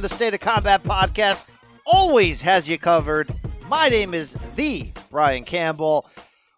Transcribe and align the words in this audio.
The 0.00 0.08
State 0.08 0.32
of 0.32 0.40
Combat 0.40 0.82
podcast 0.82 1.46
always 1.84 2.40
has 2.40 2.66
you 2.66 2.78
covered. 2.78 3.28
My 3.68 3.90
name 3.90 4.14
is 4.14 4.32
the 4.56 4.88
Brian 5.10 5.44
Campbell. 5.44 6.08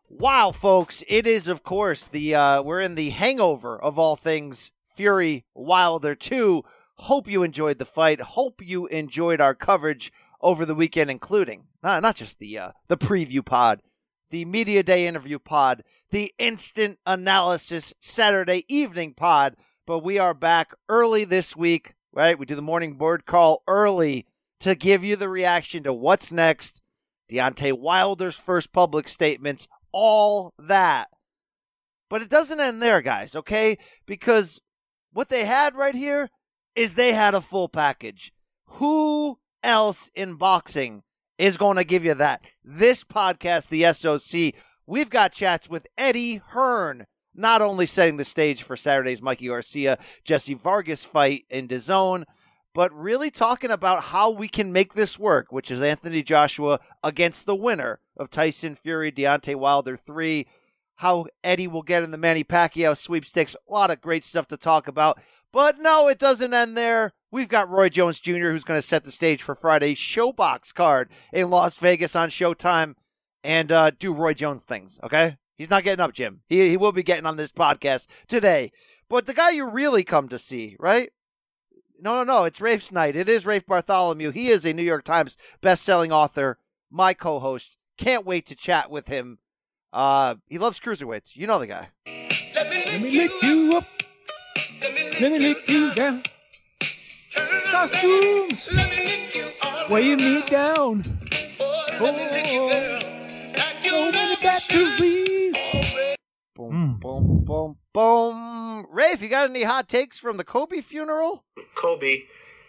Wow, 0.08 0.52
folks, 0.52 1.02
it 1.08 1.26
is, 1.26 1.48
of 1.48 1.64
course, 1.64 2.06
the 2.06 2.36
uh, 2.36 2.62
we're 2.62 2.80
in 2.80 2.94
the 2.94 3.10
hangover 3.10 3.80
of 3.80 3.98
all 3.98 4.14
things 4.14 4.70
Fury 4.86 5.44
Wilder 5.54 6.14
2. 6.14 6.62
Hope 6.98 7.26
you 7.26 7.42
enjoyed 7.42 7.78
the 7.78 7.84
fight. 7.84 8.20
Hope 8.20 8.62
you 8.62 8.86
enjoyed 8.86 9.40
our 9.40 9.54
coverage 9.56 10.12
over 10.40 10.64
the 10.64 10.76
weekend, 10.76 11.10
including 11.10 11.66
not, 11.82 12.00
not 12.02 12.14
just 12.14 12.38
the 12.38 12.58
uh, 12.58 12.72
the 12.86 12.96
preview 12.96 13.44
pod, 13.44 13.82
the 14.30 14.44
media 14.44 14.84
day 14.84 15.08
interview 15.08 15.40
pod, 15.40 15.82
the 16.12 16.32
instant 16.38 16.98
analysis 17.06 17.92
Saturday 17.98 18.64
evening 18.68 19.14
pod. 19.14 19.56
But 19.84 19.98
we 20.00 20.16
are 20.20 20.34
back 20.34 20.74
early 20.88 21.24
this 21.24 21.56
week, 21.56 21.94
right? 22.12 22.38
We 22.38 22.46
do 22.46 22.54
the 22.54 22.62
morning 22.62 22.94
board 22.94 23.26
call 23.26 23.62
early 23.66 24.26
to 24.60 24.74
give 24.74 25.02
you 25.02 25.16
the 25.16 25.28
reaction 25.28 25.82
to 25.84 25.92
what's 25.92 26.32
next. 26.32 26.80
Deontay 27.30 27.78
Wilder's 27.78 28.36
first 28.36 28.72
public 28.72 29.08
statements, 29.08 29.66
all 29.92 30.52
that. 30.58 31.08
But 32.10 32.22
it 32.22 32.28
doesn't 32.28 32.60
end 32.60 32.82
there, 32.82 33.00
guys, 33.00 33.34
okay? 33.34 33.78
Because 34.06 34.60
what 35.12 35.30
they 35.30 35.46
had 35.46 35.74
right 35.74 35.94
here 35.94 36.28
is 36.74 36.94
they 36.94 37.12
had 37.12 37.34
a 37.34 37.40
full 37.40 37.68
package. 37.68 38.32
Who 38.66 39.38
else 39.62 40.10
in 40.14 40.34
boxing 40.34 41.02
is 41.38 41.56
going 41.56 41.76
to 41.76 41.84
give 41.84 42.04
you 42.04 42.14
that? 42.14 42.42
This 42.62 43.02
podcast, 43.04 43.68
the 43.68 43.92
SOC, 43.92 44.60
we've 44.86 45.10
got 45.10 45.32
chats 45.32 45.68
with 45.68 45.86
Eddie 45.96 46.36
Hearn, 46.36 47.06
not 47.34 47.62
only 47.62 47.86
setting 47.86 48.16
the 48.16 48.24
stage 48.24 48.62
for 48.62 48.76
Saturday's 48.76 49.22
Mikey 49.22 49.48
Garcia, 49.48 49.98
Jessie 50.24 50.54
Vargas 50.54 51.04
fight 51.04 51.44
in 51.50 51.68
DAZN, 51.68 52.24
but 52.74 52.92
really 52.92 53.30
talking 53.30 53.70
about 53.70 54.04
how 54.04 54.30
we 54.30 54.48
can 54.48 54.72
make 54.72 54.94
this 54.94 55.18
work, 55.18 55.52
which 55.52 55.70
is 55.70 55.82
Anthony 55.82 56.22
Joshua 56.22 56.80
against 57.04 57.46
the 57.46 57.56
winner 57.56 58.00
of 58.16 58.30
Tyson 58.30 58.74
Fury, 58.74 59.12
Deontay 59.12 59.56
Wilder 59.56 59.96
3 59.96 60.46
how 60.96 61.26
Eddie 61.42 61.66
will 61.66 61.82
get 61.82 62.04
in 62.04 62.12
the 62.12 62.16
Manny 62.16 62.44
Pacquiao 62.44 62.96
sweepstakes. 62.96 63.56
A 63.68 63.72
lot 63.72 63.90
of 63.90 64.00
great 64.00 64.24
stuff 64.24 64.46
to 64.48 64.56
talk 64.56 64.86
about. 64.86 65.20
But 65.52 65.78
no, 65.78 66.08
it 66.08 66.18
doesn't 66.18 66.54
end 66.54 66.76
there. 66.76 67.12
We've 67.30 67.48
got 67.48 67.68
Roy 67.68 67.88
Jones 67.88 68.20
Jr., 68.20 68.50
who's 68.50 68.64
going 68.64 68.78
to 68.78 68.86
set 68.86 69.04
the 69.04 69.10
stage 69.10 69.42
for 69.42 69.54
Friday's 69.54 69.98
ShoBox 69.98 70.72
card 70.72 71.10
in 71.32 71.50
Las 71.50 71.76
Vegas 71.76 72.14
on 72.14 72.30
Showtime 72.30 72.94
and 73.42 73.72
uh, 73.72 73.90
do 73.90 74.14
Roy 74.14 74.32
Jones 74.32 74.64
things, 74.64 75.00
okay? 75.02 75.36
He's 75.56 75.70
not 75.70 75.84
getting 75.84 76.02
up, 76.02 76.12
Jim. 76.12 76.40
He, 76.48 76.70
he 76.70 76.76
will 76.76 76.92
be 76.92 77.02
getting 77.02 77.26
on 77.26 77.36
this 77.36 77.52
podcast 77.52 78.06
today. 78.26 78.72
But 79.08 79.26
the 79.26 79.34
guy 79.34 79.50
you 79.50 79.68
really 79.68 80.02
come 80.02 80.28
to 80.28 80.38
see, 80.38 80.76
right? 80.78 81.10
No, 82.00 82.16
no, 82.16 82.24
no. 82.24 82.44
It's 82.44 82.60
Rafe's 82.60 82.90
night. 82.90 83.14
It 83.14 83.28
is 83.28 83.46
Rafe 83.46 83.66
Bartholomew. 83.66 84.30
He 84.30 84.48
is 84.48 84.64
a 84.64 84.72
New 84.72 84.82
York 84.82 85.04
Times 85.04 85.36
best-selling 85.60 86.10
author, 86.10 86.58
my 86.90 87.14
co-host. 87.14 87.76
Can't 87.96 88.26
wait 88.26 88.46
to 88.46 88.56
chat 88.56 88.90
with 88.90 89.08
him 89.08 89.38
uh, 89.92 90.36
he 90.48 90.58
loves 90.58 90.80
cruiserweights. 90.80 91.36
You 91.36 91.46
know 91.46 91.58
the 91.58 91.66
guy. 91.66 91.88
Let 92.06 93.02
me 93.02 93.10
lick 93.10 93.30
you 93.42 93.76
up. 93.76 93.84
Let 95.20 95.32
me 95.32 95.38
lick 95.38 95.68
you 95.68 95.94
down. 95.94 96.22
Costumes. 97.70 98.68
Weighing 98.72 98.90
me 98.90 99.04
lick 99.04 99.34
you 99.34 99.50
up. 99.62 99.90
Where 99.90 100.02
you 100.02 100.16
need 100.16 100.46
down. 100.46 101.02
Oh, 101.60 101.84
so 101.98 102.12
many 104.10 104.36
batteries. 104.42 105.31
Boom, 106.70 106.98
boom, 107.00 107.44
boom, 107.44 107.76
boom. 107.92 108.86
Rafe, 108.90 109.20
you 109.22 109.28
got 109.28 109.50
any 109.50 109.62
hot 109.64 109.88
takes 109.88 110.18
from 110.18 110.36
the 110.36 110.44
Kobe 110.44 110.80
funeral? 110.80 111.44
Kobe, 111.74 112.18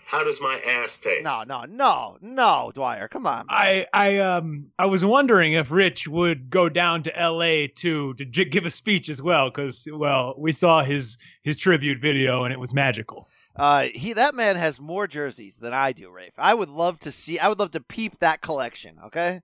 how 0.08 0.24
does 0.24 0.42
my 0.42 0.59
ass 0.68 1.00
taste? 1.00 1.24
No, 1.24 1.44
no, 1.48 1.66
no, 1.66 2.18
no, 2.22 2.72
Dwyer. 2.74 3.08
Come 3.08 3.26
on. 3.28 3.46
man. 3.46 3.46
I 3.50 3.88
I 3.94 4.18
um 4.20 4.68
I 4.80 4.86
was 4.88 5.04
wondering 5.06 5.54
if 5.54 5.72
Rich 5.72 6.08
would 6.08 6.50
go 6.50 6.70
down 6.70 7.04
to 7.04 7.18
L.A. 7.18 7.68
to 7.68 8.14
to 8.16 8.26
j- 8.26 8.46
give 8.46 8.66
a 8.66 8.70
speech 8.70 9.09
as 9.09 9.22
well 9.22 9.50
because 9.50 9.88
well 9.92 10.36
we 10.38 10.52
saw 10.52 10.84
his 10.84 11.18
his 11.44 11.58
tribute 11.58 12.02
video 12.02 12.44
and 12.44 12.54
it 12.54 12.60
was 12.60 12.74
magical. 12.74 13.28
Uh, 13.56 13.84
he 13.94 14.14
that 14.14 14.34
man 14.34 14.56
has 14.56 14.80
more 14.80 15.06
jerseys 15.08 15.58
than 15.58 15.74
I 15.74 15.94
do, 15.94 16.10
Rafe. 16.10 16.34
I 16.40 16.54
would 16.56 16.70
love 16.70 16.98
to 17.00 17.12
see. 17.12 17.38
I 17.38 17.48
would 17.48 17.60
love 17.60 17.72
to 17.72 17.80
peep 17.81 18.20
that 18.20 18.42
collection. 18.42 18.98
Okay. 19.06 19.42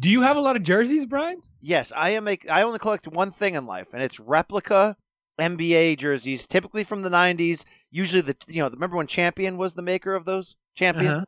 Do 0.00 0.08
you 0.10 0.22
have 0.22 0.36
a 0.36 0.40
lot 0.40 0.56
of 0.56 0.62
jerseys, 0.62 1.06
Brian? 1.06 1.40
yes, 1.60 1.92
I 1.94 2.10
am. 2.10 2.28
A, 2.28 2.38
I 2.50 2.62
only 2.62 2.78
collect 2.78 3.06
one 3.08 3.30
thing 3.30 3.54
in 3.54 3.66
life, 3.66 3.88
and 3.92 4.02
it's 4.02 4.20
replica 4.20 4.96
NBA 5.38 5.98
jerseys, 5.98 6.46
typically 6.46 6.84
from 6.84 7.02
the 7.02 7.10
'90s. 7.10 7.64
Usually, 7.90 8.22
the 8.22 8.36
you 8.48 8.62
know, 8.62 8.68
remember 8.68 8.96
when 8.96 9.06
Champion 9.06 9.56
was 9.56 9.74
the 9.74 9.82
maker 9.82 10.14
of 10.14 10.24
those 10.24 10.56
Champion. 10.74 11.14
Uh-huh. 11.14 11.24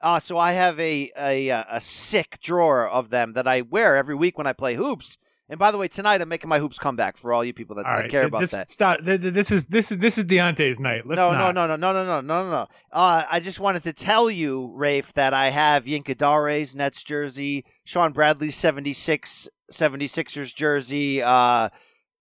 Uh, 0.00 0.20
so 0.20 0.38
I 0.38 0.52
have 0.52 0.78
a, 0.78 1.10
a 1.18 1.50
uh, 1.50 1.64
a 1.70 1.80
sick 1.80 2.38
drawer 2.40 2.88
of 2.88 3.10
them 3.10 3.32
that 3.32 3.48
I 3.48 3.62
wear 3.62 3.96
every 3.96 4.14
week 4.14 4.38
when 4.38 4.46
I 4.46 4.52
play 4.52 4.74
hoops. 4.74 5.18
And 5.50 5.58
by 5.58 5.70
the 5.70 5.78
way, 5.78 5.88
tonight 5.88 6.20
I'm 6.20 6.28
making 6.28 6.50
my 6.50 6.58
hoops 6.58 6.78
comeback 6.78 7.16
for 7.16 7.32
all 7.32 7.42
you 7.42 7.54
people 7.54 7.76
that, 7.76 7.86
right. 7.86 8.02
that 8.02 8.10
care 8.10 8.26
about 8.26 8.40
just 8.40 8.52
that. 8.52 8.68
Stop. 8.68 9.00
This 9.02 9.50
is 9.50 9.66
this 9.66 9.90
is 9.90 9.98
this 9.98 10.18
is 10.18 10.24
Deontay's 10.26 10.78
night. 10.78 11.06
Let's 11.06 11.20
no, 11.20 11.32
not. 11.32 11.54
no, 11.54 11.66
no, 11.66 11.76
no, 11.76 11.92
no, 11.92 12.04
no, 12.04 12.20
no, 12.20 12.42
no, 12.42 12.50
no. 12.50 12.66
Uh, 12.92 13.24
I 13.30 13.40
just 13.40 13.58
wanted 13.58 13.82
to 13.84 13.94
tell 13.94 14.30
you, 14.30 14.70
Rafe, 14.74 15.14
that 15.14 15.32
I 15.32 15.48
have 15.48 15.86
Yinka 15.86 16.18
Dare's 16.18 16.76
Nets 16.76 17.02
jersey, 17.02 17.64
Shawn 17.84 18.12
Bradley's 18.12 18.56
'76 18.56 19.48
76ers 19.72 20.54
jersey, 20.54 21.22
uh, 21.22 21.68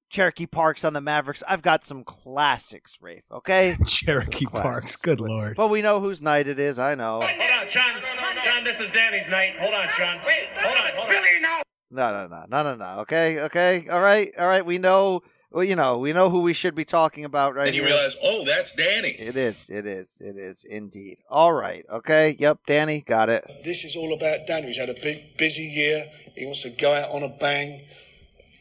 Cherokee 0.10 0.46
Parks 0.46 0.84
on 0.86 0.94
the 0.94 1.02
Mavericks. 1.02 1.44
I've 1.48 1.62
got 1.62 1.84
some 1.84 2.04
classics, 2.04 2.98
Rafe, 3.02 3.26
okay? 3.32 3.76
Cherokee 3.88 4.46
Some 4.46 4.52
Parks. 4.62 4.70
classics. 4.80 4.96
Good 4.98 5.20
lord. 5.20 5.56
But 5.58 5.68
we 5.70 5.82
know 5.82 6.00
whose 6.00 6.22
night 6.22 6.48
it 6.48 6.60
is. 6.60 6.80
I 6.80 6.96
know. 6.96 7.20
Hold 7.22 7.52
on, 7.62 7.68
Sean. 7.68 8.02
Sean, 8.44 8.64
this 8.64 8.80
is 8.80 8.92
Danny's 8.92 9.28
night. 9.30 9.56
Hold 9.60 9.74
on, 9.74 9.88
Sean. 9.90 10.18
Wait, 10.26 10.48
hold 10.56 10.78
on. 10.78 10.94
Hold 10.96 11.08
Philly 11.08 11.42
now. 11.42 11.62
No, 11.90 12.12
no, 12.12 12.28
no, 12.28 12.46
no, 12.50 12.64
no, 12.64 12.76
no. 12.76 13.00
Okay, 13.02 13.42
okay, 13.42 13.86
all 13.92 14.02
right, 14.02 14.30
all 14.38 14.48
right. 14.48 14.66
We 14.66 14.78
know, 14.78 15.22
well, 15.52 15.64
you 15.64 15.76
know, 15.76 15.98
we 15.98 16.14
know 16.14 16.30
who 16.30 16.42
we 16.42 16.54
should 16.54 16.76
be 16.76 16.86
talking 16.86 17.24
about 17.26 17.56
right 17.56 17.68
And 17.68 17.76
you 17.76 17.84
here. 17.84 17.92
realize, 17.92 18.18
oh, 18.24 18.44
that's 18.46 18.76
Danny. 18.76 19.10
It 19.10 19.36
is, 19.38 19.70
it 19.70 19.86
is, 19.86 20.20
it 20.22 20.36
is 20.38 20.64
indeed. 20.66 21.18
All 21.30 21.54
right, 21.54 21.86
okay. 21.92 22.36
Yep, 22.38 22.60
Danny, 22.68 23.02
got 23.02 23.30
it. 23.30 23.50
This 23.64 23.84
is 23.86 23.96
all 23.96 24.14
about 24.14 24.40
Danny. 24.48 24.68
He's 24.68 24.78
had 24.78 24.90
a 24.90 24.94
big, 25.02 25.38
busy 25.38 25.64
year. 25.64 26.04
He 26.36 26.46
wants 26.46 26.64
to 26.64 26.70
go 26.82 26.92
out 26.94 27.10
on 27.16 27.24
a 27.24 27.30
bang, 27.40 27.80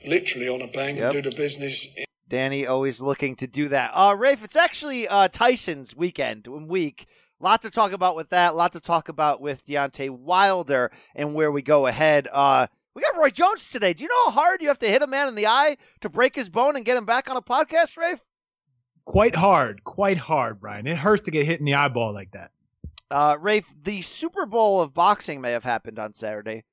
literally 0.06 0.48
on 0.48 0.62
a 0.62 0.68
bang, 0.72 0.96
Yep. 0.96 1.14
and 1.14 1.22
do 1.22 1.30
the 1.30 1.36
business. 1.36 1.96
Danny 2.28 2.66
always 2.66 3.00
looking 3.00 3.36
to 3.36 3.46
do 3.46 3.68
that. 3.68 3.92
Uh, 3.94 4.14
Rafe, 4.16 4.42
it's 4.42 4.56
actually 4.56 5.06
uh, 5.06 5.28
Tyson's 5.28 5.94
weekend 5.94 6.46
and 6.46 6.68
week. 6.68 7.06
Lot 7.38 7.62
to 7.62 7.70
talk 7.70 7.92
about 7.92 8.16
with 8.16 8.30
that. 8.30 8.54
Lot 8.56 8.72
to 8.72 8.80
talk 8.80 9.08
about 9.08 9.40
with 9.40 9.64
Deontay 9.66 10.10
Wilder 10.10 10.90
and 11.14 11.34
where 11.34 11.52
we 11.52 11.62
go 11.62 11.86
ahead. 11.86 12.26
Uh, 12.32 12.66
we 12.96 13.02
got 13.02 13.14
Roy 13.14 13.28
Jones 13.28 13.70
today. 13.70 13.92
Do 13.92 14.04
you 14.04 14.08
know 14.08 14.30
how 14.30 14.40
hard 14.40 14.62
you 14.62 14.68
have 14.68 14.78
to 14.78 14.88
hit 14.88 15.02
a 15.02 15.06
man 15.06 15.28
in 15.28 15.34
the 15.34 15.46
eye 15.46 15.76
to 16.00 16.08
break 16.08 16.34
his 16.34 16.48
bone 16.48 16.76
and 16.76 16.84
get 16.84 16.96
him 16.96 17.04
back 17.04 17.28
on 17.28 17.36
a 17.36 17.42
podcast, 17.42 17.98
Rafe? 17.98 18.24
Quite 19.04 19.36
hard, 19.36 19.84
quite 19.84 20.16
hard, 20.16 20.60
Brian. 20.60 20.86
It 20.86 20.96
hurts 20.96 21.22
to 21.24 21.30
get 21.30 21.44
hit 21.44 21.60
in 21.60 21.66
the 21.66 21.74
eyeball 21.74 22.14
like 22.14 22.30
that. 22.32 22.52
Uh, 23.10 23.36
Rafe, 23.38 23.74
the 23.80 24.00
Super 24.00 24.46
Bowl 24.46 24.80
of 24.80 24.94
boxing 24.94 25.42
may 25.42 25.52
have 25.52 25.62
happened 25.62 25.98
on 25.98 26.14
Saturday, 26.14 26.64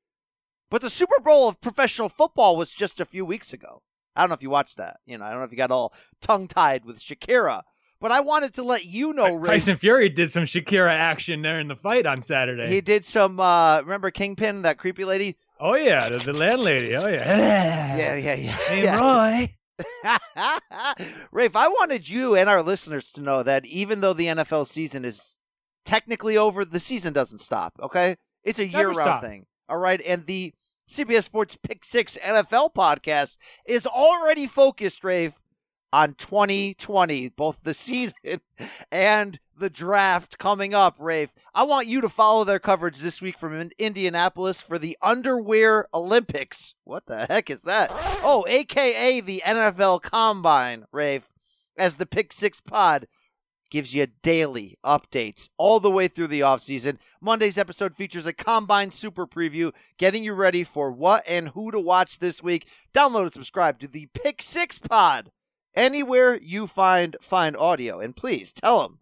but 0.71 0.81
the 0.81 0.89
Super 0.89 1.19
Bowl 1.21 1.49
of 1.49 1.59
professional 1.59 2.07
football 2.07 2.55
was 2.55 2.71
just 2.71 3.01
a 3.01 3.05
few 3.05 3.25
weeks 3.25 3.51
ago. 3.51 3.83
I 4.15 4.21
don't 4.21 4.29
know 4.29 4.35
if 4.35 4.43
you 4.43 4.49
watched 4.49 4.77
that. 4.77 5.01
You 5.05 5.17
know, 5.17 5.25
I 5.25 5.31
don't 5.31 5.39
know 5.39 5.45
if 5.45 5.51
you 5.51 5.57
got 5.57 5.71
all 5.71 5.93
tongue 6.21 6.47
tied 6.47 6.85
with 6.85 6.99
Shakira, 6.99 7.63
But 7.99 8.13
I 8.13 8.21
wanted 8.21 8.53
to 8.53 8.63
let 8.63 8.85
you 8.85 9.11
know, 9.13 9.35
Rafe. 9.35 9.45
Tyson 9.45 9.75
Fury 9.75 10.07
did 10.07 10.31
some 10.31 10.45
Shakira 10.45 10.89
action 10.89 11.41
there 11.41 11.59
in 11.59 11.67
the 11.67 11.75
fight 11.75 12.05
on 12.05 12.21
Saturday. 12.21 12.69
He 12.69 12.79
did 12.79 13.03
some. 13.03 13.41
uh 13.41 13.81
Remember 13.81 14.09
Kingpin, 14.09 14.61
that 14.61 14.77
creepy 14.77 15.03
lady? 15.03 15.35
Oh 15.63 15.75
yeah, 15.75 16.09
the, 16.09 16.17
the 16.17 16.33
landlady. 16.33 16.95
Oh 16.95 17.07
yeah. 17.07 17.97
Yeah, 17.97 18.15
yeah, 18.15 18.33
yeah. 18.35 18.51
Hey 18.51 18.83
yeah. 18.83 18.99
Roy. 18.99 19.55
Rafe, 21.31 21.55
I 21.55 21.67
wanted 21.67 22.09
you 22.09 22.35
and 22.35 22.49
our 22.49 22.61
listeners 22.61 23.11
to 23.11 23.21
know 23.21 23.41
that 23.43 23.65
even 23.65 24.01
though 24.01 24.13
the 24.13 24.27
NFL 24.27 24.67
season 24.67 25.05
is 25.05 25.37
technically 25.85 26.37
over, 26.37 26.65
the 26.65 26.79
season 26.79 27.13
doesn't 27.13 27.39
stop. 27.39 27.73
Okay, 27.81 28.17
it's 28.43 28.59
a 28.59 28.67
year-round 28.67 29.21
thing. 29.21 29.43
All 29.69 29.77
right, 29.77 30.01
and 30.05 30.25
the 30.25 30.53
CBS 30.89 31.23
Sports 31.23 31.57
Pick 31.61 31.85
Six 31.85 32.17
NFL 32.23 32.73
podcast 32.73 33.37
is 33.65 33.87
already 33.87 34.47
focused, 34.47 35.03
Rafe, 35.03 35.41
on 35.91 36.15
2020, 36.15 37.29
both 37.29 37.61
the 37.63 37.73
season 37.73 38.41
and 38.91 39.39
the 39.57 39.69
draft 39.69 40.37
coming 40.37 40.73
up, 40.73 40.95
Rafe. 40.99 41.33
I 41.53 41.63
want 41.63 41.87
you 41.87 42.01
to 42.01 42.09
follow 42.09 42.43
their 42.43 42.59
coverage 42.59 42.99
this 42.99 43.21
week 43.21 43.37
from 43.37 43.69
Indianapolis 43.77 44.61
for 44.61 44.79
the 44.79 44.97
Underwear 45.01 45.87
Olympics. 45.93 46.75
What 46.83 47.05
the 47.05 47.25
heck 47.25 47.49
is 47.49 47.63
that? 47.63 47.89
Oh, 48.23 48.45
aka 48.47 49.21
the 49.21 49.41
NFL 49.45 50.01
Combine, 50.01 50.85
Rafe, 50.91 51.33
as 51.77 51.97
the 51.97 52.05
Pick 52.05 52.33
Six 52.33 52.61
Pod 52.61 53.07
gives 53.69 53.95
you 53.95 54.05
daily 54.21 54.77
updates 54.85 55.49
all 55.57 55.79
the 55.79 55.89
way 55.89 56.07
through 56.07 56.27
the 56.27 56.41
offseason. 56.41 56.99
Monday's 57.19 57.57
episode 57.57 57.95
features 57.95 58.27
a 58.27 58.33
combine 58.33 58.91
super 58.91 59.25
preview, 59.25 59.73
getting 59.97 60.23
you 60.23 60.33
ready 60.33 60.63
for 60.63 60.91
what 60.91 61.23
and 61.27 61.49
who 61.49 61.71
to 61.71 61.79
watch 61.79 62.19
this 62.19 62.43
week. 62.43 62.67
Download 62.93 63.23
and 63.23 63.33
subscribe 63.33 63.79
to 63.79 63.87
the 63.87 64.07
Pick 64.13 64.43
Six 64.43 64.77
Pod 64.77 65.31
anywhere 65.75 66.35
you 66.35 66.67
find 66.67 67.17
find 67.21 67.57
audio, 67.57 67.99
and 67.99 68.15
please 68.15 68.53
tell 68.53 68.83
them 68.83 68.99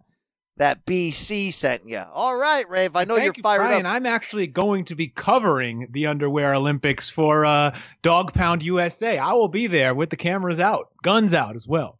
that 0.62 0.86
BC 0.86 1.52
sent 1.52 1.90
you. 1.90 1.98
All 1.98 2.36
right, 2.38 2.70
Rafe. 2.70 2.96
I 2.96 3.06
know 3.06 3.16
Thank 3.16 3.26
you're 3.26 3.34
you, 3.38 3.42
fired 3.42 3.62
Brian. 3.62 3.86
up. 3.88 3.94
I'm 3.94 4.06
actually 4.06 4.46
going 4.46 4.86
to 4.86 4.96
be 4.96 5.08
covering 5.08 5.88
the 5.90 6.06
Underwear 6.06 6.54
Olympics 6.54 7.10
for 7.10 7.48
uh, 7.48 7.76
Dog 8.04 8.32
Pound 8.34 8.62
USA. 8.62 9.18
I 9.18 9.34
will 9.34 9.48
be 9.48 9.66
there 9.66 9.96
with 9.96 10.12
the 10.12 10.18
cameras 10.18 10.60
out, 10.60 10.90
guns 11.02 11.34
out 11.34 11.56
as 11.56 11.68
well. 11.68 11.98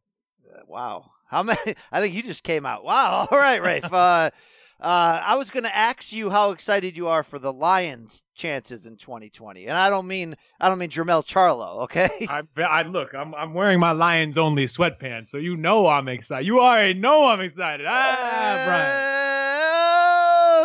Wow. 0.68 1.10
How 1.26 1.42
many? 1.42 1.58
I 1.92 2.02
think 2.02 2.14
you 2.14 2.22
just 2.22 2.44
came 2.44 2.68
out. 2.68 2.84
Wow. 2.84 3.28
All 3.32 3.38
right, 3.40 3.64
Rafe. 3.64 3.92
uh, 3.92 4.30
uh, 4.82 5.22
I 5.26 5.36
was 5.36 5.52
going 5.52 5.64
to 5.64 5.76
ask 5.76 6.12
you 6.12 6.32
how 6.32 6.50
excited 6.52 6.98
you 6.98 7.08
are 7.08 7.22
for 7.22 7.38
the 7.38 7.54
Lions' 7.54 8.24
chances 8.34 8.86
in 8.88 8.98
2020, 8.98 9.68
and 9.68 9.78
I 9.78 9.90
don't 9.90 10.08
mean 10.08 10.36
I 10.60 10.70
don't 10.70 10.80
mean 10.80 10.90
Jermall 10.90 11.24
Charlo. 11.26 11.84
Okay. 11.84 12.10
I, 12.30 12.42
I 12.58 12.84
look, 12.84 13.14
I'm 13.14 13.36
I'm 13.36 13.54
wearing 13.54 13.80
my 13.80 13.92
Lions 13.92 14.38
only 14.38 14.66
sweatpants, 14.66 15.28
so 15.28 15.38
you 15.38 15.56
know 15.56 15.88
I'm 15.88 16.08
excited. 16.08 16.48
You 16.48 16.62
already 16.62 16.96
know 17.00 17.28
I'm 17.28 17.42
excited. 17.42 17.86
Ah, 17.88 18.64
Brian. 18.66 19.08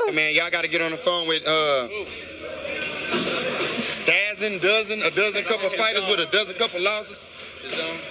Uh, 0.08 0.12
Man, 0.14 0.34
y'all 0.34 0.50
got 0.50 0.64
to 0.64 0.70
get 0.70 0.80
on 0.80 0.92
the 0.92 0.96
phone 0.96 1.26
with 1.28 1.42
uh, 1.46 1.88
dozen, 4.36 4.58
dozen, 4.60 5.02
a 5.02 5.10
dozen 5.10 5.44
couple 5.44 5.70
fighters 5.70 6.06
with 6.06 6.20
a 6.20 6.30
dozen 6.30 6.56
couple 6.56 6.82
losses. 6.82 7.26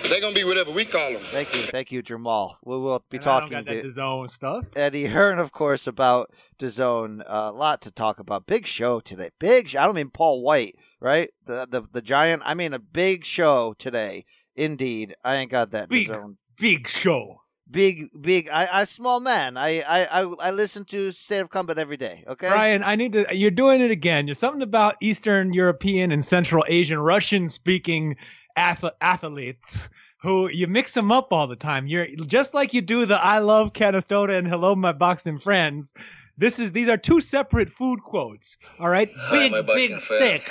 They're 0.09 0.19
gonna 0.21 0.33
be 0.33 0.43
whatever 0.43 0.71
we 0.71 0.83
call 0.85 1.11
them. 1.11 1.21
Thank 1.21 1.53
you, 1.53 1.61
thank 1.61 1.91
you, 1.91 2.01
Jamal. 2.01 2.57
We 2.65 2.77
will 2.77 3.03
be 3.09 3.17
And 3.17 3.27
I 3.27 3.39
don't 3.39 3.41
talking 3.41 3.57
got 3.57 3.65
that 3.67 3.81
to 3.83 3.87
DAZN 3.87 4.29
stuff. 4.29 4.65
Eddie 4.75 5.05
Hearn, 5.05 5.37
of 5.37 5.51
course, 5.51 5.85
about 5.85 6.31
DAZN. 6.57 7.23
A 7.27 7.51
lot 7.51 7.81
to 7.81 7.91
talk 7.91 8.19
about. 8.19 8.47
Big 8.47 8.65
show 8.65 8.99
today. 8.99 9.29
Big. 9.39 9.69
Sh- 9.69 9.75
I 9.75 9.85
don't 9.85 9.95
mean 9.95 10.09
Paul 10.09 10.41
Wight, 10.41 10.75
right? 10.99 11.29
The 11.45 11.67
the 11.69 11.83
the 11.91 12.01
giant. 12.01 12.41
I 12.45 12.55
mean 12.55 12.73
a 12.73 12.79
big 12.79 13.23
show 13.23 13.75
today. 13.77 14.25
Indeed, 14.55 15.15
I 15.23 15.35
ain't 15.35 15.51
got 15.51 15.71
that 15.71 15.89
Big. 15.89 16.07
DAZN. 16.07 16.37
Big 16.57 16.87
show. 16.87 17.41
Big, 17.69 18.09
big. 18.19 18.47
I, 18.49 18.81
I 18.81 18.83
small 18.83 19.19
man. 19.19 19.57
I, 19.57 19.81
I, 19.81 20.21
I, 20.21 20.33
I 20.39 20.51
listen 20.51 20.85
to 20.85 21.11
State 21.11 21.39
of 21.39 21.49
Combat 21.49 21.79
every 21.79 21.97
day. 21.97 22.23
Okay. 22.27 22.47
Brian, 22.47 22.83
I 22.83 22.95
need 22.95 23.13
to. 23.13 23.25
You're 23.35 23.51
doing 23.51 23.81
it 23.81 23.89
again. 23.89 24.25
There's 24.25 24.37
something 24.37 24.61
about 24.61 24.95
Eastern 25.01 25.51
European 25.53 26.11
and 26.11 26.23
Central 26.23 26.63
Asian, 26.67 26.99
Russian 26.99 27.49
speaking 27.49 28.17
ath- 28.55 28.83
athletes 29.01 29.89
who 30.25 30.49
you 30.49 30.67
mix 30.67 30.93
them 30.93 31.11
up 31.11 31.31
all 31.31 31.47
the 31.47 31.55
time. 31.55 31.87
You're 31.87 32.07
just 32.25 32.53
like 32.53 32.73
you 32.73 32.81
do 32.81 33.05
the 33.05 33.23
I 33.23 33.39
love 33.39 33.73
Canastota 33.73 34.37
and 34.37 34.47
hello 34.47 34.75
my 34.75 34.91
boxing 34.91 35.39
friends. 35.39 35.93
This 36.37 36.59
is 36.59 36.71
these 36.71 36.89
are 36.89 36.97
two 36.97 37.21
separate 37.21 37.69
food 37.69 38.01
quotes. 38.01 38.57
All 38.79 38.89
right, 38.89 39.09
big 39.31 39.65
big 39.67 39.97
stick. 39.99 40.41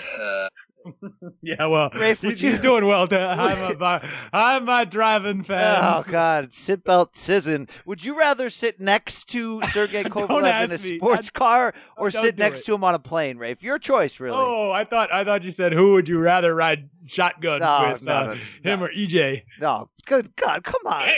Yeah, 1.42 1.66
well, 1.66 1.90
Rafe, 1.94 2.22
would 2.22 2.32
he's, 2.32 2.42
you- 2.42 2.50
he's 2.50 2.58
doing 2.60 2.84
well. 2.86 3.06
To, 3.08 3.18
I'm 3.20 3.70
a 3.72 3.74
bi- 3.74 4.08
I'm 4.32 4.64
my 4.64 4.84
driving 4.84 5.42
fans. 5.42 6.06
Oh 6.08 6.10
God, 6.12 6.50
seatbelt 6.50 7.12
sizzin. 7.12 7.68
Would 7.86 8.04
you 8.04 8.18
rather 8.18 8.50
sit 8.50 8.80
next 8.80 9.24
to 9.30 9.60
Sergey 9.72 10.04
Kovalev 10.04 10.38
in 10.64 10.70
a 10.70 10.74
ask 10.74 10.84
me. 10.84 10.96
sports 10.98 11.30
car 11.30 11.72
or 11.96 12.10
Don't 12.10 12.22
sit 12.22 12.38
next 12.38 12.60
it. 12.60 12.64
to 12.66 12.74
him 12.74 12.84
on 12.84 12.94
a 12.94 12.98
plane, 12.98 13.38
Rafe? 13.38 13.62
Your 13.62 13.78
choice, 13.78 14.20
really. 14.20 14.36
Oh, 14.38 14.70
I 14.72 14.84
thought 14.84 15.12
I 15.12 15.24
thought 15.24 15.42
you 15.44 15.52
said 15.52 15.72
who 15.72 15.92
would 15.92 16.08
you 16.08 16.18
rather 16.20 16.54
ride 16.54 16.88
shotgun 17.06 17.60
No, 17.60 17.90
with, 17.94 18.02
no, 18.02 18.12
uh, 18.12 18.36
no, 18.64 18.70
him 18.70 18.82
or 18.82 18.90
EJ? 18.92 19.42
No, 19.60 19.88
good 20.06 20.34
God, 20.36 20.64
come 20.64 20.80
on. 20.86 21.06
Hey, 21.06 21.14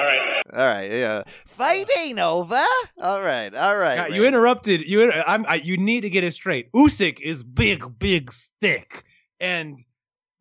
right. 0.10 0.44
All 0.52 0.66
right, 0.66 0.92
yeah. 0.92 1.24
Fight 1.28 1.88
ain't 1.98 2.20
over. 2.20 2.64
All 3.02 3.22
right, 3.22 3.54
all 3.54 3.78
right. 3.78 4.08
God, 4.08 4.14
you 4.14 4.26
interrupted. 4.26 4.88
You 4.88 5.12
I'm, 5.12 5.46
I, 5.48 5.56
you 5.56 5.78
need 5.78 6.02
to 6.02 6.10
get 6.10 6.24
it 6.24 6.34
straight. 6.34 6.72
Usyk 6.72 7.20
is 7.20 7.44
big, 7.44 7.84
big 8.00 8.32
stick, 8.32 9.04
and 9.40 9.80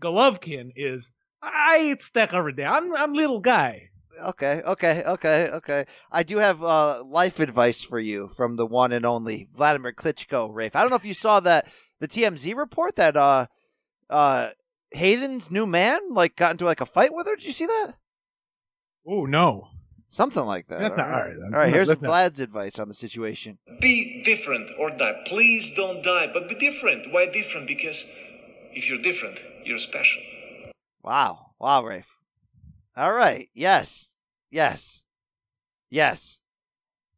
Golovkin 0.02 0.72
is 0.76 1.12
I 1.42 1.90
eat 1.92 2.00
stick 2.00 2.32
every 2.32 2.52
day. 2.52 2.64
I'm 2.64 2.94
I'm 2.94 3.12
little 3.12 3.40
guy. 3.40 3.90
Okay, 4.20 4.62
okay, 4.66 5.04
okay, 5.04 5.48
okay. 5.52 5.84
I 6.10 6.24
do 6.24 6.38
have 6.38 6.62
uh, 6.62 7.04
life 7.04 7.38
advice 7.38 7.82
for 7.82 8.00
you 8.00 8.26
from 8.28 8.56
the 8.56 8.66
one 8.66 8.90
and 8.92 9.06
only 9.06 9.48
Vladimir 9.54 9.92
Klitschko, 9.92 10.52
Rafe. 10.52 10.74
I 10.74 10.80
don't 10.80 10.90
know 10.90 10.96
if 10.96 11.04
you 11.04 11.14
saw 11.14 11.38
that 11.40 11.72
the 12.00 12.08
TMZ 12.08 12.56
report 12.56 12.96
that 12.96 13.16
uh, 13.16 13.46
uh, 14.10 14.50
Hayden's 14.90 15.52
new 15.52 15.66
man 15.66 16.00
like 16.10 16.34
got 16.34 16.50
into 16.50 16.64
like 16.64 16.80
a 16.80 16.86
fight 16.86 17.14
with 17.14 17.28
her. 17.28 17.36
Did 17.36 17.46
you 17.46 17.52
see 17.52 17.66
that? 17.66 17.94
Oh 19.10 19.24
no, 19.24 19.68
Something 20.10 20.44
like 20.44 20.68
that. 20.68 20.78
That's 20.80 20.96
not- 20.96 21.06
all 21.06 21.12
all 21.14 21.18
right. 21.20 21.28
right, 21.28 21.36
then. 21.38 21.54
All 21.54 21.60
right, 21.60 21.72
here's 21.72 21.88
Let's 21.88 22.00
not- 22.02 22.08
Vlad's 22.10 22.40
advice 22.40 22.78
on 22.78 22.88
the 22.88 22.94
situation. 22.94 23.58
Be 23.80 24.22
different 24.22 24.70
or 24.78 24.90
die. 24.90 25.22
Please 25.26 25.74
don't 25.74 26.02
die, 26.02 26.30
but 26.32 26.48
be 26.48 26.54
different. 26.54 27.12
Why 27.12 27.26
different? 27.30 27.66
Because 27.66 28.04
if 28.72 28.88
you're 28.88 29.00
different, 29.02 29.42
you're 29.64 29.78
special. 29.78 30.22
Wow, 31.02 31.50
wow, 31.58 31.84
Rafe. 31.84 32.16
All 32.96 33.12
right. 33.12 33.48
Yes, 33.54 34.16
yes, 34.50 35.04
yes, 35.90 36.40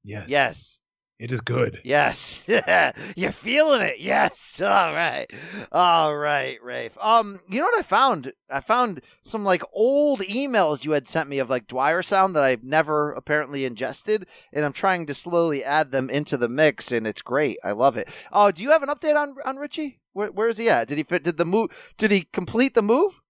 yes, 0.02 0.28
yes. 0.30 0.79
It 1.20 1.30
is 1.30 1.42
good. 1.42 1.82
Yes. 1.84 2.48
You're 3.14 3.30
feeling 3.30 3.82
it. 3.82 4.00
Yes. 4.00 4.58
All 4.64 4.94
right. 4.94 5.30
All 5.70 6.16
right, 6.16 6.56
Rafe. 6.62 6.96
Um, 6.98 7.38
you 7.46 7.58
know 7.58 7.66
what 7.66 7.78
I 7.78 7.82
found? 7.82 8.32
I 8.50 8.60
found 8.60 9.02
some 9.20 9.44
like 9.44 9.62
old 9.74 10.20
emails 10.20 10.86
you 10.86 10.92
had 10.92 11.06
sent 11.06 11.28
me 11.28 11.38
of 11.38 11.50
like 11.50 11.66
Dwyer 11.66 12.00
sound 12.00 12.34
that 12.36 12.42
I've 12.42 12.64
never 12.64 13.12
apparently 13.12 13.66
ingested, 13.66 14.28
and 14.50 14.64
I'm 14.64 14.72
trying 14.72 15.04
to 15.06 15.14
slowly 15.14 15.62
add 15.62 15.92
them 15.92 16.08
into 16.08 16.38
the 16.38 16.48
mix, 16.48 16.90
and 16.90 17.06
it's 17.06 17.20
great. 17.20 17.58
I 17.62 17.72
love 17.72 17.98
it. 17.98 18.08
Oh, 18.32 18.50
do 18.50 18.62
you 18.62 18.70
have 18.70 18.82
an 18.82 18.88
update 18.88 19.14
on 19.14 19.34
on 19.44 19.58
Richie? 19.58 20.00
Where, 20.14 20.32
where 20.32 20.48
is 20.48 20.56
he 20.56 20.70
at? 20.70 20.88
Did 20.88 20.96
he 20.96 21.04
fit? 21.04 21.22
Did 21.22 21.36
the 21.36 21.44
move? 21.44 21.94
Did 21.98 22.10
he 22.12 22.24
complete 22.32 22.72
the 22.72 22.82
move? 22.82 23.20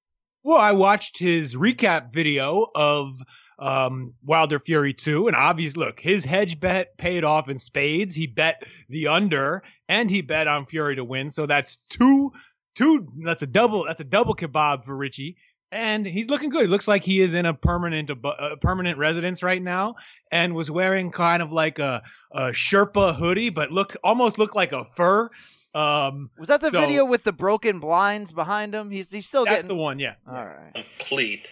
Well, 0.45 0.61
I 0.61 0.73
watched 0.73 1.19
his 1.19 1.57
recap 1.57 2.13
video 2.13 2.69
of 2.77 3.21
um, 3.61 4.15
Wilder 4.25 4.59
Fury 4.59 4.95
2, 4.95 5.29
and 5.29 5.37
obviously, 5.37 5.85
look, 5.85 6.01
his 6.01 6.25
hedge 6.25 6.59
bet 6.59 6.97
paid 6.97 7.25
off 7.25 7.49
in 7.49 7.59
spades. 7.59 8.15
He 8.15 8.27
bet 8.27 8.65
the 8.89 9.09
under, 9.09 9.63
and 9.89 10.11
he 10.11 10.23
bet 10.23 10.49
on 10.49 10.65
Fury 10.65 10.97
to 10.97 11.05
win. 11.05 11.31
So 11.31 11.47
that's 11.47 11.77
two, 11.77 12.33
two. 12.75 13.07
That's 13.23 13.43
a 13.43 13.47
double. 13.47 13.85
That's 13.85 14.01
a 14.01 14.05
double 14.05 14.35
kebab 14.35 14.85
for 14.85 14.97
Richie, 14.97 15.37
and 15.71 16.07
he's 16.07 16.31
looking 16.31 16.49
good. 16.49 16.65
It 16.65 16.71
looks 16.71 16.89
like 16.89 17.05
he 17.05 17.21
is 17.21 17.35
in 17.35 17.45
a 17.45 17.53
permanent, 17.53 18.11
a 18.11 18.57
permanent 18.57 18.97
residence 18.97 19.43
right 19.43 19.63
now, 19.63 19.97
and 20.33 20.55
was 20.55 20.71
wearing 20.71 21.11
kind 21.11 21.43
of 21.43 21.53
like 21.53 21.79
a, 21.79 22.03
a 22.33 22.49
Sherpa 22.49 23.15
hoodie, 23.15 23.51
but 23.51 23.71
look 23.71 23.95
almost 24.03 24.39
looked 24.39 24.57
like 24.57 24.73
a 24.73 24.85
fur. 24.97 25.29
Um, 25.73 26.31
Was 26.39 26.49
that 26.49 26.61
the 26.63 26.71
so 26.71 26.81
video 26.81 27.05
with 27.05 27.25
the 27.25 27.33
broken 27.33 27.79
blinds 27.79 28.33
behind 28.33 28.75
him? 28.75 28.91
He's 28.91 29.11
he's 29.11 29.27
still 29.27 29.45
That's 29.45 29.63
getting 29.63 29.69
the 29.69 29.81
one, 29.81 29.99
yeah. 29.99 30.15
All 30.27 30.47
right. 30.47 30.73
Complete 30.75 31.49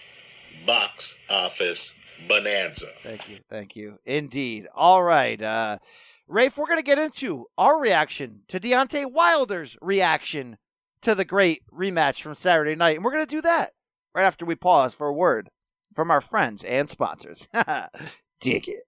box 0.67 1.23
office 1.31 1.98
bonanza. 2.27 2.87
Thank 2.99 3.29
you. 3.29 3.39
Thank 3.49 3.77
you. 3.77 3.99
Indeed. 4.05 4.67
All 4.75 5.03
right. 5.03 5.41
Uh, 5.41 5.79
Rafe, 6.27 6.57
we're 6.57 6.67
going 6.67 6.79
to 6.79 6.85
get 6.85 6.99
into 6.99 7.47
our 7.57 7.81
reaction 7.81 8.43
to 8.49 8.61
Deontay 8.61 9.11
Wilder's 9.11 9.77
reaction 9.81 10.59
to 11.03 11.15
the 11.15 11.25
great 11.25 11.63
rematch 11.73 12.21
from 12.23 12.35
Saturday 12.35 12.75
night. 12.75 12.97
And 12.97 13.05
we're 13.05 13.13
going 13.13 13.25
to 13.25 13.31
do 13.37 13.43
that 13.43 13.71
right 14.15 14.25
after 14.25 14.45
we 14.45 14.55
pause 14.55 14.95
for 14.95 15.07
a 15.07 15.15
word 15.15 15.51
from 15.95 16.11
our 16.11 16.21
friends 16.21 16.65
and 16.65 16.89
sponsors. 16.89 17.49
Dig 18.41 18.69
it. 18.69 18.88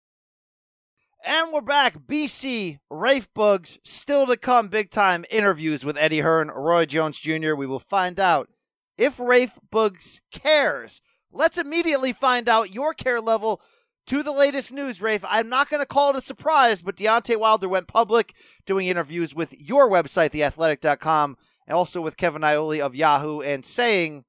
And 1.23 1.53
we're 1.53 1.61
back. 1.61 1.99
BC, 2.07 2.79
Rafe 2.89 3.31
Boogs, 3.35 3.77
still 3.83 4.25
to 4.25 4.35
come 4.35 4.69
big 4.69 4.89
time 4.89 5.23
interviews 5.29 5.85
with 5.85 5.95
Eddie 5.95 6.21
Hearn, 6.21 6.47
Roy 6.47 6.87
Jones 6.87 7.19
Jr. 7.19 7.53
We 7.53 7.67
will 7.67 7.79
find 7.79 8.19
out 8.19 8.49
if 8.97 9.19
Rafe 9.19 9.59
Boogs 9.71 10.19
cares. 10.31 10.99
Let's 11.31 11.59
immediately 11.59 12.11
find 12.11 12.49
out 12.49 12.73
your 12.73 12.95
care 12.95 13.21
level 13.21 13.61
to 14.07 14.23
the 14.23 14.31
latest 14.31 14.73
news, 14.73 14.99
Rafe. 14.99 15.23
I'm 15.27 15.47
not 15.47 15.69
going 15.69 15.81
to 15.81 15.85
call 15.85 16.09
it 16.09 16.15
a 16.15 16.21
surprise, 16.21 16.81
but 16.81 16.95
Deontay 16.95 17.37
Wilder 17.37 17.69
went 17.69 17.87
public 17.87 18.35
doing 18.65 18.87
interviews 18.87 19.35
with 19.35 19.53
your 19.61 19.87
website, 19.87 20.31
theathletic.com, 20.31 21.37
and 21.67 21.75
also 21.75 22.01
with 22.01 22.17
Kevin 22.17 22.43
Iole 22.43 22.81
of 22.81 22.95
Yahoo, 22.95 23.41
and 23.41 23.63
saying, 23.63 24.25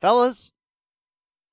fellas, 0.00 0.50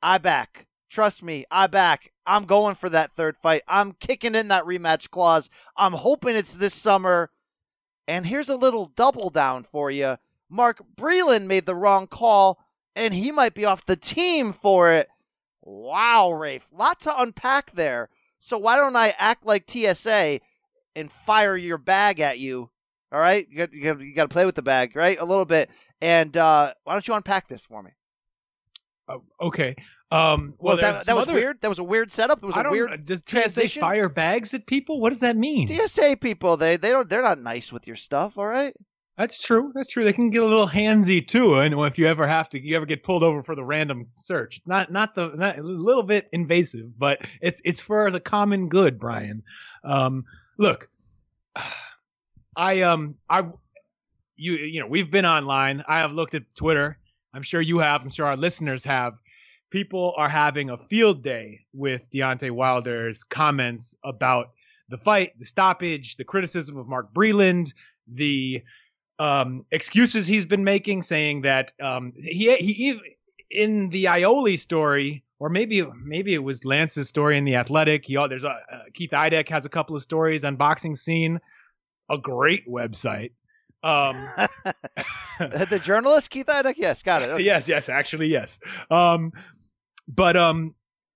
I 0.01 0.19
back. 0.19 0.67
Trust 0.93 1.23
me, 1.23 1.43
I 1.49 1.65
back. 1.65 2.11
I'm 2.23 2.45
going 2.45 2.75
for 2.75 2.87
that 2.87 3.11
third 3.11 3.35
fight. 3.35 3.63
I'm 3.67 3.93
kicking 3.93 4.35
in 4.35 4.49
that 4.49 4.65
rematch 4.65 5.09
clause. 5.09 5.49
I'm 5.75 5.93
hoping 5.93 6.35
it's 6.35 6.53
this 6.53 6.75
summer. 6.75 7.31
And 8.07 8.27
here's 8.27 8.47
a 8.47 8.55
little 8.55 8.85
double 8.85 9.31
down 9.31 9.63
for 9.63 9.89
you. 9.89 10.17
Mark 10.51 10.83
Breland 10.95 11.47
made 11.47 11.65
the 11.65 11.73
wrong 11.73 12.05
call, 12.05 12.59
and 12.95 13.11
he 13.11 13.31
might 13.31 13.55
be 13.55 13.65
off 13.65 13.87
the 13.87 13.95
team 13.95 14.53
for 14.53 14.91
it. 14.91 15.07
Wow, 15.63 16.31
Rafe. 16.31 16.69
Lot 16.71 16.99
to 16.99 17.21
unpack 17.21 17.71
there. 17.71 18.09
So 18.37 18.59
why 18.59 18.75
don't 18.75 18.95
I 18.95 19.15
act 19.17 19.47
like 19.47 19.67
TSA 19.67 20.41
and 20.95 21.11
fire 21.11 21.57
your 21.57 21.79
bag 21.79 22.19
at 22.19 22.37
you? 22.37 22.69
All 23.11 23.19
right? 23.19 23.47
You 23.49 23.57
got, 23.57 23.73
you 23.73 23.81
got, 23.81 23.99
you 23.99 24.13
got 24.13 24.29
to 24.29 24.33
play 24.33 24.45
with 24.45 24.53
the 24.53 24.61
bag, 24.61 24.95
right? 24.95 25.19
A 25.19 25.25
little 25.25 25.45
bit. 25.45 25.71
And 26.01 26.37
uh, 26.37 26.75
why 26.83 26.93
don't 26.93 27.07
you 27.07 27.15
unpack 27.15 27.47
this 27.47 27.63
for 27.63 27.81
me? 27.81 27.89
Uh, 29.07 29.17
okay. 29.41 29.75
Um, 30.13 30.53
well, 30.59 30.77
well 30.77 30.93
that, 30.93 31.05
that 31.07 31.15
was 31.15 31.27
other... 31.27 31.33
weird. 31.33 31.61
That 31.61 31.69
was 31.69 31.79
a 31.79 31.83
weird 31.83 32.11
setup. 32.11 32.43
It 32.43 32.45
was 32.45 32.55
a 32.55 32.69
weird 32.69 33.03
does 33.05 33.21
transition. 33.23 33.79
Fire 33.79 34.09
bags 34.09 34.53
at 34.53 34.67
people? 34.67 35.01
What 35.01 35.09
does 35.09 35.21
that 35.21 35.35
mean? 35.35 35.67
TSA 35.67 36.17
people, 36.21 36.55
they 36.55 36.77
they 36.77 36.89
don't 36.89 37.09
they're 37.09 37.23
not 37.23 37.39
nice 37.39 37.73
with 37.73 37.87
your 37.87 37.95
stuff. 37.95 38.37
All 38.37 38.45
right. 38.45 38.75
That's 39.17 39.41
true. 39.41 39.71
That's 39.73 39.89
true. 39.89 40.03
They 40.03 40.13
can 40.13 40.29
get 40.29 40.43
a 40.43 40.45
little 40.45 40.67
handsy 40.67 41.25
too, 41.25 41.55
and 41.55 41.73
if 41.73 41.97
you 41.97 42.07
ever 42.07 42.27
have 42.27 42.49
to, 42.49 42.63
you 42.63 42.75
ever 42.75 42.85
get 42.85 43.03
pulled 43.03 43.23
over 43.23 43.43
for 43.43 43.55
the 43.55 43.63
random 43.63 44.07
search. 44.15 44.61
Not 44.67 44.91
not 44.91 45.15
the 45.15 45.29
not, 45.29 45.57
a 45.57 45.63
little 45.63 46.03
bit 46.03 46.29
invasive, 46.31 46.97
but 46.97 47.21
it's 47.41 47.61
it's 47.65 47.81
for 47.81 48.11
the 48.11 48.19
common 48.19 48.69
good, 48.69 48.99
Brian. 48.99 49.41
Um, 49.83 50.25
look, 50.59 50.89
I 52.55 52.81
um 52.81 53.15
I 53.27 53.45
you 54.35 54.53
you 54.53 54.79
know 54.79 54.87
we've 54.87 55.09
been 55.09 55.25
online. 55.25 55.83
I 55.87 55.99
have 55.99 56.13
looked 56.13 56.35
at 56.35 56.43
Twitter. 56.55 56.99
I'm 57.33 57.41
sure 57.41 57.61
you 57.61 57.79
have. 57.79 58.03
I'm 58.03 58.11
sure 58.11 58.27
our 58.27 58.37
listeners 58.37 58.83
have 58.83 59.19
people 59.73 60.13
are 60.17 60.29
having 60.29 60.69
a 60.69 60.77
field 60.77 61.23
day 61.23 61.61
with 61.73 62.07
Deontay 62.11 62.51
Wilder's 62.51 63.23
comments 63.23 63.95
about 64.03 64.51
the 64.87 64.99
fight, 64.99 65.35
the 65.39 65.45
stoppage, 65.45 66.15
the 66.15 66.23
criticism 66.23 66.77
of 66.77 66.87
Mark 66.87 67.11
Breland, 67.11 67.73
the 68.07 68.61
um, 69.17 69.65
excuses 69.71 70.27
he's 70.27 70.45
been 70.45 70.63
making, 70.63 71.01
saying 71.01 71.41
that 71.41 71.73
um, 71.81 72.13
he 72.15 72.55
he 72.57 72.99
in 73.49 73.89
the 73.89 74.05
Iole 74.05 74.59
story, 74.59 75.23
or 75.39 75.49
maybe 75.49 75.83
maybe 76.03 76.35
it 76.35 76.43
was 76.43 76.63
Lance's 76.65 77.09
story 77.09 77.35
in 77.39 77.43
the 77.43 77.55
Athletic. 77.55 78.05
He 78.05 78.13
there's 78.13 78.43
a 78.43 78.51
uh, 78.71 78.81
Keith 78.93 79.11
Idec 79.11 79.49
has 79.49 79.65
a 79.65 79.69
couple 79.69 79.95
of 79.95 80.03
stories 80.03 80.45
on 80.45 80.55
boxing 80.55 80.95
scene, 80.95 81.41
a 82.11 82.19
great 82.19 82.69
website. 82.69 83.31
Um, 83.81 84.15
the 85.39 85.81
journalist 85.81 86.29
Keith 86.29 86.45
Idec, 86.45 86.75
yes, 86.77 87.01
got 87.01 87.23
it. 87.23 87.29
Okay. 87.33 87.43
Yes, 87.43 87.67
yes, 87.67 87.89
actually, 87.89 88.27
yes. 88.27 88.59
Um, 88.91 89.31
but 90.07 90.35
um, 90.37 90.75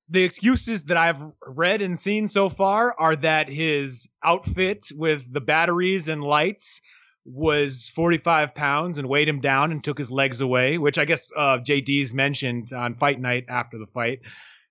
the 0.09 0.23
excuses 0.23 0.85
that 0.85 0.97
I've 0.97 1.21
read 1.45 1.81
and 1.81 1.97
seen 1.97 2.27
so 2.27 2.49
far 2.49 2.95
are 2.97 3.15
that 3.17 3.49
his 3.49 4.09
outfit 4.23 4.85
with 4.95 5.31
the 5.31 5.41
batteries 5.41 6.07
and 6.07 6.23
lights 6.23 6.81
was 7.25 7.89
45 7.89 8.55
pounds 8.55 8.97
and 8.97 9.09
weighed 9.09 9.27
him 9.27 9.41
down 9.41 9.71
and 9.71 9.83
took 9.83 9.97
his 9.97 10.09
legs 10.09 10.39
away, 10.39 10.77
which 10.77 10.97
I 10.97 11.05
guess 11.05 11.29
uh, 11.35 11.57
Jay 11.57 11.81
Deas 11.81 12.13
mentioned 12.13 12.71
on 12.71 12.93
fight 12.93 13.19
night 13.19 13.45
after 13.49 13.77
the 13.77 13.87
fight. 13.87 14.19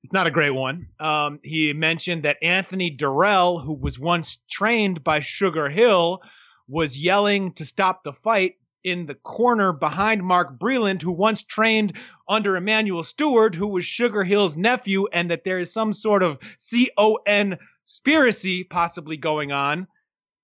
It's 0.03 0.13
not 0.13 0.27
a 0.27 0.31
great 0.31 0.55
one. 0.55 0.87
Um, 0.99 1.41
he 1.43 1.73
mentioned 1.75 2.23
that 2.23 2.39
Anthony 2.41 2.97
Dirrell, 2.97 3.63
who 3.63 3.75
was 3.75 3.99
once 3.99 4.39
trained 4.49 5.05
by 5.05 5.21
Sugar 5.21 5.69
Hill, 5.69 6.21
was 6.69 6.99
yelling 6.99 7.53
to 7.55 7.65
stop 7.65 8.05
the 8.05 8.13
fight 8.13 8.55
in 8.87 9.07
the 9.07 9.17
corner 9.17 9.73
behind 9.73 10.23
Mark 10.23 10.59
Breland, 10.61 11.03
who 11.03 11.13
once 11.13 11.43
trained 11.43 11.93
under 12.29 12.57
Emanuel 12.57 13.03
Steward, 13.03 13.55
who 13.55 13.67
was 13.67 13.85
Sugar 13.85 14.23
Hill's 14.23 14.57
nephew, 14.57 15.07
and 15.13 15.29
that 15.31 15.43
there 15.45 15.59
is 15.59 15.73
some 15.73 15.93
sort 15.93 16.23
of 16.23 16.39
CON 16.61 17.59
conspiracy 17.85 18.65
possibly 18.65 19.17
going 19.17 19.51
on. 19.51 19.89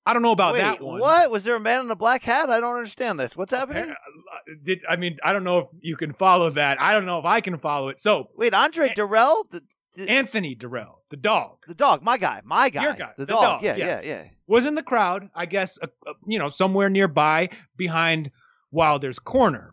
I 0.04 0.12
don't 0.12 0.22
know 0.22 0.32
about 0.32 0.54
Wait, 0.54 0.62
that 0.62 0.80
one. 0.80 1.00
What 1.00 1.30
was 1.30 1.44
there 1.44 1.54
a 1.54 1.60
man 1.60 1.84
in 1.84 1.90
a 1.90 1.96
black 1.96 2.24
hat? 2.24 2.50
I 2.50 2.58
don't 2.58 2.74
understand 2.74 3.20
this. 3.20 3.36
What's 3.36 3.52
happening? 3.52 3.90
Uh, 3.90 4.36
did 4.64 4.80
I 4.88 4.96
mean 4.96 5.18
I 5.22 5.32
don't 5.32 5.44
know 5.44 5.58
if 5.58 5.66
you 5.80 5.96
can 5.96 6.12
follow 6.12 6.50
that. 6.50 6.80
I 6.80 6.92
don't 6.92 7.06
know 7.06 7.20
if 7.20 7.24
I 7.24 7.40
can 7.40 7.58
follow 7.58 7.88
it. 7.88 8.00
So 8.00 8.28
wait, 8.36 8.52
Andre 8.52 8.88
Dirrell, 8.88 9.48
the, 9.50 9.62
the, 9.94 10.10
Anthony 10.10 10.56
Dirrell, 10.56 10.96
the 11.10 11.16
dog, 11.16 11.58
the 11.68 11.74
dog, 11.74 12.02
my 12.02 12.18
guy, 12.18 12.40
my 12.44 12.68
guy, 12.68 12.82
your 12.82 12.94
guy, 12.94 13.12
the, 13.16 13.26
the 13.26 13.32
dog. 13.32 13.42
dog. 13.42 13.62
Yeah, 13.62 13.76
yes. 13.76 14.04
yeah, 14.04 14.22
yeah. 14.22 14.28
Was 14.52 14.66
in 14.66 14.74
the 14.74 14.82
crowd, 14.82 15.30
I 15.34 15.46
guess, 15.46 15.78
uh, 15.80 15.86
uh, 16.06 16.12
you 16.26 16.38
know, 16.38 16.50
somewhere 16.50 16.90
nearby 16.90 17.48
behind 17.78 18.30
Wilder's 18.70 19.18
corner. 19.18 19.72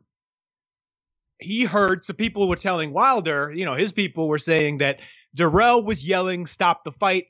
He 1.38 1.66
heard 1.66 2.06
some 2.06 2.16
people 2.16 2.48
were 2.48 2.56
telling 2.56 2.94
Wilder, 2.94 3.52
you 3.54 3.66
know, 3.66 3.74
his 3.74 3.92
people 3.92 4.30
were 4.30 4.38
saying 4.38 4.78
that 4.78 5.02
Dirrell 5.36 5.84
was 5.84 6.08
yelling, 6.08 6.46
"Stop 6.48 6.86
the 6.86 6.94
fight." 6.94 7.26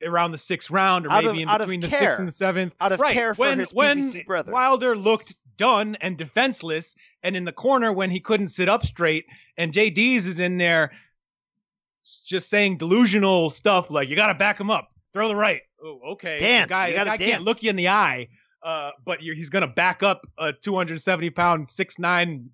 around 0.00 0.30
the 0.30 0.38
sixth 0.38 0.70
round 0.70 1.06
or 1.06 1.10
out 1.10 1.24
maybe 1.24 1.42
of, 1.42 1.48
in 1.48 1.58
between 1.58 1.80
the 1.80 1.88
care. 1.88 1.98
sixth 1.98 2.18
and 2.20 2.28
the 2.28 2.32
seventh. 2.32 2.72
Out 2.80 2.92
of 2.92 3.00
right. 3.00 3.14
care 3.14 3.34
for 3.34 3.40
when, 3.40 3.58
his 3.58 3.74
when 3.74 3.98
PBC 3.98 4.26
brother. 4.26 4.52
Wilder 4.52 4.96
looked 4.96 5.34
done 5.56 5.96
and 6.00 6.16
defenseless 6.16 6.94
and 7.24 7.36
in 7.36 7.44
the 7.44 7.50
corner 7.50 7.92
when 7.92 8.08
he 8.08 8.20
couldn't 8.20 8.46
sit 8.46 8.68
up 8.68 8.86
straight 8.86 9.24
and 9.56 9.72
Jay 9.72 9.90
Deas 9.90 10.28
is 10.28 10.38
in 10.38 10.56
there 10.56 10.92
just 12.26 12.48
saying 12.48 12.76
delusional 12.76 13.50
stuff 13.50 13.90
like 13.90 14.08
you 14.08 14.14
got 14.14 14.28
to 14.28 14.34
back 14.34 14.60
him 14.60 14.70
up. 14.70 14.88
Throw 15.12 15.26
the 15.26 15.34
right. 15.34 15.62
Oh, 15.82 16.00
okay. 16.12 16.38
Dance. 16.38 16.68
The 16.68 16.70
guy, 16.70 16.86
you 16.88 16.98
the 16.98 17.04
guy 17.04 17.16
dance. 17.16 17.30
can't 17.30 17.42
look 17.44 17.62
you 17.62 17.70
in 17.70 17.76
the 17.76 17.88
eye. 17.88 18.28
Uh, 18.62 18.90
but 19.04 19.20
he's 19.20 19.50
going 19.50 19.62
to 19.62 19.72
back 19.72 20.02
up 20.02 20.26
a 20.36 20.52
270 20.52 21.30
pound, 21.30 21.68
six 21.68 21.98
nine 21.98 22.50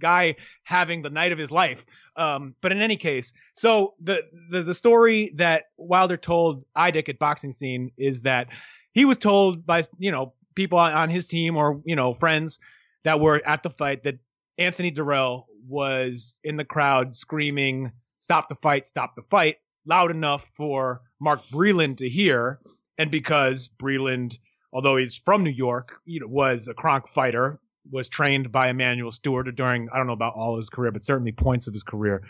guy 0.00 0.36
having 0.64 1.02
the 1.02 1.10
night 1.10 1.32
of 1.32 1.38
his 1.38 1.50
life. 1.50 1.84
Um, 2.16 2.54
but 2.60 2.72
in 2.72 2.80
any 2.80 2.96
case, 2.96 3.32
so 3.54 3.94
the, 4.00 4.22
the 4.50 4.62
the 4.62 4.74
story 4.74 5.32
that 5.36 5.64
Wilder 5.76 6.16
told 6.16 6.64
Idec 6.76 7.08
at 7.08 7.18
Boxing 7.18 7.52
Scene 7.52 7.90
is 7.96 8.22
that 8.22 8.48
he 8.92 9.04
was 9.04 9.16
told 9.16 9.66
by 9.66 9.82
you 9.98 10.12
know 10.12 10.34
people 10.54 10.78
on, 10.78 10.92
on 10.92 11.08
his 11.08 11.26
team 11.26 11.56
or 11.56 11.80
you 11.84 11.96
know 11.96 12.14
friends 12.14 12.60
that 13.04 13.20
were 13.20 13.40
at 13.44 13.62
the 13.62 13.70
fight 13.70 14.04
that 14.04 14.18
Anthony 14.58 14.92
Dirrell 14.92 15.44
was 15.66 16.38
in 16.44 16.56
the 16.56 16.64
crowd 16.64 17.14
screaming 17.14 17.92
"Stop 18.20 18.48
the 18.48 18.54
fight! 18.56 18.86
Stop 18.86 19.16
the 19.16 19.22
fight!" 19.22 19.56
Loud 19.86 20.10
enough 20.10 20.50
for 20.54 21.02
Mark 21.20 21.42
Breland 21.52 21.98
to 21.98 22.08
hear, 22.08 22.58
and 22.98 23.10
because 23.10 23.68
Breland, 23.68 24.38
although 24.72 24.96
he's 24.96 25.14
from 25.14 25.44
New 25.44 25.50
York, 25.50 26.00
you 26.04 26.20
know, 26.20 26.26
was 26.26 26.68
a 26.68 26.74
Kronk 26.74 27.06
fighter, 27.06 27.60
was 27.90 28.08
trained 28.08 28.50
by 28.50 28.68
Emanuel 28.68 29.12
Steward 29.12 29.54
during 29.54 29.88
I 29.92 29.98
don't 29.98 30.06
know 30.06 30.14
about 30.14 30.34
all 30.34 30.54
of 30.54 30.58
his 30.58 30.70
career, 30.70 30.90
but 30.90 31.02
certainly 31.02 31.32
points 31.32 31.66
of 31.66 31.74
his 31.74 31.82
career. 31.82 32.22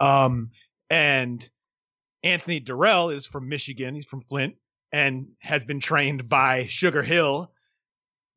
Um, 0.00 0.50
and 0.88 1.48
Anthony 2.22 2.60
Dirrell 2.60 3.12
is 3.14 3.26
from 3.26 3.48
Michigan. 3.48 3.94
He's 3.94 4.06
from 4.06 4.22
Flint, 4.22 4.56
and 4.92 5.28
has 5.38 5.64
been 5.64 5.80
trained 5.80 6.28
by 6.28 6.66
Sugar 6.68 7.02
Hill. 7.02 7.52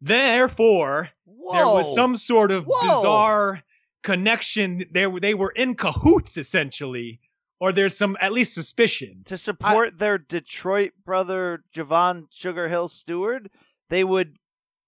Therefore, 0.02 1.10
there 1.26 1.66
was 1.66 1.96
some 1.96 2.18
sort 2.18 2.52
of 2.52 2.66
Whoa. 2.66 2.82
bizarre 2.82 3.64
connection. 4.04 4.84
They 4.92 5.08
were 5.08 5.20
they 5.20 5.34
were 5.34 5.52
in 5.52 5.76
cahoots 5.76 6.38
essentially, 6.38 7.20
or 7.60 7.72
there's 7.72 7.98
some 7.98 8.18
at 8.20 8.34
least 8.34 8.54
suspicion. 8.54 9.22
to 9.26 9.38
support 9.38 9.98
their 9.98 10.18
Detroit 10.18 10.92
brother 11.06 11.64
Javan 11.72 12.28
Sugar 12.32 12.68
Hill 12.68 12.88
Steward, 12.88 13.50
they 13.90 14.04
would 14.04 14.38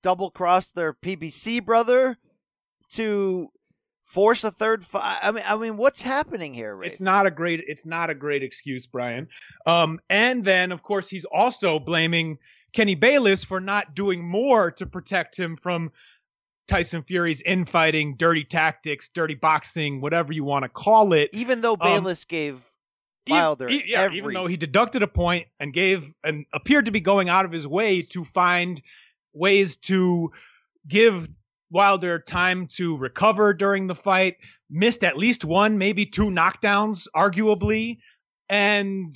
double 0.04 0.32
cross 0.32 0.72
their 0.72 0.94
PBC 0.94 1.64
brother 1.64 2.18
to 2.92 3.50
force 4.04 4.44
a 4.44 4.52
third 4.52 4.86
fight. 4.86 5.20
I 5.22 5.32
mean, 5.32 5.44
I 5.46 5.56
mean, 5.58 5.78
what's 5.78 6.02
happening 6.02 6.54
here, 6.54 6.76
Ray? 6.76 6.88
It's 6.88 7.02
not 7.02 7.26
a 7.26 7.32
great 7.32 7.64
it's 7.68 7.86
not 7.86 8.10
a 8.10 8.16
great 8.16 8.44
excuse, 8.44 8.88
Brian. 8.88 9.28
Um, 9.66 10.00
and 10.10 10.44
then 10.44 10.72
of 10.72 10.82
course 10.82 11.10
he's 11.10 11.26
also 11.26 11.80
blaming 11.80 12.38
Kenny 12.74 12.96
Bayless 12.96 13.44
for 13.44 13.60
not 13.60 13.96
doing 13.96 14.28
more 14.28 14.72
to 14.72 14.86
protect 14.86 15.38
him 15.38 15.58
from 15.58 15.92
Tyson 16.68 17.04
Fury's 17.04 17.42
infighting, 17.42 18.16
dirty 18.16 18.44
tactics, 18.44 19.10
dirty 19.10 19.36
boxing, 19.36 20.02
whatever 20.02 20.34
you 20.34 20.44
want 20.44 20.64
to 20.64 20.70
call 20.70 21.14
it. 21.14 21.30
Even 21.34 21.62
though 21.62 21.74
Um, 21.74 21.80
Bayless 21.80 22.26
gave 22.26 22.62
E- 23.28 23.32
Wilder 23.32 23.70
yeah, 23.70 24.02
every 24.02 24.18
even 24.18 24.34
though 24.34 24.48
he 24.48 24.58
deducted 24.58 25.04
a 25.04 25.08
point 25.08 25.48
and 25.60 25.74
gave 25.74 26.12
and 26.24 26.46
appeared 26.54 26.86
to 26.86 26.92
be 26.92 27.02
going 27.02 27.30
out 27.30 27.46
of 27.46 27.52
his 27.52 27.68
way 27.68 28.02
to 28.02 28.24
find 28.24 28.82
ways 29.34 29.78
to 29.78 30.32
give 30.88 31.28
Wilder 31.70 32.20
time 32.20 32.68
to 32.68 32.98
recover 32.98 33.54
during 33.54 33.88
the 33.88 33.96
fight, 33.96 34.38
missed 34.70 35.04
at 35.04 35.18
least 35.18 35.44
one, 35.44 35.78
maybe 35.78 36.06
two 36.06 36.30
knockdowns, 36.30 37.08
arguably, 37.14 37.98
and 38.48 39.14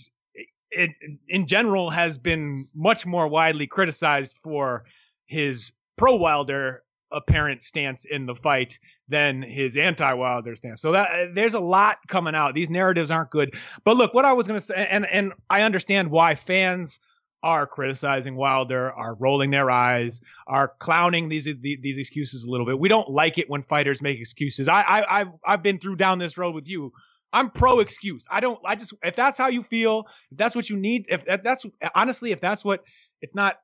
it, 0.71 0.91
in 1.29 1.47
general 1.47 1.89
has 1.89 2.17
been 2.17 2.67
much 2.73 3.05
more 3.05 3.27
widely 3.27 3.67
criticized 3.67 4.35
for 4.43 4.83
his 5.25 5.71
pro 5.97 6.15
Wilder 6.15 6.83
apparent 7.11 7.63
stance 7.63 8.05
in 8.05 8.25
the 8.25 8.35
fight 8.35 8.79
than 9.07 9.41
his 9.41 9.77
anti-Wilder 9.77 10.55
stance. 10.55 10.81
So 10.81 10.93
that 10.93 11.09
uh, 11.09 11.31
there's 11.33 11.53
a 11.53 11.59
lot 11.59 11.97
coming 12.07 12.35
out. 12.35 12.55
These 12.55 12.69
narratives 12.69 13.11
aren't 13.11 13.31
good. 13.31 13.55
But 13.83 13.97
look, 13.97 14.13
what 14.13 14.25
I 14.25 14.33
was 14.33 14.47
going 14.47 14.59
to 14.59 14.65
say, 14.65 14.87
and 14.89 15.05
and 15.05 15.33
I 15.49 15.63
understand 15.63 16.11
why 16.11 16.35
fans 16.35 16.99
are 17.43 17.65
criticizing 17.65 18.35
Wilder, 18.35 18.91
are 18.91 19.15
rolling 19.15 19.49
their 19.49 19.71
eyes, 19.71 20.21
are 20.47 20.73
clowning 20.79 21.29
these 21.29 21.45
these, 21.59 21.97
excuses 21.97 22.45
a 22.45 22.51
little 22.51 22.65
bit. 22.65 22.79
We 22.79 22.89
don't 22.89 23.09
like 23.09 23.37
it 23.37 23.49
when 23.49 23.63
fighters 23.63 24.01
make 24.01 24.19
excuses. 24.19 24.67
I 24.67 24.81
I 24.81 25.21
I've, 25.21 25.27
I've 25.45 25.63
been 25.63 25.79
through 25.79 25.95
down 25.95 26.19
this 26.19 26.37
road 26.37 26.55
with 26.55 26.67
you. 26.67 26.93
I'm 27.33 27.49
pro 27.49 27.79
excuse. 27.79 28.27
I 28.29 28.41
don't. 28.41 28.59
I 28.65 28.75
just 28.75 28.93
if 29.03 29.15
that's 29.15 29.37
how 29.37 29.47
you 29.47 29.63
feel, 29.63 30.05
if 30.31 30.37
that's 30.37 30.55
what 30.55 30.69
you 30.69 30.77
need, 30.77 31.07
if, 31.09 31.23
if 31.27 31.43
that's 31.43 31.65
honestly, 31.95 32.31
if 32.31 32.41
that's 32.41 32.63
what 32.63 32.83
it's 33.21 33.33
not. 33.33 33.57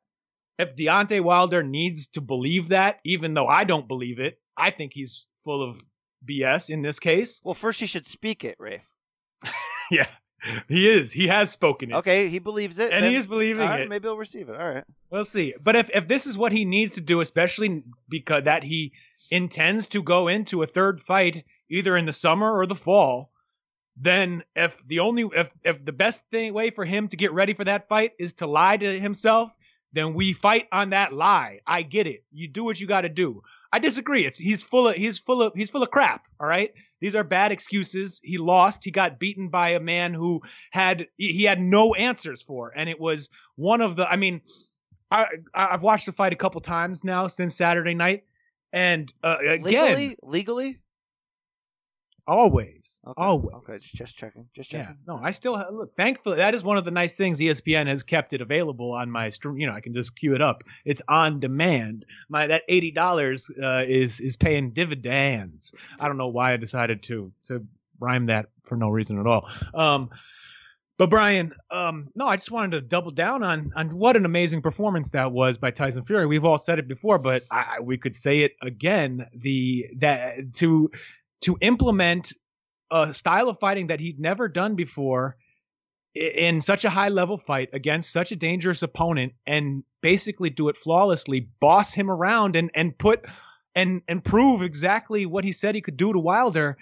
If 0.57 0.75
Deontay 0.75 1.21
Wilder 1.21 1.61
needs 1.63 2.07
to 2.09 2.21
believe 2.21 2.69
that, 2.69 2.99
even 3.03 3.33
though 3.33 3.47
I 3.47 3.63
don't 3.63 3.87
believe 3.87 4.19
it, 4.19 4.39
I 4.57 4.71
think 4.71 4.93
he's 4.93 5.27
full 5.43 5.61
of 5.61 5.79
BS 6.27 6.69
in 6.69 6.81
this 6.81 6.99
case. 6.99 7.41
Well, 7.43 7.53
first 7.53 7.79
he 7.79 7.85
should 7.85 8.05
speak 8.05 8.43
it, 8.43 8.55
Rafe. 8.59 8.89
Yeah, 9.89 10.07
he 10.67 10.85
is. 10.85 11.13
He 11.13 11.27
has 11.27 11.49
spoken 11.49 11.91
it. 11.91 11.95
Okay, 11.95 12.27
he 12.27 12.39
believes 12.39 12.77
it, 12.77 12.91
And 12.91 13.05
then- 13.05 13.11
he 13.11 13.15
is 13.15 13.25
believing 13.25 13.65
right, 13.65 13.81
it. 13.81 13.89
Maybe 13.89 14.05
he'll 14.05 14.17
receive 14.17 14.49
it. 14.49 14.59
All 14.59 14.67
right. 14.67 14.83
We'll 15.09 15.23
see. 15.23 15.53
But 15.63 15.77
if, 15.77 15.89
if 15.95 16.09
this 16.09 16.25
is 16.27 16.37
what 16.37 16.51
he 16.51 16.65
needs 16.65 16.95
to 16.95 17.01
do, 17.01 17.21
especially 17.21 17.83
because 18.09 18.43
that 18.43 18.63
he 18.63 18.91
intends 19.31 19.87
to 19.89 20.03
go 20.03 20.27
into 20.27 20.61
a 20.61 20.67
third 20.67 20.99
fight 20.99 21.45
either 21.69 21.95
in 21.95 22.05
the 22.05 22.11
summer 22.11 22.51
or 22.53 22.65
the 22.65 22.75
fall, 22.75 23.31
then 23.95 24.43
if 24.57 24.85
the 24.85 24.99
only 24.99 25.23
if 25.33 25.51
if 25.63 25.83
the 25.85 25.93
best 25.93 26.29
thing 26.31 26.53
way 26.53 26.69
for 26.69 26.83
him 26.83 27.07
to 27.07 27.15
get 27.17 27.31
ready 27.31 27.53
for 27.53 27.63
that 27.63 27.87
fight 27.87 28.11
is 28.19 28.33
to 28.33 28.47
lie 28.47 28.75
to 28.75 28.99
himself, 28.99 29.55
then 29.93 30.13
we 30.13 30.33
fight 30.33 30.67
on 30.71 30.91
that 30.91 31.13
lie. 31.13 31.59
I 31.65 31.81
get 31.81 32.07
it. 32.07 32.23
You 32.31 32.47
do 32.47 32.63
what 32.63 32.79
you 32.79 32.87
got 32.87 33.01
to 33.01 33.09
do. 33.09 33.41
I 33.71 33.79
disagree. 33.79 34.25
It's 34.25 34.37
he's 34.37 34.63
full 34.63 34.87
of 34.87 34.95
he's 34.95 35.19
full 35.19 35.41
of 35.41 35.53
he's 35.55 35.69
full 35.69 35.83
of 35.83 35.89
crap. 35.91 36.27
All 36.39 36.47
right. 36.47 36.71
These 36.99 37.15
are 37.15 37.23
bad 37.23 37.51
excuses. 37.51 38.19
He 38.23 38.37
lost. 38.37 38.83
He 38.83 38.91
got 38.91 39.19
beaten 39.19 39.49
by 39.49 39.69
a 39.69 39.79
man 39.79 40.13
who 40.13 40.41
had 40.71 41.07
he 41.17 41.43
had 41.43 41.59
no 41.59 41.93
answers 41.93 42.41
for, 42.41 42.71
and 42.75 42.89
it 42.89 42.99
was 42.99 43.29
one 43.55 43.81
of 43.81 43.95
the. 43.95 44.09
I 44.09 44.15
mean, 44.15 44.41
I 45.11 45.25
I- 45.53 45.73
I've 45.73 45.83
watched 45.83 46.05
the 46.05 46.11
fight 46.11 46.33
a 46.33 46.37
couple 46.37 46.61
times 46.61 47.03
now 47.03 47.27
since 47.27 47.55
Saturday 47.55 47.93
night, 47.93 48.23
and 48.73 49.13
uh, 49.23 49.37
again, 49.41 49.63
Legally, 49.63 50.17
legally. 50.23 50.77
Always, 52.27 52.99
Okay. 53.05 53.13
always. 53.17 53.53
Okay, 53.55 53.73
just, 53.73 54.17
checking, 54.17 54.47
just 54.55 54.69
checking. 54.69 54.87
Yeah, 54.87 54.93
no, 55.07 55.19
I 55.21 55.31
still 55.31 55.55
have, 55.55 55.67
look. 55.71 55.95
Thankfully, 55.95 56.37
that 56.37 56.53
is 56.53 56.63
one 56.63 56.77
of 56.77 56.85
the 56.85 56.91
nice 56.91 57.15
things 57.15 57.39
ESPN 57.39 57.87
has 57.87 58.03
kept 58.03 58.33
it 58.33 58.41
available 58.41 58.93
on 58.93 59.09
my 59.09 59.29
stream. 59.29 59.57
You 59.57 59.67
know, 59.67 59.73
I 59.73 59.81
can 59.81 59.93
just 59.93 60.15
queue 60.15 60.35
it 60.35 60.41
up. 60.41 60.63
It's 60.85 61.01
on 61.07 61.39
demand. 61.39 62.05
My 62.29 62.47
that 62.47 62.63
eighty 62.67 62.91
dollars 62.91 63.49
uh, 63.49 63.83
is 63.87 64.19
is 64.19 64.37
paying 64.37 64.71
dividends. 64.71 65.73
I 65.99 66.07
don't 66.07 66.17
know 66.17 66.27
why 66.29 66.53
I 66.53 66.57
decided 66.57 67.03
to 67.03 67.31
to 67.45 67.65
rhyme 67.99 68.27
that 68.27 68.47
for 68.63 68.75
no 68.77 68.89
reason 68.89 69.19
at 69.19 69.25
all. 69.25 69.49
Um, 69.73 70.09
but 70.99 71.11
Brian, 71.11 71.53
um, 71.69 72.09
no, 72.15 72.25
I 72.25 72.37
just 72.37 72.49
wanted 72.49 72.71
to 72.71 72.81
double 72.81 73.11
down 73.11 73.43
on 73.43 73.71
on 73.75 73.89
what 73.95 74.15
an 74.17 74.25
amazing 74.25 74.63
performance 74.63 75.11
that 75.11 75.31
was 75.31 75.59
by 75.59 75.69
Tyson 75.69 76.03
Fury. 76.05 76.25
We've 76.25 76.43
all 76.45 76.57
said 76.57 76.79
it 76.79 76.87
before, 76.87 77.19
but 77.19 77.43
I- 77.51 77.81
we 77.81 77.97
could 77.99 78.15
say 78.15 78.39
it 78.39 78.53
again. 78.63 79.25
The 79.35 79.85
that 79.97 80.53
to 80.55 80.89
to 81.41 81.57
implement 81.61 82.33
a 82.91 83.13
style 83.13 83.49
of 83.49 83.59
fighting 83.59 83.87
that 83.87 83.99
he'd 83.99 84.19
never 84.19 84.47
done 84.47 84.75
before 84.75 85.35
in 86.15 86.61
such 86.61 86.83
a 86.85 86.89
high 86.89 87.09
level 87.09 87.37
fight 87.37 87.69
against 87.73 88.11
such 88.11 88.31
a 88.31 88.35
dangerous 88.35 88.81
opponent 88.81 89.33
and 89.45 89.83
basically 90.01 90.49
do 90.49 90.69
it 90.69 90.77
flawlessly, 90.77 91.47
boss 91.59 91.93
him 91.93 92.09
around 92.09 92.55
and 92.55 92.71
and 92.73 92.97
put 92.97 93.25
and 93.75 94.01
and 94.07 94.23
prove 94.23 94.61
exactly 94.61 95.25
what 95.25 95.43
he 95.43 95.51
said 95.51 95.75
he 95.75 95.81
could 95.81 95.97
do 95.97 96.11
to 96.13 96.19
Wilder. 96.19 96.77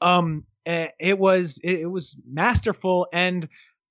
Um, 0.00 0.44
it 0.64 1.18
was 1.18 1.60
it, 1.62 1.88
was 1.90 2.16
masterful, 2.28 3.06
and 3.12 3.48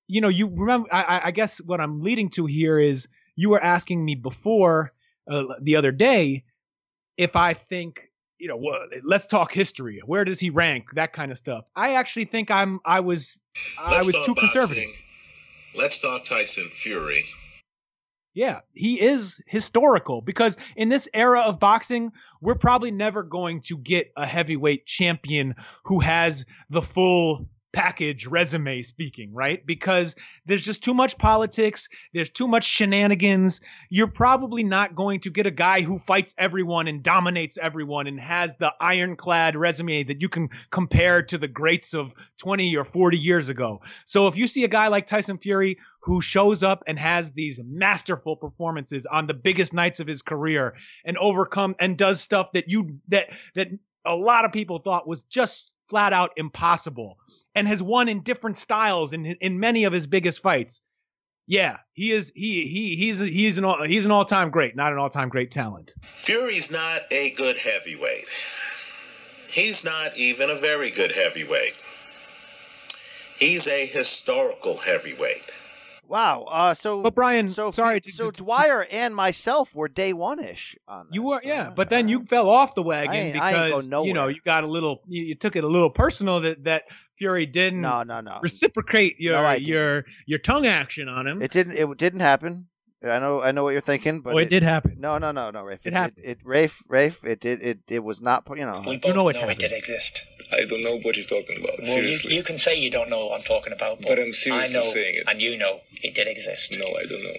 you 0.08 0.19
know 0.21 0.28
you 0.30 0.50
remember. 0.54 0.89
I, 0.91 1.04
I- 1.04 1.26
I 1.28 1.32
guess 1.32 1.60
what 1.60 1.80
I'm 1.80 2.02
leading 2.02 2.30
to 2.32 2.45
here 2.45 2.78
is 2.80 3.08
you 3.36 3.50
were 3.50 3.63
asking 3.63 4.04
me 4.04 4.15
before 4.15 4.91
uh, 5.30 5.45
the 5.62 5.78
other 5.78 5.91
day 5.91 6.43
if 7.17 7.36
I 7.36 7.54
think 7.54 8.11
you 8.41 8.47
know 8.47 8.60
let's 9.04 9.27
talk 9.27 9.54
history. 9.54 10.01
Where 10.06 10.25
does 10.25 10.39
he 10.39 10.49
rank? 10.49 10.88
That 10.95 11.13
kind 11.13 11.32
of 11.32 11.38
stuff. 11.38 11.65
I 11.75 11.93
actually 11.93 12.25
think 12.25 12.49
I'm 12.49 12.80
I 12.84 13.01
was 13.01 13.43
I 13.80 13.91
Let's 13.91 14.08
was 14.08 14.15
talk 14.15 14.25
too 14.25 14.36
conservative. 14.36 14.84
Let's 15.77 16.01
talk 16.01 16.25
Tyson 16.25 16.67
Fury. 16.69 17.23
Yeah, 18.34 18.62
he 18.73 18.99
is 18.99 19.39
historical 19.45 20.21
because 20.21 20.58
in 20.75 20.89
this 20.89 21.08
era 21.13 21.41
of 21.41 21.60
boxing, 21.60 22.12
we're 22.41 22.56
probably 22.56 22.91
never 22.91 23.23
going 23.23 23.62
to 23.63 23.77
get 23.77 24.12
a 24.15 24.25
heavyweight 24.25 24.86
champion 24.86 25.54
who 25.84 25.99
has 25.99 26.45
the 26.69 26.82
full 26.82 27.47
package 27.74 28.28
resume 28.28 28.82
speaking, 28.82 29.34
right? 29.34 29.66
Because 29.66 30.16
there's 30.46 30.64
just 30.64 30.84
too 30.84 30.94
much 30.94 31.18
politics, 31.18 31.90
there's 32.14 32.30
too 32.30 32.48
much 32.48 32.64
shenanigans. 32.64 33.62
You're 33.90 34.08
probably 34.08 34.64
not 34.64 34.96
going 34.96 35.22
to 35.22 35.30
get 35.30 35.48
a 35.48 35.52
guy 35.52 35.82
who 35.82 36.00
fights 36.00 36.36
everyone 36.38 36.88
and 36.88 37.02
dominates 37.02 37.58
everyone 37.58 38.08
and 38.08 38.20
has 38.20 38.58
the 38.58 38.74
ironclad 38.80 39.56
resume 39.56 40.04
that 40.04 40.22
you 40.22 40.30
can 40.30 40.50
compare 40.70 41.22
to 41.24 41.38
the 41.38 41.48
greats 41.48 41.94
of 41.94 42.14
20 42.38 42.76
or 42.76 42.84
40 42.84 43.18
years 43.18 43.50
ago. 43.50 43.82
So 44.06 44.28
if 44.28 44.38
you 44.38 44.48
see 44.48 44.64
a 44.64 44.70
guy 44.70 44.88
like 44.88 45.06
Tyson 45.06 45.38
Fury 45.38 45.78
who 46.02 46.22
shows 46.22 46.64
up 46.64 46.84
and 46.88 46.98
has 46.98 47.32
these 47.32 47.60
masterful 47.64 48.36
performances 48.36 49.06
on 49.06 49.28
the 49.28 49.34
biggest 49.34 49.74
nights 49.74 50.00
of 50.00 50.08
his 50.08 50.22
career 50.22 50.76
and 51.06 51.18
overcome 51.18 51.76
and 51.80 51.98
does 51.98 52.22
stuff 52.22 52.52
that 52.54 52.70
you 52.70 53.00
that 53.10 53.30
that 53.56 53.70
a 54.06 54.16
lot 54.16 54.46
of 54.46 54.52
people 54.52 54.80
thought 54.80 55.08
was 55.08 55.24
just 55.24 55.72
flat 55.90 56.14
out 56.14 56.32
impossible 56.38 57.18
and 57.56 57.68
has 57.68 57.82
won 57.82 58.08
in 58.08 58.22
different 58.22 58.58
styles 58.58 59.14
in 59.14 59.26
in 59.26 59.60
many 59.60 59.84
of 59.84 59.94
his 59.94 60.08
biggest 60.08 60.42
fights. 60.42 60.82
Yeah, 61.48 61.78
he 61.94 62.12
is 62.12 62.32
he 62.36 62.66
he 62.68 62.96
he's 62.96 63.20
he's 63.20 63.58
an 63.58 63.66
all, 63.66 63.84
he's 63.84 64.06
an 64.06 64.12
all-time 64.12 64.52
great, 64.52 64.76
not 64.76 64.92
an 64.92 64.98
all-time 64.98 65.30
great 65.30 65.52
talent. 65.52 65.94
Fury's 66.02 66.72
not 66.72 67.02
a 67.12 67.32
good 67.32 67.58
heavyweight. 67.58 68.26
He's 69.50 69.84
not 69.84 70.18
even 70.18 70.50
a 70.50 70.56
very 70.56 70.92
good 70.92 71.12
heavyweight. 71.12 71.76
He's 73.38 73.68
a 73.68 73.86
historical 73.86 74.78
heavyweight. 74.78 75.52
Wow. 76.12 76.43
Uh, 76.43 76.74
so, 76.74 77.02
but 77.02 77.15
Brian, 77.15 77.50
so 77.52 77.71
sorry, 77.71 78.02
so 78.06 78.32
Dwyer 78.32 78.86
and 78.91 79.15
myself 79.15 79.74
were 79.74 79.88
day 79.88 80.12
one 80.12 80.39
ish 80.43 80.76
on 80.88 81.06
this. 81.08 81.15
You 81.15 81.24
were, 81.24 81.41
yeah, 81.43 81.71
but 81.74 81.89
then 81.89 82.10
you 82.10 82.24
fell 82.24 82.50
off 82.50 82.76
the 82.76 82.84
wagon 82.84 83.15
I 83.15 83.17
ain't- 83.17 83.41
I 83.41 83.67
because 83.67 83.89
you 83.89 84.13
know 84.13 84.28
you 84.28 84.41
got 84.43 84.63
a 84.65 84.67
little, 84.67 85.02
you, 85.08 85.24
you 85.24 85.36
took 85.36 85.56
it 85.56 85.63
a 85.63 85.67
little 85.67 85.89
personal 85.89 86.41
that 86.41 86.65
that 86.65 86.84
Fury 87.17 87.45
didn't 87.45 87.82
No, 87.82 88.04
no, 88.04 88.19
no. 88.19 88.39
reciprocate 88.41 89.19
your 89.19 89.41
No, 89.41 89.54
your 89.54 90.06
your 90.26 90.39
tongue 90.39 90.67
action 90.67 91.08
on 91.08 91.28
him. 91.28 91.41
It 91.41 91.52
didn't. 91.52 91.78
It 91.78 91.97
didn't 91.97 92.19
happen. 92.19 92.67
I 93.04 93.17
know. 93.17 93.41
I 93.41 93.52
know 93.52 93.63
what 93.63 93.71
you're 93.71 93.82
thinking, 93.82 94.19
but 94.19 94.34
Oh, 94.34 94.38
it 94.38 94.50
did 94.50 94.62
happen. 94.63 94.97
No, 95.00 95.17
no, 95.17 95.32
no, 95.32 95.50
no, 95.50 95.63
Rafe. 95.63 95.80
It 95.86 95.93
happened. 95.93 96.19
It, 96.24 96.30
it 96.30 96.38
Rafe, 96.43 96.84
Rafe. 96.88 97.24
It 97.24 97.39
did. 97.39 97.62
It. 97.63 97.80
It 97.89 98.04
was 98.04 98.21
not. 98.21 98.43
You 98.50 98.65
know. 98.65 98.84
We 98.86 98.93
You 98.93 99.00
both 99.00 99.15
know 99.15 99.21
know 99.24 99.30
it 99.30 99.38
it, 99.38 99.58
did 99.58 99.71
exist. 99.71 100.21
I 100.54 100.66
don't 100.66 100.84
know 100.84 100.98
what 101.00 101.16
you're 101.16 101.26
talking 101.26 101.58
about. 101.64 101.78
Well, 101.80 101.88
you, 101.88 101.94
seriously. 101.94 102.36
you 102.36 102.44
can 102.44 102.58
say 102.58 102.76
you 102.76 102.90
don't 102.92 103.10
know 103.10 103.28
what 103.28 103.38
I'm 103.40 103.44
talking 103.44 103.74
about, 103.74 104.00
but, 104.02 104.10
But 104.10 104.20
I'm 104.20 104.34
seriously 104.34 104.78
I 104.78 104.80
know, 104.82 104.86
saying 104.88 105.16
it. 105.18 105.24
and 105.28 105.42
you 105.42 105.58
know 105.58 105.80
it 106.04 106.14
did 106.16 106.28
exist. 106.28 106.72
No, 106.78 106.86
I 106.86 107.06
don't 107.10 107.24
know. 107.24 107.34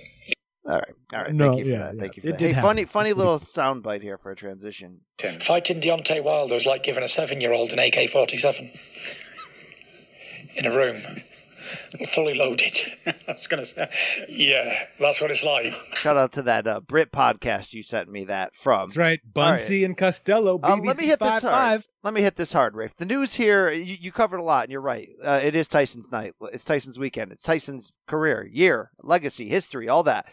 All 0.65 0.77
right, 0.79 0.95
all 1.15 1.21
right. 1.23 1.33
No, 1.33 1.47
Thank 1.53 1.59
you 1.59 1.65
for 1.65 1.71
yeah, 1.71 1.79
that. 1.79 1.95
yeah. 1.95 2.01
Thank 2.01 2.17
you 2.17 2.23
for 2.23 2.29
It 2.29 2.33
that. 2.33 2.41
Hey, 2.41 2.53
happen. 2.53 2.69
funny, 2.69 2.85
funny 2.85 3.13
little 3.15 3.39
soundbite 3.39 4.03
here 4.03 4.17
for 4.17 4.31
a 4.31 4.37
transition. 4.37 5.01
Fighting 5.41 5.81
Deontay 5.81 6.23
Wilder 6.23 6.55
is 6.55 6.67
like 6.67 6.83
giving 6.85 7.03
a 7.03 7.09
seven-year-old 7.09 7.73
an 7.73 7.79
AK-47 7.81 8.71
in 10.57 10.67
a 10.67 10.71
room, 10.75 11.01
fully 12.13 12.35
loaded. 12.35 12.77
I 13.07 13.33
was 13.33 13.47
going 13.47 13.63
to 13.63 13.67
say, 13.67 13.91
yeah, 14.29 14.87
that's 14.99 15.21
what 15.21 15.31
it's 15.31 15.45
like. 15.45 15.73
Shout 15.95 16.17
out 16.17 16.33
to 16.33 16.43
that 16.43 16.67
uh, 16.67 16.81
Brit 16.81 17.13
podcast 17.13 17.73
you 17.75 17.83
sent 17.83 18.11
me 18.11 18.25
that 18.25 18.55
from. 18.55 18.89
That's 18.89 18.97
right. 18.97 19.21
All 19.37 19.43
right. 19.43 19.53
Bunsey 19.55 19.85
and 19.85 19.97
Costello. 19.97 20.59
BBC 20.59 20.71
Um, 20.71 20.81
let 20.83 20.99
me 20.99 21.07
hit 21.07 21.19
this 21.19 21.29
hard. 21.29 21.43
five. 21.43 21.89
Let 22.03 22.15
me 22.15 22.23
hit 22.23 22.37
this 22.37 22.53
hard, 22.53 22.75
Rafe. 22.75 22.97
The 22.97 23.05
news 23.07 23.35
here, 23.35 23.71
you, 23.71 23.97
you 24.01 24.13
covered 24.13 24.39
a 24.39 24.43
lot, 24.43 24.65
and 24.65 24.73
you're 24.73 24.81
right. 24.81 25.09
Uh, 25.25 25.41
it 25.43 25.55
is 25.55 25.69
Tyson's 25.69 26.11
night. 26.11 26.35
It's 26.53 26.65
Tyson's 26.65 26.99
weekend. 26.99 27.33
It's 27.33 27.43
Tyson's 27.43 27.93
career, 28.07 28.49
year, 28.51 28.91
legacy, 29.03 29.49
history, 29.49 29.89
all 29.89 30.03
that. 30.05 30.27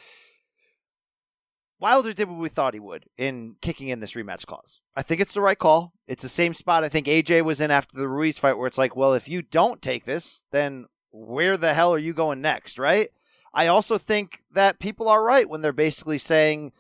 Wilder 1.80 2.12
did 2.12 2.28
what 2.28 2.40
we 2.40 2.50
thought 2.50 2.74
he 2.74 2.80
would 2.80 3.06
in 3.18 3.56
kicking 3.62 3.88
in 3.88 4.02
this 4.02 4.12
rematch 4.14 4.46
clause. 4.46 4.82
I 4.98 5.02
think 5.02 5.22
it's 5.22 5.34
the 5.34 5.40
right 5.42 5.58
call. 5.58 5.94
It's 6.08 6.24
the 6.24 6.28
same 6.28 6.54
spot 6.54 6.84
I 6.84 6.90
think 6.90 7.08
AJ 7.08 7.46
was 7.46 7.62
in 7.62 7.72
after 7.72 7.98
the 7.98 8.10
Ruiz 8.10 8.38
fight, 8.38 8.58
where 8.58 8.68
it's 8.68 8.78
like, 8.78 8.98
well, 8.98 9.14
if 9.14 9.30
you 9.30 9.42
don't 9.42 9.82
take 9.82 10.04
this, 10.04 10.44
then 10.52 10.88
where 11.12 11.58
the 11.58 11.74
hell 11.74 11.94
are 11.94 12.00
you 12.00 12.14
going 12.14 12.42
next, 12.42 12.78
right? 12.80 13.10
I 13.54 13.68
also 13.68 13.98
think 13.98 14.44
that 14.52 14.80
people 14.80 15.10
are 15.10 15.24
right 15.24 15.50
when 15.50 15.62
they're 15.62 15.74
basically 15.74 16.18
saying 16.18 16.72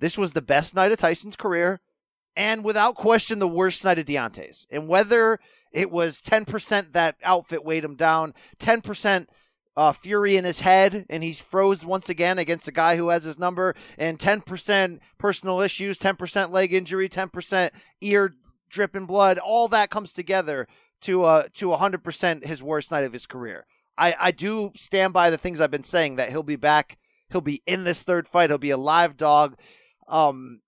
this 0.00 0.18
was 0.18 0.32
the 0.32 0.42
best 0.42 0.74
night 0.74 0.92
of 0.92 0.98
Tyson's 0.98 1.36
career 1.36 1.80
and 2.36 2.62
without 2.62 2.94
question 2.94 3.38
the 3.38 3.48
worst 3.48 3.84
night 3.84 3.98
of 3.98 4.06
Deontay's. 4.06 4.66
And 4.70 4.88
whether 4.88 5.40
it 5.72 5.90
was 5.90 6.20
10% 6.20 6.92
that 6.92 7.16
outfit 7.24 7.64
weighed 7.64 7.84
him 7.84 7.96
down, 7.96 8.34
10% 8.58 9.26
uh, 9.76 9.92
fury 9.92 10.36
in 10.36 10.44
his 10.44 10.60
head, 10.60 11.06
and 11.08 11.22
he's 11.22 11.40
froze 11.40 11.84
once 11.84 12.08
again 12.08 12.38
against 12.38 12.68
a 12.68 12.72
guy 12.72 12.96
who 12.96 13.08
has 13.08 13.24
his 13.24 13.38
number, 13.38 13.74
and 13.96 14.18
10% 14.18 14.98
personal 15.18 15.60
issues, 15.60 15.98
10% 15.98 16.50
leg 16.50 16.72
injury, 16.72 17.08
10% 17.08 17.70
ear 18.00 18.34
dripping 18.68 19.06
blood, 19.06 19.38
all 19.38 19.68
that 19.68 19.90
comes 19.90 20.12
together 20.12 20.66
to 21.00 21.24
uh, 21.24 21.44
to 21.54 21.68
100% 21.68 22.44
his 22.44 22.62
worst 22.62 22.90
night 22.90 23.04
of 23.04 23.12
his 23.12 23.26
career. 23.26 23.66
I, 23.98 24.14
I 24.18 24.30
do 24.30 24.70
stand 24.76 25.12
by 25.12 25.28
the 25.28 25.38
things 25.38 25.60
I've 25.60 25.70
been 25.70 25.82
saying 25.82 26.16
that 26.16 26.30
he'll 26.30 26.42
be 26.42 26.56
back. 26.56 26.96
He'll 27.30 27.40
be 27.40 27.62
in 27.66 27.84
this 27.84 28.04
third 28.04 28.26
fight. 28.26 28.50
He'll 28.50 28.58
be 28.58 28.70
a 28.70 28.76
live 28.76 29.16
dog. 29.16 29.58
Um, 30.06 30.60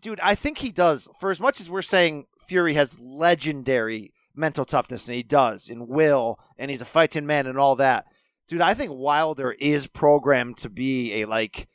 dude, 0.00 0.20
I 0.20 0.34
think 0.34 0.58
he 0.58 0.70
does. 0.70 1.08
For 1.18 1.30
as 1.30 1.40
much 1.40 1.60
as 1.60 1.70
we're 1.70 1.82
saying 1.82 2.26
Fury 2.46 2.74
has 2.74 3.00
legendary 3.00 4.12
mental 4.34 4.64
toughness, 4.64 5.08
and 5.08 5.16
he 5.16 5.22
does, 5.22 5.68
and 5.70 5.88
will, 5.88 6.38
and 6.58 6.70
he's 6.70 6.82
a 6.82 6.86
fighting 6.86 7.26
man, 7.26 7.46
and 7.46 7.58
all 7.58 7.76
that. 7.76 8.06
Dude, 8.46 8.60
I 8.60 8.74
think 8.74 8.92
Wilder 8.92 9.52
is 9.52 9.86
programmed 9.86 10.58
to 10.58 10.68
be 10.68 11.22
a 11.22 11.24
like, 11.24 11.68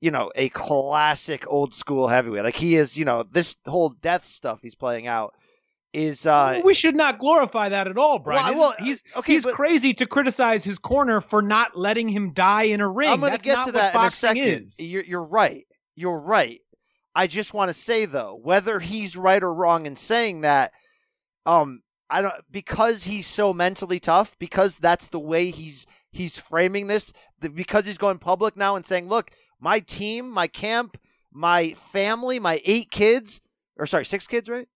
you 0.00 0.10
know, 0.10 0.32
a 0.34 0.48
classic 0.48 1.44
old 1.46 1.74
school 1.74 2.08
heavyweight. 2.08 2.44
Like 2.44 2.56
he 2.56 2.76
is, 2.76 2.96
you 2.96 3.04
know, 3.04 3.22
this 3.22 3.56
whole 3.66 3.90
death 3.90 4.24
stuff 4.24 4.60
he's 4.62 4.74
playing 4.74 5.06
out 5.06 5.34
is 5.94 6.26
uh 6.26 6.60
we 6.64 6.74
should 6.74 6.94
not 6.94 7.18
glorify 7.18 7.68
that 7.70 7.88
at 7.88 7.96
all, 7.96 8.18
Brian. 8.18 8.54
Well, 8.54 8.60
well, 8.60 8.74
he's 8.78 9.02
okay, 9.16 9.32
he's 9.32 9.46
crazy 9.46 9.94
to 9.94 10.06
criticize 10.06 10.62
his 10.62 10.78
corner 10.78 11.20
for 11.20 11.40
not 11.40 11.76
letting 11.76 12.08
him 12.08 12.32
die 12.32 12.64
in 12.64 12.80
a 12.80 12.88
ring. 12.88 13.08
I'm 13.08 13.20
going 13.20 13.32
to 13.32 13.38
That's 13.38 13.44
get 13.44 13.64
to 13.66 13.72
that 13.72 13.94
in 13.94 14.00
a 14.02 14.10
second. 14.10 14.42
is. 14.42 14.80
You're, 14.80 15.04
you're 15.04 15.24
right. 15.24 15.64
You're 15.96 16.18
right. 16.18 16.60
I 17.14 17.26
just 17.26 17.54
want 17.54 17.70
to 17.70 17.74
say 17.74 18.04
though, 18.04 18.38
whether 18.42 18.80
he's 18.80 19.16
right 19.16 19.42
or 19.42 19.52
wrong 19.52 19.86
in 19.86 19.96
saying 19.96 20.42
that, 20.42 20.72
um, 21.46 21.80
I 22.10 22.22
don't 22.22 22.34
because 22.50 23.04
he's 23.04 23.26
so 23.26 23.52
mentally 23.52 23.98
tough, 23.98 24.38
because 24.38 24.76
that's 24.76 25.08
the 25.08 25.18
way 25.18 25.50
he's 25.50 25.86
he's 26.12 26.38
framing 26.38 26.86
this, 26.86 27.12
the, 27.40 27.48
because 27.48 27.86
he's 27.86 27.98
going 27.98 28.18
public 28.18 28.56
now 28.56 28.76
and 28.76 28.86
saying, 28.86 29.08
"Look, 29.08 29.30
my 29.58 29.80
team, 29.80 30.30
my 30.30 30.46
camp, 30.46 30.98
my 31.32 31.70
family, 31.70 32.38
my 32.38 32.60
eight 32.64 32.90
kids, 32.90 33.40
or 33.76 33.86
sorry, 33.86 34.04
six 34.04 34.26
kids, 34.26 34.48
right? 34.48 34.68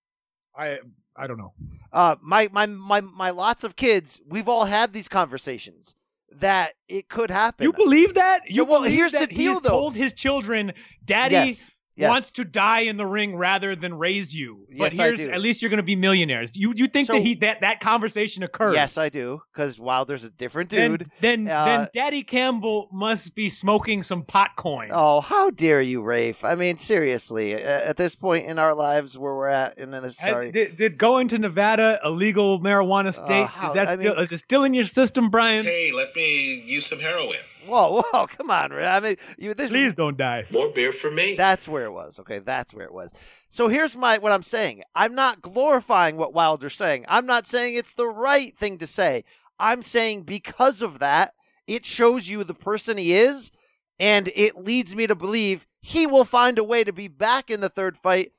I 0.56 0.78
I 1.16 1.26
don't 1.26 1.38
know. 1.38 1.52
uh, 1.92 2.16
my 2.22 2.48
my 2.52 2.66
my 2.66 3.00
my 3.00 3.30
lots 3.30 3.64
of 3.64 3.76
kids, 3.76 4.20
we've 4.26 4.48
all 4.48 4.64
had 4.64 4.92
these 4.92 5.08
conversations 5.08 5.94
that 6.30 6.72
it 6.88 7.08
could 7.08 7.30
happen. 7.30 7.64
You 7.64 7.72
believe 7.72 8.14
that? 8.14 8.50
You 8.50 8.64
well, 8.64 8.80
believe 8.80 8.96
here's 8.96 9.12
the 9.12 9.18
that 9.20 9.32
he 9.32 9.44
has 9.44 9.60
though. 9.60 9.68
told 9.70 9.94
his 9.94 10.12
children, 10.14 10.72
"Daddy 11.04 11.34
Yes, 11.34 11.70
yes. 11.96 12.08
wants 12.10 12.30
to 12.30 12.44
die 12.44 12.80
in 12.80 12.96
the 12.96 13.06
ring 13.06 13.36
rather 13.36 13.74
than 13.76 13.94
raise 13.94 14.34
you." 14.34 14.66
But 14.78 14.92
Yes, 14.92 14.98
I 14.98 15.04
here's 15.06 15.20
do. 15.20 15.30
at 15.30 15.40
least 15.40 15.62
you're 15.62 15.68
going 15.68 15.78
to 15.78 15.82
be 15.82 15.96
millionaires. 15.96 16.56
You 16.56 16.72
you 16.76 16.86
think 16.86 17.06
So- 17.08 17.14
that 17.14 17.22
he 17.22 17.34
that 17.36 17.60
that 17.60 17.80
conversation 17.80 18.42
occurred? 18.42 18.74
Yes, 18.74 18.96
I 18.98 19.08
do, 19.08 19.42
because 19.52 19.78
Wilder's 19.78 20.24
a 20.24 20.30
different 20.30 20.70
dude. 20.70 21.06
then, 21.20 21.46
Uh, 21.48 21.64
then 21.64 21.88
Daddy 21.94 22.22
Campbell 22.22 22.88
must 22.92 23.34
be 23.34 23.48
smoking 23.50 24.02
some 24.02 24.22
pot 24.24 24.50
coin. 24.56 24.88
Oh, 24.92 25.20
how 25.20 25.50
dare 25.50 25.80
you, 25.82 26.02
Rafe? 26.02 26.44
I 26.44 26.54
mean, 26.54 26.78
seriously, 26.78 27.54
at 27.54 27.96
this 27.96 28.14
point 28.14 28.46
in 28.46 28.58
our 28.58 28.74
lives 28.74 29.18
where 29.18 29.34
we're 29.34 29.48
at, 29.48 29.78
and 29.78 29.92
this, 29.92 30.18
Has- 30.18 30.30
sorry, 30.30 30.52
did, 30.52 30.76
did 30.76 30.98
going 30.98 31.28
to 31.28 31.38
Nevada 31.38 31.98
a 32.02 32.10
legal 32.10 32.60
marijuana 32.60 33.12
state? 33.12 33.42
Uh, 33.42 33.46
how- 33.46 33.68
is 33.68 33.74
that 33.74 33.88
I 33.88 33.92
still 33.92 34.14
mean- 34.14 34.22
is 34.22 34.32
it 34.32 34.38
still 34.38 34.64
in 34.64 34.74
your 34.74 34.86
system, 34.86 35.28
Brian? 35.30 35.64
Hey, 35.64 35.92
let 35.94 36.14
me 36.16 36.64
use 36.66 36.86
some 36.86 37.00
heroin. 37.00 37.36
Whoa, 37.66 38.02
whoa, 38.12 38.26
come 38.26 38.50
on, 38.50 38.70
Ra- 38.70 38.96
I 38.96 39.00
mean, 39.00 39.16
you, 39.38 39.54
this 39.54 39.70
Please 39.70 39.94
don't 39.94 40.16
die. 40.16 40.44
More 40.52 40.72
beer 40.74 40.92
for 40.92 41.10
me. 41.10 41.36
That's 41.36 41.66
where 41.66 41.84
it 41.84 41.92
was. 41.92 42.18
Okay, 42.18 42.38
that's 42.38 42.74
where 42.74 42.86
it 42.86 42.92
was. 42.92 43.12
So 43.48 43.68
here's 43.68 43.96
my 43.96 44.18
what 44.18 44.32
I'm 44.32 44.42
saying. 44.42 44.82
I'm 44.94 45.14
not 45.14 45.42
glorifying 45.42 46.16
what 46.16 46.34
Wilder's 46.34 46.74
saying. 46.74 47.04
I'm 47.08 47.26
not 47.26 47.46
saying 47.46 47.74
it's 47.74 47.94
the 47.94 48.08
right 48.08 48.56
thing 48.56 48.78
to 48.78 48.86
say. 48.86 49.24
I'm 49.58 49.82
saying 49.82 50.22
because 50.22 50.82
of 50.82 50.98
that, 50.98 51.32
it 51.66 51.84
shows 51.84 52.28
you 52.28 52.44
the 52.44 52.54
person 52.54 52.98
he 52.98 53.14
is, 53.14 53.50
and 53.98 54.30
it 54.34 54.56
leads 54.56 54.96
me 54.96 55.06
to 55.06 55.14
believe 55.14 55.66
he 55.80 56.06
will 56.06 56.24
find 56.24 56.58
a 56.58 56.64
way 56.64 56.84
to 56.84 56.92
be 56.92 57.08
back 57.08 57.50
in 57.50 57.60
the 57.60 57.68
third 57.68 57.96
fight, 57.96 58.32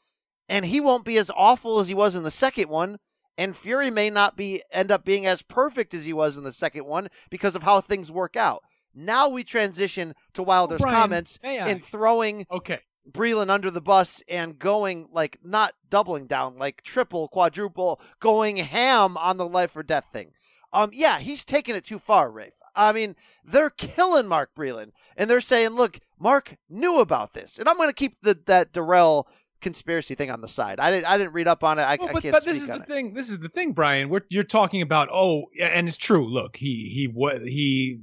and 0.50 0.66
he 0.66 0.80
won't 0.80 1.06
be 1.06 1.18
as 1.18 1.32
awful 1.36 1.80
as 1.80 1.88
he 1.88 1.94
was 1.94 2.16
in 2.16 2.24
the 2.24 2.32
second 2.32 2.70
one. 2.70 2.98
And 3.38 3.56
Fury 3.56 3.90
may 3.90 4.12
not 4.12 4.38
be 4.38 4.62
end 4.72 4.92
up 4.92 5.04
being 5.04 5.26
as 5.26 5.42
perfect 5.42 5.94
as 5.96 6.06
he 6.06 6.14
was 6.14 6.38
in 6.38 6.44
the 6.44 6.52
second 6.52 6.86
one 6.86 7.08
because 7.32 7.56
of 7.56 7.64
how 7.64 7.82
things 7.82 8.12
work 8.12 8.36
out. 8.36 8.64
Now 8.94 9.30
we 9.30 9.44
transition 9.44 10.14
to 10.34 10.44
Wilder's 10.44 10.82
Brian, 10.82 10.96
comments 10.96 11.40
and 11.44 11.84
throwing 11.84 12.46
Okay. 12.52 12.80
Breland 13.10 13.50
under 13.50 13.70
the 13.70 13.82
bus 13.82 14.22
and 14.30 14.58
going 14.58 15.10
like 15.12 15.40
not 15.44 15.74
doubling 15.90 16.26
down, 16.28 16.58
like 16.58 16.84
triple, 16.84 17.28
quadruple, 17.28 18.00
going 18.20 18.58
ham 18.58 19.18
on 19.18 19.38
the 19.38 19.48
life 19.48 19.76
or 19.76 19.84
death 19.84 20.06
thing. 20.12 20.32
Um, 20.72 20.90
yeah, 20.94 21.20
he's 21.20 21.44
taking 21.44 21.76
it 21.76 21.84
too 21.84 22.00
far, 22.00 22.32
Rafe. 22.32 22.54
I 22.76 22.92
mean, 22.94 23.16
they're 23.46 23.70
killing 23.70 24.28
Mark 24.28 24.56
Breland, 24.56 24.92
and 25.16 25.30
they're 25.30 25.42
saying, 25.42 25.72
"Look, 25.72 26.00
Mark 26.18 26.56
knew 26.70 27.00
about 27.00 27.34
this," 27.34 27.60
and 27.60 27.70
I'm 27.70 27.78
going 27.78 27.90
to 27.90 27.94
keep 27.94 28.16
the 28.22 28.40
that 28.46 28.74
Dirrell 28.74 29.26
conspiracy 29.62 30.16
thing 30.16 30.32
on 30.32 30.42
the 30.42 30.48
side. 30.48 30.80
I 30.80 30.90
didn't, 30.92 31.06
I 31.06 31.18
didn't 31.18 31.34
read 31.34 31.48
up 31.48 31.64
on 31.64 31.78
it. 31.78 31.84
I, 31.84 31.98
Well, 32.00 32.10
I 32.10 32.22
can't 32.22 32.32
but 32.34 32.42
speak 32.42 32.54
this 32.54 32.64
is 32.64 32.70
on 32.70 32.80
the 32.80 32.84
it. 32.84 32.88
thing. 32.90 33.14
This 33.14 33.30
is 33.30 33.40
the 33.40 33.50
thing, 33.50 33.74
Brian. 33.74 34.10
What 34.10 34.24
you're 34.30 34.44
talking 34.44 34.82
about? 34.82 35.10
Oh, 35.12 35.46
yeah, 35.54 35.68
and 35.68 35.88
it's 35.88 35.98
true. 35.98 36.28
Look, 36.28 36.56
he 36.58 36.90
he 36.90 37.06
what 37.14 37.42
he. 37.42 38.00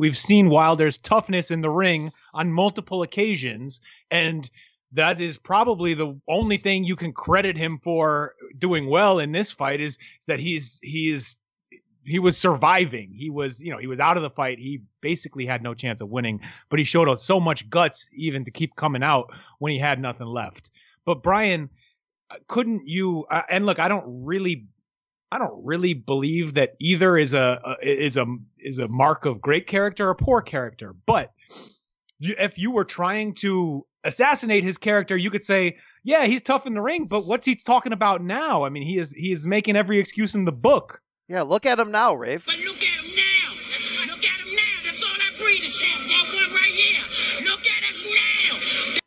We've 0.00 0.16
seen 0.16 0.48
Wilder's 0.48 0.96
toughness 0.96 1.50
in 1.50 1.60
the 1.60 1.68
ring 1.68 2.10
on 2.32 2.50
multiple 2.50 3.02
occasions, 3.02 3.82
and 4.10 4.50
that 4.92 5.20
is 5.20 5.36
probably 5.36 5.92
the 5.92 6.18
only 6.26 6.56
thing 6.56 6.84
you 6.84 6.96
can 6.96 7.12
credit 7.12 7.58
him 7.58 7.78
for 7.84 8.34
doing 8.56 8.88
well 8.88 9.18
in 9.18 9.32
this 9.32 9.52
fight 9.52 9.78
is, 9.78 9.98
is 10.18 10.26
that 10.26 10.40
he's 10.40 10.80
he 10.82 11.20
he 12.02 12.18
was 12.18 12.38
surviving. 12.38 13.12
He 13.12 13.28
was, 13.28 13.60
you 13.60 13.70
know, 13.70 13.76
he 13.76 13.86
was 13.88 14.00
out 14.00 14.16
of 14.16 14.22
the 14.22 14.30
fight. 14.30 14.58
He 14.58 14.80
basically 15.02 15.44
had 15.44 15.62
no 15.62 15.74
chance 15.74 16.00
of 16.00 16.08
winning, 16.08 16.40
but 16.70 16.78
he 16.78 16.84
showed 16.86 17.10
us 17.10 17.22
so 17.22 17.38
much 17.38 17.68
guts 17.68 18.08
even 18.14 18.44
to 18.44 18.50
keep 18.50 18.76
coming 18.76 19.02
out 19.02 19.30
when 19.58 19.70
he 19.70 19.78
had 19.78 20.00
nothing 20.00 20.28
left. 20.28 20.70
But 21.04 21.22
Brian, 21.22 21.68
uh, 22.30 22.36
couldn't 22.48 22.88
you? 22.88 23.26
Uh, 23.30 23.42
and 23.50 23.66
look, 23.66 23.78
I 23.78 23.88
don't 23.88 24.24
really, 24.24 24.66
I 25.30 25.36
don't 25.36 25.62
really 25.62 25.92
believe 25.92 26.54
that 26.54 26.76
either 26.78 27.18
is 27.18 27.34
a, 27.34 27.76
a 27.82 27.86
is 27.86 28.16
a 28.16 28.24
is 28.62 28.78
a 28.78 28.88
mark 28.88 29.24
of 29.24 29.40
great 29.40 29.66
character 29.66 30.08
or 30.08 30.14
poor 30.14 30.40
character. 30.42 30.94
But 31.06 31.32
you, 32.18 32.34
if 32.38 32.58
you 32.58 32.70
were 32.70 32.84
trying 32.84 33.34
to 33.34 33.86
assassinate 34.04 34.64
his 34.64 34.78
character, 34.78 35.16
you 35.16 35.30
could 35.30 35.44
say, 35.44 35.76
yeah, 36.04 36.24
he's 36.24 36.42
tough 36.42 36.66
in 36.66 36.74
the 36.74 36.80
ring, 36.80 37.06
but 37.06 37.26
what's 37.26 37.46
he 37.46 37.54
talking 37.54 37.92
about 37.92 38.22
now? 38.22 38.64
I 38.64 38.68
mean, 38.70 38.82
he 38.82 38.98
is 38.98 39.12
he 39.12 39.32
is 39.32 39.46
making 39.46 39.76
every 39.76 39.98
excuse 39.98 40.34
in 40.34 40.44
the 40.44 40.52
book. 40.52 41.02
Yeah, 41.28 41.42
look 41.42 41.66
at 41.66 41.78
him 41.78 41.90
now, 41.90 42.14
Rafe. 42.14 42.46
But 42.46 42.58
look 42.58 42.76
at 42.76 43.04
him 43.04 43.10
now. 43.14 44.12
Look 44.12 44.24
at 44.24 44.40
him 44.40 44.54
now. 44.54 44.82
That's 44.84 45.04
all 45.04 45.14
that 45.14 45.38
breed 45.38 45.62
is 45.62 45.80
have. 45.80 46.08
That 46.08 46.34
one 46.34 46.54
right 46.54 46.72
here. 46.72 47.50
Look 47.50 47.60
at 47.60 47.82
us 47.90 48.06
now. 48.06 49.00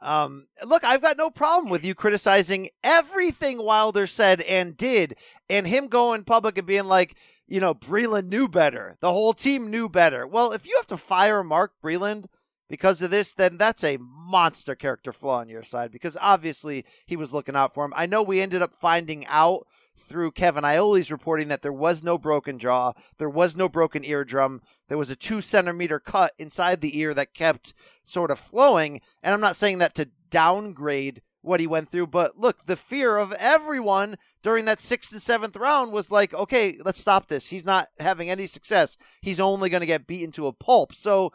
Um, 0.00 0.46
look, 0.64 0.84
I've 0.84 1.02
got 1.02 1.18
no 1.18 1.28
problem 1.28 1.70
with 1.70 1.84
you 1.84 1.94
criticizing 1.94 2.68
everything 2.84 3.58
Wilder 3.62 4.06
said 4.06 4.40
and 4.42 4.76
did, 4.76 5.16
and 5.50 5.66
him 5.66 5.88
going 5.88 6.24
public 6.24 6.56
and 6.56 6.66
being 6.66 6.84
like, 6.84 7.16
you 7.48 7.60
know, 7.60 7.74
Breland 7.74 8.28
knew 8.28 8.46
better. 8.46 8.96
The 9.00 9.12
whole 9.12 9.32
team 9.32 9.70
knew 9.70 9.88
better. 9.88 10.26
Well, 10.26 10.52
if 10.52 10.66
you 10.66 10.76
have 10.76 10.86
to 10.88 10.96
fire 10.96 11.42
Mark 11.42 11.72
Breland 11.82 12.26
because 12.68 13.00
of 13.00 13.10
this, 13.10 13.32
then 13.32 13.56
that's 13.56 13.82
a 13.82 13.98
monster 13.98 14.74
character 14.74 15.12
flaw 15.12 15.38
on 15.38 15.48
your 15.48 15.62
side 15.62 15.90
because 15.90 16.16
obviously 16.20 16.84
he 17.06 17.16
was 17.16 17.32
looking 17.32 17.56
out 17.56 17.72
for 17.72 17.84
him. 17.84 17.94
I 17.96 18.06
know 18.06 18.22
we 18.22 18.42
ended 18.42 18.60
up 18.60 18.74
finding 18.74 19.26
out 19.26 19.66
through 19.96 20.30
Kevin 20.32 20.64
Iole's 20.64 21.10
reporting 21.10 21.48
that 21.48 21.62
there 21.62 21.72
was 21.72 22.04
no 22.04 22.18
broken 22.18 22.58
jaw, 22.58 22.92
there 23.16 23.30
was 23.30 23.56
no 23.56 23.68
broken 23.68 24.04
eardrum, 24.04 24.60
there 24.88 24.98
was 24.98 25.10
a 25.10 25.16
two 25.16 25.40
centimeter 25.40 25.98
cut 25.98 26.32
inside 26.38 26.80
the 26.80 26.98
ear 26.98 27.14
that 27.14 27.34
kept 27.34 27.74
sort 28.04 28.30
of 28.30 28.38
flowing. 28.38 29.00
And 29.22 29.34
I'm 29.34 29.40
not 29.40 29.56
saying 29.56 29.78
that 29.78 29.94
to 29.96 30.10
downgrade 30.30 31.22
what 31.48 31.60
he 31.60 31.66
went 31.66 31.88
through, 31.88 32.06
but 32.06 32.38
look, 32.38 32.66
the 32.66 32.76
fear 32.76 33.16
of 33.16 33.32
everyone 33.32 34.16
during 34.42 34.66
that 34.66 34.80
sixth 34.80 35.12
and 35.12 35.22
seventh 35.22 35.56
round 35.56 35.92
was 35.92 36.12
like, 36.12 36.32
okay, 36.34 36.78
let's 36.84 37.00
stop 37.00 37.26
this. 37.26 37.48
He's 37.48 37.64
not 37.64 37.88
having 37.98 38.30
any 38.30 38.46
success. 38.46 38.96
He's 39.22 39.40
only 39.40 39.70
going 39.70 39.80
to 39.80 39.86
get 39.86 40.06
beaten 40.06 40.30
to 40.32 40.46
a 40.46 40.52
pulp. 40.52 40.94
So 40.94 41.32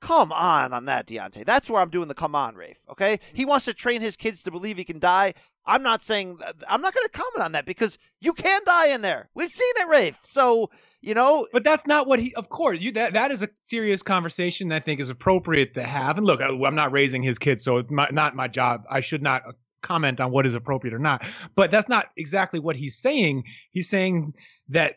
Come 0.00 0.30
on 0.30 0.72
on 0.72 0.84
that, 0.84 1.06
Deontay. 1.06 1.44
That's 1.46 1.70
where 1.70 1.80
I'm 1.80 1.88
doing 1.88 2.08
the 2.08 2.14
come 2.14 2.34
on, 2.34 2.54
Rafe. 2.54 2.80
Okay? 2.90 3.18
He 3.32 3.44
wants 3.46 3.64
to 3.64 3.72
train 3.72 4.02
his 4.02 4.16
kids 4.16 4.42
to 4.42 4.50
believe 4.50 4.76
he 4.76 4.84
can 4.84 4.98
die. 4.98 5.32
I'm 5.66 5.82
not 5.82 6.02
saying, 6.02 6.38
I'm 6.68 6.80
not 6.80 6.94
going 6.94 7.06
to 7.06 7.10
comment 7.10 7.44
on 7.44 7.52
that 7.52 7.66
because 7.66 7.98
you 8.20 8.32
can 8.32 8.62
die 8.64 8.88
in 8.88 9.02
there. 9.02 9.28
We've 9.34 9.50
seen 9.50 9.72
it, 9.78 9.88
Rafe. 9.88 10.18
So, 10.22 10.70
you 11.00 11.14
know. 11.14 11.46
But 11.52 11.64
that's 11.64 11.86
not 11.86 12.06
what 12.06 12.20
he, 12.20 12.34
of 12.34 12.48
course, 12.48 12.80
you 12.80 12.92
that 12.92 13.12
that 13.14 13.30
is 13.32 13.42
a 13.42 13.48
serious 13.60 14.02
conversation 14.02 14.70
I 14.70 14.80
think 14.80 15.00
is 15.00 15.10
appropriate 15.10 15.74
to 15.74 15.82
have. 15.82 16.18
And 16.18 16.26
look, 16.26 16.40
I, 16.40 16.46
I'm 16.46 16.74
not 16.74 16.92
raising 16.92 17.22
his 17.22 17.38
kids, 17.38 17.64
so 17.64 17.78
it's 17.78 17.90
my, 17.90 18.08
not 18.12 18.36
my 18.36 18.46
job. 18.46 18.84
I 18.88 19.00
should 19.00 19.22
not 19.22 19.42
uh, 19.46 19.52
comment 19.82 20.20
on 20.20 20.30
what 20.30 20.46
is 20.46 20.54
appropriate 20.54 20.94
or 20.94 20.98
not. 20.98 21.24
But 21.54 21.70
that's 21.70 21.88
not 21.88 22.06
exactly 22.16 22.60
what 22.60 22.76
he's 22.76 22.96
saying. 22.96 23.44
He's 23.70 23.88
saying 23.88 24.34
that 24.68 24.94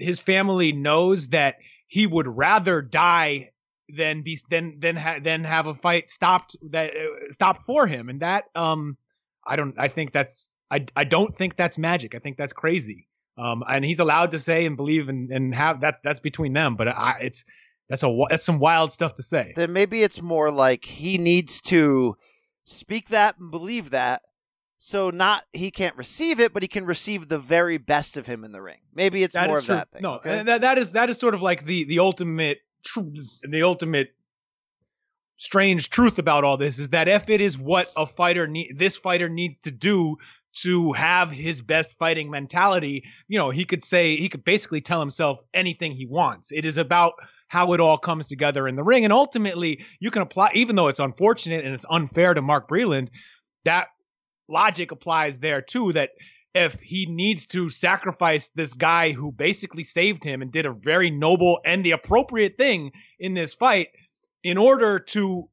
his 0.00 0.18
family 0.18 0.72
knows 0.72 1.28
that 1.28 1.56
he 1.86 2.06
would 2.06 2.26
rather 2.26 2.82
die 2.82 3.50
than 3.88 4.22
be 4.22 4.38
then 4.50 4.78
then 4.80 4.96
ha- 4.96 5.20
have 5.22 5.66
a 5.66 5.74
fight 5.74 6.08
stopped 6.08 6.56
that 6.70 6.90
uh, 6.96 7.30
stopped 7.30 7.64
for 7.64 7.86
him 7.86 8.08
and 8.08 8.20
that 8.20 8.44
um 8.56 8.96
I 9.46 9.56
don't 9.56 9.74
I 9.78 9.88
think 9.88 10.12
that's 10.12 10.58
I 10.70 10.86
I 10.96 11.04
don't 11.04 11.34
think 11.34 11.56
that's 11.56 11.78
magic 11.78 12.14
I 12.14 12.18
think 12.18 12.36
that's 12.36 12.52
crazy 12.52 13.08
um 13.38 13.62
and 13.68 13.84
he's 13.84 13.98
allowed 13.98 14.30
to 14.32 14.38
say 14.38 14.66
and 14.66 14.76
believe 14.76 15.08
and 15.08 15.30
and 15.30 15.54
have 15.54 15.80
that's 15.80 16.00
that's 16.00 16.20
between 16.20 16.52
them 16.52 16.76
but 16.76 16.88
I 16.88 17.18
it's 17.20 17.44
that's 17.88 18.02
a 18.02 18.18
that's 18.28 18.44
some 18.44 18.58
wild 18.58 18.92
stuff 18.92 19.14
to 19.14 19.22
say 19.22 19.52
then 19.56 19.72
maybe 19.72 20.02
it's 20.02 20.20
more 20.20 20.50
like 20.50 20.84
he 20.84 21.18
needs 21.18 21.60
to 21.62 22.16
speak 22.64 23.08
that 23.08 23.38
and 23.38 23.50
believe 23.50 23.90
that 23.90 24.22
so 24.78 25.10
not 25.10 25.44
he 25.52 25.70
can't 25.70 25.96
receive 25.96 26.40
it 26.40 26.52
but 26.52 26.62
he 26.62 26.68
can 26.68 26.84
receive 26.84 27.28
the 27.28 27.38
very 27.38 27.78
best 27.78 28.16
of 28.16 28.26
him 28.26 28.44
in 28.44 28.52
the 28.52 28.60
ring 28.60 28.80
maybe 28.94 29.22
it's 29.22 29.34
that 29.34 29.48
more 29.48 29.58
of 29.58 29.64
true. 29.64 29.76
that 29.76 29.90
thing 29.90 30.02
no 30.02 30.14
okay? 30.14 30.42
that 30.42 30.62
that 30.62 30.78
is 30.78 30.92
that 30.92 31.08
is 31.10 31.18
sort 31.18 31.34
of 31.34 31.42
like 31.42 31.64
the 31.64 31.84
the 31.84 31.98
ultimate 31.98 32.58
the 33.42 33.62
ultimate 33.62 34.14
strange 35.36 35.90
truth 35.90 36.18
about 36.18 36.44
all 36.44 36.56
this 36.56 36.78
is 36.78 36.90
that 36.90 37.08
if 37.08 37.28
it 37.28 37.40
is 37.40 37.58
what 37.58 37.90
a 37.96 38.06
fighter 38.06 38.46
need 38.46 38.78
this 38.78 38.96
fighter 38.96 39.28
needs 39.28 39.60
to 39.60 39.70
do 39.70 40.16
to 40.54 40.92
have 40.92 41.30
his 41.30 41.60
best 41.60 41.92
fighting 41.92 42.30
mentality. 42.30 43.04
You 43.28 43.38
know 43.38 43.50
he 43.50 43.64
could 43.64 43.84
say 43.84 44.16
he 44.16 44.28
could 44.28 44.44
basically 44.44 44.80
tell 44.80 45.00
himself 45.00 45.42
anything 45.52 45.92
he 45.92 46.06
wants. 46.06 46.50
It 46.52 46.64
is 46.64 46.78
about 46.78 47.14
how 47.48 47.74
it 47.74 47.80
all 47.80 47.98
comes 47.98 48.26
together 48.26 48.66
in 48.66 48.74
the 48.74 48.82
ring. 48.82 49.04
And 49.04 49.12
ultimately 49.12 49.84
you 50.00 50.10
can 50.10 50.22
apply 50.22 50.50
even 50.54 50.76
though 50.76 50.88
it's 50.88 51.00
unfortunate 51.00 51.64
and 51.64 51.74
it's 51.74 51.86
unfair 51.88 52.34
to 52.34 52.42
Mark 52.42 52.68
Breland 52.68 53.08
that 53.64 53.88
logic 54.48 54.92
applies 54.92 55.40
there 55.40 55.60
too 55.60 55.92
that 55.92 56.10
if 56.54 56.80
he 56.80 57.04
needs 57.04 57.46
to 57.48 57.68
sacrifice 57.68 58.48
this 58.50 58.72
guy 58.72 59.12
who 59.12 59.30
basically 59.30 59.84
saved 59.84 60.24
him 60.24 60.40
and 60.40 60.50
did 60.50 60.64
a 60.64 60.72
very 60.72 61.10
noble 61.10 61.60
and 61.66 61.84
the 61.84 61.90
appropriate 61.90 62.56
thing 62.56 62.92
in 63.18 63.34
this 63.34 63.52
fight 63.52 63.88
in 64.46 64.58
order 64.58 64.98
to 65.00 65.48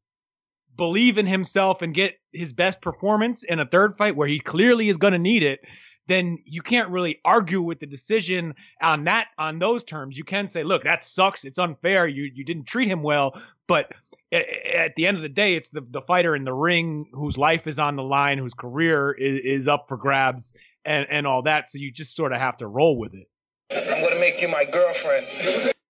believe 0.75 1.17
in 1.17 1.25
himself 1.25 1.81
and 1.81 1.93
get 1.93 2.17
his 2.31 2.53
best 2.53 2.81
performance 2.81 3.43
in 3.43 3.59
a 3.59 3.65
third 3.65 3.95
fight 3.95 4.15
where 4.15 4.27
he 4.27 4.39
clearly 4.39 4.89
is 4.89 4.97
going 4.97 5.13
to 5.13 5.19
need 5.19 5.43
it 5.43 5.61
then 6.05 6.37
you 6.45 6.61
can't 6.61 6.89
really 6.89 7.21
argue 7.23 7.61
with 7.61 7.79
the 7.79 7.85
decision 7.85 8.53
on 8.81 9.05
that 9.05 9.27
on 9.37 9.59
those 9.59 9.83
terms 9.83 10.17
you 10.17 10.23
can 10.23 10.47
say 10.47 10.63
look 10.63 10.83
that 10.83 11.03
sucks 11.03 11.45
it's 11.45 11.59
unfair 11.59 12.07
you 12.07 12.29
you 12.33 12.43
didn't 12.43 12.65
treat 12.65 12.87
him 12.87 13.03
well 13.03 13.39
but 13.67 13.93
at 14.33 14.95
the 14.95 15.05
end 15.05 15.17
of 15.17 15.23
the 15.23 15.29
day, 15.29 15.53
it's 15.55 15.69
the, 15.69 15.81
the 15.81 16.01
fighter 16.01 16.35
in 16.35 16.43
the 16.43 16.53
ring 16.53 17.07
whose 17.13 17.37
life 17.37 17.67
is 17.67 17.77
on 17.77 17.95
the 17.95 18.03
line, 18.03 18.39
whose 18.39 18.55
career 18.55 19.11
is, 19.11 19.39
is 19.39 19.67
up 19.67 19.85
for 19.87 19.95
grabs, 19.95 20.53
and, 20.85 21.05
and 21.09 21.27
all 21.27 21.43
that. 21.43 21.69
So 21.69 21.77
you 21.77 21.91
just 21.91 22.15
sort 22.15 22.33
of 22.33 22.39
have 22.39 22.57
to 22.57 22.67
roll 22.67 22.97
with 22.97 23.13
it. 23.13 23.27
I'm 23.71 24.01
going 24.01 24.13
to 24.13 24.19
make 24.19 24.41
you 24.41 24.47
my 24.47 24.65
girlfriend. 24.65 25.27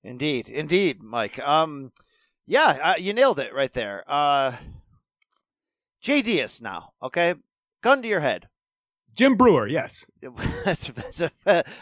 Indeed, 0.04 0.50
indeed, 0.50 1.02
Mike. 1.02 1.40
Um, 1.40 1.92
yeah, 2.46 2.78
uh, 2.84 2.96
you 2.98 3.14
nailed 3.14 3.40
it 3.40 3.54
right 3.54 3.72
there. 3.72 4.04
Uh, 4.08 4.54
Diaz 6.04 6.62
now, 6.62 6.94
okay? 7.02 7.36
Gun 7.82 8.02
to 8.02 8.08
your 8.08 8.20
head. 8.20 8.48
Jim 9.16 9.36
Breuer, 9.36 9.68
yes. 9.68 10.06
that's 10.66 10.88
that's 10.88 11.22
a 11.22 11.32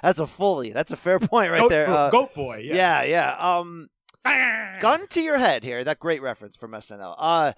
that's 0.01 0.19
a 0.19 0.27
fully 0.27 0.71
that's 0.71 0.91
a 0.91 0.97
fair 0.97 1.19
point 1.19 1.51
right 1.51 1.61
goat, 1.61 1.69
there. 1.69 1.89
Uh, 1.89 2.09
goat 2.09 2.33
boy, 2.33 2.57
yes. 2.63 2.75
yeah, 2.75 3.03
yeah. 3.03 3.57
Um, 3.57 3.89
gun 4.81 5.07
to 5.07 5.21
your 5.21 5.37
head 5.37 5.63
here. 5.63 5.83
That 5.83 5.99
great 5.99 6.21
reference 6.21 6.55
from 6.55 6.71
SNL. 6.71 7.15
Uh, 7.17 7.53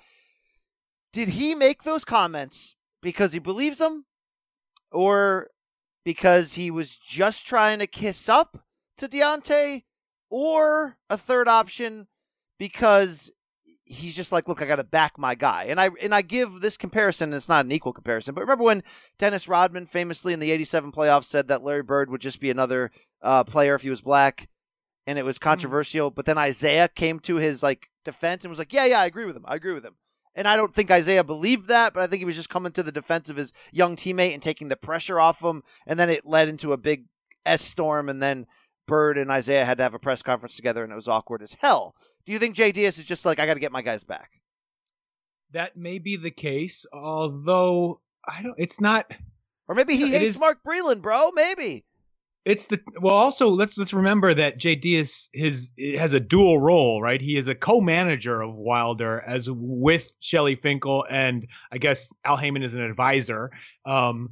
did 1.12 1.30
he 1.30 1.56
make 1.56 1.84
those 1.84 2.06
comments 2.06 2.76
because 3.02 3.34
he 3.34 3.40
believes 3.40 3.80
them, 3.80 4.06
or 4.92 5.50
because 6.06 6.54
he 6.54 6.70
was 6.70 6.96
just 6.96 7.46
trying 7.46 7.80
to 7.80 7.88
kiss 7.88 8.30
up 8.30 8.64
to 8.98 9.08
Deontay, 9.08 9.84
or 10.30 10.98
a 11.10 11.18
third 11.18 11.48
option 11.48 12.08
because 12.58 13.32
he's 13.86 14.16
just 14.16 14.32
like, 14.32 14.48
look, 14.48 14.62
I 14.62 14.66
got 14.66 14.78
to 14.78 14.84
back 14.84 15.18
my 15.18 15.36
guy. 15.36 15.66
And 15.70 15.80
I 15.80 15.90
and 16.02 16.14
I 16.14 16.22
give 16.22 16.62
this 16.62 16.78
comparison. 16.78 17.30
And 17.30 17.36
it's 17.36 17.50
not 17.50 17.66
an 17.66 17.72
equal 17.72 17.94
comparison, 17.94 18.34
but 18.34 18.42
remember 18.42 18.64
when 18.64 18.84
Dennis 19.18 19.48
Rodman 19.48 19.86
famously 19.86 20.34
in 20.34 20.40
the 20.40 20.52
'87 20.52 20.92
playoffs 20.92 21.26
said 21.26 21.48
that 21.48 21.64
Larry 21.64 21.84
Bird 21.84 22.10
would 22.10 22.22
just 22.22 22.40
be 22.40 22.50
another 22.50 22.92
uh, 23.22 23.44
player 23.44 23.76
if 23.76 23.84
he 23.84 23.90
was 23.90 24.02
black, 24.02 24.50
and 25.06 25.18
it 25.18 25.26
was 25.26 25.40
controversial. 25.40 26.10
But 26.10 26.26
then 26.26 26.38
Isiah 26.38 26.90
came 26.90 27.20
to 27.22 27.36
his 27.36 27.64
like 27.64 27.90
defense 28.04 28.44
and 28.44 28.50
was 28.50 28.60
like, 28.60 28.74
yeah, 28.74 28.86
yeah, 28.86 29.00
I 29.00 29.06
agree 29.06 29.26
with 29.26 29.36
him. 29.36 29.46
I 29.48 29.56
agree 29.56 29.74
with 29.74 29.86
him. 29.86 29.96
And 30.36 30.48
I 30.48 30.56
don't 30.56 30.74
think 30.74 30.90
Isiah 30.90 31.24
believed 31.24 31.68
that, 31.68 31.94
but 31.94 32.02
I 32.02 32.08
think 32.08 32.20
he 32.20 32.26
was 32.26 32.36
just 32.36 32.50
coming 32.50 32.72
to 32.72 32.82
the 32.82 32.92
defense 32.92 33.30
of 33.30 33.36
his 33.36 33.54
young 33.72 33.96
teammate 33.96 34.34
and 34.34 34.42
taking 34.42 34.68
the 34.68 34.76
pressure 34.76 35.20
off 35.20 35.44
him. 35.44 35.62
And 35.86 36.00
then 36.00 36.10
it 36.10 36.26
led 36.26 36.48
into 36.48 36.74
a 36.74 36.78
big 36.78 37.06
S 37.46 37.62
storm, 37.62 38.10
and 38.10 38.22
then 38.22 38.48
Bird 38.86 39.18
and 39.18 39.32
Isiah 39.32 39.66
had 39.66 39.78
to 39.78 39.84
have 39.84 39.94
a 39.94 40.00
press 40.00 40.22
conference 40.22 40.56
together, 40.56 40.84
and 40.84 40.92
it 40.92 40.96
was 40.96 41.08
awkward 41.08 41.42
as 41.42 41.54
hell. 41.56 41.96
Do 42.26 42.32
you 42.32 42.40
think 42.40 42.56
Jay 42.56 42.72
Deas 42.72 42.98
is 42.98 43.06
just 43.06 43.26
like, 43.26 43.40
I 43.40 43.46
got 43.46 43.56
to 43.56 43.60
get 43.60 43.72
my 43.72 43.82
guys 43.82 44.04
back? 44.04 44.42
That 45.52 45.78
may 45.78 46.00
be 46.00 46.16
the 46.16 46.32
case, 46.32 46.86
although 46.92 48.02
I 48.28 48.42
don't. 48.42 48.56
It's 48.58 48.82
not. 48.82 49.12
Or 49.68 49.76
maybe 49.76 49.96
he 49.96 50.12
hates 50.12 50.36
is- 50.36 50.40
Mark 50.40 50.60
Breland, 50.68 51.02
bro. 51.02 51.32
Maybe. 51.32 51.86
It's 52.46 52.68
the 52.68 52.82
well. 53.00 53.14
Also, 53.14 53.48
let's 53.48 53.78
let's 53.78 53.94
remember 53.94 54.34
that 54.34 54.58
Jay 54.58 54.76
Deas 54.76 55.30
his 55.32 55.72
has 55.98 56.14
a 56.14 56.20
dual 56.20 56.60
role, 56.60 57.02
right? 57.02 57.22
He 57.22 57.38
is 57.38 57.48
a 57.48 57.56
co-manager 57.56 58.42
of 58.42 58.54
Wilder 58.54 59.22
as 59.26 59.50
with 59.50 60.10
Shelly 60.20 60.56
Finkel, 60.56 61.06
and 61.10 61.48
I 61.72 61.78
guess 61.78 62.12
Al 62.26 62.36
Haymon 62.36 62.62
is 62.62 62.74
an 62.74 62.82
advisor. 62.82 63.50
Um, 63.86 64.32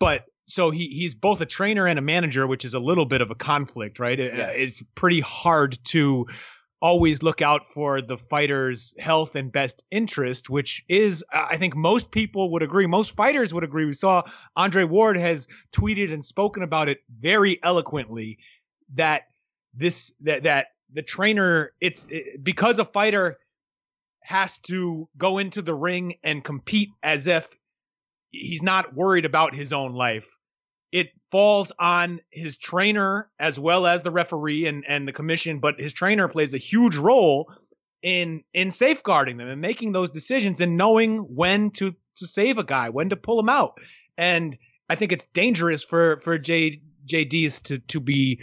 but 0.00 0.24
so 0.50 0.70
he 0.70 0.88
he's 0.88 1.14
both 1.14 1.40
a 1.40 1.46
trainer 1.46 1.86
and 1.86 1.98
a 1.98 2.02
manager, 2.02 2.46
which 2.46 2.64
is 2.64 2.74
a 2.74 2.80
little 2.80 3.06
bit 3.06 3.20
of 3.20 3.30
a 3.30 3.34
conflict, 3.34 3.98
right? 3.98 4.18
Yes. 4.18 4.52
It's 4.54 4.82
pretty 4.94 5.20
hard 5.20 5.78
to 5.86 6.26
always 6.82 7.22
look 7.22 7.42
out 7.42 7.66
for 7.66 8.00
the 8.00 8.16
fighter's 8.16 8.94
health 8.98 9.34
and 9.36 9.52
best 9.52 9.84
interest, 9.90 10.48
which 10.48 10.84
is, 10.88 11.24
I 11.32 11.56
think 11.56 11.76
most 11.76 12.10
people 12.10 12.52
would 12.52 12.62
agree, 12.62 12.86
most 12.86 13.14
fighters 13.14 13.52
would 13.52 13.64
agree. 13.64 13.84
We 13.84 13.92
saw 13.92 14.22
Andre 14.56 14.84
Ward 14.84 15.16
has 15.16 15.46
tweeted 15.76 16.12
and 16.12 16.24
spoken 16.24 16.62
about 16.62 16.88
it 16.88 16.98
very 17.18 17.62
eloquently 17.62 18.38
that 18.94 19.24
this, 19.74 20.14
that, 20.20 20.44
that 20.44 20.68
the 20.92 21.02
trainer, 21.02 21.72
it's 21.80 22.06
it, 22.08 22.42
because 22.42 22.78
a 22.78 22.84
fighter 22.84 23.36
has 24.22 24.58
to 24.60 25.08
go 25.16 25.38
into 25.38 25.62
the 25.62 25.74
ring 25.74 26.14
and 26.24 26.42
compete 26.42 26.90
as 27.02 27.26
if 27.26 27.54
he's 28.30 28.62
not 28.62 28.94
worried 28.94 29.26
about 29.26 29.54
his 29.54 29.72
own 29.72 29.92
life 29.92 30.38
it 30.92 31.10
falls 31.30 31.72
on 31.78 32.20
his 32.30 32.58
trainer 32.58 33.30
as 33.38 33.58
well 33.58 33.86
as 33.86 34.02
the 34.02 34.10
referee 34.10 34.66
and, 34.66 34.84
and 34.86 35.06
the 35.06 35.12
commission, 35.12 35.60
but 35.60 35.78
his 35.78 35.92
trainer 35.92 36.28
plays 36.28 36.54
a 36.54 36.58
huge 36.58 36.96
role 36.96 37.52
in 38.02 38.42
in 38.54 38.70
safeguarding 38.70 39.36
them 39.36 39.48
and 39.48 39.60
making 39.60 39.92
those 39.92 40.10
decisions 40.10 40.60
and 40.60 40.76
knowing 40.76 41.18
when 41.18 41.70
to 41.70 41.94
to 42.16 42.26
save 42.26 42.58
a 42.58 42.64
guy, 42.64 42.88
when 42.90 43.10
to 43.10 43.16
pull 43.16 43.38
him 43.38 43.48
out. 43.48 43.78
And 44.16 44.56
I 44.88 44.96
think 44.96 45.12
it's 45.12 45.26
dangerous 45.26 45.84
for 45.84 46.18
for 46.18 46.38
J 46.38 46.82
JDs 47.06 47.62
to 47.64 47.78
to 47.78 48.00
be 48.00 48.42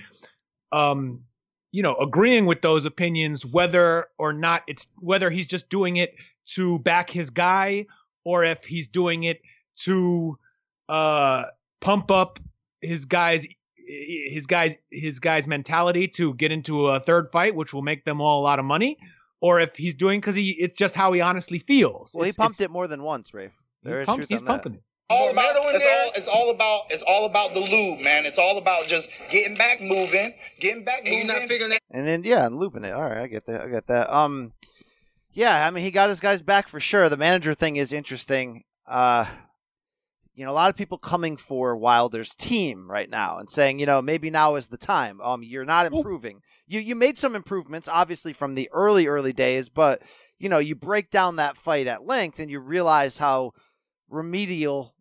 um 0.71 1.23
you 1.71 1.83
know 1.83 1.95
agreeing 1.95 2.45
with 2.45 2.61
those 2.61 2.85
opinions 2.85 3.45
whether 3.45 4.07
or 4.17 4.33
not 4.33 4.63
it's 4.67 4.87
whether 4.99 5.29
he's 5.29 5.47
just 5.47 5.69
doing 5.69 5.97
it 5.97 6.15
to 6.45 6.79
back 6.79 7.09
his 7.09 7.29
guy 7.29 7.85
or 8.23 8.43
if 8.43 8.63
he's 8.65 8.87
doing 8.87 9.23
it 9.23 9.41
to 9.75 10.37
uh 10.89 11.45
pump 11.79 12.11
up 12.11 12.39
his 12.81 13.05
guys 13.05 13.45
his 13.89 14.45
guys 14.47 14.75
his 14.91 15.19
guys 15.19 15.47
mentality 15.47 16.07
to 16.07 16.33
get 16.33 16.51
into 16.51 16.87
a 16.87 16.99
third 16.99 17.29
fight 17.31 17.55
which 17.55 17.73
will 17.73 17.81
make 17.81 18.03
them 18.03 18.19
all 18.19 18.41
a 18.41 18.43
lot 18.43 18.59
of 18.59 18.65
money 18.65 18.97
or 19.39 19.59
if 19.59 19.75
he's 19.77 19.93
doing 19.95 20.19
because 20.19 20.35
he 20.35 20.49
it's 20.59 20.75
just 20.75 20.95
how 20.95 21.11
he 21.13 21.21
honestly 21.21 21.59
feels. 21.59 22.11
Well, 22.15 22.25
he 22.25 22.33
pumped 22.33 22.59
it 22.59 22.69
more 22.71 22.87
than 22.87 23.03
once, 23.03 23.33
Rafe. 23.33 23.53
he 23.83 23.89
There 23.89 24.01
is 24.01 24.07
pumps- 24.07 24.17
truth 24.27 24.29
he's 24.29 24.39
on 24.39 24.45
that. 24.45 24.51
pumping 24.63 24.73
it. 24.75 24.81
all 25.09 25.29
about 25.29 25.55
it's 25.55 25.85
all 25.85 26.11
it's 26.15 26.27
all 26.27 26.51
about 26.51 26.81
it's 26.89 27.03
all 27.07 27.25
about 27.27 27.53
the 27.53 27.59
lube, 27.61 27.99
man. 28.03 28.25
It's 28.25 28.37
all 28.39 28.57
about 28.57 28.87
just 28.87 29.09
getting 29.29 29.55
back 29.55 29.79
moving, 29.79 30.33
getting 30.59 30.83
back 30.83 31.03
moving. 31.05 31.27
not 31.27 31.47
figuring 31.47 31.69
that 31.69 31.79
And 31.91 32.05
then 32.07 32.23
yeah, 32.23 32.45
and 32.45 32.57
looping 32.57 32.83
it. 32.83 32.91
All 32.93 33.03
right, 33.03 33.19
I 33.19 33.27
get 33.27 33.45
that. 33.45 33.61
I 33.61 33.67
get 33.69 33.87
that. 33.87 34.13
Um, 34.13 34.51
yeah, 35.31 35.65
I 35.65 35.69
mean 35.69 35.83
he 35.83 35.91
got 35.91 36.09
his 36.09 36.19
guys 36.19 36.41
back 36.41 36.67
for 36.67 36.79
sure. 36.81 37.07
The 37.07 37.15
manager 37.15 37.53
thing 37.53 37.75
is 37.77 37.93
interesting. 37.93 38.63
Uh, 38.87 39.25
you 40.37 40.45
know, 40.45 40.51
a 40.51 40.53
lot 40.53 40.69
of 40.69 40.75
people 40.75 40.99
coming 40.99 41.35
for 41.35 41.75
Wilder's 41.75 42.35
team 42.35 42.89
right 42.89 43.09
now 43.09 43.39
and 43.39 43.49
saying, 43.49 43.79
you 43.79 43.87
know, 43.87 44.03
maybe 44.03 44.29
now 44.29 44.53
is 44.53 44.67
the 44.67 44.77
time. 44.77 45.19
Um, 45.19 45.41
you're 45.41 45.65
not 45.65 45.87
improving. 45.87 46.41
You 46.67 46.79
you 46.79 46.93
made 46.93 47.17
some 47.17 47.35
improvements, 47.35 47.89
obviously 47.91 48.33
from 48.33 48.53
the 48.53 48.69
early 48.71 49.07
early 49.07 49.33
days, 49.33 49.67
but 49.67 50.03
you 50.37 50.47
know, 50.47 50.59
you 50.59 50.75
break 50.75 51.09
down 51.09 51.37
that 51.37 51.57
fight 51.57 51.87
at 51.87 52.05
length 52.05 52.39
and 52.39 52.51
you 52.51 52.59
realize 52.59 53.17
how 53.17 53.53
remedial 54.09 54.93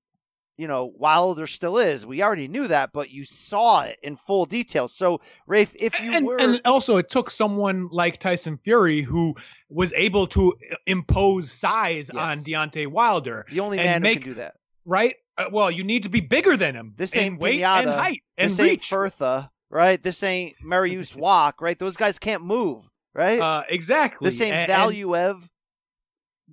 you 0.57 0.67
know, 0.67 0.91
Wilder 0.97 1.47
still 1.47 1.77
is. 1.77 2.07
We 2.07 2.23
already 2.23 2.49
knew 2.49 2.67
that, 2.69 2.91
but 2.95 3.11
you 3.11 3.27
saw 3.27 3.83
it 3.83 3.99
in 4.03 4.17
full 4.17 4.47
detail. 4.47 4.89
So, 4.89 5.21
Rafe, 5.47 5.77
if 5.79 6.01
you 6.01 6.15
and, 6.15 6.25
were 6.25 6.41
and 6.41 6.63
also 6.65 6.97
it 6.97 7.11
took 7.11 7.31
someone 7.31 7.91
like 7.93 8.17
Tyson 8.17 8.57
Fury 8.57 9.03
who 9.03 9.35
was 9.69 9.93
able 9.93 10.27
to 10.29 10.55
impose 10.87 11.53
size 11.53 12.09
on 12.09 12.43
Deontay 12.43 12.87
Wilder. 12.87 13.45
the 13.51 13.61
only 13.61 13.79
and 13.79 13.87
man 13.87 14.03
make, 14.03 14.15
who 14.15 14.21
can 14.21 14.31
do 14.31 14.35
that, 14.37 14.55
right? 14.87 15.17
Uh, 15.39 15.47
well, 15.53 15.71
you 15.71 15.85
need 15.85 16.05
to 16.05 16.09
be 16.09 16.21
bigger 16.21 16.57
than 16.57 16.75
him. 16.75 16.95
this 16.97 17.15
ain't 17.17 17.39
weight 17.39 17.61
Pinata, 17.61 17.81
and 17.83 17.91
height 17.91 18.23
and 18.39 18.51
this 18.51 18.59
ain't 18.61 18.71
reach. 18.71 18.89
Firtha, 18.89 19.51
right? 19.71 20.03
This 20.03 20.23
ain't 20.23 20.55
Mariusz 20.65 21.15
Walk, 21.19 21.61
right? 21.61 21.79
Those 21.79 21.97
guys 21.97 22.19
can't 22.19 22.43
move, 22.43 22.89
right? 23.15 23.39
Uh, 23.41 23.63
exactly. 23.69 24.31
this 24.31 24.41
ain't 24.41 24.55
And- 24.55 24.71
and- 24.71 25.49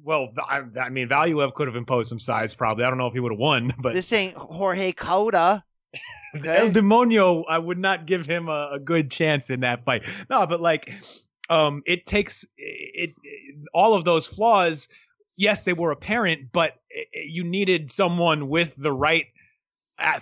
Well, 0.03 0.29
I, 0.37 0.61
I 0.81 0.89
mean, 0.89 1.07
Valuev 1.07 1.53
could 1.53 1.67
have 1.67 1.75
imposed 1.77 2.09
some 2.09 2.19
size. 2.19 2.55
Probably. 2.55 2.83
I 2.83 2.89
don't 2.89 2.97
know 2.97 3.07
if 3.07 3.13
he 3.13 3.19
would 3.19 3.31
have 3.31 3.39
won, 3.39 3.71
but 3.79 3.93
This 3.93 4.11
ain't 4.11 4.35
Jorge 4.35 4.91
Cota. 4.91 5.63
El 6.35 6.71
Demonio, 6.71 7.43
I 7.47 7.59
would 7.59 7.77
not 7.77 8.07
give 8.07 8.25
him 8.25 8.49
a, 8.49 8.71
a 8.73 8.79
good 8.79 9.11
chance 9.11 9.51
in 9.51 9.59
that 9.59 9.85
fight. 9.85 10.03
No, 10.31 10.47
but 10.47 10.59
like, 10.59 10.91
um, 11.49 11.83
it 11.85 12.07
takes 12.07 12.43
it, 12.57 13.13
it 13.23 13.55
all 13.73 13.93
of 13.93 14.03
those 14.03 14.25
flaws. 14.25 14.87
Yes, 15.35 15.61
they 15.61 15.73
were 15.73 15.91
apparent, 15.91 16.51
but 16.51 16.73
you 17.13 17.43
needed 17.43 17.89
someone 17.89 18.49
with 18.49 18.75
the 18.75 18.91
right 18.91 19.25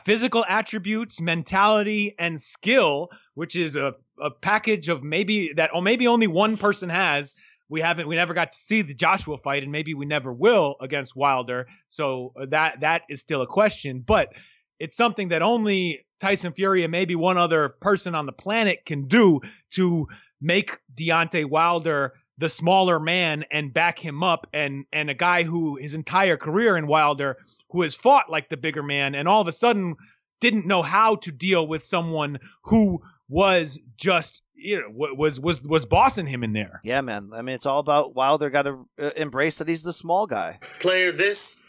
physical 0.03 0.45
attributes, 0.47 1.21
mentality, 1.21 2.15
and 2.19 2.39
skill, 2.39 3.09
which 3.33 3.55
is 3.55 3.75
a, 3.75 3.93
a 4.19 4.31
package 4.31 4.89
of 4.89 5.03
maybe 5.03 5.53
that, 5.53 5.71
or 5.73 5.81
maybe 5.81 6.07
only 6.07 6.27
one 6.27 6.57
person 6.57 6.89
has. 6.89 7.33
We 7.69 7.79
haven't, 7.79 8.07
we 8.07 8.15
never 8.15 8.33
got 8.33 8.51
to 8.51 8.57
see 8.57 8.81
the 8.81 8.93
Joshua 8.93 9.37
fight, 9.37 9.63
and 9.63 9.71
maybe 9.71 9.93
we 9.93 10.05
never 10.05 10.33
will 10.33 10.75
against 10.81 11.15
Wilder. 11.15 11.67
So 11.87 12.33
uh, 12.35 12.47
that 12.47 12.81
that 12.81 13.03
is 13.09 13.21
still 13.21 13.41
a 13.41 13.47
question, 13.47 14.03
but 14.05 14.33
it's 14.77 14.97
something 14.97 15.29
that 15.29 15.41
only 15.41 16.05
Tyson 16.19 16.53
Fury 16.53 16.83
and 16.83 16.91
maybe 16.91 17.15
one 17.15 17.37
other 17.37 17.69
person 17.69 18.13
on 18.13 18.25
the 18.25 18.33
planet 18.33 18.85
can 18.85 19.07
do 19.07 19.39
to 19.71 20.07
make 20.41 20.79
Deontay 20.95 21.45
Wilder 21.45 22.13
the 22.41 22.49
smaller 22.49 22.99
man 22.99 23.45
and 23.51 23.71
back 23.71 23.99
him 23.99 24.23
up 24.23 24.47
and 24.51 24.85
and 24.91 25.09
a 25.11 25.13
guy 25.13 25.43
who 25.43 25.77
his 25.77 25.93
entire 25.93 26.37
career 26.37 26.75
in 26.75 26.87
Wilder 26.87 27.37
who 27.69 27.83
has 27.83 27.93
fought 27.93 28.29
like 28.31 28.49
the 28.49 28.57
bigger 28.57 28.81
man 28.81 29.13
and 29.13 29.27
all 29.27 29.41
of 29.41 29.47
a 29.47 29.51
sudden 29.51 29.95
didn't 30.39 30.65
know 30.65 30.81
how 30.81 31.15
to 31.17 31.31
deal 31.31 31.67
with 31.67 31.83
someone 31.83 32.39
who 32.63 32.99
was 33.29 33.79
just 33.95 34.41
you 34.55 34.81
know 34.81 34.87
was 34.91 35.39
was 35.39 35.61
was 35.61 35.85
bossing 35.85 36.25
him 36.25 36.43
in 36.43 36.53
there. 36.53 36.81
Yeah, 36.83 37.01
man. 37.01 37.29
I 37.31 37.43
mean, 37.43 37.53
it's 37.53 37.67
all 37.67 37.79
about 37.79 38.15
Wilder. 38.15 38.49
Got 38.49 38.63
to 38.63 38.87
uh, 38.99 39.11
embrace 39.15 39.59
that 39.59 39.67
he's 39.67 39.83
the 39.83 39.93
small 39.93 40.25
guy, 40.25 40.57
Player, 40.79 41.11
this 41.11 41.63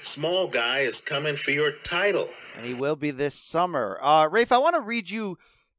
small 0.00 0.48
guy 0.48 0.78
is 0.78 1.02
coming 1.02 1.36
for 1.36 1.50
your 1.50 1.72
title. 1.84 2.24
and 2.56 2.66
he 2.66 2.72
will 2.72 2.96
be 2.96 3.10
this 3.10 3.34
summer. 3.34 3.98
Uh, 4.00 4.26
Rafe, 4.30 4.50
I 4.50 4.58
want 4.58 4.76
to 4.76 4.80
read 4.80 5.10
you 5.10 5.36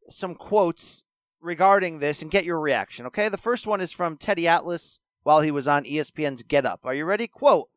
some 0.10 0.36
quotes 0.36 1.04
regarding 1.42 2.00
this 2.00 2.22
and 2.22 2.32
get 2.32 2.46
your 2.46 2.60
reaction. 2.60 3.06
Okay, 3.08 3.30
the 3.30 3.38
first 3.38 3.68
one 3.68 3.82
is 3.82 3.92
from 3.92 4.18
Teddy 4.18 4.48
Atlas 4.48 5.00
while 5.24 5.42
he 5.42 5.52
was 5.52 5.68
on 5.68 5.84
ESPN's 5.84 6.44
Get 6.44 6.66
Up. 6.66 6.82
Are 6.84 6.94
you 6.94 7.06
ready? 7.06 7.28
Quote: 7.28 7.70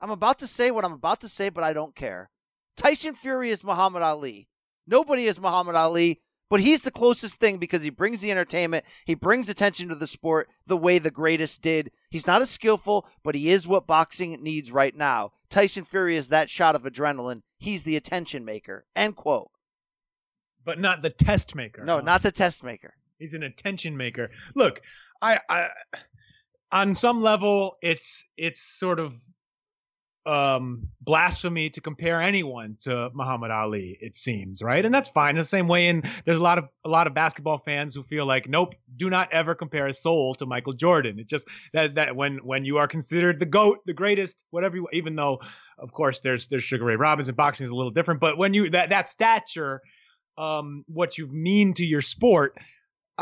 I'm 0.00 0.10
about 0.10 0.38
to 0.38 0.46
say 0.46 0.70
what 0.70 0.84
I'm 0.84 0.92
about 0.92 1.20
to 1.20 1.28
say, 1.28 1.48
but 1.48 1.64
I 1.64 1.72
don't 1.72 1.94
care. 1.94 2.30
Tyson 2.76 3.14
Fury 3.14 3.50
is 3.50 3.64
Muhammad 3.64 4.02
Ali. 4.02 4.48
Nobody 4.86 5.26
is 5.26 5.38
Muhammad 5.38 5.74
Ali, 5.74 6.18
but 6.48 6.60
he's 6.60 6.80
the 6.80 6.90
closest 6.90 7.38
thing 7.38 7.58
because 7.58 7.82
he 7.82 7.90
brings 7.90 8.20
the 8.20 8.30
entertainment, 8.30 8.84
he 9.04 9.14
brings 9.14 9.48
attention 9.48 9.88
to 9.88 9.94
the 9.94 10.06
sport 10.06 10.48
the 10.66 10.76
way 10.76 10.98
the 10.98 11.10
greatest 11.10 11.62
did. 11.62 11.90
He's 12.10 12.26
not 12.26 12.42
as 12.42 12.50
skillful, 12.50 13.06
but 13.22 13.34
he 13.34 13.50
is 13.50 13.68
what 13.68 13.86
boxing 13.86 14.42
needs 14.42 14.72
right 14.72 14.96
now. 14.96 15.32
Tyson 15.48 15.84
Fury 15.84 16.16
is 16.16 16.28
that 16.28 16.50
shot 16.50 16.74
of 16.74 16.82
adrenaline. 16.82 17.42
He's 17.58 17.84
the 17.84 17.96
attention 17.96 18.44
maker. 18.44 18.84
End 18.96 19.14
quote. 19.14 19.50
But 20.64 20.78
not 20.78 21.02
the 21.02 21.10
test 21.10 21.54
maker. 21.54 21.84
No, 21.84 22.00
not 22.00 22.22
the 22.22 22.32
test 22.32 22.62
maker. 22.62 22.94
He's 23.18 23.34
an 23.34 23.42
attention 23.42 23.96
maker. 23.96 24.30
Look, 24.54 24.80
I, 25.22 25.40
I 25.48 25.68
on 26.72 26.94
some 26.94 27.22
level 27.22 27.76
it's 27.82 28.24
it's 28.36 28.60
sort 28.60 28.98
of 28.98 29.20
um 30.26 30.88
blasphemy 31.00 31.70
to 31.70 31.80
compare 31.80 32.20
anyone 32.20 32.76
to 32.78 33.10
Muhammad 33.14 33.50
Ali 33.50 33.96
it 34.02 34.14
seems 34.14 34.62
right 34.62 34.84
and 34.84 34.94
that's 34.94 35.08
fine 35.08 35.34
the 35.34 35.44
same 35.44 35.66
way 35.66 35.88
and 35.88 36.04
there's 36.26 36.36
a 36.36 36.42
lot 36.42 36.58
of 36.58 36.70
a 36.84 36.90
lot 36.90 37.06
of 37.06 37.14
basketball 37.14 37.56
fans 37.56 37.94
who 37.94 38.02
feel 38.02 38.26
like 38.26 38.46
nope 38.46 38.74
do 38.94 39.08
not 39.08 39.32
ever 39.32 39.54
compare 39.54 39.86
a 39.86 39.94
soul 39.94 40.34
to 40.34 40.44
Michael 40.44 40.74
Jordan 40.74 41.18
it 41.18 41.26
just 41.26 41.48
that 41.72 41.94
that 41.94 42.16
when 42.16 42.36
when 42.44 42.66
you 42.66 42.76
are 42.76 42.86
considered 42.86 43.38
the 43.38 43.46
goat 43.46 43.78
the 43.86 43.94
greatest 43.94 44.44
whatever 44.50 44.76
you, 44.76 44.88
even 44.92 45.16
though 45.16 45.40
of 45.78 45.90
course 45.90 46.20
there's 46.20 46.48
there's 46.48 46.64
Sugar 46.64 46.84
Ray 46.84 46.96
Robinson 46.96 47.34
boxing 47.34 47.64
is 47.64 47.70
a 47.70 47.76
little 47.76 47.90
different 47.90 48.20
but 48.20 48.36
when 48.36 48.52
you 48.52 48.68
that 48.70 48.90
that 48.90 49.08
stature 49.08 49.80
um 50.40 50.84
what 50.88 51.18
you 51.18 51.26
mean 51.28 51.72
to 51.74 51.84
your 51.84 52.02
sport 52.02 52.58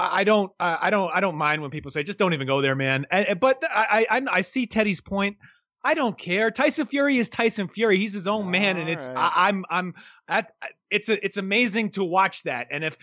I 0.00 0.22
don't, 0.22 0.52
I 0.60 0.90
don't, 0.90 1.10
I 1.12 1.18
don't 1.18 1.34
mind 1.34 1.60
when 1.60 1.72
people 1.72 1.90
say 1.90 2.04
just 2.04 2.20
don't 2.20 2.32
even 2.32 2.46
go 2.46 2.60
there, 2.60 2.76
man. 2.76 3.04
But 3.10 3.64
I, 3.68 4.06
I, 4.08 4.22
I 4.30 4.40
see 4.42 4.66
Teddy's 4.66 5.00
point. 5.00 5.38
I 5.82 5.94
don't 5.94 6.16
care. 6.16 6.50
Tyson 6.50 6.86
Fury 6.86 7.18
is 7.18 7.28
Tyson 7.28 7.68
Fury. 7.68 7.98
He's 7.98 8.12
his 8.12 8.28
own 8.28 8.50
man, 8.50 8.76
and 8.76 8.88
it's 8.88 9.08
Alright. 9.08 9.32
I, 9.34 9.48
I'm, 9.48 9.64
I'm 9.70 9.94
at. 10.28 10.52
It's 10.90 11.08
a, 11.08 11.24
it's 11.24 11.36
amazing 11.36 11.90
to 11.90 12.04
watch 12.04 12.44
that. 12.44 12.68
And 12.70 12.84
if, 12.84 12.96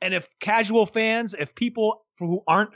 and 0.00 0.14
if 0.14 0.28
casual 0.38 0.86
fans, 0.86 1.34
if 1.34 1.54
people 1.54 2.04
who 2.18 2.42
aren't 2.46 2.70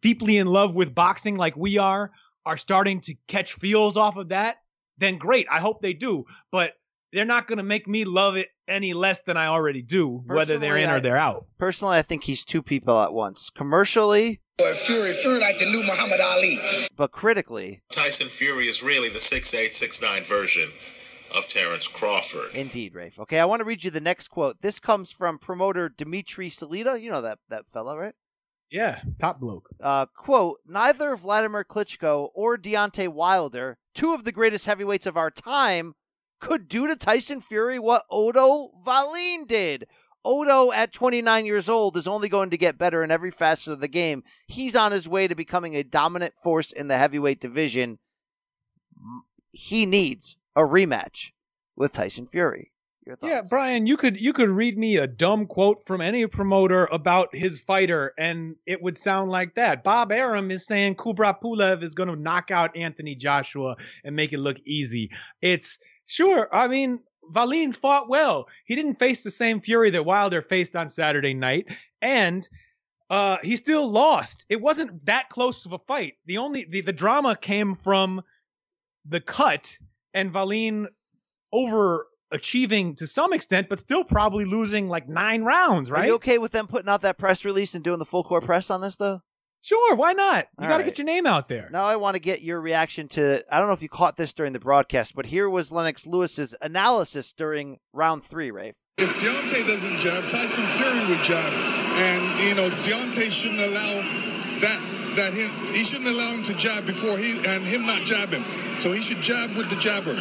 deeply 0.00 0.38
in 0.38 0.46
love 0.48 0.74
with 0.74 0.94
boxing 0.94 1.36
like 1.36 1.56
we 1.56 1.78
are, 1.78 2.10
are 2.44 2.56
starting 2.56 3.00
to 3.02 3.14
catch 3.28 3.54
feels 3.54 3.96
off 3.96 4.16
of 4.16 4.30
that, 4.30 4.56
then 4.98 5.18
great. 5.18 5.46
I 5.50 5.60
hope 5.60 5.82
they 5.82 5.92
do. 5.92 6.24
But 6.50 6.74
they're 7.16 7.24
not 7.24 7.46
going 7.46 7.56
to 7.56 7.62
make 7.64 7.88
me 7.88 8.04
love 8.04 8.36
it 8.36 8.48
any 8.68 8.92
less 8.92 9.22
than 9.22 9.38
I 9.38 9.46
already 9.46 9.80
do, 9.80 10.22
whether 10.26 10.58
they're 10.58 10.76
in 10.76 10.90
I- 10.90 10.96
or 10.96 11.00
they're 11.00 11.16
out. 11.16 11.46
Personally, 11.58 11.96
I 11.96 12.02
think 12.02 12.24
he's 12.24 12.44
two 12.44 12.62
people 12.62 13.00
at 13.00 13.14
once. 13.14 13.48
Commercially, 13.48 14.40
Fury, 14.58 15.14
Fury 15.14 15.40
like 15.40 15.58
the 15.58 15.64
new 15.64 15.82
Muhammad 15.82 16.20
Ali. 16.20 16.58
but 16.94 17.12
critically, 17.12 17.82
Tyson 17.90 18.28
Fury 18.28 18.64
is 18.64 18.82
really 18.82 19.08
the 19.08 19.18
six 19.20 19.54
eight 19.54 19.72
six 19.72 20.02
nine 20.02 20.22
version 20.24 20.68
of 21.36 21.48
Terrence 21.48 21.88
Crawford. 21.88 22.54
Indeed, 22.54 22.94
Rafe. 22.94 23.18
Okay, 23.20 23.38
I 23.40 23.44
want 23.46 23.60
to 23.60 23.64
read 23.64 23.82
you 23.84 23.90
the 23.90 24.00
next 24.00 24.28
quote. 24.28 24.60
This 24.60 24.78
comes 24.78 25.10
from 25.10 25.38
promoter 25.38 25.88
Dmitry 25.88 26.50
Salita. 26.50 27.00
You 27.00 27.10
know 27.10 27.22
that 27.22 27.38
that 27.48 27.66
fella, 27.68 27.96
right? 27.98 28.14
Yeah, 28.70 29.00
top 29.18 29.40
bloke. 29.40 29.68
Uh, 29.80 30.06
quote: 30.06 30.58
Neither 30.66 31.16
Vladimir 31.16 31.64
Klitschko 31.64 32.28
or 32.34 32.56
Deontay 32.58 33.08
Wilder, 33.08 33.78
two 33.94 34.12
of 34.12 34.24
the 34.24 34.32
greatest 34.32 34.66
heavyweights 34.66 35.06
of 35.06 35.16
our 35.16 35.30
time, 35.30 35.94
could 36.40 36.68
do 36.68 36.86
to 36.86 36.96
Tyson 36.96 37.40
Fury 37.40 37.78
what 37.78 38.04
Otto 38.10 38.70
Wallin 38.84 39.46
did. 39.46 39.86
Otto, 40.24 40.72
at 40.72 40.92
29 40.92 41.46
years 41.46 41.68
old, 41.68 41.96
is 41.96 42.08
only 42.08 42.28
going 42.28 42.50
to 42.50 42.56
get 42.56 42.78
better 42.78 43.02
in 43.02 43.12
every 43.12 43.30
facet 43.30 43.72
of 43.72 43.80
the 43.80 43.88
game. 43.88 44.24
He's 44.48 44.74
on 44.74 44.90
his 44.90 45.08
way 45.08 45.28
to 45.28 45.36
becoming 45.36 45.76
a 45.76 45.84
dominant 45.84 46.34
force 46.42 46.72
in 46.72 46.88
the 46.88 46.98
heavyweight 46.98 47.40
division. 47.40 47.98
He 49.52 49.86
needs 49.86 50.36
a 50.56 50.62
rematch 50.62 51.30
with 51.76 51.92
Tyson 51.92 52.26
Fury. 52.26 52.72
Yeah, 53.22 53.42
Brian, 53.42 53.86
you 53.86 53.96
could 53.96 54.20
you 54.20 54.32
could 54.32 54.48
read 54.48 54.76
me 54.76 54.96
a 54.96 55.06
dumb 55.06 55.46
quote 55.46 55.84
from 55.86 56.00
any 56.00 56.26
promoter 56.26 56.88
about 56.90 57.36
his 57.36 57.60
fighter, 57.60 58.12
and 58.18 58.56
it 58.66 58.82
would 58.82 58.96
sound 58.96 59.30
like 59.30 59.54
that. 59.54 59.84
Bob 59.84 60.10
Arum 60.10 60.50
is 60.50 60.66
saying 60.66 60.96
Kubrat 60.96 61.40
Pulev 61.40 61.84
is 61.84 61.94
going 61.94 62.08
to 62.08 62.16
knock 62.16 62.50
out 62.50 62.76
Anthony 62.76 63.14
Joshua 63.14 63.76
and 64.02 64.16
make 64.16 64.32
it 64.32 64.40
look 64.40 64.56
easy. 64.66 65.12
It's 65.40 65.78
sure. 66.06 66.48
I 66.54 66.68
mean, 66.68 67.00
Wallin 67.34 67.72
fought 67.72 68.08
well. 68.08 68.48
He 68.64 68.74
didn't 68.74 68.98
face 68.98 69.22
the 69.22 69.30
same 69.30 69.60
fury 69.60 69.90
that 69.90 70.04
Wilder 70.04 70.42
faced 70.42 70.76
on 70.76 70.88
Saturday 70.88 71.34
night, 71.34 71.66
and 72.00 72.48
uh, 73.10 73.38
he 73.42 73.56
still 73.56 73.88
lost. 73.90 74.46
It 74.48 74.60
wasn't 74.60 75.06
that 75.06 75.28
close 75.28 75.66
of 75.66 75.72
a 75.72 75.78
fight. 75.78 76.14
The 76.26 76.38
only 76.38 76.66
the, 76.68 76.80
the 76.80 76.92
drama 76.92 77.36
came 77.36 77.74
from 77.74 78.22
the 79.04 79.20
cut 79.20 79.76
and 80.14 80.32
Wallin 80.32 80.88
overachieving 81.54 82.96
to 82.96 83.06
some 83.06 83.32
extent, 83.32 83.68
but 83.68 83.78
still 83.78 84.04
probably 84.04 84.44
losing 84.44 84.88
like 84.88 85.08
nine 85.08 85.42
rounds, 85.44 85.90
Are 85.90 85.94
right? 85.94 86.06
you 86.06 86.14
okay 86.14 86.38
with 86.38 86.52
them 86.52 86.66
putting 86.66 86.88
out 86.88 87.02
that 87.02 87.18
press 87.18 87.44
release 87.44 87.74
and 87.74 87.84
doing 87.84 87.98
the 87.98 88.04
full 88.04 88.24
court 88.24 88.44
press 88.44 88.70
on 88.70 88.80
this, 88.80 88.96
though? 88.96 89.22
Sure, 89.66 89.96
why 89.96 90.12
not? 90.12 90.46
You 90.60 90.68
got 90.68 90.76
to 90.76 90.84
right. 90.84 90.84
get 90.84 90.98
your 90.98 91.06
name 91.06 91.26
out 91.26 91.48
there. 91.48 91.68
Now 91.72 91.86
I 91.86 91.96
want 91.96 92.14
to 92.14 92.20
get 92.20 92.40
your 92.40 92.60
reaction 92.60 93.08
to. 93.08 93.42
I 93.52 93.58
don't 93.58 93.66
know 93.66 93.74
if 93.74 93.82
you 93.82 93.88
caught 93.88 94.14
this 94.14 94.32
during 94.32 94.52
the 94.52 94.60
broadcast, 94.60 95.16
but 95.16 95.26
here 95.26 95.50
was 95.50 95.72
Lennox 95.72 96.06
Lewis's 96.06 96.54
analysis 96.62 97.32
during 97.32 97.80
round 97.92 98.22
three, 98.22 98.52
Rafe. 98.52 98.76
If 98.96 99.12
Deontay 99.14 99.66
doesn't 99.66 99.98
jab, 99.98 100.22
Tyson 100.28 100.62
Fury 100.62 101.08
would 101.08 101.24
jab. 101.24 101.52
And, 101.52 102.42
you 102.42 102.54
know, 102.54 102.68
Deontay 102.68 103.28
shouldn't 103.32 103.58
allow 103.58 104.02
that 104.60 104.78
that 105.16 105.34
him 105.34 105.50
he 105.74 105.82
shouldn't 105.82 106.10
allow 106.10 106.30
him 106.30 106.44
to 106.44 106.56
jab 106.56 106.86
before 106.86 107.18
he 107.18 107.32
and 107.48 107.66
him 107.66 107.86
not 107.86 108.02
jabbing. 108.02 108.44
So 108.76 108.92
he 108.92 109.00
should 109.00 109.20
jab 109.20 109.50
with 109.56 109.68
the 109.68 109.76
jabber. 109.82 110.14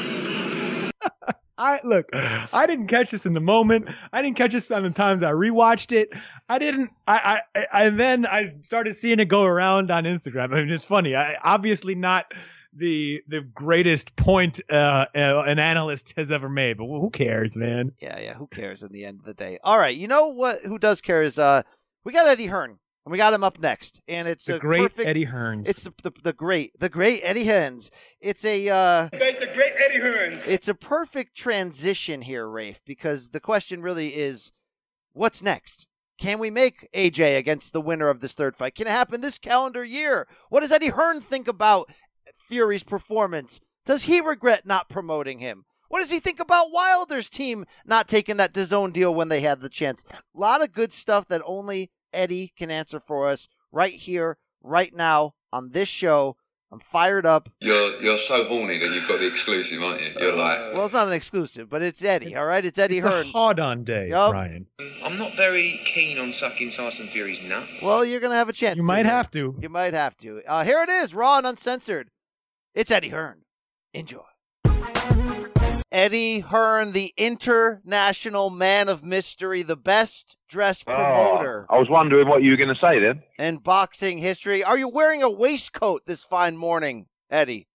I 1.57 1.79
look, 1.83 2.09
I 2.13 2.65
didn't 2.67 2.87
catch 2.87 3.11
this 3.11 3.25
in 3.25 3.33
the 3.33 3.39
moment. 3.39 3.89
I 4.11 4.21
didn't 4.21 4.37
catch 4.37 4.53
this 4.53 4.69
on 4.71 4.83
the 4.83 4.89
times 4.89 5.23
I 5.23 5.31
rewatched 5.31 5.91
it. 5.91 6.09
I 6.49 6.59
didn't. 6.59 6.91
I, 7.07 7.41
I, 7.55 7.85
and 7.85 7.99
then 7.99 8.25
I 8.25 8.55
started 8.61 8.95
seeing 8.95 9.19
it 9.19 9.25
go 9.25 9.43
around 9.43 9.91
on 9.91 10.03
Instagram. 10.03 10.53
I 10.53 10.57
mean, 10.57 10.69
it's 10.69 10.83
funny. 10.83 11.15
I 11.15 11.35
obviously 11.43 11.95
not 11.95 12.25
the 12.75 13.23
the 13.27 13.41
greatest 13.41 14.15
point 14.15 14.59
uh, 14.69 15.05
uh, 15.15 15.43
an 15.45 15.59
analyst 15.59 16.13
has 16.17 16.31
ever 16.31 16.49
made, 16.49 16.77
but 16.77 16.85
who 16.85 17.09
cares, 17.09 17.55
man? 17.55 17.93
Yeah, 17.99 18.19
yeah. 18.19 18.33
Who 18.33 18.47
cares 18.47 18.83
in 18.83 18.91
the 18.91 19.05
end 19.05 19.19
of 19.19 19.25
the 19.25 19.33
day? 19.33 19.59
All 19.63 19.77
right. 19.77 19.95
You 19.95 20.07
know 20.07 20.27
what? 20.27 20.59
Who 20.61 20.77
does 20.77 21.01
care 21.01 21.23
is 21.23 21.39
uh, 21.39 21.63
we 22.03 22.11
got 22.11 22.27
Eddie 22.27 22.47
Hearn. 22.47 22.79
And 23.05 23.11
we 23.11 23.19
got 23.19 23.33
him 23.33 23.43
up 23.43 23.59
next, 23.59 24.01
and 24.07 24.27
it's 24.27 24.45
The 24.45 24.55
a 24.55 24.59
great 24.59 24.81
perfect, 24.81 25.07
Eddie 25.07 25.27
Hearns. 25.27 25.69
It's 25.69 25.83
the, 25.83 25.93
the, 26.01 26.11
the 26.23 26.33
great, 26.33 26.71
the 26.79 26.89
great 26.89 27.21
Eddie 27.23 27.45
Hearns. 27.45 27.91
It's 28.19 28.43
a 28.43 28.67
uh, 28.67 29.09
the 29.11 29.51
great 29.53 29.73
Eddie 29.85 29.99
Hearns. 29.99 30.49
It's 30.49 30.67
a 30.67 30.73
perfect 30.73 31.37
transition 31.37 32.23
here, 32.23 32.49
Rafe, 32.49 32.81
because 32.83 33.29
the 33.29 33.39
question 33.39 33.83
really 33.83 34.07
is, 34.07 34.51
what's 35.13 35.43
next? 35.43 35.85
Can 36.17 36.39
we 36.39 36.49
make 36.49 36.89
AJ 36.93 37.37
against 37.37 37.73
the 37.73 37.81
winner 37.81 38.09
of 38.09 38.21
this 38.21 38.33
third 38.33 38.55
fight? 38.55 38.73
Can 38.73 38.87
it 38.87 38.91
happen 38.91 39.21
this 39.21 39.37
calendar 39.37 39.83
year? 39.83 40.27
What 40.49 40.61
does 40.61 40.71
Eddie 40.71 40.89
Hearn 40.89 41.21
think 41.21 41.47
about 41.47 41.91
Fury's 42.39 42.83
performance? 42.83 43.59
Does 43.85 44.05
he 44.05 44.19
regret 44.19 44.65
not 44.65 44.89
promoting 44.89 45.39
him? 45.39 45.65
What 45.89 45.99
does 45.99 46.09
he 46.11 46.19
think 46.19 46.39
about 46.39 46.71
Wilder's 46.71 47.29
team 47.29 47.65
not 47.85 48.07
taking 48.07 48.37
that 48.37 48.53
DAZN 48.53 48.93
deal 48.93 49.13
when 49.13 49.29
they 49.29 49.41
had 49.41 49.61
the 49.61 49.69
chance? 49.69 50.03
A 50.11 50.39
lot 50.39 50.63
of 50.63 50.73
good 50.73 50.91
stuff 50.91 51.27
that 51.27 51.41
only 51.45 51.91
Eddie 52.15 52.53
can 52.57 52.71
answer 52.71 52.99
for 52.99 53.27
us 53.29 53.47
right 53.71 53.93
here, 53.93 54.37
right 54.63 54.93
now 54.95 55.33
on 55.53 55.71
this 55.71 55.89
show. 55.89 56.37
I'm 56.71 56.79
fired 56.79 57.25
up. 57.25 57.47
You're 57.61 58.01
you're 58.01 58.17
so 58.17 58.43
horny 58.45 58.79
that 58.79 58.91
you've 58.91 59.07
got 59.07 59.19
the 59.19 59.27
exclusive, 59.27 59.81
aren't 59.81 60.01
you? 60.01 60.11
You're 60.19 60.35
like, 60.35 60.73
Well, 60.73 60.85
it's 60.85 60.93
not 60.93 61.07
an 61.07 61.13
exclusive, 61.13 61.69
but 61.69 61.81
it's 61.81 62.03
Eddie, 62.03 62.35
all 62.35 62.45
right? 62.45 62.65
It's 62.65 62.77
Eddie 62.79 62.97
It's 62.97 63.05
Hearn. 63.05 63.25
a 63.25 63.29
hard 63.29 63.59
on 63.59 63.83
day, 63.83 64.09
Yup. 64.09 64.31
Brian. 64.31 64.65
I'm 65.03 65.17
not 65.17 65.37
very 65.37 65.79
keen 65.85 66.17
on 66.17 66.33
sucking 66.33 66.71
Tyson 66.71 67.07
Fury's 67.07 67.41
nuts. 67.41 67.81
Well, 67.83 68.03
you're 68.03 68.19
going 68.19 68.31
to 68.31 68.37
have 68.37 68.49
a 68.49 68.53
chance. 68.53 68.75
You 68.77 68.81
to 68.81 68.87
might 68.87 69.05
here. 69.05 69.13
have 69.13 69.31
to. 69.31 69.57
You 69.61 69.69
might 69.69 69.93
have 69.93 70.17
to. 70.17 70.41
Uh, 70.45 70.63
here 70.65 70.81
it 70.81 70.89
is, 70.89 71.13
raw 71.13 71.37
and 71.37 71.47
uncensored. 71.47 72.09
It's 72.73 72.91
Eddie 72.91 73.09
Hearn. 73.09 73.43
Enjoy. 73.93 74.19
Eddie 75.99 76.41
Hearn, 76.41 76.91
the 76.91 77.13
international 77.15 78.49
man 78.49 78.89
of 78.89 79.01
mystery, 79.05 79.63
the 79.63 79.77
best 79.77 80.35
dressed 80.49 80.85
promoter 80.85 81.65
Oh, 81.69 81.75
I 81.75 81.79
was 81.79 81.87
wondering 81.89 82.27
what 82.27 82.43
you 82.43 82.51
were 82.51 82.57
going 82.57 82.67
to 82.67 82.81
say 82.81 82.99
then. 82.99 83.23
in 83.39 83.57
boxing 83.59 84.17
history. 84.17 84.61
Are 84.61 84.77
you 84.77 84.89
wearing 84.89 85.23
a 85.23 85.29
waistcoat 85.29 86.05
this 86.05 86.21
fine 86.21 86.57
morning, 86.57 87.05
Eddie? 87.29 87.69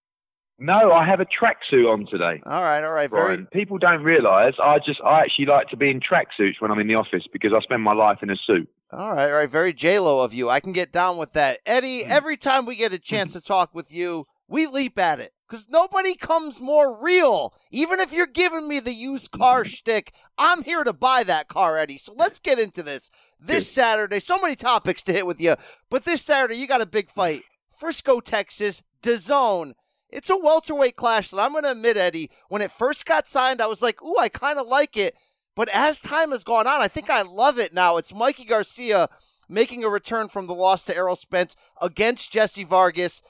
No, 0.58 0.92
I 0.92 1.06
have 1.06 1.20
a 1.20 1.24
tracksuit 1.24 1.90
on 1.90 2.06
today. 2.10 2.42
All 2.44 2.60
right, 2.62 2.84
all 2.84 2.92
right. 2.92 3.08
Very. 3.10 3.46
People 3.54 3.78
don't 3.78 4.02
realise 4.02 4.54
I 4.62 4.80
just 4.84 5.00
I 5.02 5.20
actually 5.22 5.46
like 5.46 5.68
to 5.68 5.78
be 5.78 5.88
in 5.90 6.00
tracksuits 6.00 6.60
when 6.60 6.70
I'm 6.70 6.78
in 6.78 6.88
the 6.88 6.96
office 6.96 7.24
because 7.32 7.52
I 7.56 7.60
spend 7.62 7.82
my 7.82 7.94
life 7.94 8.18
in 8.22 8.28
a 8.28 8.36
suit. 8.46 8.68
All 8.92 9.14
right, 9.14 9.30
all 9.30 9.36
right. 9.38 9.48
Very 9.48 9.72
J-Lo 9.72 10.20
of 10.20 10.34
you. 10.34 10.50
I 10.50 10.60
can 10.60 10.72
get 10.74 10.92
down 10.92 11.16
with 11.16 11.32
that. 11.32 11.60
Eddie, 11.64 12.02
Hmm. 12.04 12.10
every 12.12 12.36
time 12.36 12.66
we 12.66 12.76
get 12.76 12.92
a 12.92 12.98
chance 13.10 13.32
to 13.32 13.40
talk 13.40 13.74
with 13.74 13.90
you, 13.90 14.26
we 14.46 14.66
leap 14.66 14.98
at 14.98 15.20
it. 15.20 15.32
Because 15.50 15.66
nobody 15.68 16.14
comes 16.14 16.60
more 16.60 16.96
real. 17.02 17.52
Even 17.72 17.98
if 17.98 18.12
you're 18.12 18.28
giving 18.28 18.68
me 18.68 18.78
the 18.78 18.92
used 18.92 19.32
car 19.32 19.64
shtick, 19.64 20.12
I'm 20.38 20.62
here 20.62 20.84
to 20.84 20.92
buy 20.92 21.24
that 21.24 21.48
car, 21.48 21.76
Eddie. 21.76 21.98
So 21.98 22.12
let's 22.16 22.38
get 22.38 22.60
into 22.60 22.84
this. 22.84 23.10
This 23.40 23.68
Saturday, 23.68 24.20
so 24.20 24.38
many 24.38 24.54
topics 24.54 25.02
to 25.04 25.12
hit 25.12 25.26
with 25.26 25.40
you. 25.40 25.56
But 25.90 26.04
this 26.04 26.22
Saturday, 26.22 26.54
you 26.54 26.68
got 26.68 26.82
a 26.82 26.86
big 26.86 27.10
fight. 27.10 27.42
Frisco, 27.70 28.20
Texas, 28.20 28.82
DAZN. 29.02 29.72
It's 30.08 30.30
a 30.30 30.36
welterweight 30.36 30.96
clash 30.96 31.30
that 31.30 31.40
I'm 31.40 31.52
going 31.52 31.64
to 31.64 31.72
admit, 31.72 31.96
Eddie, 31.96 32.30
when 32.48 32.62
it 32.62 32.70
first 32.70 33.06
got 33.06 33.26
signed, 33.26 33.60
I 33.60 33.66
was 33.66 33.82
like, 33.82 34.02
ooh, 34.02 34.16
I 34.18 34.28
kind 34.28 34.58
of 34.58 34.68
like 34.68 34.96
it. 34.96 35.16
But 35.56 35.68
as 35.74 36.00
time 36.00 36.30
has 36.30 36.44
gone 36.44 36.66
on, 36.66 36.80
I 36.80 36.88
think 36.88 37.10
I 37.10 37.22
love 37.22 37.58
it 37.58 37.74
now. 37.74 37.96
It's 37.96 38.14
Mikey 38.14 38.44
Garcia 38.44 39.08
making 39.48 39.82
a 39.82 39.88
return 39.88 40.28
from 40.28 40.46
the 40.46 40.54
loss 40.54 40.84
to 40.84 40.96
Errol 40.96 41.16
Spence 41.16 41.56
against 41.82 42.32
Jessie 42.32 42.64
Vargas. 42.64 43.20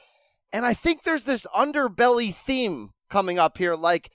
And 0.52 0.66
I 0.66 0.74
think 0.74 1.02
there's 1.02 1.24
this 1.24 1.46
underbelly 1.54 2.34
theme 2.34 2.90
coming 3.08 3.38
up 3.38 3.58
here. 3.58 3.74
Like, 3.74 4.10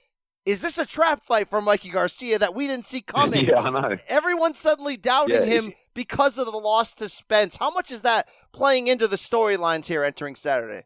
is 0.46 0.62
this 0.62 0.78
a 0.78 0.86
trap 0.86 1.24
fight 1.24 1.50
for 1.50 1.62
Mikey 1.62 1.90
Garcia 1.90 2.38
that 2.40 2.54
we 2.54 2.68
didn't 2.68 2.86
see 2.86 3.02
coming? 3.08 3.46
yeah, 3.46 3.60
I 3.62 3.70
know. 3.70 3.98
Everyone's 4.08 4.60
suddenly 4.60 4.98
doubting 4.98 5.36
Yeah, 5.42 5.46
him 5.46 5.74
because 5.94 6.38
of 6.38 6.46
the 6.46 6.52
loss 6.58 6.94
to 6.96 7.10
Spence. 7.10 7.58
How 7.58 7.72
much 7.72 7.92
is 7.92 8.02
that 8.04 8.28
playing 8.52 8.88
into 8.88 9.08
the 9.08 9.16
storylines 9.16 9.88
here 9.88 10.04
entering 10.04 10.36
Saturday? 10.36 10.84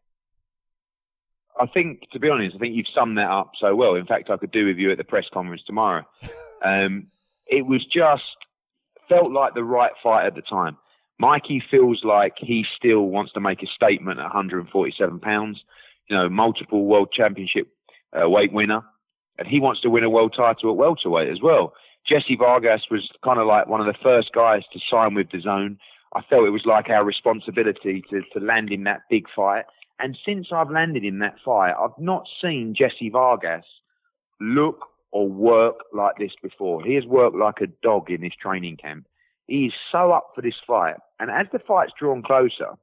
I 1.60 1.66
think, 1.66 2.08
to 2.12 2.18
be 2.18 2.30
honest, 2.30 2.56
I 2.56 2.58
think 2.58 2.74
you've 2.74 2.86
summed 2.94 3.18
that 3.18 3.28
up 3.30 3.50
so 3.60 3.74
well. 3.74 3.96
In 3.96 4.06
fact, 4.06 4.30
I 4.30 4.36
could 4.38 4.52
do 4.52 4.66
with 4.66 4.78
you 4.78 4.92
at 4.92 4.98
the 4.98 5.04
press 5.04 5.24
conference 5.32 5.62
tomorrow. 5.66 6.04
Um, 6.62 7.06
it 7.46 7.64
was 7.64 7.82
just 7.86 8.22
felt 9.08 9.32
like 9.32 9.54
the 9.54 9.64
right 9.64 9.92
fight 10.02 10.26
at 10.26 10.34
the 10.34 10.42
time. 10.42 10.76
Mikey 11.20 11.62
feels 11.70 12.00
like 12.02 12.32
he 12.38 12.64
still 12.74 13.02
wants 13.02 13.32
to 13.32 13.40
make 13.40 13.62
a 13.62 13.66
statement 13.66 14.18
at 14.18 14.24
147 14.24 15.20
pounds. 15.20 15.62
You 16.08 16.16
know, 16.16 16.30
multiple 16.30 16.86
world 16.86 17.12
championship 17.12 17.68
uh, 18.18 18.28
weight 18.28 18.54
winner, 18.54 18.80
and 19.38 19.46
he 19.46 19.60
wants 19.60 19.82
to 19.82 19.90
win 19.90 20.02
a 20.02 20.08
world 20.08 20.34
title 20.34 20.70
at 20.70 20.76
welterweight 20.76 21.28
as 21.30 21.42
well. 21.42 21.74
Jessie 22.08 22.36
Vargas 22.36 22.86
was 22.90 23.06
kind 23.22 23.38
of 23.38 23.46
like 23.46 23.68
one 23.68 23.80
of 23.80 23.86
the 23.86 23.98
first 24.02 24.32
guys 24.34 24.62
to 24.72 24.80
sign 24.90 25.14
with 25.14 25.28
DAZN. 25.28 25.76
I 26.16 26.22
felt 26.22 26.46
it 26.46 26.50
was 26.50 26.64
like 26.64 26.88
our 26.88 27.04
responsibility 27.04 28.02
to, 28.08 28.22
to 28.32 28.44
land 28.44 28.72
in 28.72 28.84
that 28.84 29.02
big 29.10 29.26
fight. 29.36 29.66
And 29.98 30.16
since 30.26 30.48
I've 30.50 30.70
landed 30.70 31.04
in 31.04 31.18
that 31.18 31.36
fight, 31.44 31.74
I've 31.78 31.98
not 31.98 32.24
seen 32.42 32.74
Jessie 32.76 33.10
Vargas 33.10 33.66
look 34.40 34.86
or 35.12 35.28
work 35.28 35.84
like 35.92 36.16
this 36.18 36.32
before. 36.42 36.82
He 36.82 36.94
has 36.94 37.04
worked 37.04 37.36
like 37.36 37.60
a 37.60 37.66
dog 37.82 38.10
in 38.10 38.22
this 38.22 38.32
training 38.40 38.78
camp. 38.78 39.06
He 39.50 39.66
is 39.66 39.72
so 39.90 40.12
up 40.12 40.30
for 40.32 40.42
this 40.42 40.54
fight. 40.64 40.94
And 41.18 41.28
as 41.28 41.46
the 41.52 41.58
fight's 41.58 41.92
drawn 41.98 42.22
closer, 42.22 42.78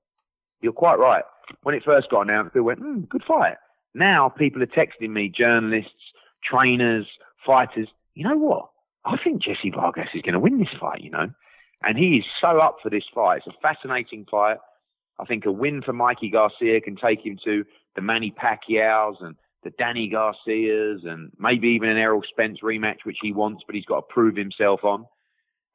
you're 0.61 0.73
quite 0.73 0.99
right. 0.99 1.23
When 1.63 1.73
it 1.73 1.83
first 1.85 2.09
got 2.09 2.23
announced, 2.23 2.51
people 2.51 2.65
went, 2.65 2.79
hmm, 2.79 3.01
good 3.03 3.23
fight. 3.25 3.55
Now 3.93 4.27
people 4.27 4.61
are 4.61 4.65
texting 4.67 5.11
me, 5.11 5.29
journalists, 5.29 6.11
trainers, 6.43 7.07
fighters. 7.45 7.87
You 8.15 8.27
know 8.27 8.37
what? 8.37 8.69
I 9.05 9.15
think 9.23 9.41
Jessie 9.41 9.71
Vargas 9.73 10.09
is 10.13 10.21
going 10.21 10.33
to 10.33 10.41
win 10.41 10.59
this 10.59 10.75
fight, 10.77 10.99
you 10.99 11.09
know? 11.09 11.29
And 11.83 11.97
he 11.97 12.17
is 12.17 12.25
so 12.41 12.59
up 12.59 12.79
for 12.83 12.89
this 12.89 13.05
fight. 13.15 13.43
It's 13.45 13.55
a 13.55 13.61
fascinating 13.61 14.25
fight. 14.29 14.57
I 15.19 15.25
think 15.25 15.45
a 15.45 15.51
win 15.53 15.81
for 15.81 15.93
Mikey 15.93 16.29
Garcia 16.29 16.81
can 16.81 16.97
take 16.97 17.25
him 17.25 17.39
to 17.45 17.63
the 17.95 18.01
Manny 18.01 18.31
Pacquiao's 18.31 19.19
and 19.21 19.37
the 19.63 19.69
Danny 19.79 20.09
Garcias 20.09 21.05
and 21.05 21.31
maybe 21.39 21.69
even 21.69 21.87
an 21.87 21.97
Errol 21.97 22.23
Spence 22.29 22.59
rematch, 22.61 23.05
which 23.05 23.19
he 23.21 23.31
wants, 23.31 23.63
but 23.65 23.73
he's 23.73 23.85
got 23.85 24.01
to 24.01 24.13
prove 24.13 24.35
himself 24.35 24.83
on. 24.83 25.05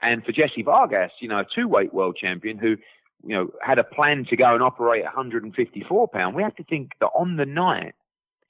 And 0.03 0.24
for 0.24 0.32
Jessie 0.32 0.62
Vargas, 0.62 1.12
you 1.20 1.28
know, 1.28 1.38
a 1.38 1.46
two-weight 1.55 1.94
world 1.94 2.16
champion 2.20 2.59
who, 2.59 2.76
you 3.24 3.34
know, 3.36 3.50
had 3.62 3.78
a 3.78 3.84
plan 3.84 4.26
to 4.30 4.36
go 4.36 4.53
and 4.53 4.62
operate 4.62 5.05
154 5.05 6.09
pound, 6.09 6.34
we 6.34 6.42
have 6.42 6.57
to 6.57 6.64
think 6.64 6.90
that 7.00 7.07
on 7.14 7.36
the 7.36 7.46
night, 7.46 7.94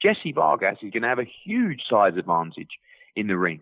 Jessie 0.03 0.33
Vargas 0.33 0.79
is 0.83 0.91
going 0.91 1.03
to 1.03 1.09
have 1.09 1.19
a 1.19 1.31
huge 1.45 1.83
size 1.89 2.15
advantage 2.17 2.71
in 3.15 3.27
the 3.27 3.37
ring. 3.37 3.61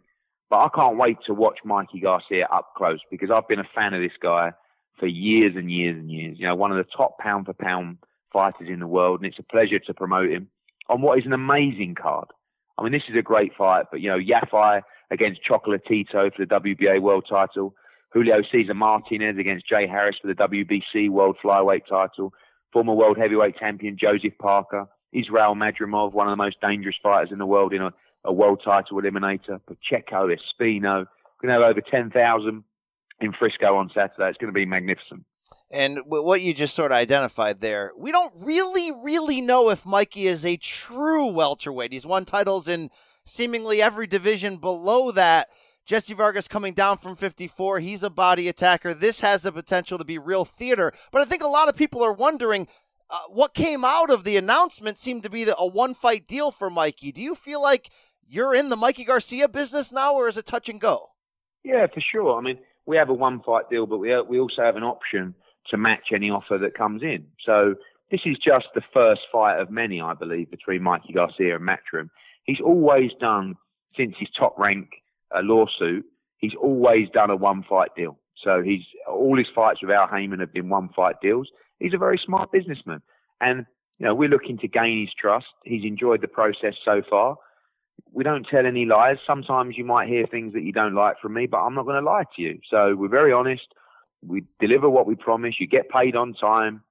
But 0.48 0.58
I 0.58 0.68
can't 0.74 0.96
wait 0.96 1.18
to 1.26 1.34
watch 1.34 1.58
Mikey 1.64 2.00
Garcia 2.00 2.46
up 2.52 2.74
close 2.76 3.00
because 3.10 3.30
I've 3.30 3.48
been 3.48 3.60
a 3.60 3.68
fan 3.74 3.92
of 3.92 4.00
this 4.00 4.16
guy 4.20 4.52
for 4.98 5.06
years 5.06 5.54
and 5.56 5.70
years 5.70 5.96
and 5.96 6.10
years. 6.10 6.38
You 6.38 6.46
know, 6.46 6.54
one 6.54 6.70
of 6.70 6.76
the 6.76 6.90
top 6.96 7.18
pound 7.18 7.46
for 7.46 7.52
pound 7.52 7.98
fighters 8.32 8.68
in 8.68 8.80
the 8.80 8.86
world, 8.86 9.20
and 9.20 9.26
it's 9.26 9.38
a 9.38 9.42
pleasure 9.42 9.78
to 9.78 9.94
promote 9.94 10.30
him 10.30 10.48
on 10.88 11.02
what 11.02 11.18
is 11.18 11.26
an 11.26 11.32
amazing 11.32 11.94
card. 12.00 12.28
I 12.78 12.82
mean, 12.82 12.92
this 12.92 13.02
is 13.08 13.16
a 13.16 13.22
great 13.22 13.52
fight, 13.56 13.86
but 13.90 14.00
you 14.00 14.08
know, 14.08 14.18
Yafai 14.18 14.82
against 15.10 15.40
Chocolatito 15.48 16.32
for 16.34 16.44
the 16.44 16.46
WBA 16.46 17.00
world 17.00 17.26
title, 17.28 17.74
Julio 18.12 18.42
Cesar 18.50 18.74
Martinez 18.74 19.38
against 19.38 19.68
Jay 19.68 19.86
Harris 19.86 20.16
for 20.20 20.28
the 20.28 20.34
WBC 20.34 21.10
world 21.10 21.36
flyweight 21.42 21.86
title, 21.88 22.32
former 22.72 22.94
world 22.94 23.18
heavyweight 23.18 23.56
champion 23.56 23.96
Joseph 23.98 24.36
Parker, 24.38 24.86
Israel 25.12 25.54
Madrimov, 25.54 26.12
one 26.12 26.28
of 26.28 26.32
the 26.32 26.42
most 26.42 26.60
dangerous 26.60 26.96
fighters 27.02 27.30
in 27.32 27.38
the 27.38 27.46
world 27.46 27.72
in 27.72 27.82
a, 27.82 27.92
a 28.24 28.32
world 28.32 28.62
title 28.64 29.00
eliminator, 29.00 29.60
Pacheco, 29.66 30.28
Espino. 30.28 31.06
Going 31.40 31.48
to 31.48 31.52
have 31.52 31.62
over 31.62 31.80
10,000 31.80 32.64
in 33.20 33.32
Frisco 33.32 33.76
on 33.76 33.90
Saturday. 33.94 34.28
It's 34.28 34.38
going 34.38 34.52
to 34.52 34.52
be 34.52 34.66
magnificent. 34.66 35.24
And 35.70 36.00
what 36.06 36.40
you 36.40 36.52
just 36.52 36.74
sort 36.74 36.90
of 36.90 36.96
identified 36.96 37.60
there, 37.60 37.92
we 37.96 38.10
don't 38.10 38.32
really, 38.36 38.90
really 38.90 39.40
know 39.40 39.70
if 39.70 39.86
Mikey 39.86 40.26
is 40.26 40.44
a 40.44 40.56
true 40.56 41.26
welterweight. 41.26 41.92
He's 41.92 42.06
won 42.06 42.24
titles 42.24 42.66
in 42.66 42.90
seemingly 43.24 43.80
every 43.80 44.08
division 44.08 44.56
below 44.56 45.12
that. 45.12 45.48
Jessie 45.86 46.14
Vargas 46.14 46.48
coming 46.48 46.74
down 46.74 46.98
from 46.98 47.14
54. 47.14 47.78
He's 47.80 48.02
a 48.02 48.10
body 48.10 48.48
attacker. 48.48 48.94
This 48.94 49.20
has 49.20 49.42
the 49.42 49.52
potential 49.52 49.96
to 49.98 50.04
be 50.04 50.18
real 50.18 50.44
theater. 50.44 50.92
But 51.12 51.22
I 51.22 51.24
think 51.24 51.42
a 51.42 51.48
lot 51.48 51.68
of 51.68 51.76
people 51.76 52.02
are 52.02 52.12
wondering 52.12 52.66
uh, 53.08 53.18
what 53.28 53.54
came 53.54 53.84
out 53.84 54.10
of 54.10 54.24
the 54.24 54.36
announcement 54.36 54.98
seemed 54.98 55.22
to 55.22 55.30
be 55.30 55.46
a 55.56 55.66
one 55.66 55.94
fight 55.94 56.26
deal 56.26 56.50
for 56.50 56.68
Mikey. 56.68 57.12
Do 57.12 57.22
you 57.22 57.34
feel 57.34 57.62
like 57.62 57.90
you're 58.28 58.54
in 58.54 58.68
the 58.70 58.76
Mikey 58.76 59.04
Garcia 59.04 59.48
business 59.48 59.92
now, 59.92 60.14
or 60.14 60.28
is 60.28 60.36
it 60.36 60.46
touch 60.46 60.68
and 60.68 60.80
go? 60.80 61.10
Yeah, 61.64 61.86
for 61.92 62.00
sure. 62.00 62.38
I 62.38 62.40
mean, 62.40 62.58
we 62.86 62.96
have 62.96 63.08
a 63.08 63.14
one 63.14 63.40
fight 63.42 63.68
deal, 63.70 63.86
but 63.86 63.98
we 63.98 64.08
we 64.28 64.38
also 64.38 64.62
have 64.62 64.76
an 64.76 64.84
option 64.84 65.34
to 65.68 65.76
match 65.76 66.08
any 66.14 66.30
offer 66.30 66.58
that 66.58 66.74
comes 66.74 67.02
in. 67.02 67.26
So 67.44 67.74
this 68.10 68.20
is 68.24 68.36
just 68.38 68.66
the 68.74 68.82
first 68.92 69.22
fight 69.30 69.60
of 69.60 69.70
many, 69.70 70.00
I 70.00 70.14
believe, 70.14 70.50
between 70.50 70.82
Mikey 70.82 71.12
Garcia 71.12 71.56
and 71.56 71.66
Matchroom. 71.68 72.10
He's 72.44 72.60
always 72.60 73.10
done 73.20 73.54
since 73.96 74.14
his 74.18 74.28
top 74.36 74.58
rank 74.58 74.88
uh, 75.34 75.40
lawsuit. 75.42 76.04
He's 76.38 76.54
always 76.60 77.08
done 77.12 77.30
a 77.30 77.36
one 77.36 77.62
fight 77.68 77.90
deal. 77.96 78.18
So 78.42 78.62
he's 78.62 78.82
all 79.08 79.36
his 79.36 79.48
fights 79.54 79.80
with 79.82 79.90
Al 79.90 80.08
Haymon 80.08 80.40
have 80.40 80.52
been 80.52 80.68
one 80.68 80.88
fight 80.96 81.16
deals. 81.20 81.48
He's 81.78 81.94
a 81.94 81.98
very 81.98 82.20
smart 82.24 82.50
businessman, 82.52 83.02
and 83.40 83.66
you 83.98 84.06
know 84.06 84.14
we're 84.14 84.28
looking 84.28 84.58
to 84.58 84.68
gain 84.68 85.00
his 85.00 85.14
trust. 85.18 85.46
He's 85.64 85.84
enjoyed 85.84 86.22
the 86.22 86.28
process 86.28 86.74
so 86.84 87.02
far. 87.08 87.36
We 88.12 88.24
don't 88.24 88.46
tell 88.50 88.66
any 88.66 88.86
lies. 88.86 89.18
Sometimes 89.26 89.76
you 89.76 89.84
might 89.84 90.08
hear 90.08 90.26
things 90.26 90.54
that 90.54 90.62
you 90.62 90.72
don't 90.72 90.94
like 90.94 91.20
from 91.20 91.34
me, 91.34 91.46
but 91.46 91.58
I'm 91.58 91.74
not 91.74 91.84
going 91.84 92.02
to 92.02 92.10
lie 92.10 92.24
to 92.36 92.42
you. 92.42 92.58
So 92.70 92.96
we're 92.96 93.08
very 93.08 93.32
honest. 93.32 93.66
We 94.22 94.44
deliver 94.58 94.88
what 94.88 95.06
we 95.06 95.14
promise. 95.14 95.56
You 95.58 95.66
get 95.66 95.88
paid 95.88 96.16
on 96.16 96.34
time 96.34 96.82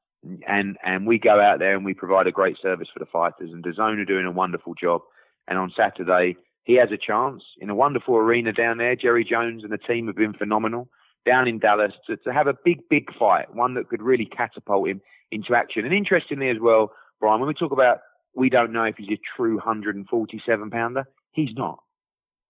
and 0.47 0.77
and 0.83 1.07
we 1.07 1.17
go 1.19 1.39
out 1.39 1.59
there 1.59 1.75
and 1.75 1.85
we 1.85 1.93
provide 1.93 2.27
a 2.27 2.31
great 2.31 2.57
service 2.61 2.87
for 2.91 2.99
the 2.99 3.05
fighters. 3.05 3.51
And 3.51 3.63
DAZN 3.63 4.01
are 4.01 4.05
doing 4.05 4.25
a 4.25 4.31
wonderful 4.31 4.73
job. 4.73 5.01
And 5.47 5.57
on 5.57 5.71
Saturday, 5.75 6.37
he 6.63 6.75
has 6.75 6.89
a 6.91 6.97
chance 6.97 7.43
in 7.59 7.69
a 7.69 7.75
wonderful 7.75 8.15
arena 8.15 8.53
down 8.53 8.77
there. 8.77 8.95
Jerry 8.95 9.23
Jones 9.23 9.63
and 9.63 9.71
the 9.71 9.77
team 9.77 10.07
have 10.07 10.15
been 10.15 10.33
phenomenal 10.33 10.89
down 11.25 11.47
in 11.47 11.59
Dallas 11.59 11.93
to, 12.07 12.17
to 12.17 12.33
have 12.33 12.47
a 12.47 12.53
big, 12.63 12.87
big 12.89 13.13
fight, 13.17 13.53
one 13.53 13.73
that 13.73 13.89
could 13.89 14.01
really 14.01 14.25
catapult 14.25 14.87
him 14.87 15.01
into 15.31 15.55
action. 15.55 15.85
And 15.85 15.93
interestingly 15.93 16.49
as 16.49 16.57
well, 16.61 16.91
Brian, 17.19 17.39
when 17.39 17.47
we 17.47 17.53
talk 17.53 17.71
about 17.71 17.99
we 18.35 18.49
don't 18.49 18.71
know 18.71 18.83
if 18.83 18.95
he's 18.97 19.09
a 19.09 19.19
true 19.35 19.55
147 19.55 20.69
pounder, 20.69 21.05
he's 21.31 21.49
not. 21.55 21.79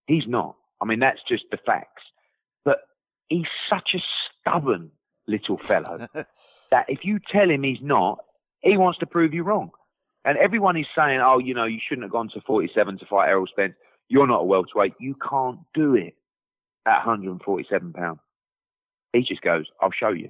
He's 0.08 0.28
not. 0.28 0.56
I 0.82 0.86
mean, 0.86 1.00
that's 1.00 1.22
just 1.28 1.46
the 1.52 1.58
facts. 1.66 2.04
But 2.66 2.80
he's 3.28 3.48
such 3.70 3.92
a 3.96 4.00
stubborn 4.50 4.92
little 5.28 5.58
fellow 5.68 6.08
that 6.72 6.86
if 6.88 7.00
you 7.04 7.20
tell 7.32 7.50
him 7.50 7.64
he's 7.64 7.82
not, 7.82 8.20
he 8.62 8.78
wants 8.78 9.00
to 9.00 9.06
prove 9.06 9.34
you 9.34 9.44
wrong. 9.44 9.72
And 10.26 10.38
everyone 10.38 10.78
is 10.78 10.86
saying, 10.96 11.22
oh, 11.24 11.40
you 11.40 11.54
know, 11.54 11.66
you 11.66 11.80
shouldn't 11.88 12.04
have 12.04 12.12
gone 12.12 12.30
to 12.34 12.42
47 12.42 13.00
to 13.00 13.06
fight 13.06 13.30
Errol 13.30 13.48
Spence. 13.48 13.74
You're 14.10 14.28
not 14.28 14.42
a 14.42 14.46
welterweight. 14.46 14.94
You 15.00 15.16
can't 15.30 15.60
do 15.74 15.96
it 15.96 16.16
at 16.86 17.06
147 17.06 17.94
pounds. 17.94 18.20
He 19.14 19.22
just 19.22 19.42
goes, 19.42 19.66
I'll 19.82 19.92
show 19.92 20.10
you. 20.10 20.30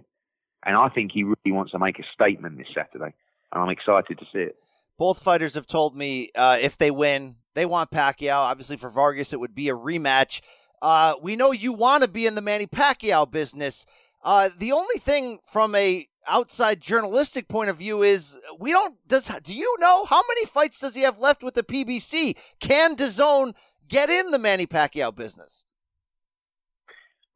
And 0.65 0.75
I 0.75 0.89
think 0.89 1.11
he 1.13 1.23
really 1.23 1.51
wants 1.51 1.71
to 1.71 1.79
make 1.79 1.99
a 1.99 2.03
statement 2.13 2.57
this 2.57 2.67
Saturday. 2.75 3.13
And 3.51 3.63
I'm 3.63 3.69
excited 3.69 4.19
to 4.19 4.25
see 4.31 4.39
it. 4.39 4.57
Both 4.97 5.23
fighters 5.23 5.55
have 5.55 5.65
told 5.65 5.95
me 5.95 6.29
uh, 6.35 6.57
if 6.61 6.77
they 6.77 6.91
win, 6.91 7.37
they 7.55 7.65
want 7.65 7.89
Pacquiao. 7.89 8.37
Obviously, 8.37 8.77
for 8.77 8.89
Vargas, 8.89 9.33
it 9.33 9.39
would 9.39 9.55
be 9.55 9.69
a 9.69 9.75
rematch. 9.75 10.41
Uh, 10.81 11.15
we 11.21 11.35
know 11.35 11.51
you 11.51 11.73
want 11.73 12.03
to 12.03 12.09
be 12.09 12.25
in 12.25 12.35
the 12.35 12.41
Manny 12.41 12.67
Pacquiao 12.67 13.29
business. 13.29 13.85
Uh, 14.23 14.49
the 14.57 14.71
only 14.71 14.97
thing 14.97 15.39
from 15.45 15.75
a 15.75 16.07
outside 16.27 16.79
journalistic 16.81 17.47
point 17.47 17.69
of 17.69 17.77
view 17.77 18.03
is 18.03 18.39
we 18.59 18.71
don't 18.71 18.95
does 19.07 19.27
do 19.43 19.55
you 19.55 19.75
know 19.79 20.05
how 20.05 20.21
many 20.27 20.45
fights 20.45 20.79
does 20.79 20.93
he 20.93 21.01
have 21.01 21.19
left 21.19 21.43
with 21.43 21.55
the 21.55 21.63
PBC? 21.63 22.37
Can 22.59 22.95
DAZN 22.95 23.53
get 23.87 24.09
in 24.09 24.31
the 24.31 24.39
Manny 24.39 24.65
Pacquiao 24.65 25.15
business? 25.15 25.65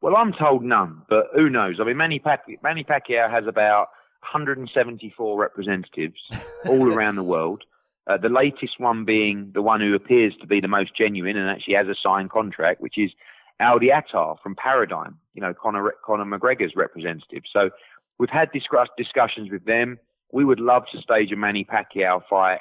Well, 0.04 0.16
I'm 0.16 0.34
told 0.34 0.62
none, 0.62 1.00
but 1.08 1.28
who 1.34 1.48
knows? 1.48 1.76
I 1.80 1.84
mean, 1.84 1.96
Manny, 1.96 2.18
Pac- 2.18 2.44
Manny 2.62 2.84
Pacquiao 2.84 3.30
has 3.30 3.46
about 3.46 3.88
174 4.20 5.40
representatives 5.40 6.20
all 6.68 6.92
around 6.92 7.16
the 7.16 7.22
world. 7.22 7.62
Uh, 8.06 8.18
the 8.18 8.28
latest 8.28 8.78
one 8.78 9.06
being 9.06 9.50
the 9.54 9.62
one 9.62 9.80
who 9.80 9.94
appears 9.94 10.34
to 10.42 10.46
be 10.46 10.60
the 10.60 10.68
most 10.68 10.94
genuine 10.94 11.38
and 11.38 11.48
actually 11.48 11.72
has 11.72 11.88
a 11.88 11.94
signed 12.02 12.30
contract, 12.30 12.82
which 12.82 12.98
is 12.98 13.12
Audie 13.60 13.90
Attar 13.90 14.36
from 14.42 14.54
Paradigm, 14.56 15.18
you 15.34 15.40
know, 15.40 15.54
Conor, 15.54 15.94
Conor 16.04 16.24
McGregor's 16.24 16.74
representative. 16.76 17.42
So 17.52 17.70
we've 18.18 18.30
had 18.30 18.50
discuss, 18.52 18.88
discussions 18.98 19.50
with 19.50 19.64
them. 19.64 19.98
We 20.32 20.44
would 20.44 20.60
love 20.60 20.84
to 20.92 21.00
stage 21.00 21.30
a 21.32 21.36
Manny 21.36 21.64
Pacquiao 21.64 22.22
fight 22.28 22.60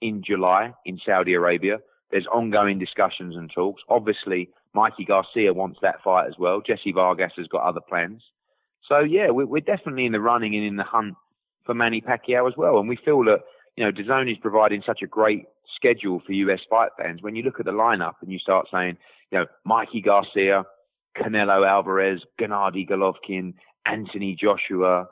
in 0.00 0.22
July 0.22 0.72
in 0.84 1.00
Saudi 1.04 1.34
Arabia. 1.34 1.78
There's 2.10 2.26
ongoing 2.26 2.78
discussions 2.78 3.34
and 3.36 3.50
talks. 3.50 3.82
Obviously, 3.88 4.50
Mikey 4.74 5.04
Garcia 5.04 5.54
wants 5.54 5.78
that 5.82 6.02
fight 6.04 6.26
as 6.26 6.34
well. 6.38 6.60
Jessie 6.60 6.92
Vargas 6.92 7.32
has 7.36 7.46
got 7.48 7.62
other 7.62 7.80
plans. 7.80 8.22
So 8.88 9.00
yeah, 9.00 9.30
we're, 9.30 9.46
we're 9.46 9.60
definitely 9.60 10.04
in 10.04 10.12
the 10.12 10.20
running 10.20 10.54
and 10.54 10.64
in 10.64 10.76
the 10.76 10.84
hunt 10.84 11.14
for 11.64 11.74
Manny 11.74 12.02
Pacquiao 12.02 12.46
as 12.46 12.56
well. 12.56 12.78
And 12.78 12.88
we 12.88 12.96
feel 13.02 13.24
that 13.24 13.40
you 13.76 13.84
know 13.84 13.90
DAZN 13.90 14.30
is 14.30 14.38
providing 14.42 14.82
such 14.84 15.00
a 15.02 15.06
great 15.06 15.46
schedule 15.74 16.20
for 16.24 16.32
US 16.32 16.60
fight 16.68 16.90
fans. 16.98 17.22
When 17.22 17.34
you 17.34 17.42
look 17.42 17.58
at 17.60 17.66
the 17.66 17.72
lineup 17.72 18.14
and 18.20 18.30
you 18.30 18.38
start 18.38 18.66
saying, 18.70 18.98
you 19.34 19.40
know, 19.40 19.46
Mikey 19.64 20.00
Garcia, 20.00 20.64
Canelo 21.18 21.68
Alvarez, 21.68 22.20
Gennady 22.40 22.88
Golovkin, 22.88 23.54
Anthony 23.84 24.36
Joshua, 24.40 25.06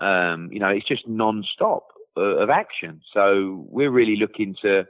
um, 0.00 0.50
you 0.52 0.60
know, 0.60 0.68
it's 0.68 0.86
just 0.86 1.08
non-stop 1.08 1.88
uh, 2.16 2.20
of 2.20 2.48
action. 2.48 3.00
So 3.12 3.66
we're 3.68 3.90
really 3.90 4.16
looking 4.16 4.54
to 4.62 4.84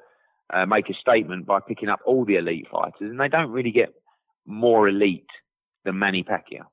uh, 0.52 0.66
make 0.66 0.90
a 0.90 0.94
statement 0.94 1.46
by 1.46 1.60
picking 1.66 1.88
up 1.88 2.00
all 2.04 2.26
the 2.26 2.36
elite 2.36 2.66
fighters, 2.70 3.10
and 3.10 3.18
they 3.18 3.28
don't 3.28 3.50
really 3.50 3.70
get 3.70 3.94
more 4.44 4.88
elite 4.88 5.30
than 5.86 5.98
Manny 5.98 6.22
Pacquiao. 6.22 6.66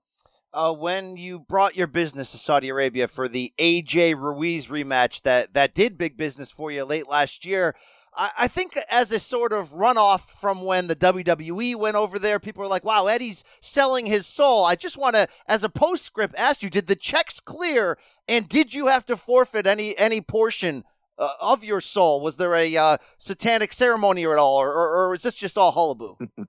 Uh, 0.53 0.73
when 0.73 1.15
you 1.17 1.39
brought 1.39 1.75
your 1.75 1.87
business 1.87 2.31
to 2.31 2.37
Saudi 2.37 2.69
Arabia 2.69 3.07
for 3.07 3.27
the 3.27 3.53
AJ 3.57 4.15
Ruiz 4.15 4.67
rematch 4.67 5.23
that 5.23 5.53
that 5.53 5.73
did 5.73 5.97
big 5.97 6.17
business 6.17 6.51
for 6.51 6.69
you 6.69 6.83
late 6.83 7.09
last 7.09 7.43
year, 7.45 7.73
I, 8.15 8.31
I 8.39 8.47
think 8.47 8.77
as 8.89 9.11
a 9.11 9.19
sort 9.19 9.53
of 9.53 9.69
runoff 9.69 10.21
from 10.21 10.65
when 10.65 10.87
the 10.87 10.95
WWE 10.95 11.75
went 11.75 11.95
over 11.95 12.19
there, 12.19 12.39
people 12.39 12.61
were 12.61 12.69
like, 12.69 12.83
"Wow, 12.83 13.07
Eddie's 13.07 13.43
selling 13.61 14.05
his 14.05 14.25
soul." 14.25 14.65
I 14.65 14.75
just 14.75 14.97
want 14.97 15.15
to, 15.15 15.27
as 15.47 15.63
a 15.63 15.69
postscript, 15.69 16.35
ask 16.37 16.63
you: 16.63 16.69
Did 16.69 16.87
the 16.87 16.95
checks 16.95 17.39
clear, 17.39 17.97
and 18.27 18.47
did 18.47 18.73
you 18.73 18.87
have 18.87 19.05
to 19.05 19.17
forfeit 19.17 19.67
any 19.67 19.97
any 19.97 20.21
portion 20.21 20.83
uh, 21.17 21.29
of 21.41 21.63
your 21.63 21.81
soul? 21.81 22.21
Was 22.21 22.37
there 22.37 22.55
a 22.55 22.75
uh, 22.75 22.97
satanic 23.17 23.73
ceremony 23.73 24.25
or 24.25 24.33
at 24.33 24.39
all, 24.39 24.57
or, 24.57 24.71
or, 24.71 25.09
or 25.09 25.15
is 25.15 25.23
this 25.23 25.35
just 25.35 25.57
all 25.57 25.71
hullabaloo? 25.71 26.17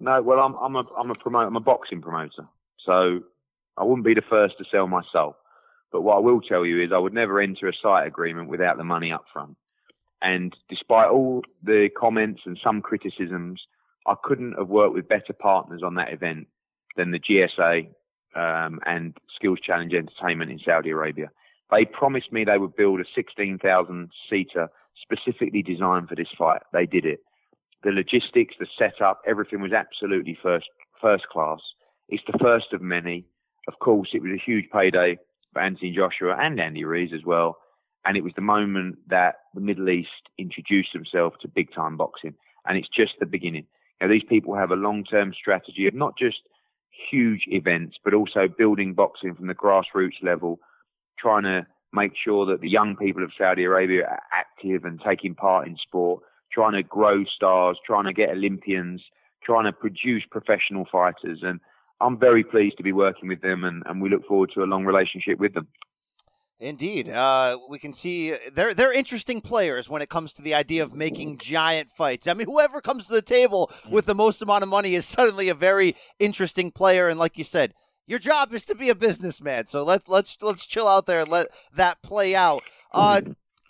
no, 0.00 0.22
well, 0.22 0.38
I'm 0.40 0.54
I'm 0.56 0.76
a 0.76 0.84
I'm 0.96 1.10
a. 1.10 1.38
I'm 1.38 1.56
a 1.56 1.60
boxing 1.60 2.02
promoter, 2.02 2.48
so 2.84 3.20
I 3.76 3.84
wouldn't 3.84 4.06
be 4.06 4.14
the 4.14 4.22
first 4.28 4.56
to 4.58 4.64
sell 4.70 4.86
my 4.86 5.02
soul. 5.12 5.36
But 5.90 6.02
what 6.02 6.16
I 6.16 6.20
will 6.20 6.40
tell 6.42 6.66
you 6.66 6.82
is, 6.82 6.90
I 6.94 6.98
would 6.98 7.14
never 7.14 7.40
enter 7.40 7.68
a 7.68 7.72
site 7.82 8.06
agreement 8.06 8.50
without 8.50 8.76
the 8.76 8.84
money 8.84 9.10
up 9.10 9.24
front. 9.32 9.56
And 10.22 10.54
despite 10.68 11.10
all 11.10 11.42
the 11.62 11.88
comments 11.96 12.42
and 12.44 12.58
some 12.62 12.82
criticisms, 12.82 13.62
I 14.06 14.14
couldn't 14.22 14.54
have 14.58 14.68
worked 14.68 14.94
with 14.94 15.08
better 15.08 15.32
partners 15.32 15.82
on 15.84 15.94
that 15.94 16.12
event 16.12 16.48
than 16.96 17.12
the 17.12 17.20
GSA 17.20 17.88
um, 18.34 18.80
and 18.86 19.16
Skills 19.34 19.60
Challenge 19.60 19.92
Entertainment 19.94 20.50
in 20.50 20.58
Saudi 20.58 20.90
Arabia. 20.90 21.30
They 21.70 21.84
promised 21.84 22.32
me 22.32 22.44
they 22.44 22.58
would 22.58 22.76
build 22.76 23.00
a 23.00 23.04
16,000 23.14 24.10
seater 24.30 24.68
specifically 25.00 25.62
designed 25.62 26.08
for 26.08 26.14
this 26.14 26.28
fight. 26.36 26.62
They 26.72 26.86
did 26.86 27.04
it. 27.04 27.20
The 27.84 27.90
logistics, 27.90 28.54
the 28.58 28.66
setup, 28.78 29.20
everything 29.26 29.60
was 29.60 29.72
absolutely 29.72 30.36
first 30.42 30.66
first 31.00 31.28
class. 31.28 31.60
It's 32.08 32.24
the 32.26 32.38
first 32.38 32.72
of 32.72 32.82
many. 32.82 33.24
Of 33.68 33.78
course, 33.78 34.08
it 34.12 34.22
was 34.22 34.32
a 34.32 34.42
huge 34.44 34.64
payday 34.72 35.18
for 35.52 35.62
Anthony 35.62 35.94
Joshua 35.94 36.36
and 36.40 36.58
Andy 36.58 36.84
Ruiz 36.84 37.10
as 37.14 37.24
well. 37.24 37.58
And 38.04 38.16
it 38.16 38.24
was 38.24 38.32
the 38.34 38.42
moment 38.42 38.98
that 39.08 39.36
the 39.54 39.60
Middle 39.60 39.90
East 39.90 40.28
introduced 40.38 40.92
themselves 40.92 41.36
to 41.40 41.48
big 41.48 41.72
time 41.72 41.96
boxing. 41.96 42.34
And 42.66 42.78
it's 42.78 42.88
just 42.94 43.12
the 43.18 43.26
beginning. 43.26 43.66
Now, 44.00 44.08
these 44.08 44.22
people 44.28 44.54
have 44.54 44.70
a 44.70 44.76
long 44.76 45.04
term 45.04 45.34
strategy 45.34 45.86
of 45.86 45.94
not 45.94 46.16
just 46.16 46.38
huge 47.10 47.44
events, 47.46 47.96
but 48.04 48.14
also 48.14 48.48
building 48.48 48.94
boxing 48.94 49.34
from 49.34 49.46
the 49.46 49.54
grassroots 49.54 50.22
level, 50.22 50.58
trying 51.18 51.44
to 51.44 51.66
make 51.92 52.12
sure 52.22 52.46
that 52.46 52.60
the 52.60 52.68
young 52.68 52.96
people 52.96 53.24
of 53.24 53.32
Saudi 53.36 53.64
Arabia 53.64 54.04
are 54.04 54.22
active 54.32 54.84
and 54.84 55.00
taking 55.00 55.34
part 55.34 55.66
in 55.66 55.76
sport, 55.76 56.22
trying 56.52 56.72
to 56.72 56.82
grow 56.82 57.24
stars, 57.24 57.78
trying 57.84 58.04
to 58.04 58.12
get 58.12 58.30
Olympians, 58.30 59.02
trying 59.42 59.64
to 59.64 59.72
produce 59.72 60.24
professional 60.30 60.86
fighters. 60.90 61.40
And 61.42 61.60
I'm 62.00 62.18
very 62.18 62.44
pleased 62.44 62.76
to 62.76 62.82
be 62.82 62.92
working 62.92 63.28
with 63.28 63.40
them, 63.40 63.64
and, 63.64 63.82
and 63.86 64.00
we 64.00 64.10
look 64.10 64.26
forward 64.26 64.50
to 64.54 64.62
a 64.62 64.64
long 64.64 64.84
relationship 64.84 65.38
with 65.38 65.54
them. 65.54 65.66
Indeed, 66.60 67.08
uh, 67.08 67.56
we 67.68 67.78
can 67.78 67.92
see 67.94 68.34
they're 68.52 68.74
they're 68.74 68.92
interesting 68.92 69.40
players 69.40 69.88
when 69.88 70.02
it 70.02 70.08
comes 70.08 70.32
to 70.32 70.42
the 70.42 70.54
idea 70.54 70.82
of 70.82 70.92
making 70.92 71.38
giant 71.38 71.88
fights. 71.88 72.26
I 72.26 72.34
mean, 72.34 72.48
whoever 72.48 72.80
comes 72.80 73.06
to 73.06 73.12
the 73.12 73.22
table 73.22 73.70
with 73.88 74.06
the 74.06 74.14
most 74.14 74.42
amount 74.42 74.64
of 74.64 74.68
money 74.68 74.96
is 74.96 75.06
suddenly 75.06 75.48
a 75.48 75.54
very 75.54 75.94
interesting 76.18 76.72
player. 76.72 77.06
And 77.06 77.18
like 77.18 77.38
you 77.38 77.44
said, 77.44 77.74
your 78.08 78.18
job 78.18 78.52
is 78.52 78.66
to 78.66 78.74
be 78.74 78.88
a 78.88 78.96
businessman. 78.96 79.66
So 79.66 79.84
let's 79.84 80.08
let's 80.08 80.36
let's 80.42 80.66
chill 80.66 80.88
out 80.88 81.06
there 81.06 81.20
and 81.20 81.28
let 81.28 81.46
that 81.74 82.02
play 82.02 82.34
out. 82.34 82.64
Uh, 82.92 83.20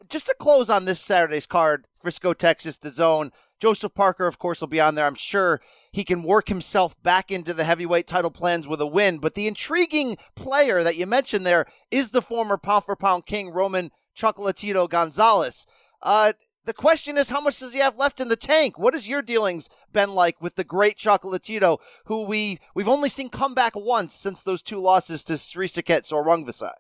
just 0.08 0.26
to 0.26 0.34
close 0.38 0.70
on 0.70 0.86
this 0.86 1.00
Saturday's 1.00 1.46
card, 1.46 1.84
Frisco, 2.00 2.32
Texas, 2.32 2.78
DAZN. 2.78 3.32
Joseph 3.60 3.94
Parker, 3.94 4.26
of 4.26 4.38
course, 4.38 4.60
will 4.60 4.68
be 4.68 4.80
on 4.80 4.94
there. 4.94 5.06
I'm 5.06 5.14
sure 5.14 5.60
he 5.92 6.04
can 6.04 6.22
work 6.22 6.48
himself 6.48 7.00
back 7.02 7.30
into 7.30 7.52
the 7.52 7.64
heavyweight 7.64 8.06
title 8.06 8.30
plans 8.30 8.68
with 8.68 8.80
a 8.80 8.86
win. 8.86 9.18
But 9.18 9.34
the 9.34 9.46
intriguing 9.46 10.16
player 10.36 10.82
that 10.82 10.96
you 10.96 11.06
mentioned 11.06 11.44
there 11.44 11.66
is 11.90 12.10
the 12.10 12.22
former 12.22 12.56
pound 12.56 12.84
for 12.84 12.96
pound 12.96 13.26
king, 13.26 13.50
Roman 13.50 13.90
Chocolatito 14.16 14.88
Gonzalez. 14.88 15.66
Uh, 16.02 16.32
the 16.64 16.74
question 16.74 17.16
is, 17.16 17.30
how 17.30 17.40
much 17.40 17.58
does 17.60 17.72
he 17.72 17.80
have 17.80 17.96
left 17.96 18.20
in 18.20 18.28
the 18.28 18.36
tank? 18.36 18.78
What 18.78 18.92
has 18.92 19.08
your 19.08 19.22
dealings 19.22 19.70
been 19.92 20.10
like 20.14 20.40
with 20.40 20.56
the 20.56 20.64
great 20.64 20.98
Chocolatito, 20.98 21.78
who 22.04 22.24
we 22.24 22.58
we've 22.74 22.88
only 22.88 23.08
seen 23.08 23.30
come 23.30 23.54
back 23.54 23.72
once 23.74 24.14
since 24.14 24.42
those 24.42 24.60
two 24.60 24.78
losses 24.78 25.24
to 25.24 25.32
Srisaket 25.34 26.04
Sor 26.04 26.24
Rungvisai? 26.24 26.74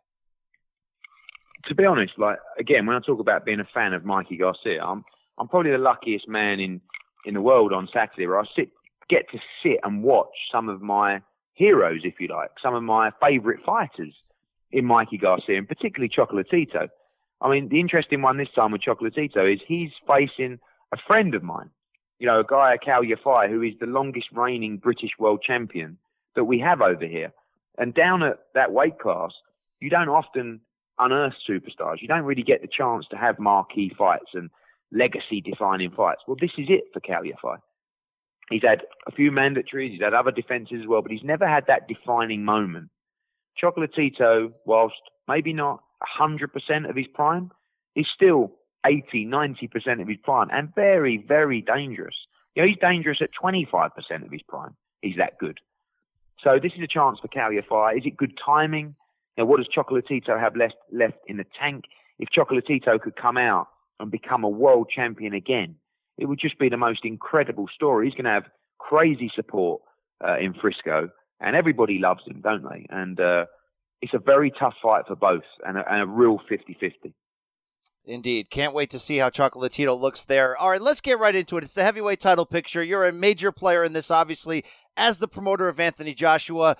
To 1.68 1.74
be 1.74 1.86
honest, 1.86 2.12
like 2.18 2.38
again, 2.58 2.84
when 2.86 2.96
I 2.96 3.00
talk 3.00 3.18
about 3.18 3.46
being 3.46 3.60
a 3.60 3.68
fan 3.72 3.94
of 3.94 4.04
Mikey 4.04 4.36
Garcia, 4.36 4.84
I'm 4.84 5.04
I'm 5.38 5.48
probably 5.48 5.70
the 5.70 5.78
luckiest 5.78 6.28
man 6.28 6.60
in 6.60 6.80
in 7.24 7.34
the 7.34 7.40
world 7.40 7.72
on 7.72 7.88
Saturday, 7.92 8.26
where 8.26 8.40
I 8.40 8.44
sit 8.56 8.70
get 9.08 9.30
to 9.30 9.38
sit 9.62 9.78
and 9.82 10.02
watch 10.02 10.34
some 10.52 10.68
of 10.68 10.82
my 10.82 11.20
heroes, 11.54 12.00
if 12.04 12.20
you 12.20 12.28
like, 12.28 12.50
some 12.62 12.74
of 12.74 12.82
my 12.82 13.10
favourite 13.20 13.64
fighters 13.64 14.14
in 14.70 14.84
Mikey 14.84 15.18
Garcia, 15.18 15.58
and 15.58 15.68
particularly 15.68 16.08
Chocolatito. 16.08 16.88
I 17.40 17.50
mean, 17.50 17.68
the 17.68 17.80
interesting 17.80 18.22
one 18.22 18.36
this 18.36 18.48
time 18.54 18.72
with 18.72 18.82
Chocolatito 18.82 19.52
is 19.52 19.60
he's 19.66 19.90
facing 20.06 20.58
a 20.92 20.96
friend 21.06 21.34
of 21.34 21.42
mine, 21.42 21.70
you 22.18 22.26
know, 22.26 22.40
a 22.40 22.44
guy, 22.44 22.76
Kal 22.76 23.02
Yafai, 23.02 23.48
who 23.48 23.62
is 23.62 23.74
the 23.80 23.86
longest 23.86 24.28
reigning 24.32 24.76
British 24.76 25.12
world 25.18 25.42
champion 25.42 25.98
that 26.34 26.44
we 26.44 26.58
have 26.58 26.80
over 26.80 27.06
here. 27.06 27.32
And 27.78 27.94
down 27.94 28.22
at 28.22 28.40
that 28.54 28.72
weight 28.72 28.98
class, 28.98 29.32
you 29.80 29.88
don't 29.88 30.08
often 30.08 30.60
unearth 30.98 31.34
superstars. 31.48 32.00
You 32.02 32.08
don't 32.08 32.24
really 32.24 32.42
get 32.42 32.60
the 32.60 32.68
chance 32.68 33.06
to 33.10 33.16
have 33.16 33.38
marquee 33.38 33.92
fights 33.96 34.30
and 34.34 34.50
legacy 34.92 35.40
defining 35.40 35.90
fights. 35.90 36.22
Well, 36.26 36.36
this 36.40 36.50
is 36.58 36.66
it 36.68 36.84
for 36.92 37.00
Kal 37.00 37.22
Yafai. 37.22 37.58
He's 38.50 38.62
had 38.62 38.82
a 39.06 39.12
few 39.12 39.30
mandatories, 39.30 39.90
he's 39.90 40.00
had 40.02 40.14
other 40.14 40.30
defenses 40.30 40.80
as 40.82 40.86
well, 40.86 41.02
but 41.02 41.12
he's 41.12 41.22
never 41.22 41.46
had 41.46 41.66
that 41.66 41.86
defining 41.86 42.44
moment. 42.44 42.88
Chocolatito, 43.62 44.52
whilst 44.64 44.94
maybe 45.26 45.52
not 45.52 45.82
100% 46.18 46.88
of 46.88 46.96
his 46.96 47.06
prime, 47.12 47.50
is 47.94 48.06
still 48.14 48.52
80, 48.86 49.26
90% 49.26 50.00
of 50.00 50.08
his 50.08 50.16
prime 50.22 50.48
and 50.50 50.74
very, 50.74 51.22
very 51.28 51.60
dangerous. 51.60 52.14
You 52.54 52.62
know, 52.62 52.68
he's 52.68 52.78
dangerous 52.80 53.18
at 53.20 53.30
25% 53.42 53.90
of 54.24 54.32
his 54.32 54.42
prime. 54.48 54.74
He's 55.02 55.16
that 55.16 55.38
good. 55.38 55.58
So 56.42 56.58
this 56.62 56.72
is 56.76 56.82
a 56.82 56.86
chance 56.86 57.18
for 57.20 57.28
Yafai. 57.28 57.98
Is 57.98 58.06
it 58.06 58.16
good 58.16 58.38
timing? 58.42 58.94
Know, 59.36 59.44
what 59.44 59.58
does 59.58 59.68
Chocolatito 59.68 60.38
have 60.38 60.56
left, 60.56 60.74
left 60.92 61.18
in 61.26 61.36
the 61.36 61.46
tank? 61.58 61.84
If 62.18 62.28
Chocolatito 62.30 63.00
could 63.00 63.16
come 63.16 63.36
out 63.36 63.68
and 64.00 64.10
become 64.10 64.44
a 64.44 64.48
world 64.48 64.90
champion 64.94 65.34
again, 65.34 65.76
it 66.16 66.26
would 66.26 66.40
just 66.40 66.58
be 66.58 66.68
the 66.68 66.76
most 66.76 67.00
incredible 67.04 67.66
story. 67.74 68.06
He's 68.06 68.14
going 68.14 68.24
to 68.24 68.30
have 68.30 68.46
crazy 68.78 69.30
support 69.34 69.82
uh, 70.26 70.38
in 70.38 70.54
Frisco, 70.54 71.10
and 71.40 71.56
everybody 71.56 71.98
loves 71.98 72.22
him, 72.26 72.40
don't 72.40 72.64
they? 72.68 72.86
And 72.90 73.18
uh, 73.20 73.46
it's 74.02 74.14
a 74.14 74.18
very 74.18 74.52
tough 74.58 74.74
fight 74.82 75.04
for 75.06 75.16
both 75.16 75.44
and 75.66 75.78
a, 75.78 75.92
and 75.92 76.02
a 76.02 76.06
real 76.06 76.38
50 76.48 76.76
50. 76.80 77.14
Indeed. 78.04 78.48
Can't 78.48 78.72
wait 78.72 78.88
to 78.90 78.98
see 78.98 79.18
how 79.18 79.28
Chocolatito 79.28 79.98
looks 79.98 80.24
there. 80.24 80.56
All 80.56 80.70
right, 80.70 80.80
let's 80.80 81.02
get 81.02 81.18
right 81.18 81.34
into 81.34 81.58
it. 81.58 81.64
It's 81.64 81.74
the 81.74 81.84
heavyweight 81.84 82.20
title 82.20 82.46
picture. 82.46 82.82
You're 82.82 83.04
a 83.04 83.12
major 83.12 83.52
player 83.52 83.84
in 83.84 83.92
this, 83.92 84.10
obviously, 84.10 84.64
as 84.96 85.18
the 85.18 85.28
promoter 85.28 85.68
of 85.68 85.78
Anthony 85.78 86.14
Joshua. 86.14 86.76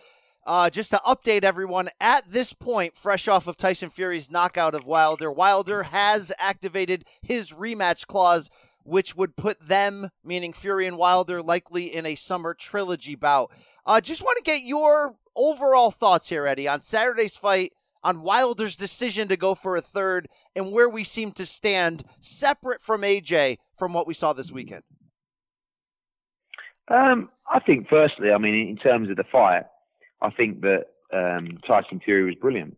Uh, 0.47 0.71
just 0.71 0.91
to 0.91 1.01
update 1.07 1.45
everyone, 1.45 1.91
at 2.01 2.27
this 2.27 2.53
point, 2.55 2.97
fresh 2.97 3.29
off 3.29 3.47
of 3.47 3.57
Tyson 3.57 3.91
Fury's 3.91 4.31
knockout 4.31 4.75
of 4.75 4.87
Wilder, 4.87 5.31
Wilder 5.31 5.83
has 5.85 6.33
activated 6.39 7.05
his 7.21 7.53
rematch 7.53 8.07
clause, 8.07 8.49
which 8.83 9.15
would 9.15 9.37
put 9.37 9.61
them, 9.61 10.09
meaning 10.25 10.55
Fury 10.55 10.87
and 10.87 10.97
Wilder, 10.97 11.43
likely 11.43 11.95
in 11.95 12.07
a 12.07 12.15
summer 12.15 12.55
trilogy 12.55 13.15
bout. 13.15 13.51
Uh, 13.85 14.01
just 14.01 14.23
want 14.23 14.39
to 14.39 14.43
get 14.43 14.63
your 14.63 15.17
overall 15.37 15.91
thoughts 15.91 16.31
here, 16.31 16.47
Eddie, 16.47 16.67
on 16.67 16.81
Saturday's 16.81 17.37
fight, 17.37 17.73
on 18.03 18.23
Wilder's 18.23 18.77
decision 18.77 19.29
to 19.29 19.37
go 19.37 19.55
for 19.55 19.77
a 19.77 19.83
third, 19.83 20.29
and 20.57 20.73
where 20.73 20.89
we 20.89 21.05
seem 21.05 21.33
to 21.33 21.45
stand 21.45 22.05
separate 22.21 22.81
from 22.81 23.03
AJ 23.03 23.59
from 23.77 23.93
what 23.93 24.07
we 24.07 24.15
saw 24.15 24.33
this 24.33 24.51
weekend. 24.51 24.83
Um, 26.91 27.29
I 27.51 27.61
think, 27.61 27.89
firstly, 27.89 28.31
I 28.31 28.39
mean, 28.39 28.69
in 28.69 28.77
terms 28.77 29.11
of 29.11 29.17
the 29.17 29.25
fight, 29.31 29.65
I 30.21 30.31
think 30.31 30.61
that 30.63 30.87
um, 31.13 31.59
Tyson 31.67 32.01
Fury 32.05 32.25
was 32.25 32.35
brilliant. 32.35 32.77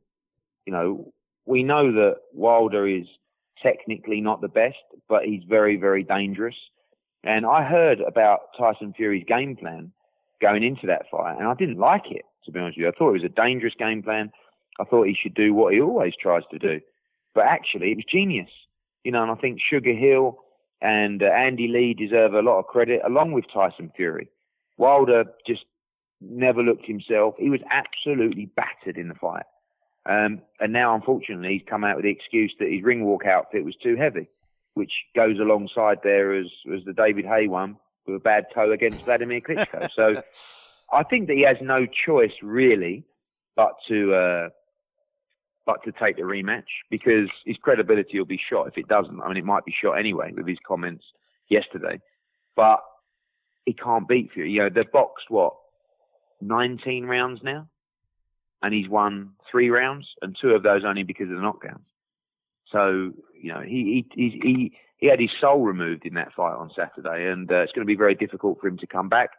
You 0.66 0.72
know, 0.72 1.12
we 1.46 1.62
know 1.62 1.92
that 1.92 2.16
Wilder 2.32 2.86
is 2.86 3.06
technically 3.62 4.20
not 4.20 4.40
the 4.40 4.48
best, 4.48 4.76
but 5.08 5.24
he's 5.24 5.42
very, 5.48 5.76
very 5.76 6.02
dangerous. 6.02 6.56
And 7.24 7.44
I 7.44 7.64
heard 7.64 8.00
about 8.00 8.40
Tyson 8.58 8.94
Fury's 8.96 9.24
game 9.26 9.56
plan 9.56 9.92
going 10.40 10.62
into 10.62 10.86
that 10.86 11.06
fight, 11.10 11.36
and 11.38 11.46
I 11.46 11.54
didn't 11.54 11.78
like 11.78 12.10
it 12.10 12.24
to 12.44 12.52
be 12.52 12.60
honest 12.60 12.76
with 12.76 12.82
you. 12.82 12.88
I 12.88 12.92
thought 12.92 13.10
it 13.10 13.22
was 13.22 13.24
a 13.24 13.28
dangerous 13.28 13.74
game 13.78 14.02
plan. 14.02 14.30
I 14.80 14.84
thought 14.84 15.06
he 15.06 15.16
should 15.20 15.34
do 15.34 15.52
what 15.54 15.74
he 15.74 15.80
always 15.80 16.14
tries 16.20 16.42
to 16.50 16.58
do. 16.58 16.80
But 17.34 17.44
actually, 17.44 17.92
it 17.92 17.96
was 17.96 18.04
genius. 18.10 18.50
You 19.04 19.12
know, 19.12 19.22
and 19.22 19.30
I 19.30 19.34
think 19.34 19.60
Sugar 19.60 19.94
Hill 19.94 20.38
and 20.80 21.22
uh, 21.22 21.26
Andy 21.26 21.68
Lee 21.68 21.94
deserve 21.94 22.34
a 22.34 22.42
lot 22.42 22.58
of 22.58 22.66
credit, 22.66 23.00
along 23.04 23.32
with 23.32 23.44
Tyson 23.52 23.92
Fury. 23.96 24.28
Wilder 24.76 25.24
just 25.46 25.64
never 26.20 26.62
looked 26.62 26.86
himself. 26.86 27.34
He 27.38 27.50
was 27.50 27.60
absolutely 27.70 28.46
battered 28.56 28.96
in 28.96 29.08
the 29.08 29.14
fight. 29.14 29.44
Um, 30.06 30.40
and 30.58 30.72
now, 30.72 30.94
unfortunately, 30.94 31.58
he's 31.58 31.68
come 31.68 31.84
out 31.84 31.96
with 31.96 32.04
the 32.04 32.10
excuse 32.10 32.54
that 32.58 32.70
his 32.70 32.82
ring 32.82 33.04
walk 33.04 33.26
outfit 33.26 33.64
was 33.64 33.76
too 33.82 33.96
heavy, 33.96 34.28
which 34.74 34.92
goes 35.14 35.38
alongside 35.38 35.98
there 36.02 36.34
as, 36.34 36.46
as 36.74 36.84
the 36.84 36.92
David 36.92 37.26
Haye 37.26 37.48
one 37.48 37.76
with 38.06 38.16
a 38.16 38.20
bad 38.20 38.46
toe 38.54 38.72
against 38.72 39.04
Vladimir 39.04 39.40
Klitschko. 39.40 39.88
so 39.94 40.22
I 40.92 41.02
think 41.04 41.28
that 41.28 41.34
he 41.34 41.42
has 41.42 41.58
no 41.60 41.86
choice 41.86 42.32
really 42.42 43.04
but 43.56 43.72
to 43.88 44.14
uh, 44.14 44.48
but 45.66 45.82
to 45.84 45.92
take 45.92 46.16
the 46.16 46.22
rematch 46.22 46.64
because 46.90 47.28
his 47.44 47.56
credibility 47.58 48.18
will 48.18 48.26
be 48.26 48.40
shot 48.50 48.66
if 48.66 48.78
it 48.78 48.88
doesn't. 48.88 49.20
I 49.20 49.28
mean, 49.28 49.36
it 49.36 49.44
might 49.44 49.64
be 49.64 49.74
shot 49.78 49.92
anyway 49.92 50.32
with 50.34 50.46
his 50.46 50.58
comments 50.66 51.04
yesterday, 51.48 52.00
but 52.56 52.80
he 53.66 53.74
can't 53.74 54.08
beat 54.08 54.32
Fury. 54.32 54.50
You 54.50 54.56
You 54.56 54.62
know, 54.62 54.74
they've 54.74 54.90
boxed 54.90 55.26
what 55.28 55.54
19 56.40 57.06
rounds 57.06 57.40
now, 57.42 57.68
and 58.62 58.74
he's 58.74 58.88
won 58.88 59.32
three 59.50 59.70
rounds, 59.70 60.06
and 60.22 60.36
two 60.40 60.50
of 60.50 60.62
those 60.62 60.82
only 60.84 61.02
because 61.02 61.30
of 61.30 61.36
the 61.36 61.42
knockdowns. 61.42 61.84
So 62.70 63.12
you 63.34 63.52
know, 63.52 63.60
he 63.60 64.06
he 64.14 64.40
he 64.42 64.72
he 64.98 65.06
had 65.06 65.20
his 65.20 65.30
soul 65.40 65.62
removed 65.62 66.06
in 66.06 66.14
that 66.14 66.32
fight 66.34 66.54
on 66.54 66.70
Saturday, 66.76 67.30
and 67.30 67.50
uh, 67.50 67.62
it's 67.62 67.72
going 67.72 67.86
to 67.86 67.90
be 67.90 67.96
very 67.96 68.14
difficult 68.14 68.60
for 68.60 68.68
him 68.68 68.78
to 68.78 68.86
come 68.86 69.08
back 69.08 69.30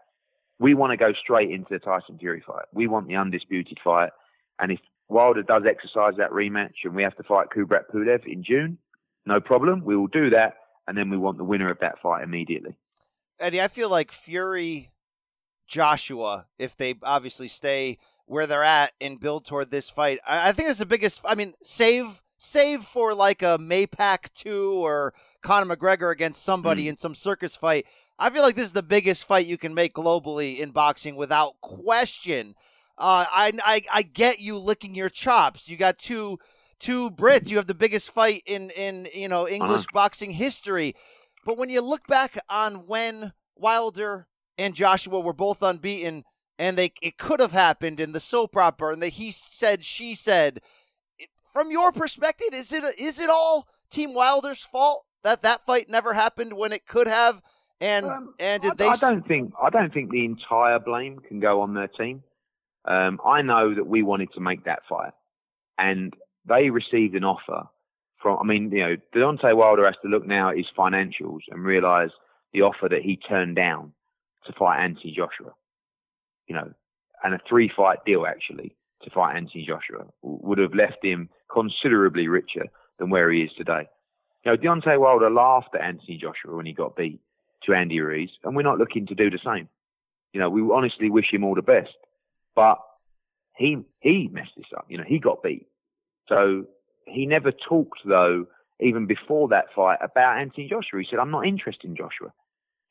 we 0.62 0.76
want 0.76 0.91
to 0.91 0.97
go 0.97 1.12
straight 1.12 1.49
into 1.49 1.70
the 1.72 1.80
Tyson 1.80 2.20
Fury 2.20 2.43
fight. 2.45 2.66
We 2.72 2.86
want 2.86 3.08
the 3.08 3.16
undisputed 3.16 3.80
fight. 3.84 4.12
And 4.60 4.72
if 4.72 4.80
Wilder 5.10 5.41
does 5.41 5.64
exercise 5.68 6.14
that 6.18 6.30
rematch 6.30 6.76
and 6.84 6.93
we 6.93 7.02
have 7.02 7.18
to 7.18 7.24
fight 7.24 7.47
Kubrat 7.49 7.86
Pulev 7.91 8.28
in 8.28 8.43
June, 8.43 8.78
no 9.26 9.41
problem. 9.41 9.84
We 9.84 9.97
will 9.97 10.08
do 10.08 10.30
that. 10.30 10.54
And 10.88 10.95
then 10.95 11.10
we 11.10 11.18
want 11.18 11.39
the 11.39 11.43
winner 11.43 11.72
of 11.72 11.80
that 11.80 11.99
fight 12.02 12.24
immediately. 12.24 12.76
Eddie, 13.39 13.60
I 13.60 13.70
feel 13.70 13.89
like 13.89 14.12
Fury, 14.12 14.91
Joshua, 15.72 16.47
if 16.59 16.76
they 16.76 16.95
obviously 17.01 17.47
stay 17.47 17.97
where 18.26 18.45
they're 18.45 18.61
at 18.61 18.91
and 18.99 19.22
build 19.22 19.45
toward 19.45 19.72
this 19.72 19.89
fight, 19.89 20.19
I, 20.28 20.51
think 20.51 20.69
it's 20.69 20.80
the 20.80 20.86
biggest. 20.86 21.22
I 21.24 21.34
mean, 21.34 21.53
save 21.63 22.22
save 22.38 22.84
for 22.84 23.13
like 23.13 23.41
a 23.41 23.57
Maypac 23.57 24.34
two 24.34 24.74
or 24.74 25.13
Conor 25.41 25.74
McGregor 25.74 26.11
against 26.11 26.43
somebody 26.43 26.86
mm. 26.86 26.89
in 26.89 26.97
some 26.97 27.15
circus 27.15 27.55
fight. 27.55 27.86
I 28.19 28.30
feel 28.30 28.41
like 28.41 28.55
this 28.55 28.65
is 28.65 28.74
the 28.74 28.84
biggest 28.84 29.24
fight 29.24 29.45
you 29.45 29.57
can 29.57 29.74
make 29.74 29.93
globally 29.93 30.59
in 30.59 30.72
boxing 30.72 31.15
without 31.15 31.53
question. 31.61 32.53
Uh, 32.97 33.26
I, 33.34 33.53
I 33.63 33.82
I 33.93 34.01
get 34.01 34.39
you 34.39 34.57
licking 34.57 34.93
your 34.93 35.09
chops. 35.09 35.69
You 35.69 35.78
got 35.78 35.97
two 35.97 36.38
two 36.80 37.11
Brits. 37.11 37.49
You 37.49 37.55
have 37.55 37.67
the 37.67 37.74
biggest 37.74 38.11
fight 38.11 38.43
in 38.45 38.72
in 38.72 39.07
you 39.13 39.30
know 39.30 39.47
English 39.47 39.84
uh-huh. 39.84 39.93
boxing 39.93 40.32
history. 40.32 40.95
But 41.45 41.57
when 41.57 41.69
you 41.69 41.80
look 41.80 42.07
back 42.07 42.38
on 42.49 42.88
when 42.88 43.32
Wilder 43.55 44.28
and 44.62 44.76
Joshua 44.76 45.20
were 45.20 45.34
both 45.34 45.62
unbeaten, 45.62 46.24
and 46.59 46.78
they 46.78 46.93
it 47.01 47.18
could 47.18 47.39
have 47.39 47.51
happened 47.51 47.99
in 47.99 48.12
the 48.12 48.20
soap 48.20 48.55
opera, 48.55 48.93
and 48.93 49.01
the 49.01 49.09
he 49.09 49.32
said 49.32 49.84
she 49.84 50.16
said. 50.16 50.59
From 51.51 51.70
your 51.70 51.91
perspective, 51.91 52.53
is 52.53 52.72
it 52.72 52.84
is 52.97 53.20
it 53.20 53.30
all 53.30 53.68
Team 53.89 54.14
Wilder's 54.14 54.64
fault 54.64 55.05
that 55.24 55.41
that 55.41 55.66
fight 55.66 55.89
never 55.89 56.14
happened 56.14 56.53
when 56.53 56.72
it 56.72 56.88
could 56.88 57.07
have? 57.07 57.41
And 57.82 58.05
um, 58.05 58.34
and 58.39 58.62
did 58.62 58.74
I, 58.74 58.76
they? 58.76 58.88
I 58.88 58.95
don't 58.95 59.28
think 59.28 59.51
I 59.62 59.70
don't 59.70 59.93
think 59.93 60.12
the 60.12 60.24
entire 60.24 60.80
blame 60.80 61.20
can 61.20 61.41
go 61.41 61.62
on 61.62 61.74
their 61.74 61.89
team. 61.89 62.24
Um, 62.86 63.20
I 63.26 63.41
know 63.41 63.76
that 63.76 63.86
we 63.86 64.01
wanted 64.01 64.30
to 64.36 64.39
make 64.39 64.64
that 64.64 64.84
fight, 64.88 65.12
and 65.78 66.14
they 66.47 66.70
received 66.70 67.16
an 67.16 67.26
offer 67.26 67.68
from. 68.22 68.38
I 68.39 68.45
mean, 68.45 68.72
you 68.72 68.80
know, 68.80 68.95
Deontay 69.14 69.55
Wilder 69.55 69.86
has 69.86 69.95
to 70.03 70.07
look 70.07 70.26
now 70.26 70.51
at 70.51 70.57
his 70.57 70.68
financials 70.78 71.41
and 71.49 71.66
realise 71.66 72.12
the 72.53 72.62
offer 72.62 72.88
that 72.88 73.01
he 73.01 73.18
turned 73.18 73.57
down 73.57 73.91
to 74.46 74.54
fight 74.54 74.84
Anthony 74.84 75.14
Joshua. 75.16 75.54
You 76.48 76.56
know, 76.56 76.74
and 77.24 77.34
a 77.34 77.39
three-fight 77.48 78.00
deal 78.06 78.26
actually 78.26 78.76
to 79.04 79.10
fight 79.10 79.36
Anthony 79.36 79.66
Joshua 79.68 80.06
would 80.22 80.58
have 80.58 80.74
left 80.74 81.04
him 81.04 81.30
considerably 81.52 82.28
richer 82.28 82.66
than 83.00 83.10
where 83.10 83.32
he 83.32 83.42
is 83.42 83.52
today. 83.58 83.88
You 84.44 84.52
know, 84.52 84.58
Deontay 84.58 85.00
Wilder 85.00 85.30
laughed 85.30 85.76
at 85.76 85.82
Anthony 85.82 86.18
Joshua 86.18 86.56
when 86.56 86.66
he 86.66 86.74
got 86.74 86.96
beat 86.96 87.20
to 87.64 87.74
Andy 87.74 88.00
Ruiz, 88.00 88.30
and 88.44 88.56
we're 88.56 88.64
not 88.64 88.80
looking 88.80 89.06
to 89.08 89.16
do 89.16 89.30
the 89.30 89.39
same. 89.44 89.70
You 90.34 90.39
know, 90.39 90.50
we 90.50 90.62
honestly 90.62 91.10
wish 91.10 91.32
him 91.32 91.44
all 91.44 91.56
the 91.56 91.62
best, 91.62 91.96
but 92.56 92.80
he 93.56 93.78
he 94.00 94.30
messed 94.32 94.54
this 94.58 94.66
up. 94.76 94.86
You 94.89 94.98
know, 94.98 95.04
he 95.08 95.20
got 95.20 95.44
beat, 95.44 95.68
so 96.28 96.66
he 97.06 97.26
never 97.26 97.52
talked 97.52 98.00
though, 98.06 98.48
even 98.80 99.06
before 99.06 99.50
that 99.50 99.66
fight, 99.76 100.00
about 100.02 100.39
Anthony 100.39 100.68
Joshua. 100.68 101.00
He 101.02 101.08
said, 101.10 101.20
"I'm 101.20 101.32
not 101.32 101.46
interested 101.46 101.89
in 101.89 101.96
Joshua." 101.96 102.34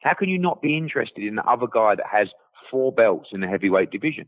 How 0.00 0.14
can 0.14 0.28
you 0.28 0.38
not 0.38 0.62
be 0.62 0.76
interested 0.76 1.24
in 1.24 1.36
the 1.36 1.44
other 1.44 1.66
guy 1.66 1.94
that 1.94 2.06
has 2.10 2.28
four 2.70 2.92
belts 2.92 3.28
in 3.32 3.40
the 3.40 3.46
heavyweight 3.46 3.90
division? 3.90 4.26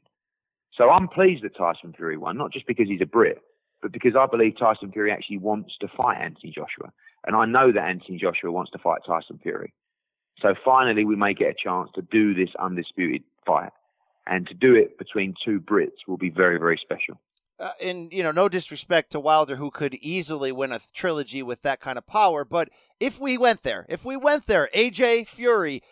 So 0.74 0.90
I'm 0.90 1.08
pleased 1.08 1.44
that 1.44 1.56
Tyson 1.56 1.92
Fury 1.96 2.16
won, 2.16 2.38
not 2.38 2.52
just 2.52 2.66
because 2.66 2.88
he's 2.88 3.02
a 3.02 3.06
Brit, 3.06 3.42
but 3.82 3.92
because 3.92 4.14
I 4.18 4.26
believe 4.26 4.58
Tyson 4.58 4.92
Fury 4.92 5.12
actually 5.12 5.38
wants 5.38 5.74
to 5.80 5.88
fight 5.88 6.18
Anthony 6.20 6.52
Joshua. 6.54 6.92
And 7.26 7.36
I 7.36 7.44
know 7.44 7.72
that 7.72 7.84
Anthony 7.84 8.18
Joshua 8.18 8.50
wants 8.50 8.70
to 8.72 8.78
fight 8.78 9.00
Tyson 9.06 9.38
Fury. 9.42 9.72
So 10.40 10.54
finally, 10.64 11.04
we 11.04 11.16
may 11.16 11.34
get 11.34 11.50
a 11.50 11.54
chance 11.54 11.90
to 11.94 12.02
do 12.02 12.34
this 12.34 12.48
undisputed 12.58 13.22
fight. 13.46 13.70
And 14.26 14.46
to 14.46 14.54
do 14.54 14.74
it 14.74 14.98
between 14.98 15.34
two 15.44 15.60
Brits 15.60 16.06
will 16.06 16.16
be 16.16 16.30
very, 16.30 16.58
very 16.58 16.78
special. 16.80 17.20
Uh, 17.58 17.70
and 17.82 18.12
you 18.12 18.22
know, 18.22 18.32
no 18.32 18.48
disrespect 18.48 19.12
to 19.12 19.20
Wilder, 19.20 19.56
who 19.56 19.70
could 19.70 19.94
easily 19.94 20.50
win 20.50 20.72
a 20.72 20.80
trilogy 20.92 21.42
with 21.42 21.62
that 21.62 21.80
kind 21.80 21.98
of 21.98 22.06
power. 22.06 22.44
But 22.44 22.70
if 22.98 23.20
we 23.20 23.38
went 23.38 23.62
there, 23.62 23.86
if 23.88 24.04
we 24.04 24.16
went 24.16 24.46
there, 24.46 24.68
AJ 24.74 25.28
Fury, 25.28 25.82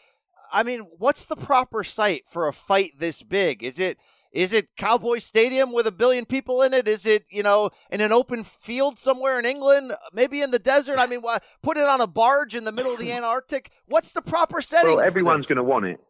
I 0.52 0.62
mean, 0.62 0.80
what's 0.98 1.26
the 1.26 1.36
proper 1.36 1.84
site 1.84 2.24
for 2.28 2.48
a 2.48 2.52
fight 2.52 2.92
this 2.98 3.22
big? 3.22 3.62
Is 3.62 3.78
it 3.78 3.98
is 4.32 4.52
it 4.52 4.76
Cowboy 4.76 5.18
Stadium 5.18 5.72
with 5.72 5.86
a 5.86 5.92
billion 5.92 6.24
people 6.24 6.62
in 6.62 6.72
it? 6.72 6.86
Is 6.86 7.06
it 7.06 7.24
you 7.30 7.42
know 7.42 7.70
in 7.90 8.00
an 8.00 8.12
open 8.12 8.44
field 8.44 8.98
somewhere 8.98 9.38
in 9.38 9.44
England? 9.44 9.92
Maybe 10.12 10.40
in 10.40 10.50
the 10.50 10.58
desert? 10.58 10.98
I 10.98 11.06
mean, 11.06 11.22
put 11.62 11.76
it 11.76 11.86
on 11.86 12.00
a 12.00 12.06
barge 12.06 12.54
in 12.54 12.64
the 12.64 12.72
middle 12.72 12.92
of 12.92 12.98
the 12.98 13.12
Antarctic. 13.12 13.70
What's 13.86 14.12
the 14.12 14.22
proper 14.22 14.61
setting? 14.61 14.96
Well, 14.96 15.04
everyone's 15.04 15.46
going 15.46 15.56
to 15.56 15.64
want 15.64 15.86
it. 15.86 16.00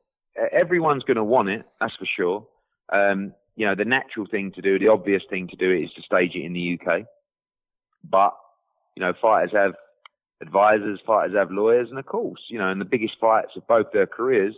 Everyone's 0.53 1.05
going 1.05 1.17
to 1.17 1.25
want 1.25 1.49
it. 1.49 1.65
That's 1.81 1.95
for 1.97 2.07
sure. 2.17 2.47
Um, 2.93 3.35
you 3.57 3.67
know, 3.67 3.75
the 3.75 3.85
natural 3.85 4.27
thing 4.27 4.53
to 4.53 4.63
do, 4.63 4.79
the 4.79 4.89
obvious 4.89 5.23
thing 5.29 5.49
to 5.49 5.57
do 5.57 5.71
is 5.73 5.93
to 5.93 6.03
stage 6.03 6.35
it 6.35 6.45
in 6.45 6.53
the 6.53 6.79
UK. 6.81 7.07
But, 8.09 8.35
you 8.97 9.03
know, 9.03 9.13
fighters 9.21 9.53
have 9.53 9.75
advisors, 10.41 11.01
fighters 11.07 11.37
have 11.37 11.51
lawyers, 11.51 11.91
and 11.91 11.99
of 11.99 12.07
course, 12.07 12.41
you 12.49 12.59
know, 12.59 12.71
in 12.71 12.79
the 12.79 12.85
biggest 12.85 13.15
fights 13.21 13.53
of 13.57 13.67
both 13.67 13.93
their 13.93 14.07
careers, 14.07 14.55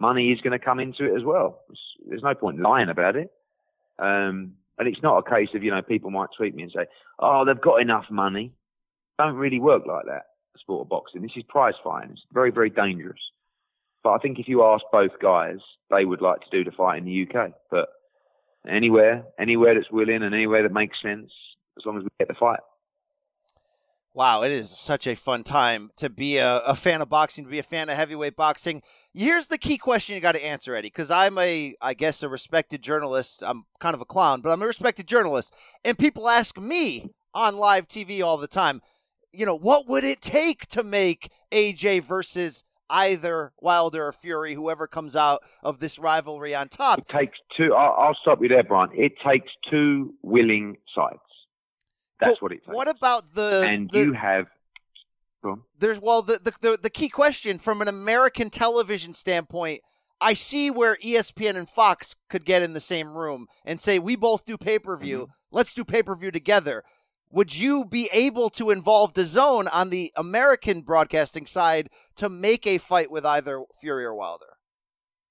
money 0.00 0.32
is 0.32 0.40
going 0.40 0.58
to 0.58 0.64
come 0.64 0.80
into 0.80 1.04
it 1.04 1.16
as 1.16 1.24
well. 1.24 1.62
There's 2.06 2.22
no 2.22 2.34
point 2.34 2.60
lying 2.60 2.88
about 2.88 3.16
it. 3.16 3.32
Um, 3.98 4.54
and 4.78 4.88
it's 4.88 5.02
not 5.02 5.18
a 5.18 5.30
case 5.30 5.48
of, 5.54 5.62
you 5.62 5.70
know, 5.70 5.82
people 5.82 6.10
might 6.10 6.28
tweet 6.36 6.54
me 6.54 6.62
and 6.62 6.72
say, 6.72 6.86
oh, 7.18 7.44
they've 7.44 7.60
got 7.60 7.80
enough 7.80 8.04
money. 8.10 8.52
Don't 9.18 9.36
really 9.36 9.60
work 9.60 9.86
like 9.86 10.04
that, 10.06 10.26
the 10.52 10.58
sport 10.58 10.82
of 10.82 10.88
boxing. 10.90 11.22
This 11.22 11.30
is 11.36 11.44
prize 11.48 11.74
fighting. 11.82 12.10
It's 12.12 12.22
very, 12.32 12.50
very 12.50 12.68
dangerous. 12.68 13.20
But 14.02 14.12
I 14.12 14.18
think 14.18 14.38
if 14.38 14.48
you 14.48 14.64
ask 14.64 14.84
both 14.92 15.18
guys, 15.20 15.58
they 15.90 16.04
would 16.04 16.20
like 16.20 16.40
to 16.40 16.50
do 16.50 16.62
the 16.62 16.76
fight 16.76 16.98
in 16.98 17.06
the 17.06 17.26
UK. 17.26 17.52
But 17.70 17.88
anywhere, 18.68 19.24
anywhere 19.38 19.74
that's 19.74 19.90
willing 19.90 20.22
and 20.22 20.34
anywhere 20.34 20.62
that 20.62 20.72
makes 20.72 20.96
sense, 21.02 21.30
as 21.78 21.84
long 21.84 21.98
as 21.98 22.04
we 22.04 22.08
get 22.18 22.28
the 22.28 22.34
fight. 22.34 22.60
Wow, 24.16 24.44
it 24.44 24.50
is 24.50 24.70
such 24.70 25.06
a 25.06 25.14
fun 25.14 25.42
time 25.42 25.90
to 25.98 26.08
be 26.08 26.38
a, 26.38 26.60
a, 26.60 26.74
fan 26.74 27.02
of 27.02 27.10
boxing, 27.10 27.44
to 27.44 27.50
be 27.50 27.58
a 27.58 27.62
fan 27.62 27.90
of 27.90 27.96
heavyweight 27.96 28.34
boxing. 28.34 28.80
Here's 29.12 29.48
the 29.48 29.58
key 29.58 29.76
question 29.76 30.14
you 30.14 30.22
got 30.22 30.36
to 30.36 30.42
answer, 30.42 30.74
Eddie, 30.74 30.88
because 30.88 31.10
I'm 31.10 31.36
a, 31.36 31.74
I 31.82 31.92
guess, 31.92 32.22
a 32.22 32.28
respected 32.30 32.80
journalist. 32.80 33.42
I'm 33.46 33.66
kind 33.78 33.94
of 33.94 34.00
a 34.00 34.06
clown, 34.06 34.40
but 34.40 34.52
I'm 34.52 34.62
a 34.62 34.66
respected 34.66 35.06
journalist. 35.06 35.54
And 35.84 35.98
people 35.98 36.30
ask 36.30 36.58
me 36.58 37.10
on 37.34 37.58
live 37.58 37.88
TV 37.88 38.24
all 38.24 38.38
the 38.38 38.48
time, 38.48 38.80
you 39.32 39.44
know, 39.44 39.54
what 39.54 39.86
would 39.86 40.02
it 40.02 40.22
take 40.22 40.66
to 40.68 40.82
make 40.82 41.30
AJ 41.52 42.02
versus 42.04 42.64
either 42.90 43.52
Wilder 43.60 44.06
or 44.06 44.12
Fury, 44.12 44.54
whoever 44.54 44.86
comes 44.86 45.16
out 45.16 45.40
of 45.62 45.78
this 45.78 45.98
rivalry 45.98 46.54
on 46.54 46.68
top. 46.68 46.98
It 46.98 47.08
takes 47.08 47.38
two. 47.56 47.74
I'll, 47.74 47.94
I'll 47.98 48.18
stop 48.22 48.40
you 48.42 48.48
there, 48.48 48.62
Brian. 48.62 48.90
It 48.94 49.12
takes 49.24 49.50
two 49.70 50.14
willing 50.22 50.76
sides. 50.94 51.18
That's 52.20 52.34
but 52.34 52.42
what 52.42 52.52
it 52.52 52.64
takes. 52.64 52.74
What 52.74 52.88
about 52.88 53.34
the 53.34 53.64
and 53.66 53.90
the, 53.90 54.00
you 54.00 54.12
have. 54.12 54.46
There's 55.78 56.00
well 56.00 56.22
the, 56.22 56.40
the 56.42 56.52
the 56.60 56.78
the 56.82 56.90
key 56.90 57.08
question 57.08 57.58
from 57.58 57.80
an 57.80 57.88
American 57.88 58.50
television 58.50 59.14
standpoint. 59.14 59.80
I 60.20 60.32
see 60.32 60.70
where 60.70 60.96
ESPN 60.96 61.56
and 61.56 61.68
Fox 61.68 62.16
could 62.30 62.44
get 62.44 62.62
in 62.62 62.72
the 62.72 62.80
same 62.80 63.14
room 63.14 63.46
and 63.64 63.80
say 63.80 63.98
we 63.98 64.16
both 64.16 64.44
do 64.44 64.56
pay 64.56 64.78
per 64.78 64.96
view. 64.96 65.22
Mm-hmm. 65.22 65.32
Let's 65.52 65.72
do 65.72 65.84
pay 65.84 66.02
per 66.02 66.16
view 66.16 66.30
together 66.32 66.82
would 67.36 67.54
you 67.54 67.84
be 67.84 68.08
able 68.14 68.48
to 68.48 68.70
involve 68.70 69.12
DAZN 69.12 69.68
on 69.70 69.90
the 69.90 70.10
American 70.16 70.80
broadcasting 70.80 71.44
side 71.44 71.90
to 72.16 72.30
make 72.30 72.66
a 72.66 72.78
fight 72.78 73.10
with 73.10 73.26
either 73.26 73.62
Fury 73.78 74.06
or 74.06 74.14
Wilder? 74.14 74.56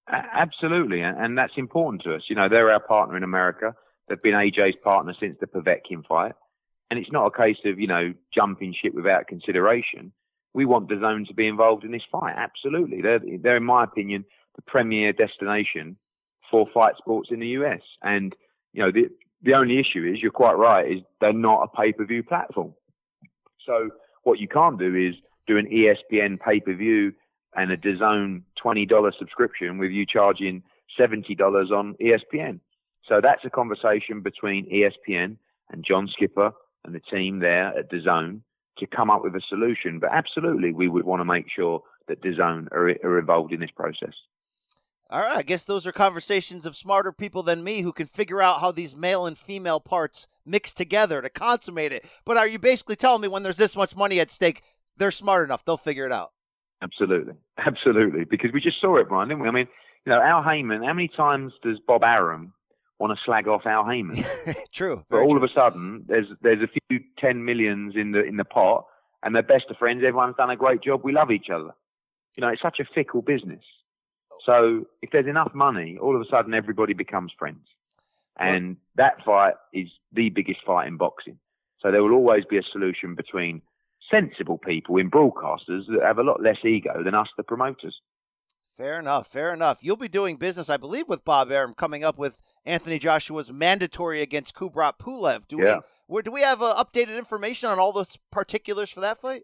Absolutely, 0.07 1.01
and 1.01 1.35
that's 1.35 1.57
important 1.57 2.03
to 2.03 2.13
us. 2.13 2.21
You 2.29 2.35
know, 2.35 2.47
they're 2.47 2.71
our 2.71 2.79
partner 2.79 3.17
in 3.17 3.23
America. 3.23 3.73
They've 4.07 4.21
been 4.21 4.35
AJ's 4.35 4.75
partner 4.83 5.15
since 5.19 5.37
the 5.39 5.47
Povetkin 5.47 6.05
fight, 6.07 6.33
and 6.91 6.99
it's 6.99 7.11
not 7.11 7.25
a 7.25 7.35
case 7.35 7.57
of 7.65 7.79
you 7.79 7.87
know 7.87 8.13
jumping 8.31 8.75
ship 8.79 8.93
without 8.93 9.25
consideration. 9.25 10.11
We 10.53 10.65
want 10.65 10.91
DAZN 10.91 11.27
to 11.27 11.33
be 11.33 11.47
involved 11.47 11.85
in 11.85 11.91
this 11.91 12.05
fight. 12.11 12.35
Absolutely, 12.37 13.01
they're 13.01 13.19
they're 13.41 13.57
in 13.57 13.63
my 13.63 13.83
opinion 13.83 14.25
the 14.55 14.61
premier 14.61 15.11
destination 15.11 15.97
for 16.51 16.67
fight 16.71 16.93
sports 16.99 17.29
in 17.31 17.39
the 17.39 17.47
US, 17.47 17.81
and 18.03 18.35
you 18.73 18.83
know 18.83 18.91
the 18.91 19.09
the 19.41 19.53
only 19.53 19.79
issue 19.79 20.03
is, 20.03 20.21
you're 20.21 20.31
quite 20.31 20.53
right, 20.53 20.91
is 20.91 21.01
they're 21.21 21.33
not 21.33 21.63
a 21.63 21.75
pay-per-view 21.75 22.23
platform. 22.23 22.73
So 23.65 23.89
what 24.23 24.39
you 24.39 24.47
can't 24.47 24.79
do 24.79 24.95
is 24.95 25.15
do 25.47 25.57
an 25.57 25.67
ESPN 25.67 26.39
pay-per-view 26.39 27.13
and 27.55 27.71
a 27.71 27.77
DAZN 27.77 28.41
$20 28.63 29.17
subscription 29.17 29.77
with 29.77 29.91
you 29.91 30.05
charging 30.05 30.63
$70 30.99 31.71
on 31.71 31.95
E 31.99 32.11
ESPN. 32.11 32.59
So 33.07 33.21
that's 33.21 33.45
a 33.45 33.49
conversation 33.49 34.21
between 34.21 34.69
ESPN 34.69 35.37
and 35.71 35.85
John 35.87 36.07
Skipper 36.11 36.51
and 36.83 36.93
the 36.93 36.99
team 36.99 37.39
there 37.39 37.77
at 37.77 37.91
DAZN 37.91 38.41
to 38.79 38.87
come 38.87 39.09
up 39.09 39.23
with 39.23 39.35
a 39.35 39.41
solution. 39.47 39.99
But 39.99 40.11
absolutely, 40.11 40.73
we 40.73 40.89
would 40.89 41.05
want 41.05 41.19
to 41.21 41.25
make 41.25 41.45
sure 41.53 41.81
that 42.07 42.21
DAZN 42.21 42.71
are, 42.71 42.89
are 43.03 43.19
involved 43.19 43.53
in 43.53 43.59
this 43.59 43.71
process. 43.75 44.13
All 45.09 45.21
right, 45.21 45.37
I 45.37 45.41
guess 45.43 45.65
those 45.65 45.85
are 45.85 45.91
conversations 45.91 46.65
of 46.65 46.75
smarter 46.75 47.11
people 47.11 47.43
than 47.43 47.63
me 47.63 47.81
who 47.81 47.93
can 47.93 48.07
figure 48.07 48.41
out 48.41 48.59
how 48.59 48.71
these 48.71 48.95
male 48.95 49.27
and 49.27 49.37
female 49.37 49.79
parts 49.79 50.25
mix 50.45 50.73
together 50.73 51.21
to 51.21 51.29
consummate 51.29 51.91
it. 51.91 52.09
But 52.25 52.37
are 52.37 52.47
you 52.47 52.57
basically 52.57 52.95
telling 52.95 53.21
me 53.21 53.27
when 53.27 53.43
there's 53.43 53.57
this 53.57 53.77
much 53.77 53.95
money 53.95 54.19
at 54.19 54.31
stake, 54.31 54.63
they're 54.97 55.11
smart 55.11 55.45
enough, 55.45 55.63
they'll 55.63 55.77
figure 55.77 56.07
it 56.07 56.11
out? 56.11 56.31
Absolutely, 56.81 57.33
absolutely, 57.59 58.25
because 58.25 58.51
we 58.51 58.59
just 58.59 58.81
saw 58.81 58.97
it, 58.97 59.07
Brian, 59.07 59.29
didn't 59.29 59.43
we? 59.43 59.47
I 59.47 59.51
mean, 59.51 59.67
you 60.05 60.11
know, 60.11 60.19
Al 60.19 60.41
Haymon. 60.41 60.83
How 60.83 60.93
many 60.93 61.07
times 61.07 61.53
does 61.61 61.77
Bob 61.87 62.03
Arum 62.03 62.53
want 62.99 63.15
to 63.15 63.23
slag 63.23 63.47
off 63.47 63.67
Al 63.67 63.85
Haymon? 63.85 64.23
true. 64.73 65.03
But 65.09 65.17
all 65.17 65.29
true. 65.29 65.37
of 65.37 65.43
a 65.43 65.53
sudden, 65.53 66.05
there's 66.07 66.27
there's 66.41 66.63
a 66.63 66.79
few 66.89 66.99
ten 67.19 67.45
millions 67.45 67.93
in 67.95 68.11
the 68.11 68.23
in 68.23 68.37
the 68.37 68.45
pot, 68.45 68.85
and 69.21 69.35
they're 69.35 69.43
best 69.43 69.65
of 69.69 69.77
friends. 69.77 69.99
Everyone's 69.99 70.35
done 70.35 70.49
a 70.49 70.55
great 70.55 70.81
job. 70.81 71.01
We 71.03 71.13
love 71.13 71.29
each 71.29 71.49
other. 71.53 71.71
You 72.37 72.41
know, 72.41 72.49
it's 72.49 72.61
such 72.61 72.79
a 72.79 72.85
fickle 72.93 73.21
business. 73.21 73.63
So 74.45 74.85
if 75.01 75.09
there's 75.11 75.27
enough 75.27 75.53
money, 75.53 75.97
all 75.99 76.15
of 76.15 76.21
a 76.21 76.29
sudden 76.29 76.53
everybody 76.53 76.93
becomes 76.93 77.31
friends. 77.37 77.67
And 78.37 78.77
that 78.95 79.23
fight 79.25 79.55
is 79.73 79.87
the 80.11 80.29
biggest 80.29 80.59
fight 80.65 80.87
in 80.87 80.97
boxing. 80.97 81.37
So 81.79 81.91
there 81.91 82.03
will 82.03 82.13
always 82.13 82.43
be 82.49 82.57
a 82.57 82.63
solution 82.71 83.15
between 83.15 83.61
sensible 84.11 84.57
people 84.57 84.97
in 84.97 85.09
broadcasters 85.09 85.87
that 85.87 86.03
have 86.03 86.17
a 86.17 86.23
lot 86.23 86.41
less 86.41 86.57
ego 86.63 87.03
than 87.03 87.15
us, 87.15 87.27
the 87.37 87.43
promoters. 87.43 87.95
Fair 88.75 88.99
enough. 88.99 89.27
Fair 89.27 89.53
enough. 89.53 89.83
You'll 89.83 89.95
be 89.95 90.09
doing 90.09 90.35
business, 90.35 90.69
I 90.69 90.75
believe, 90.75 91.07
with 91.07 91.23
Bob 91.23 91.49
Arum 91.49 91.73
coming 91.73 92.03
up 92.03 92.17
with 92.17 92.41
Anthony 92.65 92.99
Joshua's 92.99 93.51
mandatory 93.51 94.21
against 94.21 94.53
Kubrat 94.53 94.99
Pulev. 94.99 95.47
Do 95.47 95.59
yeah. 95.63 95.79
we? 96.09 96.21
Do 96.21 96.31
we 96.31 96.41
have 96.41 96.61
uh, 96.61 96.75
updated 96.83 97.17
information 97.17 97.69
on 97.69 97.79
all 97.79 97.93
those 97.93 98.17
particulars 98.31 98.91
for 98.91 98.99
that 98.99 99.21
fight? 99.21 99.43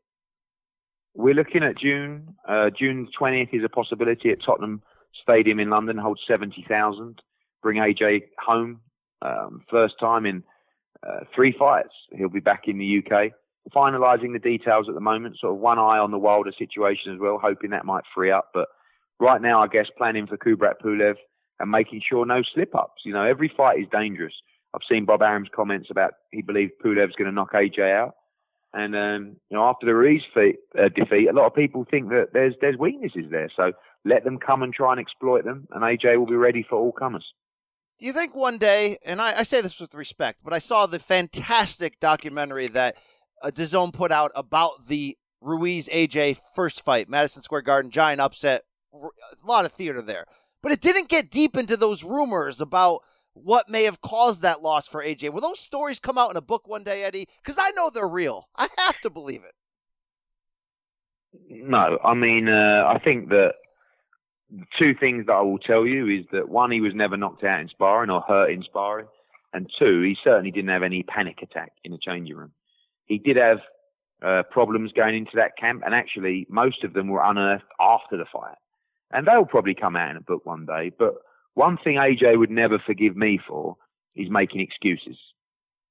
We're 1.14 1.34
looking 1.34 1.64
at 1.64 1.78
June. 1.78 2.36
Uh, 2.48 2.72
June 2.78 3.08
20th 3.20 3.54
is 3.54 3.64
a 3.64 3.70
possibility 3.70 4.32
at 4.32 4.40
Tottenham 4.46 4.82
Stadium 5.22 5.60
in 5.60 5.70
London. 5.70 5.98
Holds 5.98 6.22
70,000. 6.28 7.22
Bring 7.62 7.78
AJ 7.78 8.24
home. 8.40 8.82
Um, 9.22 9.64
first 9.70 9.96
time 10.00 10.26
in 10.26 10.44
uh, 11.08 11.22
three 11.36 11.56
fights. 11.58 11.94
He'll 12.12 12.30
be 12.30 12.40
back 12.40 12.64
in 12.68 12.78
the 12.78 13.00
UK. 13.00 13.32
Finalising 13.76 14.34
the 14.34 14.40
details 14.40 14.88
at 14.90 14.96
the 14.96 15.02
moment. 15.02 15.38
Sort 15.40 15.54
of 15.54 15.60
one 15.60 15.80
eye 15.80 16.00
on 16.00 16.12
the 16.12 16.18
Wilder 16.18 16.52
situation 16.58 17.14
as 17.14 17.20
well, 17.20 17.40
hoping 17.42 17.72
that 17.72 17.86
might 17.86 18.04
free 18.14 18.32
up. 18.32 18.50
But 18.54 18.68
right 19.20 19.42
now, 19.42 19.62
I 19.62 19.68
guess 19.68 19.86
planning 19.98 20.28
for 20.28 20.38
Kubrat 20.38 20.82
Pulev 20.84 21.16
and 21.60 21.70
making 21.70 22.02
sure 22.08 22.26
no 22.26 22.42
slip 22.54 22.76
ups. 22.76 23.04
You 23.06 23.14
know, 23.14 23.24
every 23.24 23.52
fight 23.56 23.80
is 23.80 23.88
dangerous. 23.92 24.34
I've 24.74 24.82
seen 24.90 25.06
Bob 25.06 25.22
Arum's 25.22 25.50
comments 25.54 25.90
about 25.92 26.14
he 26.32 26.42
believes 26.42 26.72
Pulev's 26.84 27.16
going 27.16 27.30
to 27.30 27.32
knock 27.32 27.54
AJ 27.54 27.94
out. 27.94 28.16
And 28.74 28.96
um, 28.96 29.36
you 29.50 29.58
know, 29.58 29.66
after 29.66 29.86
the 29.86 29.94
Ruiz 29.94 30.22
uh, 30.36 30.90
defeat, 30.96 31.28
a 31.30 31.34
lot 31.34 31.46
of 31.46 31.54
people 31.54 31.86
think 31.90 32.10
that 32.10 32.30
there's 32.34 32.54
there's 32.62 32.78
weaknesses 32.78 33.26
there. 33.30 33.50
So 33.56 33.74
let 34.06 34.24
them 34.24 34.40
come 34.40 34.64
and 34.64 34.74
try 34.74 34.92
and 34.92 35.00
exploit 35.00 35.46
them, 35.46 35.68
and 35.72 35.84
AJ 35.84 36.18
will 36.18 36.26
be 36.26 36.36
ready 36.36 36.66
for 36.68 36.78
all 36.78 36.92
comers. 36.92 37.26
Do 38.00 38.06
you 38.06 38.14
think 38.14 38.36
one 38.36 38.58
day, 38.58 38.98
and 39.06 39.22
I, 39.22 39.40
I 39.40 39.44
say 39.44 39.62
this 39.62 39.80
with 39.80 39.94
respect, 39.94 40.40
but 40.44 40.54
I 40.54 40.60
saw 40.60 40.86
the 40.86 41.00
fantastic 41.00 42.00
documentary 42.00 42.68
that 42.68 42.98
uh, 43.44 43.52
DAZN 43.52 43.94
put 43.94 44.12
out 44.12 44.32
about 44.34 44.88
the 44.88 45.18
Ruiz 45.40 45.88
AJ 45.90 46.40
first 46.56 46.84
fight, 46.84 47.10
Madison 47.10 47.44
Square 47.44 47.62
Garden, 47.62 47.92
giant 47.92 48.22
upset, 48.22 48.64
a 48.94 49.48
lot 49.48 49.66
of 49.66 49.72
theater 49.72 50.02
there. 50.02 50.26
But 50.64 50.72
it 50.72 50.82
didn't 50.82 51.10
get 51.10 51.30
deep 51.30 51.56
into 51.56 51.78
those 51.78 52.04
rumors 52.04 52.62
about 52.62 53.02
what 53.34 53.70
may 53.70 53.84
have 53.84 54.02
caused 54.02 54.42
that 54.42 54.62
loss 54.62 54.88
for 54.88 55.04
AJ. 55.04 55.32
Will 55.32 55.42
those 55.42 55.60
stories 55.60 56.00
come 56.00 56.18
out 56.18 56.32
in 56.32 56.38
a 56.38 56.42
book 56.42 56.68
one 56.68 56.84
day, 56.84 57.04
Eddie? 57.04 57.28
Because 57.44 57.58
I 57.60 57.72
know 57.72 57.90
they're 57.90 58.08
real. 58.08 58.50
I 58.56 58.68
have 58.78 59.00
to 59.02 59.10
believe 59.10 59.44
it. 59.44 59.54
No, 61.50 61.98
I 62.04 62.14
mean, 62.14 62.50
uh, 62.50 62.86
I 62.88 63.00
think 63.04 63.30
that 63.30 63.54
two 64.78 64.94
things 65.00 65.26
that 65.28 65.34
I 65.34 65.42
will 65.42 65.60
tell 65.60 65.86
you 65.86 66.08
is 66.08 66.26
that 66.32 66.50
one, 66.50 66.72
he 66.72 66.82
was 66.82 66.94
never 66.94 67.18
knocked 67.18 67.44
out 67.44 67.62
in 67.62 67.70
sparring 67.70 68.10
or 68.10 68.22
hurt 68.22 68.52
in 68.52 68.64
sparring, 68.64 69.08
and 69.54 69.70
two, 69.80 70.02
he 70.02 70.16
certainly 70.24 70.52
didn't 70.52 70.70
have 70.70 70.84
any 70.84 71.04
panic 71.04 71.40
attack 71.42 71.72
in 71.84 71.92
the 71.92 72.00
changing 72.02 72.36
room. 72.36 72.52
He 73.06 73.18
did 73.18 73.38
have 73.38 73.60
uh, 74.26 74.44
problems 74.50 74.92
going 74.94 75.16
into 75.16 75.32
that 75.36 75.58
camp, 75.60 75.84
and 75.86 75.94
actually, 75.94 76.46
most 76.50 76.84
of 76.84 76.94
them 76.94 77.08
were 77.08 77.24
unearthed 77.24 77.64
after 77.80 78.18
the 78.18 78.26
fight, 78.32 78.56
and 79.12 79.28
they'll 79.28 79.46
probably 79.46 79.76
come 79.76 79.96
out 79.96 80.12
in 80.12 80.18
a 80.18 80.22
book 80.22 80.46
one 80.46 80.66
day. 80.66 80.92
But 80.98 81.16
one 81.54 81.78
thing 81.84 81.96
AJ 81.96 82.38
would 82.38 82.52
never 82.52 82.80
forgive 82.80 83.16
me 83.16 83.40
for 83.46 83.78
is 84.16 84.30
making 84.30 84.62
excuses, 84.62 85.18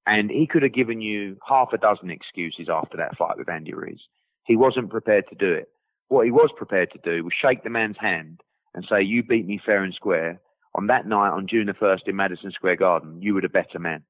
and 0.06 0.30
he 0.30 0.46
could 0.46 0.62
have 0.62 0.74
given 0.74 1.00
you 1.00 1.38
half 1.46 1.68
a 1.72 1.78
dozen 1.78 2.10
excuses 2.10 2.68
after 2.70 2.96
that 2.98 3.16
fight 3.16 3.38
with 3.38 3.50
Andy 3.50 3.72
Ruiz. 3.72 4.00
He 4.44 4.56
wasn't 4.56 4.90
prepared 4.90 5.24
to 5.28 5.34
do 5.34 5.52
it. 5.52 5.68
What 6.08 6.24
he 6.24 6.30
was 6.30 6.50
prepared 6.56 6.90
to 6.92 6.98
do 7.04 7.24
was 7.24 7.32
shake 7.40 7.62
the 7.62 7.70
man's 7.70 7.96
hand 8.00 8.40
and 8.74 8.86
say, 8.88 9.02
You 9.02 9.22
beat 9.22 9.46
me 9.46 9.60
fair 9.64 9.82
and 9.82 9.94
square. 9.94 10.40
On 10.74 10.86
that 10.86 11.06
night, 11.06 11.30
on 11.30 11.48
June 11.48 11.66
the 11.66 11.72
1st 11.72 12.06
in 12.06 12.16
Madison 12.16 12.52
Square 12.52 12.76
Garden, 12.76 13.20
you 13.20 13.34
were 13.34 13.40
the 13.40 13.48
better 13.48 13.78
man. 13.78 14.04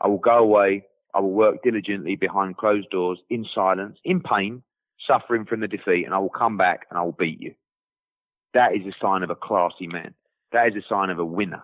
I 0.00 0.08
will 0.08 0.18
go 0.18 0.38
away. 0.38 0.86
I 1.14 1.20
will 1.20 1.32
work 1.32 1.62
diligently 1.62 2.16
behind 2.16 2.56
closed 2.56 2.90
doors, 2.90 3.18
in 3.30 3.46
silence, 3.54 3.98
in 4.04 4.20
pain, 4.20 4.62
suffering 5.06 5.44
from 5.44 5.60
the 5.60 5.68
defeat, 5.68 6.04
and 6.04 6.14
I 6.14 6.18
will 6.18 6.30
come 6.30 6.56
back 6.56 6.86
and 6.90 6.98
I 6.98 7.02
will 7.02 7.12
beat 7.12 7.40
you. 7.40 7.54
That 8.54 8.74
is 8.74 8.86
a 8.86 8.96
sign 9.00 9.22
of 9.22 9.30
a 9.30 9.36
classy 9.36 9.86
man. 9.86 10.14
That 10.52 10.68
is 10.68 10.74
a 10.76 10.88
sign 10.88 11.10
of 11.10 11.18
a 11.18 11.24
winner. 11.24 11.62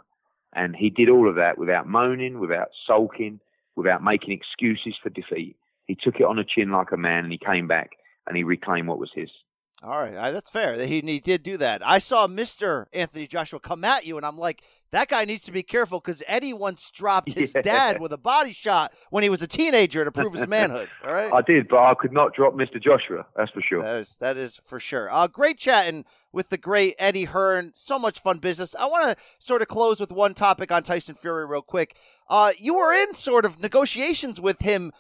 And 0.55 0.76
he 0.76 0.90
did 0.90 1.09
all 1.09 1.28
of 1.28 1.36
that 1.36 1.57
without 1.57 1.88
moaning, 1.88 2.38
without 2.38 2.68
sulking, 2.86 3.40
without 3.76 4.03
making 4.03 4.32
excuses 4.32 4.94
for 5.03 5.09
defeat. 5.09 5.57
He 5.86 5.94
took 5.94 6.16
it 6.16 6.26
on 6.26 6.36
the 6.36 6.44
chin 6.44 6.70
like 6.70 6.92
a 6.92 6.96
man 6.96 7.24
and 7.24 7.32
he 7.32 7.38
came 7.38 7.66
back 7.66 7.90
and 8.26 8.36
he 8.36 8.44
reclaimed 8.44 8.88
what 8.88 8.98
was 8.98 9.11
his. 9.14 9.30
All 9.85 9.99
right, 10.01 10.12
that's 10.33 10.49
fair. 10.49 10.80
He, 10.85 11.01
he 11.01 11.18
did 11.18 11.43
do 11.43 11.57
that. 11.57 11.85
I 11.85 11.99
saw 11.99 12.28
Mr. 12.28 12.87
Anthony 12.93 13.26
Joshua 13.26 13.59
come 13.59 13.83
at 13.83 14.07
you, 14.07 14.16
and 14.16 14.24
I'm 14.24 14.39
like, 14.39 14.62
that 14.93 15.09
guy 15.09 15.24
needs 15.24 15.43
to 15.45 15.53
be 15.53 15.64
careful 15.64 15.99
because 15.99 16.22
Eddie 16.28 16.53
once 16.53 16.89
dropped 16.93 17.33
his 17.33 17.53
Yeah. 17.57 17.62
dad 17.62 18.01
with 18.01 18.12
a 18.12 18.16
body 18.18 18.53
shot 18.53 18.93
when 19.11 19.24
he 19.24 19.28
was 19.28 19.43
a 19.43 19.49
teenager 19.49 20.05
to 20.05 20.12
prove 20.12 20.35
his 20.35 20.47
manhood. 20.47 20.89
All 21.05 21.12
right. 21.12 21.33
I 21.33 21.43
did, 21.43 21.66
but 21.66 21.78
I 21.78 21.95
could 21.99 22.12
not 22.12 22.33
drop 22.33 22.55
Mr. 22.55 22.80
Joshua. 22.80 23.26
That's 23.37 23.51
for 23.51 23.61
sure. 23.61 23.80
That 23.80 23.97
is 23.97 24.16
that 24.18 24.37
is 24.37 24.61
for 24.64 24.78
sure. 24.78 25.12
Uh, 25.12 25.26
great 25.26 25.59
chatting 25.59 26.05
with 26.30 26.51
the 26.51 26.59
great 26.59 26.95
Eddie 27.01 27.24
Hearn. 27.24 27.72
So 27.74 27.99
much 27.99 28.20
fun 28.20 28.39
business. 28.39 28.76
I 28.76 28.87
want 28.87 29.16
to 29.18 29.24
sort 29.41 29.62
of 29.62 29.68
close 29.68 29.99
with 29.99 30.12
one 30.12 30.35
topic 30.35 30.70
on 30.70 30.85
Tyson 30.85 31.16
Fury 31.16 31.45
real 31.45 31.61
quick. 31.62 31.97
Uh, 32.28 32.53
you 32.57 32.76
were 32.76 32.93
in 32.93 33.14
sort 33.14 33.45
of 33.45 33.61
negotiations 33.61 34.41
with 34.41 34.61
him, 34.61 34.93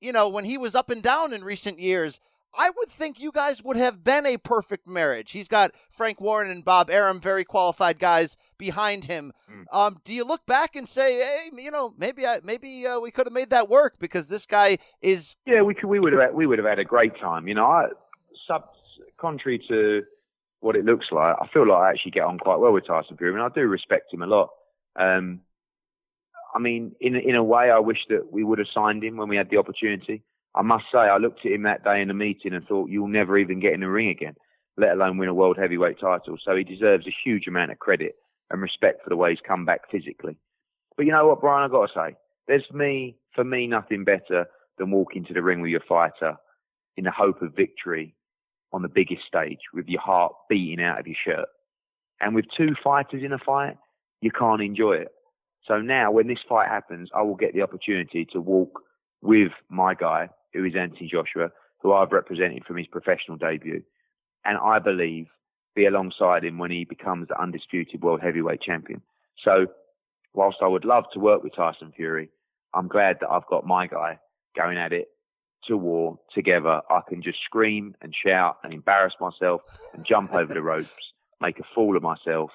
you 0.00 0.12
know, 0.12 0.30
when 0.30 0.46
he 0.46 0.56
was 0.56 0.74
up 0.74 0.88
and 0.88 1.02
down 1.02 1.34
in 1.34 1.44
recent 1.44 1.78
years. 1.78 2.18
I 2.56 2.70
would 2.70 2.88
think 2.88 3.20
you 3.20 3.30
guys 3.32 3.62
would 3.62 3.76
have 3.76 4.02
been 4.02 4.26
a 4.26 4.36
perfect 4.36 4.88
marriage. 4.88 5.32
He's 5.32 5.48
got 5.48 5.72
Frank 5.88 6.20
Warren 6.20 6.50
and 6.50 6.64
Bob 6.64 6.90
Arum, 6.90 7.20
very 7.20 7.44
qualified 7.44 7.98
guys 7.98 8.36
behind 8.58 9.04
him. 9.04 9.32
Um, 9.72 9.98
do 10.04 10.12
you 10.12 10.24
look 10.24 10.46
back 10.46 10.74
and 10.74 10.88
say, 10.88 11.18
hey, 11.20 11.50
you 11.62 11.70
know, 11.70 11.94
maybe 11.96 12.26
I, 12.26 12.40
maybe 12.42 12.86
uh, 12.86 12.98
we 12.98 13.10
could 13.10 13.26
have 13.26 13.32
made 13.32 13.50
that 13.50 13.68
work 13.68 13.98
because 13.98 14.28
this 14.28 14.46
guy 14.46 14.78
is 15.00 15.36
Yeah, 15.46 15.62
we 15.62 15.74
could, 15.74 15.86
we 15.86 16.00
would 16.00 16.12
have 16.12 16.22
had, 16.22 16.34
we 16.34 16.46
would 16.46 16.58
have 16.58 16.66
had 16.66 16.78
a 16.78 16.84
great 16.84 17.18
time. 17.20 17.46
You 17.46 17.54
know, 17.54 17.66
I 17.66 17.88
sub 18.46 18.64
contrary 19.20 19.62
to 19.68 20.02
what 20.60 20.76
it 20.76 20.84
looks 20.84 21.06
like, 21.10 21.36
I 21.40 21.46
feel 21.52 21.66
like 21.68 21.78
I 21.78 21.90
actually 21.90 22.12
get 22.12 22.24
on 22.24 22.38
quite 22.38 22.56
well 22.56 22.72
with 22.72 22.86
Tyson 22.86 23.16
Fury, 23.16 23.32
and 23.32 23.42
I 23.42 23.48
do 23.54 23.62
respect 23.62 24.12
him 24.12 24.22
a 24.22 24.26
lot. 24.26 24.50
Um, 24.96 25.40
I 26.54 26.58
mean, 26.58 26.96
in 27.00 27.14
in 27.16 27.36
a 27.36 27.44
way, 27.44 27.70
I 27.70 27.78
wish 27.78 27.98
that 28.08 28.30
we 28.32 28.44
would 28.44 28.58
have 28.58 28.68
signed 28.74 29.04
him 29.04 29.16
when 29.16 29.28
we 29.28 29.36
had 29.36 29.50
the 29.50 29.58
opportunity. 29.58 30.22
I 30.54 30.62
must 30.62 30.84
say, 30.92 30.98
I 30.98 31.18
looked 31.18 31.46
at 31.46 31.52
him 31.52 31.62
that 31.62 31.84
day 31.84 32.00
in 32.00 32.08
the 32.08 32.14
meeting 32.14 32.52
and 32.54 32.66
thought, 32.66 32.90
you'll 32.90 33.08
never 33.08 33.38
even 33.38 33.60
get 33.60 33.72
in 33.72 33.80
the 33.80 33.88
ring 33.88 34.08
again, 34.08 34.34
let 34.76 34.92
alone 34.92 35.18
win 35.18 35.28
a 35.28 35.34
world 35.34 35.56
heavyweight 35.58 36.00
title. 36.00 36.36
So 36.44 36.56
he 36.56 36.64
deserves 36.64 37.06
a 37.06 37.14
huge 37.24 37.46
amount 37.46 37.70
of 37.70 37.78
credit 37.78 38.16
and 38.50 38.60
respect 38.60 39.02
for 39.04 39.10
the 39.10 39.16
way 39.16 39.30
he's 39.30 39.38
come 39.46 39.64
back 39.64 39.90
physically. 39.90 40.36
But 40.96 41.06
you 41.06 41.12
know 41.12 41.28
what, 41.28 41.40
Brian? 41.40 41.64
I've 41.64 41.70
got 41.70 41.86
to 41.86 41.92
say, 41.94 42.16
there's 42.48 42.68
me, 42.72 43.16
for 43.34 43.44
me, 43.44 43.66
nothing 43.68 44.04
better 44.04 44.46
than 44.78 44.90
walking 44.90 45.24
to 45.26 45.34
the 45.34 45.42
ring 45.42 45.60
with 45.60 45.70
your 45.70 45.84
fighter 45.88 46.36
in 46.96 47.04
the 47.04 47.12
hope 47.12 47.42
of 47.42 47.54
victory 47.54 48.14
on 48.72 48.82
the 48.82 48.88
biggest 48.88 49.22
stage 49.26 49.60
with 49.72 49.86
your 49.86 50.00
heart 50.00 50.32
beating 50.48 50.84
out 50.84 50.98
of 50.98 51.06
your 51.06 51.16
shirt. 51.24 51.48
And 52.20 52.34
with 52.34 52.46
two 52.56 52.74
fighters 52.82 53.22
in 53.24 53.32
a 53.32 53.38
fight, 53.38 53.76
you 54.20 54.30
can't 54.30 54.60
enjoy 54.60 54.94
it. 54.94 55.12
So 55.66 55.80
now, 55.80 56.10
when 56.10 56.26
this 56.26 56.38
fight 56.48 56.68
happens, 56.68 57.08
I 57.14 57.22
will 57.22 57.36
get 57.36 57.54
the 57.54 57.62
opportunity 57.62 58.26
to 58.32 58.40
walk 58.40 58.80
with 59.22 59.52
my 59.68 59.94
guy, 59.94 60.28
who 60.52 60.64
is 60.64 60.74
Anthony 60.76 61.08
Joshua, 61.10 61.50
who 61.80 61.92
I've 61.92 62.12
represented 62.12 62.64
from 62.64 62.76
his 62.76 62.86
professional 62.86 63.36
debut, 63.36 63.82
and 64.44 64.58
I 64.58 64.78
believe 64.78 65.26
be 65.74 65.86
alongside 65.86 66.44
him 66.44 66.58
when 66.58 66.70
he 66.70 66.84
becomes 66.84 67.28
the 67.28 67.40
undisputed 67.40 68.02
world 68.02 68.20
heavyweight 68.22 68.60
champion. 68.60 69.02
So, 69.44 69.66
whilst 70.34 70.58
I 70.62 70.66
would 70.66 70.84
love 70.84 71.04
to 71.12 71.20
work 71.20 71.42
with 71.42 71.54
Tyson 71.54 71.92
Fury, 71.96 72.28
I'm 72.74 72.88
glad 72.88 73.18
that 73.20 73.30
I've 73.30 73.46
got 73.46 73.66
my 73.66 73.86
guy 73.86 74.18
going 74.56 74.78
at 74.78 74.92
it 74.92 75.08
to 75.66 75.76
war 75.76 76.18
together. 76.34 76.80
I 76.90 77.00
can 77.08 77.22
just 77.22 77.38
scream 77.44 77.94
and 78.00 78.14
shout 78.14 78.58
and 78.64 78.72
embarrass 78.72 79.14
myself 79.20 79.62
and 79.94 80.06
jump 80.06 80.32
over 80.32 80.52
the 80.52 80.62
ropes, 80.74 80.90
make 81.40 81.58
a 81.58 81.64
fool 81.74 81.96
of 81.96 82.02
myself, 82.02 82.50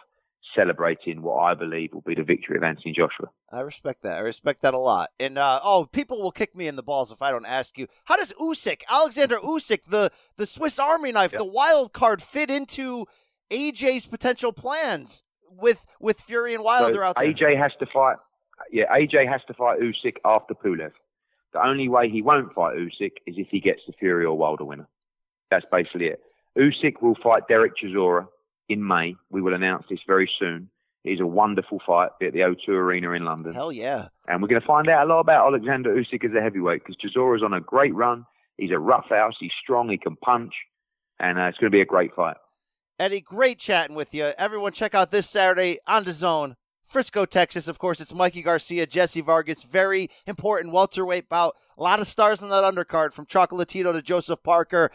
celebrating 0.55 1.21
what 1.21 1.37
I 1.37 1.53
believe 1.53 1.93
will 1.93 2.01
be 2.01 2.15
the 2.15 2.23
victory 2.23 2.57
of 2.57 2.63
Anthony 2.63 2.93
Joshua. 2.93 3.29
I 3.51 3.61
respect 3.61 4.03
that. 4.03 4.17
I 4.17 4.19
respect 4.21 4.61
that 4.61 4.73
a 4.73 4.79
lot. 4.79 5.09
And 5.19 5.37
uh, 5.37 5.59
oh, 5.63 5.85
people 5.91 6.21
will 6.21 6.31
kick 6.31 6.55
me 6.55 6.67
in 6.67 6.75
the 6.75 6.83
balls 6.83 7.11
if 7.11 7.21
I 7.21 7.31
don't 7.31 7.45
ask 7.45 7.77
you. 7.77 7.87
How 8.05 8.17
does 8.17 8.33
Usyk, 8.33 8.83
Alexander 8.89 9.37
Usyk, 9.37 9.83
the 9.85 10.11
the 10.37 10.45
Swiss 10.45 10.79
Army 10.79 11.11
knife, 11.11 11.31
the 11.31 11.45
wild 11.45 11.93
card, 11.93 12.21
fit 12.21 12.49
into 12.49 13.05
AJ's 13.51 14.05
potential 14.05 14.51
plans 14.53 15.23
with 15.49 15.85
with 15.99 16.19
Fury 16.19 16.53
and 16.53 16.63
Wilder 16.63 16.93
So 16.93 17.03
out 17.03 17.15
there? 17.17 17.27
AJ 17.27 17.57
has 17.57 17.71
to 17.79 17.85
fight. 17.93 18.17
Yeah, 18.71 18.85
AJ 18.91 19.29
has 19.31 19.41
to 19.47 19.53
fight 19.53 19.79
Usyk 19.79 20.17
after 20.25 20.53
Pulev. 20.53 20.91
The 21.53 21.65
only 21.65 21.87
way 21.87 22.09
he 22.09 22.21
won't 22.21 22.53
fight 22.53 22.75
Usyk 22.75 23.11
is 23.25 23.35
if 23.37 23.47
he 23.49 23.59
gets 23.59 23.81
the 23.87 23.93
Fury 23.93 24.25
or 24.25 24.37
Wilder 24.37 24.65
winner. 24.65 24.87
That's 25.49 25.65
basically 25.71 26.07
it. 26.07 26.19
Usyk 26.57 27.01
will 27.01 27.15
fight 27.21 27.47
Derek 27.47 27.73
Chisora 27.81 28.27
in 28.69 28.85
May. 28.85 29.15
We 29.29 29.41
will 29.41 29.53
announce 29.53 29.85
this 29.89 29.99
very 30.07 30.29
soon. 30.39 30.69
It's 31.03 31.21
a 31.21 31.25
wonderful 31.25 31.79
fight 31.85 32.09
at 32.21 32.33
the 32.33 32.39
O2 32.39 32.69
Arena 32.69 33.11
in 33.11 33.25
London. 33.25 33.53
Hell 33.53 33.71
yeah. 33.71 34.07
And 34.27 34.41
we're 34.41 34.47
going 34.47 34.61
to 34.61 34.67
find 34.67 34.89
out 34.89 35.05
a 35.05 35.07
lot 35.07 35.19
about 35.19 35.47
Alexander 35.47 35.95
Usyk 35.95 36.25
as 36.25 36.31
a 36.35 36.41
heavyweight 36.41 36.81
because 36.83 36.95
Chisora's 36.97 37.43
on 37.43 37.53
a 37.53 37.61
great 37.61 37.93
run. 37.93 38.25
He's 38.57 38.71
a 38.71 38.79
rough 38.79 39.09
house. 39.09 39.35
He's 39.39 39.51
strong. 39.61 39.89
He 39.89 39.99
can 39.99 40.15
punch. 40.15 40.53
And 41.19 41.37
uh, 41.37 41.43
it's 41.43 41.59
going 41.59 41.71
to 41.71 41.75
be 41.75 41.81
a 41.81 41.85
great 41.85 42.15
fight. 42.15 42.37
Eddie, 42.97 43.21
great 43.21 43.59
chatting 43.59 43.95
with 43.95 44.15
you. 44.15 44.31
Everyone, 44.37 44.71
check 44.71 44.95
out 44.95 45.11
this 45.11 45.29
Saturday 45.29 45.77
on 45.85 46.05
DAZN. 46.05 46.55
Frisco, 46.85 47.25
Texas. 47.25 47.67
Of 47.67 47.79
course, 47.79 47.99
it's 47.99 48.13
Mikey 48.13 48.41
Garcia, 48.41 48.85
Jessie 48.85 49.21
Vargas. 49.21 49.63
Very 49.63 50.09
important 50.25 50.73
welterweight 50.73 51.27
bout. 51.27 51.55
A 51.77 51.83
lot 51.83 51.99
of 51.99 52.07
stars 52.07 52.41
on 52.41 52.49
that 52.49 52.63
undercard 52.63 53.11
from 53.11 53.25
Chocolatito 53.25 53.91
to 53.91 54.01
Joseph 54.01 54.43
Parker. 54.43 54.91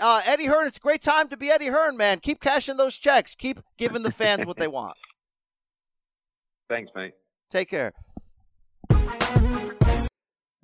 Uh, 0.00 0.22
Eddie 0.24 0.46
Hearn, 0.46 0.66
it's 0.66 0.78
a 0.78 0.80
great 0.80 1.02
time 1.02 1.28
to 1.28 1.36
be 1.36 1.50
Eddie 1.50 1.66
Hearn, 1.68 1.96
man. 1.96 2.20
Keep 2.20 2.40
cashing 2.40 2.76
those 2.78 2.96
checks. 2.96 3.34
Keep 3.34 3.60
giving 3.76 4.02
the 4.02 4.10
fans 4.10 4.46
what 4.46 4.56
they 4.56 4.68
want. 4.68 4.96
Thanks, 6.68 6.90
mate. 6.94 7.12
Take 7.50 7.68
care. 7.68 7.92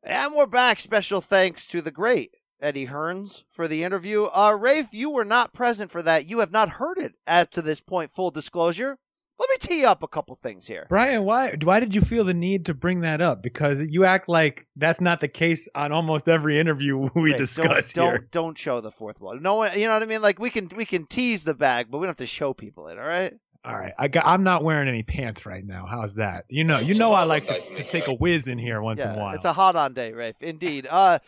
And 0.03 0.35
we're 0.35 0.47
back. 0.47 0.79
Special 0.79 1.21
thanks 1.21 1.67
to 1.69 1.83
the 1.83 1.91
great 1.91 2.31
Eddie 2.61 2.87
Hearns 2.87 3.43
for 3.51 3.69
the 3.69 3.83
interview. 3.83 4.27
Uh, 4.35 4.57
Rafe, 4.59 4.93
you 4.93 5.11
were 5.11 5.25
not 5.25 5.53
present 5.53 5.91
for 5.91 6.01
that. 6.03 6.27
You 6.27 6.39
have 6.39 6.53
not 6.53 6.71
heard 6.71 6.97
it 6.99 7.15
up 7.27 7.51
to 7.51 7.63
this 7.63 7.81
point, 7.81 8.11
full 8.11 8.31
disclosure. 8.31 8.99
Let 9.39 9.51
me 9.51 9.57
tee 9.61 9.85
up 9.85 10.03
a 10.03 10.09
couple 10.09 10.35
things 10.35 10.67
here. 10.67 10.87
Brian, 10.89 11.25
why 11.25 11.55
why 11.63 11.79
did 11.79 11.95
you 11.95 12.01
feel 12.01 12.25
the 12.25 12.33
need 12.33 12.67
to 12.67 12.75
bring 12.75 13.01
that 13.01 13.21
up? 13.21 13.43
Because 13.43 13.81
you 13.81 14.05
act 14.05 14.29
like 14.29 14.67
that's 14.77 15.01
not 15.01 15.21
the 15.21 15.29
case 15.29 15.69
on 15.75 15.93
almost 15.93 16.29
every 16.29 16.59
interview 16.59 16.97
we 17.15 17.31
Rafe, 17.31 17.37
discuss 17.37 17.93
don't, 17.93 18.05
here. 18.05 18.19
Don't, 18.19 18.31
don't 18.31 18.59
show 18.59 18.81
the 18.81 18.91
fourth 18.91 19.21
wall. 19.21 19.39
No 19.39 19.57
one, 19.57 19.79
you 19.79 19.87
know 19.87 19.93
what 19.93 20.03
I 20.03 20.07
mean? 20.07 20.23
Like 20.23 20.39
we 20.39 20.49
can 20.49 20.69
we 20.75 20.87
can 20.87 21.07
tease 21.07 21.45
the 21.45 21.55
bag, 21.55 21.89
but 21.91 21.99
we 21.99 22.05
don't 22.05 22.11
have 22.11 22.17
to 22.17 22.27
show 22.27 22.55
people 22.55 22.89
it. 22.89 22.99
All 22.99 23.07
right. 23.07 23.35
All 23.65 23.75
right, 23.75 23.95
I 23.99 24.07
got, 24.07 24.25
I'm 24.25 24.45
not 24.45 24.63
wearing 24.63 24.87
any 24.87 25.03
pants 25.03 25.45
right 25.45 25.67
now. 25.67 25.87
How's 25.87 26.15
that? 26.15 26.45
You 26.49 26.63
know, 26.63 26.79
you 26.79 26.95
know, 26.95 27.13
I 27.13 27.25
like 27.25 27.49
to, 27.49 27.61
to 27.75 27.83
take 27.83 28.07
a 28.07 28.15
whiz 28.15 28.47
in 28.47 28.59
here 28.59 28.81
once 28.81 29.03
in 29.03 29.09
a 29.09 29.19
while. 29.19 29.35
It's 29.35 29.45
a 29.45 29.53
hot 29.53 29.75
on 29.75 29.93
day, 29.93 30.13
Rafe. 30.13 30.41
Indeed. 30.41 30.87
Uh, 30.89 31.19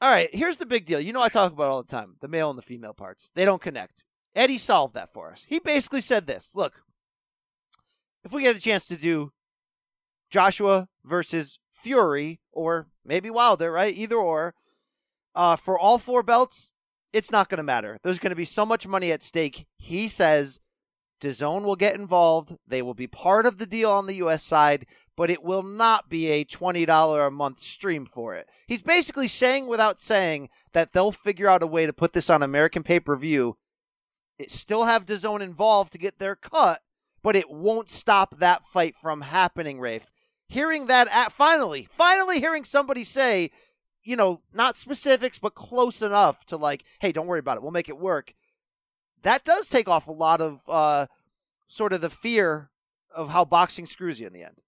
all 0.00 0.10
right. 0.10 0.28
Here's 0.34 0.56
the 0.56 0.66
big 0.66 0.86
deal. 0.86 0.98
You 0.98 1.12
know, 1.12 1.22
I 1.22 1.28
talk 1.28 1.52
about 1.52 1.66
it 1.66 1.70
all 1.70 1.82
the 1.84 1.88
time 1.88 2.16
the 2.20 2.26
male 2.26 2.50
and 2.50 2.58
the 2.58 2.62
female 2.62 2.94
parts. 2.94 3.30
They 3.36 3.44
don't 3.44 3.62
connect. 3.62 4.02
Eddie 4.34 4.58
solved 4.58 4.94
that 4.94 5.12
for 5.12 5.30
us. 5.30 5.46
He 5.48 5.60
basically 5.60 6.00
said 6.00 6.26
this 6.26 6.50
Look, 6.56 6.81
if 8.24 8.32
we 8.32 8.42
get 8.42 8.56
a 8.56 8.60
chance 8.60 8.86
to 8.88 8.96
do 8.96 9.32
Joshua 10.30 10.88
versus 11.04 11.58
Fury 11.72 12.40
or 12.52 12.86
maybe 13.04 13.30
Wilder, 13.30 13.70
right? 13.72 13.94
Either 13.94 14.16
or, 14.16 14.54
uh, 15.34 15.56
for 15.56 15.78
all 15.78 15.98
four 15.98 16.22
belts, 16.22 16.70
it's 17.12 17.30
not 17.30 17.48
going 17.48 17.58
to 17.58 17.62
matter. 17.64 17.98
There's 18.02 18.18
going 18.18 18.30
to 18.30 18.36
be 18.36 18.44
so 18.44 18.64
much 18.64 18.86
money 18.86 19.12
at 19.12 19.22
stake. 19.22 19.66
He 19.76 20.08
says 20.08 20.60
DAZN 21.20 21.62
will 21.62 21.76
get 21.76 21.94
involved. 21.94 22.56
They 22.66 22.82
will 22.82 22.94
be 22.94 23.06
part 23.06 23.46
of 23.46 23.58
the 23.58 23.66
deal 23.66 23.90
on 23.90 24.06
the 24.06 24.16
U.S. 24.16 24.42
side, 24.42 24.86
but 25.16 25.30
it 25.30 25.42
will 25.42 25.62
not 25.62 26.08
be 26.08 26.28
a 26.28 26.44
$20 26.44 27.26
a 27.26 27.30
month 27.30 27.58
stream 27.62 28.06
for 28.06 28.34
it. 28.34 28.48
He's 28.66 28.82
basically 28.82 29.28
saying 29.28 29.66
without 29.66 30.00
saying 30.00 30.48
that 30.72 30.92
they'll 30.92 31.12
figure 31.12 31.48
out 31.48 31.62
a 31.62 31.66
way 31.66 31.86
to 31.86 31.92
put 31.92 32.12
this 32.12 32.30
on 32.30 32.42
American 32.42 32.82
pay 32.82 32.98
per 33.00 33.16
view, 33.16 33.56
It 34.38 34.50
still 34.50 34.86
have 34.86 35.06
DAZN 35.06 35.40
involved 35.42 35.92
to 35.92 35.98
get 35.98 36.18
their 36.18 36.34
cut, 36.34 36.80
but 37.22 37.36
it 37.36 37.50
won't 37.50 37.90
stop 37.90 38.38
that 38.38 38.64
fight 38.64 38.96
from 38.96 39.20
happening, 39.20 39.80
Rafe. 39.80 40.10
Hearing 40.48 40.86
that, 40.86 41.08
at, 41.08 41.32
finally, 41.32 41.88
finally 41.90 42.40
hearing 42.40 42.64
somebody 42.64 43.04
say, 43.04 43.50
you 44.02 44.16
know, 44.16 44.40
not 44.52 44.76
specifics, 44.76 45.38
but 45.38 45.54
close 45.54 46.02
enough 46.02 46.44
to 46.46 46.56
like, 46.56 46.84
hey, 47.00 47.12
don't 47.12 47.26
worry 47.26 47.38
about 47.38 47.56
it. 47.56 47.62
We'll 47.62 47.70
make 47.70 47.88
it 47.88 47.98
work. 47.98 48.34
That 49.22 49.44
does 49.44 49.68
take 49.68 49.88
off 49.88 50.08
a 50.08 50.12
lot 50.12 50.40
of 50.40 50.60
uh, 50.68 51.06
sort 51.68 51.92
of 51.92 52.00
the 52.00 52.10
fear 52.10 52.70
of 53.14 53.30
how 53.30 53.44
boxing 53.44 53.86
screws 53.86 54.20
you 54.20 54.26
in 54.26 54.32
the 54.32 54.42
end. 54.42 54.60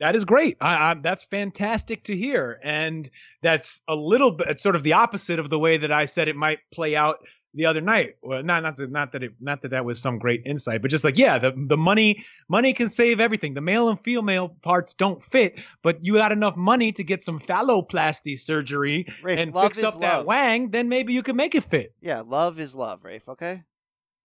That 0.00 0.16
is 0.16 0.24
great. 0.24 0.56
I, 0.60 0.90
I, 0.90 0.94
that's 0.94 1.24
fantastic 1.24 2.04
to 2.04 2.16
hear, 2.16 2.58
and 2.64 3.08
that's 3.40 3.82
a 3.86 3.94
little 3.94 4.32
bit 4.32 4.58
sort 4.58 4.74
of 4.74 4.82
the 4.82 4.94
opposite 4.94 5.38
of 5.38 5.48
the 5.48 5.58
way 5.60 5.76
that 5.76 5.92
I 5.92 6.06
said 6.06 6.26
it 6.26 6.34
might 6.34 6.58
play 6.74 6.96
out 6.96 7.18
the 7.54 7.66
other 7.66 7.80
night. 7.80 8.16
Well, 8.22 8.42
not 8.42 8.62
not 8.62 8.76
to, 8.76 8.86
not 8.86 9.12
that 9.12 9.22
it 9.22 9.32
not 9.40 9.62
that 9.62 9.70
that 9.70 9.84
was 9.84 10.00
some 10.00 10.18
great 10.18 10.42
insight, 10.46 10.82
but 10.82 10.90
just 10.90 11.04
like 11.04 11.18
yeah, 11.18 11.38
the 11.38 11.52
the 11.54 11.76
money 11.76 12.24
money 12.48 12.72
can 12.72 12.88
save 12.88 13.20
everything. 13.20 13.54
The 13.54 13.60
male 13.60 13.88
and 13.88 14.00
female 14.00 14.48
parts 14.48 14.94
don't 14.94 15.22
fit, 15.22 15.60
but 15.82 16.04
you 16.04 16.14
got 16.14 16.32
enough 16.32 16.56
money 16.56 16.92
to 16.92 17.04
get 17.04 17.22
some 17.22 17.38
phalloplasty 17.38 18.38
surgery 18.38 19.06
Rafe, 19.22 19.38
and 19.38 19.54
fix 19.54 19.82
up 19.82 20.00
that 20.00 20.18
love. 20.18 20.26
wang, 20.26 20.70
then 20.70 20.88
maybe 20.88 21.12
you 21.12 21.22
can 21.22 21.36
make 21.36 21.54
it 21.54 21.64
fit. 21.64 21.94
Yeah, 22.00 22.22
love 22.26 22.58
is 22.58 22.74
love, 22.74 23.04
Rafe. 23.04 23.28
Okay, 23.28 23.62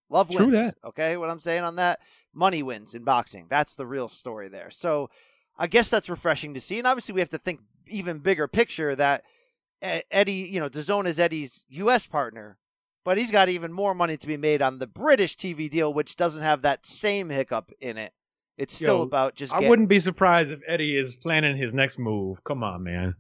love 0.10 0.30
wins. 0.30 0.42
True 0.42 0.52
that. 0.52 0.76
Okay, 0.84 1.18
what 1.18 1.30
I'm 1.30 1.40
saying 1.40 1.64
on 1.64 1.76
that, 1.78 2.00
money 2.34 2.64
wins 2.64 2.94
in 2.94 3.04
boxing. 3.04 3.48
That's 3.50 3.76
the 3.76 3.86
real 3.86 4.08
story 4.08 4.48
there. 4.48 4.70
So, 4.70 5.10
I 5.58 5.68
guess 5.68 5.90
that's 5.90 6.10
refreshing 6.10 6.54
to 6.54 6.62
see. 6.62 6.78
And 6.78 6.88
obviously, 6.88 7.14
we 7.14 7.22
have 7.22 7.30
to 7.30 7.38
think 7.38 7.62
even 7.88 8.20
bigger 8.20 8.48
picture 8.48 8.96
that 8.96 9.24
Eddie, 9.82 10.48
you 10.50 10.60
know, 10.60 10.70
DAZN 10.70 11.06
is 11.06 11.20
Eddie's 11.20 11.66
U.S. 11.70 12.08
partner, 12.08 12.58
but 13.08 13.18
he's 13.18 13.32
got 13.32 13.48
even 13.48 13.72
more 13.72 13.96
money 13.96 14.18
to 14.18 14.28
be 14.28 14.36
made 14.36 14.62
on 14.62 14.80
the 14.80 14.86
British 14.86 15.38
TV 15.38 15.70
deal, 15.70 15.94
which 15.94 16.18
doesn't 16.18 16.44
have 16.44 16.64
that 16.64 16.86
same 16.86 17.30
hiccup 17.30 17.72
in 17.80 17.98
it. 17.98 18.12
It's 18.58 18.74
still 18.74 18.98
Yo, 18.98 19.04
about 19.04 19.34
just. 19.34 19.54
I 19.54 19.60
getting- 19.60 19.70
wouldn't 19.70 19.88
be 19.88 20.02
surprised 20.02 20.52
if 20.52 20.60
Eddie 20.68 20.98
is 20.98 21.16
planning 21.16 21.56
his 21.56 21.74
next 21.74 22.00
move. 22.00 22.44
Come 22.44 22.66
on, 22.66 22.84
man. 22.84 23.16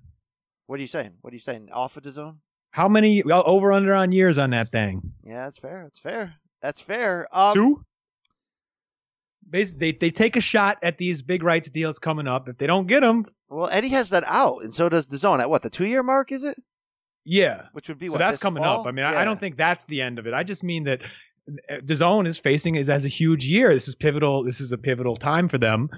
What 0.65 0.79
are 0.79 0.81
you 0.81 0.89
saying? 0.89 1.13
What 1.21 1.31
are 1.31 1.35
you 1.37 1.39
saying? 1.39 1.69
Off 1.71 1.95
of 1.95 2.03
the 2.03 2.11
zone? 2.11 2.39
How 2.71 2.89
many 2.89 3.23
over 3.23 3.71
under 3.71 3.93
on 3.93 4.11
years 4.11 4.37
on 4.37 4.49
that 4.49 4.73
thing? 4.73 5.13
Yeah, 5.23 5.45
that's 5.45 5.57
fair. 5.57 5.83
That's 5.83 5.99
fair. 5.99 6.33
That's 6.61 6.81
fair. 6.81 7.29
Um, 7.31 7.53
Two. 7.53 7.85
Basically, 9.49 9.93
they 9.93 9.97
they 9.97 10.11
take 10.11 10.35
a 10.35 10.41
shot 10.41 10.79
at 10.83 10.97
these 10.97 11.21
big 11.21 11.43
rights 11.43 11.69
deals 11.69 11.97
coming 11.97 12.27
up. 12.27 12.49
If 12.49 12.57
they 12.57 12.67
don't 12.67 12.87
get 12.87 13.03
them, 13.03 13.23
Well, 13.47 13.69
Eddie 13.71 13.89
has 13.89 14.09
that 14.09 14.25
out, 14.25 14.63
and 14.65 14.75
so 14.75 14.89
does 14.89 15.07
the 15.07 15.17
zone 15.17 15.39
At 15.39 15.49
what 15.49 15.61
the 15.61 15.69
two 15.69 15.85
year 15.87 16.03
mark 16.03 16.33
is 16.33 16.43
it? 16.43 16.61
Yeah, 17.29 17.63
Which 17.73 17.89
would 17.89 17.99
be 17.99 18.07
so 18.07 18.13
what, 18.13 18.19
that's 18.19 18.39
coming 18.39 18.63
fall? 18.63 18.81
up. 18.81 18.87
I 18.87 18.91
mean, 18.91 19.03
I, 19.03 19.11
Yeah. 19.11 19.19
I 19.19 19.23
don't 19.25 19.39
think 19.39 19.57
that's 19.57 19.83
the 19.85 20.01
end 20.01 20.17
of 20.17 20.27
it. 20.27 20.33
I 20.33 20.43
just 20.43 20.63
mean 20.63 20.85
that 20.85 21.01
the 21.83 21.93
zone 21.93 22.25
is 22.25 22.37
facing 22.37 22.75
is 22.75 22.89
as 22.89 23.03
a 23.03 23.09
huge 23.09 23.45
year. 23.45 23.73
This 23.73 23.87
is 23.89 23.95
pivotal. 23.95 24.43
This 24.43 24.61
is 24.61 24.71
a 24.71 24.77
pivotal 24.77 25.15
time 25.17 25.49
for 25.49 25.57
them, 25.57 25.89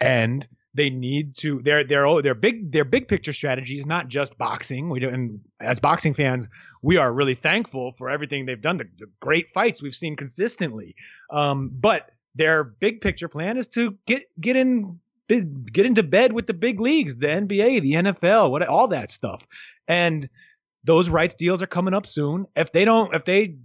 and 0.00 0.46
they 0.74 0.90
need 0.90 1.36
to. 1.36 1.60
Their 1.62 1.84
their 1.84 2.20
their 2.22 2.34
big 2.34 2.72
their 2.72 2.84
big 2.84 3.06
picture 3.06 3.32
strategy 3.32 3.76
is 3.78 3.86
not 3.86 4.08
just 4.08 4.36
boxing. 4.38 4.88
We 4.88 4.98
do, 4.98 5.08
and 5.08 5.40
as 5.60 5.78
boxing 5.78 6.14
fans, 6.14 6.48
we 6.82 6.96
are 6.96 7.12
really 7.12 7.36
thankful 7.36 7.92
for 7.92 8.10
everything 8.10 8.46
they've 8.46 8.60
done. 8.60 8.78
The, 8.78 8.88
the 8.98 9.06
great 9.20 9.50
fights 9.50 9.82
we've 9.82 9.94
seen 9.94 10.16
consistently, 10.16 10.96
um, 11.30 11.70
but 11.72 12.10
their 12.34 12.64
big 12.64 13.00
picture 13.00 13.28
plan 13.28 13.56
is 13.56 13.68
to 13.68 13.96
get 14.06 14.24
get 14.40 14.56
in 14.56 14.98
get 15.28 15.86
into 15.86 16.02
bed 16.02 16.32
with 16.32 16.46
the 16.46 16.54
big 16.54 16.80
leagues, 16.80 17.16
the 17.16 17.28
NBA, 17.28 17.82
the 17.82 17.92
NFL, 17.92 18.50
what 18.50 18.66
all 18.66 18.88
that 18.88 19.10
stuff, 19.10 19.46
and 19.88 20.28
those 20.84 21.08
rights 21.08 21.34
deals 21.34 21.62
are 21.62 21.66
coming 21.66 21.94
up 21.94 22.06
soon. 22.06 22.46
If 22.56 22.72
they 22.72 22.84
don't, 22.84 23.14
if 23.14 23.24
they 23.24 23.56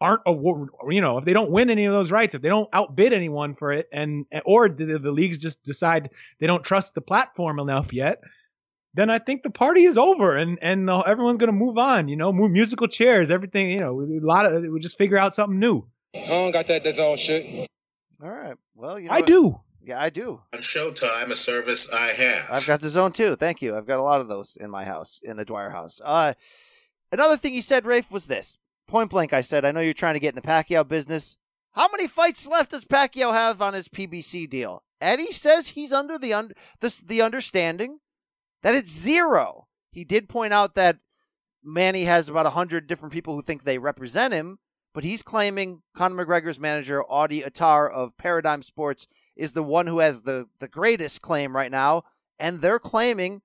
aren't 0.00 0.22
award, 0.26 0.70
you 0.88 1.00
know, 1.00 1.18
if 1.18 1.24
they 1.24 1.32
don't 1.32 1.50
win 1.50 1.70
any 1.70 1.84
of 1.84 1.94
those 1.94 2.10
rights, 2.10 2.34
if 2.34 2.42
they 2.42 2.48
don't 2.48 2.68
outbid 2.72 3.12
anyone 3.12 3.54
for 3.54 3.72
it, 3.72 3.88
and 3.92 4.26
or 4.44 4.68
the, 4.68 4.98
the 4.98 5.12
leagues 5.12 5.38
just 5.38 5.62
decide 5.62 6.10
they 6.40 6.46
don't 6.46 6.64
trust 6.64 6.94
the 6.94 7.00
platform 7.00 7.58
enough 7.60 7.92
yet, 7.92 8.22
then 8.94 9.10
I 9.10 9.18
think 9.18 9.42
the 9.42 9.50
party 9.50 9.84
is 9.84 9.96
over, 9.96 10.36
and 10.36 10.58
and 10.60 10.90
everyone's 10.90 11.38
gonna 11.38 11.52
move 11.52 11.78
on. 11.78 12.08
You 12.08 12.16
know, 12.16 12.32
move 12.32 12.50
musical 12.50 12.88
chairs, 12.88 13.30
everything. 13.30 13.70
You 13.70 13.78
know, 13.78 14.00
a 14.00 14.20
lot 14.20 14.52
of 14.52 14.62
we 14.64 14.80
just 14.80 14.98
figure 14.98 15.16
out 15.18 15.34
something 15.34 15.58
new. 15.58 15.86
I 16.14 16.26
don't 16.28 16.52
got 16.52 16.66
that 16.66 16.84
DAZN 16.84 17.16
shit. 17.16 17.68
All 18.22 18.30
right. 18.30 18.56
Well, 18.74 18.98
you 18.98 19.08
know 19.08 19.14
I 19.14 19.20
what? 19.20 19.26
do. 19.26 19.60
Yeah, 19.84 20.00
I 20.00 20.10
do. 20.10 20.40
On 20.54 20.60
Showtime, 20.60 21.30
a 21.30 21.36
service 21.36 21.92
I 21.92 22.08
have. 22.08 22.48
I've 22.52 22.66
got 22.66 22.80
the 22.80 22.88
zone 22.88 23.12
too. 23.12 23.34
Thank 23.34 23.62
you. 23.62 23.76
I've 23.76 23.86
got 23.86 23.98
a 23.98 24.02
lot 24.02 24.20
of 24.20 24.28
those 24.28 24.56
in 24.60 24.70
my 24.70 24.84
house, 24.84 25.20
in 25.24 25.36
the 25.36 25.44
Dwyer 25.44 25.70
house. 25.70 26.00
Uh, 26.04 26.34
another 27.10 27.36
thing 27.36 27.54
you 27.54 27.62
said, 27.62 27.84
Rafe, 27.84 28.10
was 28.12 28.26
this. 28.26 28.58
Point 28.86 29.10
blank, 29.10 29.32
I 29.32 29.40
said, 29.40 29.64
I 29.64 29.72
know 29.72 29.80
you're 29.80 29.94
trying 29.94 30.14
to 30.14 30.20
get 30.20 30.30
in 30.30 30.40
the 30.40 30.42
Pacquiao 30.46 30.86
business. 30.86 31.36
How 31.72 31.88
many 31.90 32.06
fights 32.06 32.46
left 32.46 32.70
does 32.70 32.84
Pacquiao 32.84 33.32
have 33.32 33.60
on 33.60 33.74
his 33.74 33.88
PBC 33.88 34.48
deal? 34.48 34.84
Eddie 35.00 35.32
says 35.32 35.68
he's 35.68 35.92
under 35.92 36.18
the 36.18 36.32
un- 36.32 36.52
this, 36.80 37.00
the 37.00 37.22
understanding 37.22 37.98
that 38.62 38.74
it's 38.74 38.92
zero. 38.92 39.66
He 39.90 40.04
did 40.04 40.28
point 40.28 40.52
out 40.52 40.74
that 40.74 40.98
Manny 41.64 42.04
has 42.04 42.28
about 42.28 42.44
100 42.44 42.86
different 42.86 43.12
people 43.12 43.34
who 43.34 43.42
think 43.42 43.64
they 43.64 43.78
represent 43.78 44.32
him, 44.34 44.58
but 44.92 45.04
he's 45.04 45.22
claiming 45.22 45.82
Conor 45.94 46.24
McGregor's 46.24 46.58
manager, 46.58 47.02
Audie 47.02 47.42
Attar 47.42 47.88
of 47.88 48.16
Paradigm 48.16 48.62
Sports, 48.62 49.06
is 49.36 49.52
the 49.52 49.62
one 49.62 49.86
who 49.86 50.00
has 50.00 50.22
the, 50.22 50.48
the 50.58 50.68
greatest 50.68 51.22
claim 51.22 51.56
right 51.56 51.70
now. 51.70 52.04
And 52.38 52.60
they're 52.60 52.78
claiming 52.78 53.42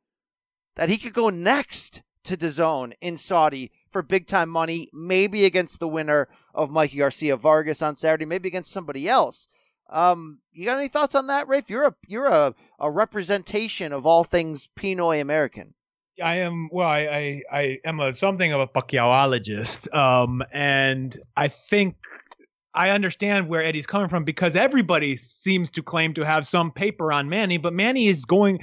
that 0.75 0.89
he 0.89 0.97
could 0.97 1.13
go 1.13 1.29
next 1.29 2.01
to 2.23 2.35
DAZN 2.35 2.93
in 2.99 3.15
Saudi 3.15 3.71
for 3.89 4.01
big 4.01 4.27
time 4.27 4.49
money, 4.49 4.89
maybe 4.93 5.45
against 5.45 5.79
the 5.79 5.87
winner 5.87 6.27
of 6.53 6.69
Mikey 6.69 6.97
Garcia 6.97 7.37
Vargas 7.37 7.81
on 7.81 7.95
Saturday, 7.95 8.25
maybe 8.25 8.49
against 8.49 8.71
somebody 8.71 9.07
else. 9.07 9.47
Um, 9.89 10.39
you 10.51 10.65
got 10.65 10.79
any 10.79 10.89
thoughts 10.89 11.15
on 11.15 11.27
that, 11.27 11.47
Rafe? 11.47 11.69
You're 11.69 11.87
a 11.87 11.95
you're 12.07 12.27
a, 12.27 12.53
a 12.79 12.91
representation 12.91 13.93
of 13.93 14.05
all 14.05 14.25
things 14.25 14.67
Pinoy 14.77 15.21
American. 15.21 15.75
I 16.21 16.37
am 16.37 16.69
well. 16.71 16.87
I 16.87 16.99
I, 16.99 17.41
I 17.51 17.79
am 17.85 17.99
a 17.99 18.11
something 18.11 18.51
of 18.53 18.61
a 18.61 18.67
Pacquiaologist, 18.67 19.93
um, 19.93 20.43
and 20.51 21.15
I 21.35 21.47
think 21.47 21.95
I 22.73 22.91
understand 22.91 23.47
where 23.47 23.63
Eddie's 23.63 23.87
coming 23.87 24.07
from 24.07 24.23
because 24.23 24.55
everybody 24.55 25.15
seems 25.15 25.69
to 25.71 25.83
claim 25.83 26.13
to 26.15 26.25
have 26.25 26.45
some 26.45 26.71
paper 26.71 27.11
on 27.11 27.29
Manny, 27.29 27.57
but 27.57 27.73
Manny 27.73 28.07
is 28.07 28.25
going 28.25 28.59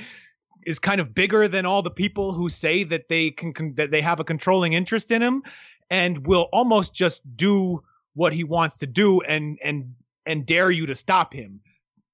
is 0.67 0.79
kind 0.79 1.01
of 1.01 1.15
bigger 1.15 1.47
than 1.47 1.67
all 1.67 1.83
the 1.83 1.91
people 1.91 2.33
who 2.33 2.49
say 2.49 2.85
that 2.85 3.09
they 3.09 3.31
can, 3.31 3.53
can 3.53 3.75
that 3.75 3.91
they 3.91 4.01
have 4.01 4.21
a 4.21 4.25
controlling 4.25 4.73
interest 4.73 5.11
in 5.11 5.23
him, 5.23 5.43
and 5.91 6.27
will 6.27 6.49
almost 6.53 6.95
just 6.95 7.37
do 7.37 7.83
what 8.15 8.33
he 8.33 8.45
wants 8.45 8.79
to 8.79 8.87
do 8.87 9.21
and 9.21 9.59
and 9.63 9.95
and 10.27 10.47
dare 10.47 10.71
you 10.71 10.87
to 10.87 10.95
stop 10.95 11.35
him 11.35 11.61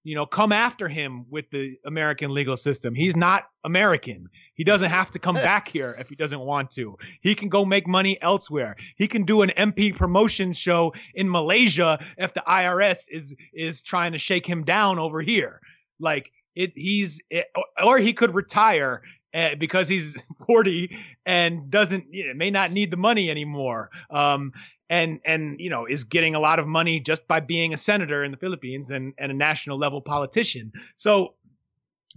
you 0.03 0.15
know, 0.15 0.25
come 0.25 0.53
after 0.53 0.89
him 0.89 1.27
with 1.29 1.51
the 1.51 1.77
American 1.85 2.33
legal 2.33 2.57
system. 2.57 2.95
He's 2.95 3.17
not 3.17 3.45
American. 3.65 4.29
He 4.55 4.65
doesn't 4.65 4.91
have 4.91 5.11
to 5.11 5.19
come 5.19 5.35
back 5.51 5.69
here 5.69 5.95
if 5.99 6.09
he 6.09 6.17
doesn't 6.17 6.41
want 6.41 6.71
to. 6.73 6.97
He 7.21 7.35
can 7.35 7.49
go 7.49 7.65
make 7.65 7.87
money 7.87 8.21
elsewhere. 8.21 8.77
He 8.97 9.07
can 9.07 9.25
do 9.25 9.43
an 9.43 9.51
MP 9.57 9.95
promotion 9.95 10.53
show 10.53 10.95
in 11.15 11.31
Malaysia 11.31 11.99
if 12.17 12.33
the 12.33 12.43
IRS 12.47 13.07
is 13.11 13.37
is 13.53 13.83
trying 13.83 14.13
to 14.13 14.19
shake 14.19 14.47
him 14.47 14.65
down 14.65 14.99
over 14.99 15.21
here. 15.21 15.61
Like 15.99 16.33
it, 16.55 16.73
he's 16.75 17.23
it, 17.31 17.47
or 17.85 17.99
he 17.99 18.13
could 18.13 18.35
retire 18.35 19.03
uh, 19.35 19.55
because 19.59 19.89
he's 19.89 20.21
40 20.47 20.97
and 21.27 21.71
doesn't 21.71 22.07
you 22.13 22.29
know, 22.29 22.35
may 22.35 22.51
not 22.51 22.73
need 22.73 22.91
the 22.91 22.97
money 22.97 23.31
anymore. 23.31 23.91
Um, 24.11 24.53
and 24.89 25.21
and 25.25 25.61
you 25.61 25.71
know 25.71 25.87
is 25.87 26.05
getting 26.05 26.35
a 26.35 26.41
lot 26.41 26.59
of 26.59 26.67
money 26.67 26.99
just 26.99 27.27
by 27.29 27.39
being 27.41 27.73
a 27.73 27.79
senator 27.79 28.25
in 28.25 28.33
the 28.33 28.37
Philippines 28.37 28.91
and 28.91 29.15
and 29.17 29.31
a 29.31 29.35
national 29.35 29.79
level 29.79 30.03
politician. 30.03 30.73
So 30.97 31.35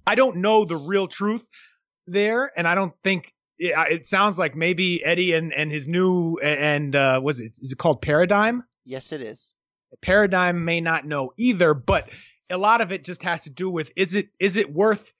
I 0.06 0.16
don't 0.16 0.38
know 0.38 0.66
the 0.66 0.76
real 0.76 1.08
truth 1.08 1.48
there, 2.08 2.52
and 2.58 2.68
I 2.68 2.76
don't 2.76 2.94
think 3.04 3.34
it, 3.60 3.74
it 3.92 4.06
sounds 4.06 4.40
like 4.40 4.56
maybe 4.56 5.06
Eddie 5.06 5.34
and 5.34 5.54
and 5.54 5.72
his 5.72 5.88
new 5.88 6.38
and 6.40 6.96
uh, 6.96 7.22
was 7.24 7.40
it 7.40 7.58
is 7.62 7.72
it 7.72 7.78
called 7.78 8.02
Paradigm? 8.02 8.64
Yes, 8.86 9.12
it 9.12 9.22
is. 9.22 9.52
Paradigm 10.02 10.66
may 10.66 10.82
not 10.82 11.06
know 11.06 11.32
either, 11.38 11.76
but 11.76 12.10
a 12.50 12.58
lot 12.58 12.82
of 12.82 12.92
it 12.92 13.04
just 13.04 13.24
has 13.24 13.44
to 13.44 13.52
do 13.52 13.70
with 13.70 13.92
is 13.96 14.16
it 14.16 14.30
is 14.40 14.58
it 14.58 14.74
worth 14.74 15.14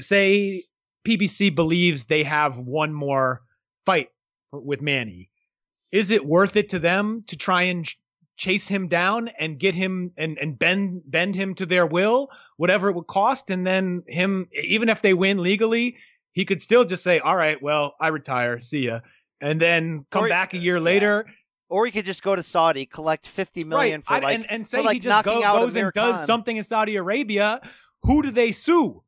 say 0.00 0.64
PBC 1.04 1.54
believes 1.54 2.06
they 2.06 2.24
have 2.24 2.58
one 2.58 2.92
more 2.92 3.42
fight 3.86 4.08
for, 4.48 4.60
with 4.60 4.82
Manny. 4.82 5.30
Is 5.90 6.10
it 6.10 6.24
worth 6.26 6.56
it 6.56 6.70
to 6.70 6.78
them 6.78 7.24
to 7.28 7.36
try 7.36 7.62
and 7.62 7.84
ch- 7.86 7.98
chase 8.36 8.68
him 8.68 8.88
down 8.88 9.28
and 9.28 9.58
get 9.58 9.74
him 9.74 10.12
and, 10.16 10.38
and 10.38 10.58
bend 10.58 11.02
bend 11.06 11.34
him 11.34 11.54
to 11.54 11.66
their 11.66 11.86
will, 11.86 12.30
whatever 12.56 12.90
it 12.90 12.94
would 12.96 13.06
cost, 13.06 13.50
and 13.50 13.66
then 13.66 14.02
him 14.06 14.48
even 14.62 14.88
if 14.88 15.00
they 15.02 15.14
win 15.14 15.38
legally, 15.38 15.96
he 16.32 16.44
could 16.44 16.60
still 16.60 16.84
just 16.84 17.02
say, 17.02 17.18
"All 17.20 17.34
right, 17.34 17.60
well, 17.62 17.94
I 18.00 18.08
retire, 18.08 18.60
see 18.60 18.86
ya," 18.86 19.00
and 19.40 19.60
then 19.60 20.04
come 20.10 20.28
back 20.28 20.52
a 20.54 20.58
year 20.58 20.78
later 20.78 21.26
Or 21.70 21.84
he 21.86 21.92
could 21.92 22.04
just 22.04 22.22
go 22.22 22.36
to 22.36 22.42
Saudi, 22.42 22.86
collect 22.86 23.26
fifty 23.26 23.64
million 23.64 24.00
right. 24.00 24.04
for 24.04 24.14
I- 24.14 24.18
like 24.28 24.34
and, 24.36 24.50
and 24.50 24.66
say 24.66 24.82
like 24.82 24.94
he 24.94 25.00
just 25.00 25.24
go, 25.24 25.40
goes 25.40 25.74
and 25.74 25.92
does 25.92 26.24
something 26.26 26.56
in 26.56 26.64
Saudi 26.64 26.96
Arabia. 26.96 27.60
Who 28.02 28.22
do 28.22 28.30
they 28.30 28.52
sue? 28.52 29.02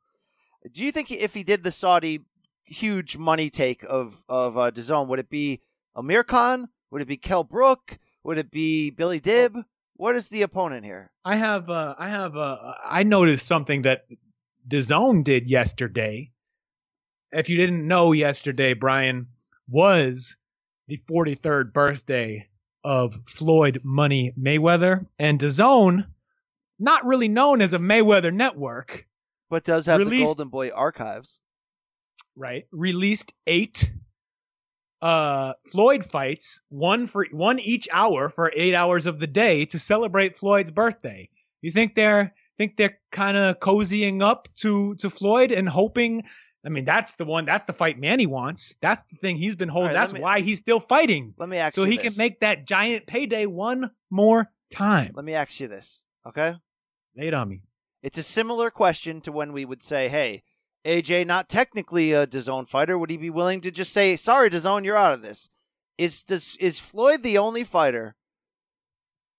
Do 0.72 0.84
you 0.84 0.92
think 0.92 1.10
if 1.10 1.34
he 1.34 1.42
did 1.42 1.62
the 1.62 1.72
Saudi 1.72 2.20
huge 2.64 3.16
money 3.16 3.50
take 3.50 3.82
of 3.84 4.24
of 4.28 4.56
uh, 4.56 4.70
DAZN, 4.70 5.06
would 5.08 5.18
it 5.18 5.30
be 5.30 5.60
Amir 5.96 6.22
Khan? 6.22 6.68
Would 6.90 7.02
it 7.02 7.08
be 7.08 7.16
Kel 7.16 7.44
Brook? 7.44 7.98
Would 8.24 8.38
it 8.38 8.50
be 8.50 8.90
Billy 8.90 9.20
Dib? 9.20 9.56
What 9.94 10.16
is 10.16 10.28
the 10.28 10.42
opponent 10.42 10.84
here? 10.84 11.10
I 11.24 11.36
have 11.36 11.68
uh, 11.68 11.94
I 11.98 12.08
have 12.08 12.36
uh, 12.36 12.74
I 12.84 13.02
noticed 13.02 13.46
something 13.46 13.82
that 13.82 14.06
DAZN 14.68 15.24
did 15.24 15.50
yesterday. 15.50 16.30
If 17.32 17.48
you 17.48 17.56
didn't 17.56 17.86
know 17.86 18.12
yesterday, 18.12 18.74
Brian 18.74 19.28
was 19.68 20.36
the 20.88 20.98
43rd 21.10 21.72
birthday 21.72 22.48
of 22.82 23.14
Floyd 23.26 23.80
Money 23.84 24.32
Mayweather 24.38 25.06
and 25.18 25.38
DAZN, 25.38 26.06
not 26.78 27.04
really 27.04 27.28
known 27.28 27.62
as 27.62 27.74
a 27.74 27.78
Mayweather 27.78 28.32
network, 28.32 29.06
but 29.50 29.64
does 29.64 29.86
have 29.86 30.08
the 30.08 30.22
Golden 30.22 30.48
Boy 30.48 30.70
archives. 30.70 31.38
right? 32.36 32.64
Released 32.72 33.34
eight 33.46 33.92
uh 35.02 35.54
Floyd 35.70 36.04
fights, 36.04 36.62
one 36.68 37.06
for 37.06 37.26
one 37.32 37.58
each 37.58 37.88
hour 37.92 38.28
for 38.28 38.52
8 38.54 38.74
hours 38.74 39.06
of 39.06 39.18
the 39.18 39.26
day 39.26 39.64
to 39.66 39.78
celebrate 39.78 40.36
Floyd's 40.36 40.70
birthday. 40.70 41.28
You 41.62 41.70
think 41.70 41.94
they're 41.94 42.34
think 42.58 42.76
they're 42.76 42.98
kind 43.10 43.36
of 43.36 43.58
cozying 43.58 44.22
up 44.22 44.48
to 44.56 44.94
to 44.96 45.10
Floyd 45.10 45.52
and 45.52 45.68
hoping 45.68 46.24
I 46.64 46.68
mean 46.68 46.84
that's 46.84 47.16
the 47.16 47.24
one 47.24 47.46
that's 47.46 47.64
the 47.64 47.72
fight 47.72 47.98
Manny 47.98 48.26
wants. 48.26 48.76
That's 48.82 49.02
the 49.04 49.16
thing 49.16 49.36
he's 49.36 49.56
been 49.56 49.70
holding. 49.70 49.88
Right, 49.88 49.94
that's 49.94 50.12
me- 50.12 50.20
why 50.20 50.40
he's 50.40 50.58
still 50.58 50.80
fighting. 50.80 51.34
Let 51.38 51.48
me 51.48 51.56
ask 51.56 51.74
so 51.74 51.84
he 51.84 51.96
this. 51.96 52.08
can 52.08 52.14
make 52.18 52.40
that 52.40 52.66
giant 52.66 53.06
payday 53.06 53.46
one 53.46 53.90
more 54.10 54.50
time. 54.70 55.12
Let 55.14 55.24
me 55.24 55.34
ask 55.34 55.58
you 55.58 55.68
this, 55.68 56.04
okay? 56.26 56.56
Lay 57.16 57.28
it 57.28 57.34
on 57.34 57.48
me. 57.48 57.62
It's 58.02 58.18
a 58.18 58.22
similar 58.22 58.70
question 58.70 59.20
to 59.22 59.32
when 59.32 59.52
we 59.52 59.64
would 59.64 59.82
say, 59.82 60.08
"Hey, 60.08 60.42
AJ, 60.84 61.26
not 61.26 61.48
technically 61.48 62.12
a 62.12 62.26
DAZN 62.26 62.66
fighter. 62.66 62.96
Would 62.96 63.10
he 63.10 63.18
be 63.18 63.30
willing 63.30 63.60
to 63.60 63.70
just 63.70 63.92
say, 63.92 64.16
"Sorry, 64.16 64.48
DAZN, 64.48 64.84
you're 64.84 64.96
out 64.96 65.12
of 65.12 65.22
this"? 65.22 65.50
Is 65.98 66.24
does 66.24 66.56
is 66.56 66.78
Floyd 66.78 67.22
the 67.22 67.36
only 67.36 67.64
fighter 67.64 68.16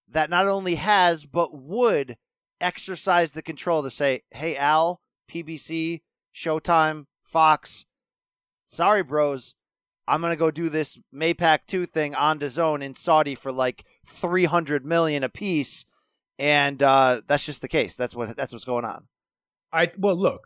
that 0.07 0.29
not 0.29 0.47
only 0.47 0.75
has 0.75 1.25
but 1.25 1.53
would 1.55 2.17
exercise 2.59 3.31
the 3.31 3.41
control 3.41 3.81
to 3.81 3.89
say, 3.89 4.21
"Hey, 4.29 4.55
Al, 4.55 5.01
PBC, 5.27 6.03
Showtime, 6.33 7.07
Fox, 7.23 7.85
sorry, 8.65 9.01
bros." 9.01 9.55
I'm 10.07 10.21
gonna 10.21 10.35
go 10.35 10.51
do 10.51 10.67
this 10.69 10.99
Maypac 11.13 11.59
two 11.67 11.85
thing 11.85 12.13
on 12.15 12.37
DAZN 12.37 12.83
in 12.83 12.93
Saudi 12.93 13.33
for 13.33 13.51
like 13.51 13.85
three 14.05 14.45
hundred 14.45 14.85
million 14.85 15.23
a 15.23 15.29
piece, 15.29 15.85
and 16.41 16.81
uh, 16.81 17.21
that's 17.27 17.45
just 17.45 17.61
the 17.61 17.67
case. 17.67 17.95
That's 17.95 18.15
what 18.15 18.35
that's 18.35 18.51
what's 18.51 18.65
going 18.65 18.83
on. 18.83 19.05
I 19.71 19.89
well 19.97 20.15
look, 20.15 20.41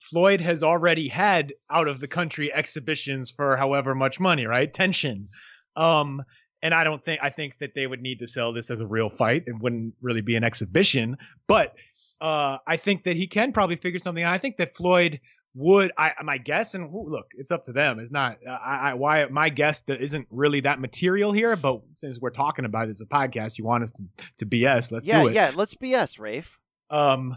Floyd 0.00 0.40
has 0.40 0.62
already 0.62 1.08
had 1.08 1.52
out 1.70 1.88
of 1.88 2.00
the 2.00 2.08
country 2.08 2.52
exhibitions 2.52 3.30
for 3.30 3.56
however 3.56 3.94
much 3.94 4.18
money, 4.18 4.46
right? 4.46 4.72
Tension. 4.72 5.28
Um 5.76 6.22
and 6.62 6.72
I 6.72 6.84
don't 6.84 7.02
think 7.04 7.20
I 7.22 7.28
think 7.28 7.58
that 7.58 7.74
they 7.74 7.86
would 7.86 8.00
need 8.00 8.20
to 8.20 8.26
sell 8.26 8.52
this 8.52 8.70
as 8.70 8.80
a 8.80 8.86
real 8.86 9.10
fight. 9.10 9.44
It 9.46 9.60
wouldn't 9.60 9.94
really 10.00 10.22
be 10.22 10.36
an 10.36 10.44
exhibition, 10.44 11.18
but 11.46 11.74
uh 12.20 12.58
I 12.66 12.76
think 12.78 13.04
that 13.04 13.16
he 13.16 13.26
can 13.26 13.52
probably 13.52 13.76
figure 13.76 13.98
something 13.98 14.24
out. 14.24 14.32
I 14.32 14.38
think 14.38 14.56
that 14.56 14.74
Floyd 14.74 15.20
would 15.54 15.92
I 15.96 16.12
my 16.22 16.38
guess 16.38 16.74
and 16.74 16.90
look, 16.92 17.26
it's 17.36 17.52
up 17.52 17.64
to 17.64 17.72
them. 17.72 18.00
It's 18.00 18.10
not 18.10 18.38
I, 18.48 18.90
I 18.90 18.94
why 18.94 19.26
my 19.26 19.48
guess 19.50 19.82
isn't 19.88 20.26
really 20.30 20.60
that 20.60 20.80
material 20.80 21.32
here, 21.32 21.54
but 21.54 21.80
since 21.94 22.18
we're 22.20 22.30
talking 22.30 22.64
about 22.64 22.88
it 22.88 22.92
as 22.92 23.00
a 23.00 23.06
podcast, 23.06 23.56
you 23.58 23.64
want 23.64 23.84
us 23.84 23.92
to 23.92 24.02
to 24.38 24.46
BS, 24.46 24.90
let's 24.90 25.04
yeah, 25.04 25.22
do 25.22 25.28
it 25.28 25.34
yeah. 25.34 25.52
Let's 25.54 25.74
BS, 25.74 26.18
Rafe. 26.18 26.58
um 26.90 27.36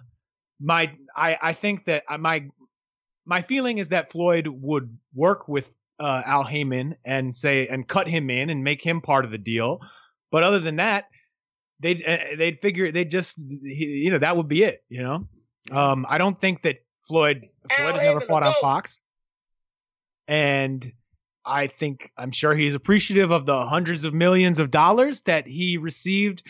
my 0.60 0.94
I 1.16 1.38
I 1.42 1.54
think 1.54 1.86
that 1.86 2.04
uh, 2.10 2.18
my 2.18 2.48
my 3.26 3.42
feeling 3.42 3.78
is 3.78 3.90
that 3.90 4.12
Floyd 4.12 4.48
would 4.48 4.98
work 5.14 5.48
with 5.48 5.72
uh, 6.00 6.24
Al 6.26 6.44
Haymon 6.44 6.96
and 7.06 7.34
say 7.36 7.68
and 7.68 7.88
cut 7.88 8.08
him 8.08 8.32
in 8.32 8.50
and 8.50 8.64
make 8.64 8.84
him 8.84 9.02
part 9.02 9.26
of 9.26 9.32
the 9.32 9.38
deal, 9.38 9.80
but 10.32 10.44
other 10.44 10.60
than 10.60 10.78
that, 10.78 11.06
they'd 11.80 12.02
uh, 12.04 12.18
they'd 12.36 12.60
figure 12.62 12.92
they 12.92 13.06
just 13.06 13.46
you 13.48 14.10
know 14.10 14.18
that 14.18 14.36
would 14.36 14.48
be 14.48 14.64
it. 14.64 14.80
You 14.90 15.04
know, 15.04 15.28
um 15.72 16.08
I 16.10 16.18
don't 16.18 16.38
think 16.38 16.64
that 16.64 16.78
Floyd 17.08 17.50
Floyd 17.72 17.94
has 17.94 18.02
never 18.02 18.22
fought 18.22 18.46
on 18.46 18.54
Fox, 18.62 19.02
and 20.28 20.92
I 21.46 21.68
think 21.68 22.12
I'm 22.18 22.32
sure 22.32 22.54
he's 22.54 22.76
appreciative 22.76 23.32
of 23.32 23.46
the 23.46 23.66
hundreds 23.66 24.04
of 24.04 24.14
millions 24.14 24.60
of 24.60 24.70
dollars 24.70 25.22
that 25.24 25.48
he 25.48 25.78
received 25.78 26.44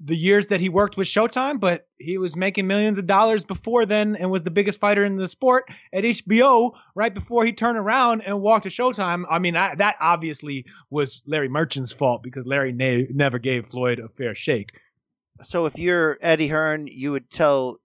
the 0.00 0.16
years 0.16 0.48
that 0.48 0.60
he 0.60 0.68
worked 0.68 0.96
with 0.96 1.06
Showtime, 1.06 1.60
but 1.60 1.86
he 1.98 2.18
was 2.18 2.36
making 2.36 2.66
millions 2.66 2.98
of 2.98 3.06
dollars 3.06 3.44
before 3.44 3.86
then 3.86 4.16
and 4.16 4.30
was 4.30 4.42
the 4.42 4.50
biggest 4.50 4.78
fighter 4.78 5.04
in 5.04 5.16
the 5.16 5.28
sport 5.28 5.64
at 5.92 6.04
HBO 6.04 6.72
right 6.94 7.12
before 7.12 7.44
he 7.44 7.52
turned 7.52 7.78
around 7.78 8.22
and 8.22 8.40
walked 8.40 8.64
to 8.64 8.68
Showtime. 8.68 9.24
I 9.30 9.38
mean, 9.38 9.56
I, 9.56 9.74
that 9.76 9.96
obviously 10.00 10.66
was 10.90 11.22
Larry 11.26 11.48
Merchant's 11.48 11.92
fault 11.92 12.22
because 12.22 12.46
Larry 12.46 12.72
ne- 12.72 13.08
never 13.10 13.38
gave 13.38 13.66
Floyd 13.66 13.98
a 13.98 14.08
fair 14.08 14.34
shake. 14.34 14.72
So 15.42 15.64
if 15.66 15.78
you're 15.78 16.18
Eddie 16.20 16.48
Hearn, 16.48 16.86
you 16.86 17.12
would 17.12 17.30
tell 17.30 17.76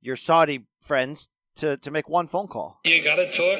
your 0.00 0.16
Saudi 0.16 0.66
friends 0.80 1.28
to 1.56 1.76
to 1.78 1.90
make 1.90 2.08
one 2.08 2.26
phone 2.26 2.48
call. 2.48 2.80
You 2.84 3.02
gotta 3.02 3.26
talk 3.26 3.58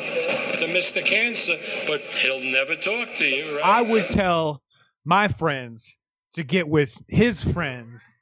to 0.59 0.66
Mr. 0.66 1.05
Cancer, 1.05 1.57
but 1.86 2.01
he'll 2.01 2.40
never 2.40 2.76
talk 2.76 3.14
to 3.16 3.24
you, 3.24 3.57
right? 3.57 3.64
I 3.64 3.82
would 3.82 4.11
tell 4.11 4.62
my 5.05 5.28
friends 5.28 5.99
to 6.34 6.42
get 6.42 6.68
with 6.68 6.97
his 7.09 7.42
friends 7.42 8.16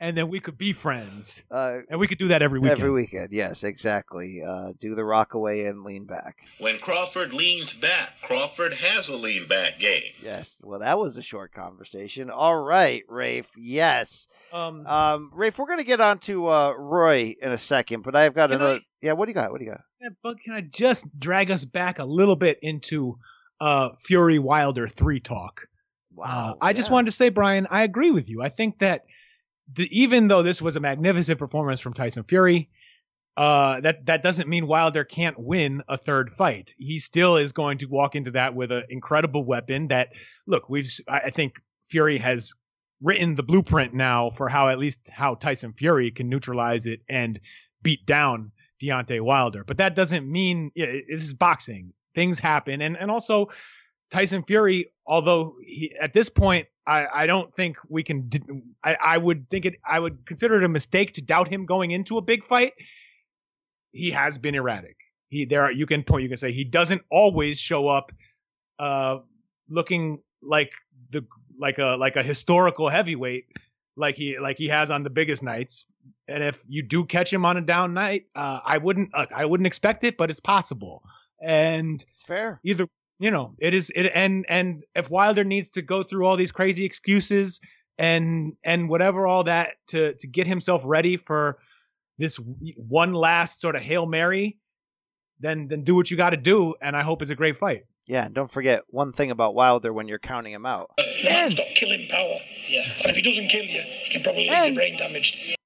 and 0.00 0.16
then 0.16 0.28
we 0.28 0.40
could 0.40 0.56
be 0.58 0.72
friends. 0.72 1.44
Uh, 1.50 1.80
and 1.90 1.98
we 1.98 2.06
could 2.06 2.18
do 2.18 2.28
that 2.28 2.42
every 2.42 2.60
weekend. 2.60 2.78
Every 2.78 2.92
weekend, 2.92 3.32
yes, 3.32 3.64
exactly. 3.64 4.40
Uh, 4.46 4.72
do 4.78 4.94
the 4.94 5.04
rock 5.04 5.34
away 5.34 5.66
and 5.66 5.82
lean 5.82 6.04
back. 6.04 6.36
When 6.58 6.78
Crawford 6.78 7.32
leans 7.34 7.74
back, 7.74 8.14
Crawford 8.22 8.72
has 8.72 9.08
a 9.08 9.16
lean 9.16 9.48
back 9.48 9.78
game. 9.80 10.12
Yes. 10.22 10.62
Well, 10.64 10.78
that 10.78 10.98
was 10.98 11.16
a 11.16 11.22
short 11.22 11.52
conversation. 11.52 12.30
All 12.30 12.56
right, 12.56 13.02
Rafe. 13.08 13.50
Yes. 13.56 14.28
Um, 14.52 14.86
um 14.86 15.30
Rafe, 15.34 15.58
we're 15.58 15.66
gonna 15.66 15.82
get 15.84 16.00
on 16.00 16.18
to 16.20 16.48
uh, 16.48 16.72
Roy 16.78 17.34
in 17.42 17.50
a 17.50 17.58
second, 17.58 18.02
but 18.02 18.14
I've 18.14 18.34
got 18.34 18.50
Can 18.50 18.60
another. 18.60 18.76
I- 18.76 18.86
Yeah. 19.02 19.12
What 19.14 19.26
do 19.26 19.30
you 19.30 19.34
got? 19.34 19.50
What 19.50 19.58
do 19.58 19.64
you 19.64 19.72
got? 19.72 19.80
Yeah, 20.00 20.10
but 20.22 20.40
can 20.40 20.54
I 20.54 20.60
just 20.60 21.06
drag 21.18 21.50
us 21.50 21.64
back 21.64 21.98
a 21.98 22.04
little 22.04 22.36
bit 22.36 22.58
into 22.62 23.18
uh, 23.60 23.90
Fury 23.98 24.38
Wilder 24.38 24.86
three 24.86 25.20
talk? 25.20 25.66
Wow. 26.14 26.56
I 26.60 26.72
just 26.74 26.90
wanted 26.90 27.06
to 27.06 27.12
say, 27.16 27.28
Brian, 27.30 27.66
I 27.70 27.82
agree 27.82 28.10
with 28.10 28.28
you. 28.28 28.42
I 28.42 28.50
think 28.50 28.78
that 28.78 29.02
the, 29.02 29.10
even 29.78 30.28
though 30.28 30.42
this 30.42 30.60
was 30.60 30.76
a 30.76 30.80
magnificent 30.80 31.38
performance 31.38 31.80
from 31.80 31.92
Tyson 31.92 32.24
Fury, 32.24 32.68
uh, 33.36 33.80
that 33.80 34.06
that 34.06 34.22
doesn't 34.22 34.48
mean 34.48 34.66
Wilder 34.66 35.04
can't 35.04 35.38
win 35.38 35.82
a 35.88 35.96
third 35.96 36.30
fight. 36.32 36.74
He 36.78 36.98
still 36.98 37.36
is 37.36 37.52
going 37.52 37.78
to 37.78 37.86
walk 37.86 38.14
into 38.16 38.32
that 38.32 38.54
with 38.54 38.72
an 38.72 38.84
incredible 38.88 39.44
weapon. 39.44 39.88
That 39.88 40.08
look, 40.46 40.68
we've 40.68 40.90
I 41.08 41.30
think 41.30 41.60
Fury 41.86 42.18
has 42.18 42.52
written 43.00 43.34
the 43.34 43.42
blueprint 43.42 43.94
now 43.94 44.30
for 44.30 44.48
how 44.48 44.68
at 44.68 44.78
least 44.78 45.08
how 45.10 45.34
Tyson 45.34 45.72
Fury 45.72 46.10
can 46.10 46.28
neutralize 46.28 46.86
it 46.86 47.00
and 47.08 47.40
beat 47.82 48.04
down 48.04 48.52
Deontay 48.82 49.20
Wilder. 49.22 49.64
But 49.64 49.78
that 49.78 49.94
doesn't 49.94 50.30
mean 50.30 50.70
yeah, 50.74 50.86
it- 50.86 51.04
this 51.08 51.24
is 51.24 51.34
boxing. 51.34 51.92
Things 52.14 52.40
happen, 52.40 52.82
and 52.82 52.96
and 52.96 53.10
also 53.10 53.46
Tyson 54.10 54.42
Fury, 54.42 54.86
although 55.06 55.56
he, 55.64 55.94
at 56.00 56.12
this 56.12 56.28
point, 56.28 56.66
I, 56.86 57.06
I 57.12 57.26
don't 57.26 57.54
think 57.54 57.76
we 57.88 58.02
can. 58.02 58.30
I 58.82 59.16
would 59.16 59.48
think 59.48 59.64
it. 59.64 59.76
I 59.84 60.00
would 60.00 60.26
consider 60.26 60.56
it 60.56 60.64
a 60.64 60.68
mistake 60.68 61.12
to 61.12 61.22
doubt 61.22 61.48
him 61.48 61.66
going 61.66 61.92
into 61.92 62.18
a 62.18 62.22
big 62.22 62.44
fight. 62.44 62.72
He 63.92 64.10
has 64.10 64.38
been 64.38 64.54
erratic. 64.54 64.96
He 65.28 65.44
there 65.44 65.62
are, 65.62 65.72
you 65.72 65.86
can 65.86 66.02
point. 66.02 66.24
You 66.24 66.28
can 66.28 66.38
say 66.38 66.52
he 66.52 66.64
doesn't 66.64 67.02
always 67.10 67.60
show 67.60 67.86
up, 67.86 68.10
uh, 68.78 69.18
looking 69.68 70.20
like 70.42 70.72
the 71.10 71.24
like 71.58 71.78
a 71.78 71.96
like 71.96 72.16
a 72.16 72.22
historical 72.22 72.88
heavyweight, 72.88 73.44
like 73.96 74.16
he 74.16 74.38
like 74.38 74.58
he 74.58 74.68
has 74.68 74.90
on 74.90 75.04
the 75.04 75.10
biggest 75.10 75.42
nights. 75.42 75.84
And 76.26 76.42
if 76.42 76.64
you 76.68 76.82
do 76.82 77.04
catch 77.04 77.32
him 77.32 77.44
on 77.44 77.56
a 77.56 77.60
down 77.60 77.94
night, 77.94 78.26
uh, 78.34 78.60
I 78.64 78.78
wouldn't 78.78 79.10
uh, 79.14 79.26
I 79.34 79.44
wouldn't 79.44 79.66
expect 79.66 80.02
it, 80.02 80.16
but 80.16 80.30
it's 80.30 80.40
possible. 80.40 81.04
And 81.40 82.02
it's 82.02 82.22
fair. 82.22 82.60
Either 82.64 82.88
you 83.20 83.30
know 83.30 83.54
it 83.58 83.74
is 83.74 83.92
it 83.94 84.10
and 84.12 84.44
and 84.48 84.82
if 84.96 85.08
Wilder 85.10 85.44
needs 85.44 85.70
to 85.72 85.82
go 85.82 86.02
through 86.02 86.26
all 86.26 86.36
these 86.36 86.50
crazy 86.50 86.84
excuses 86.84 87.60
and 87.98 88.54
and 88.64 88.88
whatever 88.88 89.26
all 89.28 89.44
that 89.44 89.74
to 89.88 90.14
to 90.14 90.26
get 90.26 90.48
himself 90.48 90.82
ready 90.84 91.16
for 91.16 91.58
this 92.18 92.40
one 92.76 93.12
last 93.12 93.60
sort 93.60 93.76
of 93.76 93.82
hail 93.82 94.06
mary, 94.06 94.58
then 95.38 95.68
then 95.68 95.84
do 95.84 95.94
what 95.94 96.10
you 96.10 96.16
got 96.16 96.30
to 96.30 96.36
do. 96.36 96.74
And 96.82 96.96
I 96.96 97.02
hope 97.02 97.22
it's 97.22 97.30
a 97.30 97.36
great 97.36 97.56
fight. 97.56 97.84
Yeah, 98.06 98.24
and 98.26 98.34
don't 98.34 98.50
forget 98.50 98.82
one 98.88 99.12
thing 99.12 99.30
about 99.30 99.54
Wilder 99.54 99.92
when 99.92 100.08
you're 100.08 100.18
counting 100.18 100.52
him 100.52 100.66
out. 100.66 100.90
Man's 101.22 101.54
got 101.54 101.66
killing 101.76 102.08
power. 102.10 102.38
Yeah. 102.68 102.90
And 103.02 103.10
if 103.10 103.16
he 103.16 103.22
doesn't 103.22 103.48
kill 103.48 103.64
you, 103.64 103.82
he 103.82 104.10
can 104.12 104.22
probably 104.22 104.48
leave 104.48 104.68
you 104.70 104.74
brain 104.74 104.98
damaged. 104.98 105.56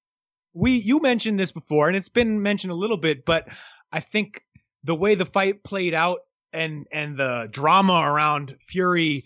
we 0.53 0.73
you 0.73 1.01
mentioned 1.01 1.39
this 1.41 1.53
before 1.53 1.89
and 1.89 1.97
it's 1.97 2.09
been 2.09 2.43
mentioned 2.43 2.71
a 2.73 2.77
little 2.77 2.97
bit 2.97 3.25
but 3.25 3.49
i 3.93 3.99
think 4.01 4.43
the 4.85 4.95
way 4.95 5.15
the 5.17 5.27
fight 5.27 5.65
played 5.65 5.95
out 5.95 6.21
and 6.55 6.87
and 6.93 7.19
the 7.19 7.49
drama 7.51 8.01
around 8.05 8.57
fury 8.61 9.25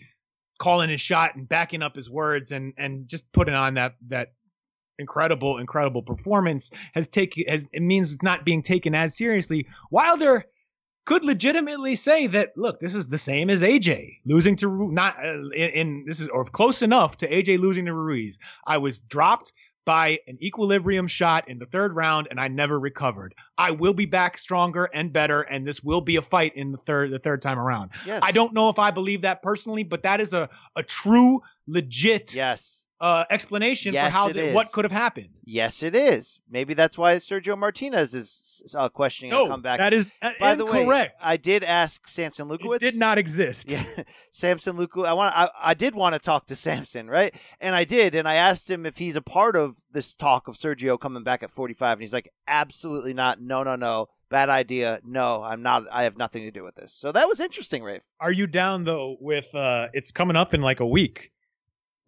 calling 0.57 0.89
his 0.89 0.99
shot 0.99 1.35
and 1.35 1.47
backing 1.47 1.81
up 1.81 1.95
his 1.95 2.09
words 2.09 2.51
and 2.51 2.73
and 2.77 3.07
just 3.07 3.31
putting 3.31 3.53
on 3.53 3.75
that 3.75 3.95
that 4.07 4.33
incredible 4.97 5.57
incredible 5.57 6.01
performance 6.01 6.71
has 6.93 7.07
taken 7.07 7.45
has 7.47 7.67
it 7.71 7.81
means 7.81 8.13
it's 8.13 8.23
not 8.23 8.43
being 8.43 8.61
taken 8.61 8.93
as 8.93 9.15
seriously. 9.15 9.67
Wilder 9.91 10.45
could 11.05 11.23
legitimately 11.23 11.95
say 11.95 12.27
that 12.27 12.51
look, 12.55 12.79
this 12.79 12.93
is 12.93 13.07
the 13.07 13.17
same 13.17 13.49
as 13.49 13.63
AJ 13.63 14.17
losing 14.25 14.55
to 14.57 14.91
not 14.91 15.15
uh, 15.23 15.49
in, 15.55 15.69
in 15.69 16.03
this 16.05 16.19
is 16.19 16.27
or 16.27 16.45
close 16.45 16.81
enough 16.81 17.17
to 17.17 17.29
AJ 17.29 17.59
losing 17.59 17.85
to 17.85 17.93
Ruiz. 17.93 18.37
I 18.67 18.77
was 18.79 18.99
dropped 18.99 19.53
by 19.89 20.19
an 20.27 20.37
equilibrium 20.39 21.07
shot 21.07 21.49
in 21.49 21.57
the 21.57 21.65
third 21.65 21.95
round 21.95 22.27
and 22.29 22.39
I 22.39 22.47
never 22.47 22.79
recovered. 22.79 23.33
I 23.57 23.71
will 23.71 23.93
be 23.93 24.05
back 24.05 24.37
stronger 24.37 24.85
and 24.85 25.11
better 25.11 25.41
and 25.41 25.65
this 25.65 25.81
will 25.83 26.01
be 26.01 26.17
a 26.17 26.21
fight 26.21 26.55
in 26.55 26.71
the 26.71 26.77
third 26.77 27.09
the 27.09 27.17
third 27.17 27.41
time 27.41 27.57
around. 27.57 27.93
Yes. 28.05 28.19
I 28.21 28.31
don't 28.31 28.53
know 28.53 28.69
if 28.69 28.77
I 28.77 28.91
believe 28.91 29.21
that 29.21 29.41
personally, 29.41 29.81
but 29.81 30.03
that 30.03 30.21
is 30.21 30.35
a 30.35 30.47
a 30.75 30.83
true 30.83 31.41
legit 31.65 32.35
yes 32.35 32.78
uh, 33.01 33.23
explanation 33.29 33.93
Yes, 33.93 34.11
for 34.11 34.17
how 34.17 34.29
the, 34.31 34.51
what 34.51 34.71
could 34.71 34.85
have 34.85 34.91
happened. 34.91 35.39
Yes, 35.45 35.83
it 35.83 35.95
is. 35.95 36.39
Maybe 36.49 36.73
that's 36.73 36.97
why 36.97 37.15
Sergio 37.15 37.57
Martinez 37.57 38.13
is 38.13 38.73
uh, 38.77 38.89
questioning 38.89 39.31
No, 39.31 39.45
a 39.45 39.49
comeback. 39.49 39.79
that 39.79 39.93
is 39.93 40.11
uh, 40.21 40.31
By 40.39 40.55
the 40.55 40.65
way, 40.65 40.81
incorrect. 40.81 41.21
I 41.23 41.37
did 41.37 41.63
ask 41.63 42.07
Sampson 42.07 42.49
Lewkowicz. 42.49 42.75
It 42.75 42.79
did 42.79 42.95
not 42.97 43.17
exist. 43.17 43.71
Yeah, 43.71 43.83
Sampson 44.31 44.75
Luku. 44.77 45.05
I 45.05 45.13
want. 45.13 45.33
I, 45.37 45.49
I 45.59 45.73
did 45.73 45.95
want 45.95 46.13
to 46.13 46.19
talk 46.19 46.47
to 46.47 46.55
Sampson, 46.55 47.07
right? 47.09 47.33
And 47.61 47.73
I 47.73 47.83
did, 47.85 48.15
and 48.15 48.27
I 48.27 48.35
asked 48.35 48.69
him 48.69 48.85
if 48.85 48.97
he's 48.97 49.15
a 49.15 49.21
part 49.21 49.55
of 49.55 49.77
this 49.91 50.15
talk 50.15 50.47
of 50.47 50.55
Sergio 50.57 50.99
coming 50.99 51.23
back 51.23 51.41
at 51.43 51.51
45, 51.51 51.93
and 51.93 52.01
he's 52.01 52.13
like, 52.13 52.29
absolutely 52.47 53.13
not. 53.13 53.39
No, 53.41 53.63
no, 53.63 53.75
no. 53.75 54.07
Bad 54.29 54.49
idea. 54.49 54.99
No, 55.03 55.41
I'm 55.41 55.63
not. 55.63 55.85
I 55.91 56.03
have 56.03 56.17
nothing 56.17 56.43
to 56.43 56.51
do 56.51 56.63
with 56.63 56.75
this. 56.75 56.93
So 56.93 57.11
that 57.11 57.27
was 57.27 57.39
interesting, 57.39 57.81
Rafe. 57.83 58.03
Are 58.19 58.31
you 58.31 58.45
down 58.45 58.83
though 58.83 59.17
with 59.19 59.55
uh 59.55 59.87
it's 59.93 60.11
coming 60.11 60.35
up 60.35 60.53
in 60.53 60.61
like 60.61 60.81
a 60.81 60.85
week. 60.85 61.31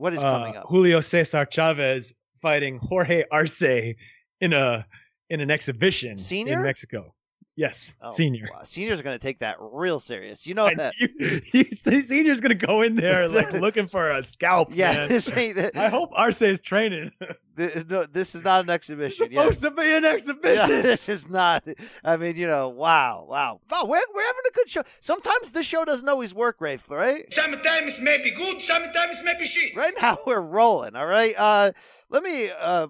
What 0.01 0.13
is 0.13 0.19
Uh, 0.19 0.31
coming 0.39 0.57
up? 0.57 0.65
Julio 0.67 0.99
Cesar 0.99 1.45
Chavez 1.45 2.13
fighting 2.41 2.79
Jorge 2.81 3.23
Arce 3.31 3.61
in 3.61 4.51
a 4.53 4.87
in 5.29 5.41
an 5.41 5.51
exhibition 5.51 6.17
Senior? 6.17 6.53
in 6.57 6.63
Mexico. 6.63 7.13
Yes, 7.61 7.95
Oh, 8.01 8.09
senior. 8.09 8.49
wow. 8.51 8.61
Seniors 8.63 8.99
are 8.99 9.03
going 9.03 9.17
to 9.17 9.21
take 9.23 9.39
that 9.39 9.57
real 9.59 9.99
serious. 9.99 10.47
You 10.47 10.55
know 10.55 10.69
that. 10.75 10.93
You, 11.53 11.63
senior's 12.01 12.39
gonna 12.41 12.55
go 12.55 12.81
in 12.81 12.95
there 12.95 13.27
like 13.27 13.51
looking 13.65 13.87
for 13.87 14.09
a 14.11 14.23
scalp. 14.23 14.69
Yeah, 14.73 14.91
man. 14.93 15.09
this 15.09 15.31
ain't. 15.37 15.77
I 15.77 15.89
hope 15.89 16.09
Arce 16.13 16.41
is 16.41 16.59
training. 16.59 17.11
Th- 17.57 17.85
no, 17.87 18.05
this 18.05 18.33
is 18.33 18.43
not 18.43 18.63
an 18.63 18.69
exhibition. 18.69 19.27
yes. 19.31 19.59
Supposed 19.59 19.75
to 19.75 19.81
be 19.81 19.93
an 19.93 20.03
Yeah, 20.03 20.09
exhibition. 20.11 20.67
this 20.81 21.07
is 21.09 21.29
not. 21.29 21.67
I 22.03 22.17
mean, 22.17 22.35
you 22.37 22.47
know, 22.47 22.69
wow, 22.69 23.25
wow, 23.29 23.59
wow. 23.69 23.83
We're 23.85 24.01
we're 24.13 24.25
having 24.25 24.41
a 24.49 24.53
good 24.53 24.69
show. 24.69 24.83
Sometimes 25.01 25.51
this 25.51 25.65
show 25.67 25.83
doesn't 25.85 26.07
always 26.07 26.33
work, 26.33 26.57
Rafe. 26.61 26.89
All 26.89 26.97
right. 26.97 27.31
Sometimes 27.31 27.99
it 27.99 28.03
may 28.03 28.17
be 28.23 28.31
good, 28.31 28.61
sometimes 28.61 29.19
it 29.21 29.25
may 29.25 29.37
be 29.37 29.45
shit. 29.45 29.75
Right 29.75 29.93
now 30.01 30.17
we're 30.25 30.39
rolling. 30.41 30.95
All 30.95 31.05
right. 31.07 31.33
Uh, 31.37 31.71
let 32.09 32.23
me. 32.23 32.49
Uh, 32.59 32.87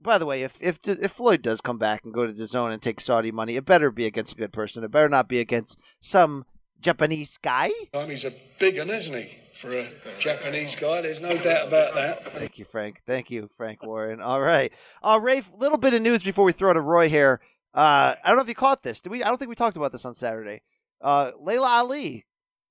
by 0.00 0.18
the 0.18 0.26
way, 0.26 0.42
if 0.42 0.62
if 0.62 0.78
if 0.86 1.12
Floyd 1.12 1.42
does 1.42 1.60
come 1.60 1.78
back 1.78 2.04
and 2.04 2.12
go 2.12 2.26
to 2.26 2.32
the 2.32 2.46
zone 2.46 2.72
and 2.72 2.80
take 2.80 3.00
Saudi 3.00 3.32
money, 3.32 3.56
it 3.56 3.64
better 3.64 3.90
be 3.90 4.06
against 4.06 4.34
a 4.34 4.36
good 4.36 4.52
person. 4.52 4.84
It 4.84 4.90
better 4.90 5.08
not 5.08 5.28
be 5.28 5.40
against 5.40 5.80
some 6.00 6.44
Japanese 6.80 7.38
guy. 7.38 7.70
Um, 7.94 8.10
he's 8.10 8.24
a 8.24 8.32
big 8.60 8.78
one, 8.78 8.90
isn't 8.90 9.16
he? 9.16 9.28
For 9.54 9.70
a 9.70 9.86
Japanese 10.18 10.76
guy, 10.76 11.00
there's 11.00 11.22
no 11.22 11.30
doubt 11.30 11.68
about 11.68 11.94
that. 11.94 12.18
Thank 12.22 12.58
you, 12.58 12.64
Frank. 12.64 13.02
Thank 13.06 13.30
you, 13.30 13.48
Frank 13.56 13.82
Warren. 13.84 14.20
All 14.20 14.40
right. 14.40 14.72
Uh, 15.02 15.18
Rafe, 15.22 15.48
little 15.56 15.78
bit 15.78 15.94
of 15.94 16.02
news 16.02 16.22
before 16.22 16.44
we 16.44 16.52
throw 16.52 16.72
to 16.72 16.80
Roy 16.80 17.08
here. 17.08 17.40
Uh, 17.72 18.14
I 18.22 18.28
don't 18.28 18.36
know 18.36 18.42
if 18.42 18.48
you 18.48 18.54
caught 18.54 18.82
this. 18.82 19.00
Did 19.00 19.10
we? 19.10 19.22
I 19.22 19.28
don't 19.28 19.38
think 19.38 19.48
we 19.48 19.54
talked 19.54 19.76
about 19.76 19.92
this 19.92 20.04
on 20.04 20.14
Saturday. 20.14 20.62
Uh, 21.00 21.30
Laila 21.40 21.68
Ali 21.68 22.24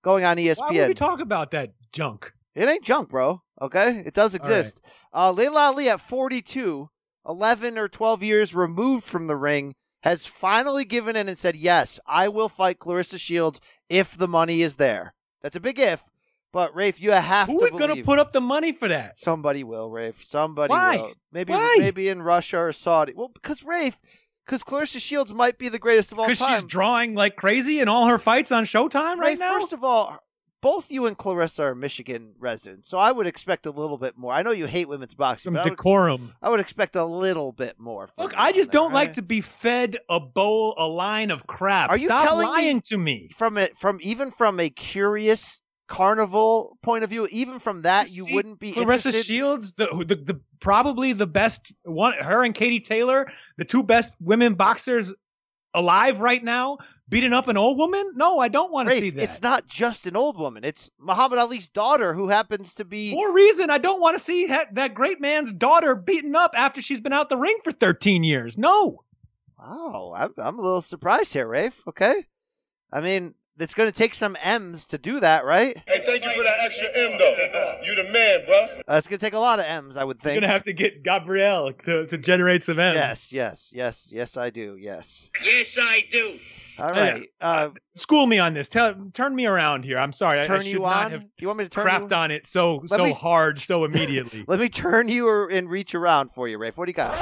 going 0.04 0.26
on 0.26 0.38
ESPN. 0.38 0.58
Why 0.60 0.72
would 0.72 0.88
we 0.90 0.94
talk 0.94 1.20
about 1.20 1.52
that 1.52 1.72
junk? 1.91 2.34
It 2.56 2.70
ain't 2.70 2.84
junk, 2.84 3.10
bro. 3.10 3.41
Okay? 3.62 4.04
It 4.06 4.14
does 4.14 4.36
exist. 4.36 4.84
Uh, 5.14 5.32
Laila 5.32 5.68
Ali 5.68 5.90
at 5.90 6.00
42, 6.00 6.90
11 7.28 7.78
or 7.78 7.88
12 7.88 8.24
years 8.24 8.56
removed 8.56 9.04
from 9.04 9.28
the 9.28 9.36
ring, 9.36 9.76
has 10.04 10.26
finally 10.26 10.86
given 10.86 11.16
in 11.16 11.30
and 11.30 11.40
said, 11.40 11.56
Yes, 11.56 12.00
I 12.06 12.28
will 12.28 12.50
fight 12.50 12.80
Claressa 12.80 13.18
Shields 13.18 13.62
if 13.90 14.18
the 14.18 14.28
money 14.28 14.62
is 14.62 14.76
there. 14.76 15.14
That's 15.41 15.56
a 15.56 15.62
big 15.62 15.80
if. 15.80 16.10
But, 16.52 16.76
Rafe, 16.76 17.02
you 17.02 17.12
have 17.12 17.48
Who 17.48 17.60
to 17.60 17.66
is 17.66 17.72
going 17.72 17.95
to 17.95 18.04
put 18.04 18.20
up 18.20 18.32
the 18.32 18.41
money 18.41 18.74
for 18.74 18.88
that? 18.88 19.20
Somebody 19.20 19.64
will, 19.64 19.90
Rafe. 19.90 20.24
Somebody 20.24 20.70
Why? 20.70 20.98
will. 20.98 21.14
Maybe, 21.32 21.52
Why? 21.52 21.78
maybe 21.80 22.10
in 22.10 22.22
Russia 22.22 22.60
or 22.60 22.72
Saudi. 22.72 23.14
Well, 23.16 23.30
because, 23.30 23.64
Rafe, 23.64 24.00
because 24.45 24.64
Claressa 24.64 25.00
Shields 25.00 25.34
might 25.34 25.58
be 25.58 25.70
the 25.70 25.80
greatest 25.80 26.12
of 26.12 26.20
all 26.20 26.26
time. 26.26 26.34
Because 26.34 26.48
she's 26.60 26.64
drawing 26.64 27.16
like 27.16 27.38
crazy 27.38 27.80
in 27.80 27.88
all 27.88 28.06
her 28.06 28.20
fights 28.20 28.52
on 28.52 28.66
Showtime 28.66 29.18
right 29.18 29.30
Rafe, 29.30 29.40
now. 29.40 29.60
First 29.60 29.74
of 29.74 29.84
all, 29.84 30.20
both 30.64 30.90
you 30.90 31.06
and 31.06 31.18
Claressa 31.18 31.60
are 31.60 31.76
Michigan 31.76 32.35
residents, 32.40 32.88
so 32.88 32.98
I 32.98 33.11
would 33.11 33.27
expect 33.27 33.65
a 33.65 33.72
little 33.72 33.98
bit 33.98 34.18
more. 34.18 34.31
I 34.31 34.44
know 34.44 34.52
you 34.52 34.65
hate 34.65 34.88
women's 34.88 35.14
boxing. 35.14 35.49
Some 35.49 35.53
but 35.56 35.60
I 35.60 35.69
would, 35.69 35.77
decorum. 35.77 36.34
I 36.41 36.49
would 36.49 36.61
expect 36.61 36.95
a 36.95 37.03
little 37.03 37.52
bit 37.52 37.77
more. 37.77 38.07
from 38.07 38.23
Look, 38.23 38.34
I 38.38 38.53
just 38.53 38.72
that, 38.72 38.77
don't 38.77 38.94
like 38.94 39.14
to 39.14 39.22
be 39.22 39.41
fed 39.41 39.98
a 40.10 40.22
bowl, 40.22 40.73
a 40.77 40.88
line 40.88 41.31
of 41.31 41.45
crap. 41.45 41.90
Are 41.90 41.98
you 41.98 42.07
Stop 42.07 42.23
telling 42.23 42.48
lying 42.48 42.77
me 42.77 42.81
to 42.85 42.98
me? 42.98 43.30
from 43.35 43.57
it 43.57 43.77
from 43.77 43.99
even 44.02 44.31
from 44.31 44.61
a 44.61 44.69
curious 44.69 45.61
carnival 45.90 46.77
point 46.81 47.03
of 47.03 47.10
view? 47.10 47.27
Even 47.30 47.60
from 47.60 47.81
that, 47.81 48.10
you 48.15 48.23
See, 48.23 48.34
wouldn't 48.34 48.60
be 48.60 48.72
Claressa 48.72 48.81
interested. 49.07 49.26
Shields, 49.26 49.73
the, 49.73 49.88
the 50.07 50.15
the 50.15 50.41
probably 50.61 51.11
the 51.11 51.27
best 51.27 51.73
one. 51.84 52.14
Her 52.14 52.41
and 52.41 52.56
Katie 52.56 52.80
Taylor, 52.80 53.30
the 53.57 53.65
two 53.65 53.84
best 53.84 54.15
women 54.22 54.53
boxers 54.53 55.14
alive 55.74 56.20
right 56.20 56.44
now, 56.44 56.78
beating 57.10 57.34
up 57.34 57.48
an 57.48 57.58
old 57.58 57.78
woman. 57.78 58.14
No, 58.16 58.40
I 58.40 58.48
don't 58.48 58.72
want 58.72 58.90
to 58.90 59.00
see 59.00 59.10
that. 59.12 59.24
It's 59.24 59.41
not 59.41 59.68
just 59.68 60.08
an 60.08 60.16
old 60.16 60.38
woman. 60.38 60.64
It's 60.64 60.91
Muhammad 61.00 61.40
Ali's 61.40 61.70
daughter 61.70 62.14
who 62.14 62.30
happens 62.30 62.76
to 62.76 62.86
be. 62.86 63.12
For 63.12 63.34
reason, 63.34 63.70
I 63.70 63.78
don't 63.78 64.02
want 64.02 64.16
to 64.18 64.24
see 64.24 64.48
that, 64.48 64.76
that 64.76 64.94
great 64.94 65.20
man's 65.20 65.54
daughter 65.54 65.95
beaten 65.95 66.36
up 66.36 66.52
after 66.56 66.82
she's 66.82 67.02
been 67.02 67.14
out 67.14 67.30
the 67.30 67.38
ring 67.38 67.58
for 67.64 67.72
13 67.72 68.24
years. 68.24 68.58
No. 68.58 69.04
Oh, 69.64 70.14
I'm, 70.16 70.34
I'm 70.38 70.60
a 70.60 70.62
little 70.62 70.82
surprised 70.82 71.34
here, 71.34 71.48
Rafe. 71.48 71.88
Okay, 71.88 72.26
I 72.91 73.02
mean 73.02 73.34
it's 73.60 73.74
going 73.74 73.90
to 73.92 73.96
take 73.96 74.14
some 74.16 74.36
M's 74.42 74.86
to 74.88 74.98
do 74.98 75.20
that, 75.20 75.46
right? 75.46 75.78
Hey, 75.88 76.02
thank 76.06 76.24
you 76.24 76.32
for 76.32 76.44
that 76.44 76.58
extra 76.62 76.88
M 76.94 77.18
though. 77.18 77.80
You 77.84 77.96
the 77.96 78.12
man, 78.12 78.46
bro. 78.46 78.68
Uh, 78.88 78.96
it's 78.98 79.08
going 79.08 79.20
to 79.20 79.26
take 79.26 79.34
a 79.34 79.40
lot 79.40 79.60
of 79.60 79.66
M's, 79.66 79.96
I 79.98 80.04
would 80.04 80.20
think. 80.20 80.34
You're 80.34 80.42
gonna 80.42 80.54
have 80.54 80.64
to 80.64 80.74
get 80.74 81.04
Gabrielle 81.04 81.72
to, 81.74 82.06
to 82.08 82.18
generate 82.18 82.64
some 82.64 82.80
M's. 82.80 82.96
Yes, 82.96 83.32
yes, 83.34 83.72
yes, 83.76 84.10
yes, 84.12 84.38
I 84.38 84.50
do. 84.50 84.76
Yes. 84.80 85.30
Yes, 85.44 85.68
I 85.80 86.06
do. 86.12 86.40
All 86.80 86.90
right. 86.90 87.28
Uh, 87.40 87.70
School 87.94 88.26
me 88.26 88.40
on 88.40 88.54
this. 88.56 88.68
Tell 88.68 88.96
turn 89.14 89.36
me 89.36 89.46
around 89.46 89.86
here. 89.86 90.00
I'm 90.00 90.12
sorry. 90.14 90.40
I- 90.40 90.44
I, 90.44 90.48
turn 90.48 90.62
should 90.62 90.72
you 90.72 90.80
not 90.80 91.06
on. 91.06 91.12
have 91.12 91.26
you 91.38 91.46
want 91.48 91.60
me 91.60 91.66
to 91.66 91.70
turn 91.70 91.86
crapped 91.86 92.10
you? 92.10 92.18
on 92.18 92.32
it 92.32 92.48
so 92.48 92.78
Let 92.78 92.90
so 92.90 93.04
me- 93.06 93.14
hard 93.14 93.62
so 93.62 93.84
immediately. 93.86 94.44
Let 94.48 94.60
me 94.60 94.70
turn 94.70 95.08
you 95.08 95.28
or, 95.28 95.48
and 95.52 95.70
reach 95.70 95.94
around 95.94 96.32
for 96.32 96.48
you, 96.48 96.58
Rafe. 96.58 96.76
What 96.76 96.86
do 96.86 96.90
you 96.90 96.96
got? 96.96 97.16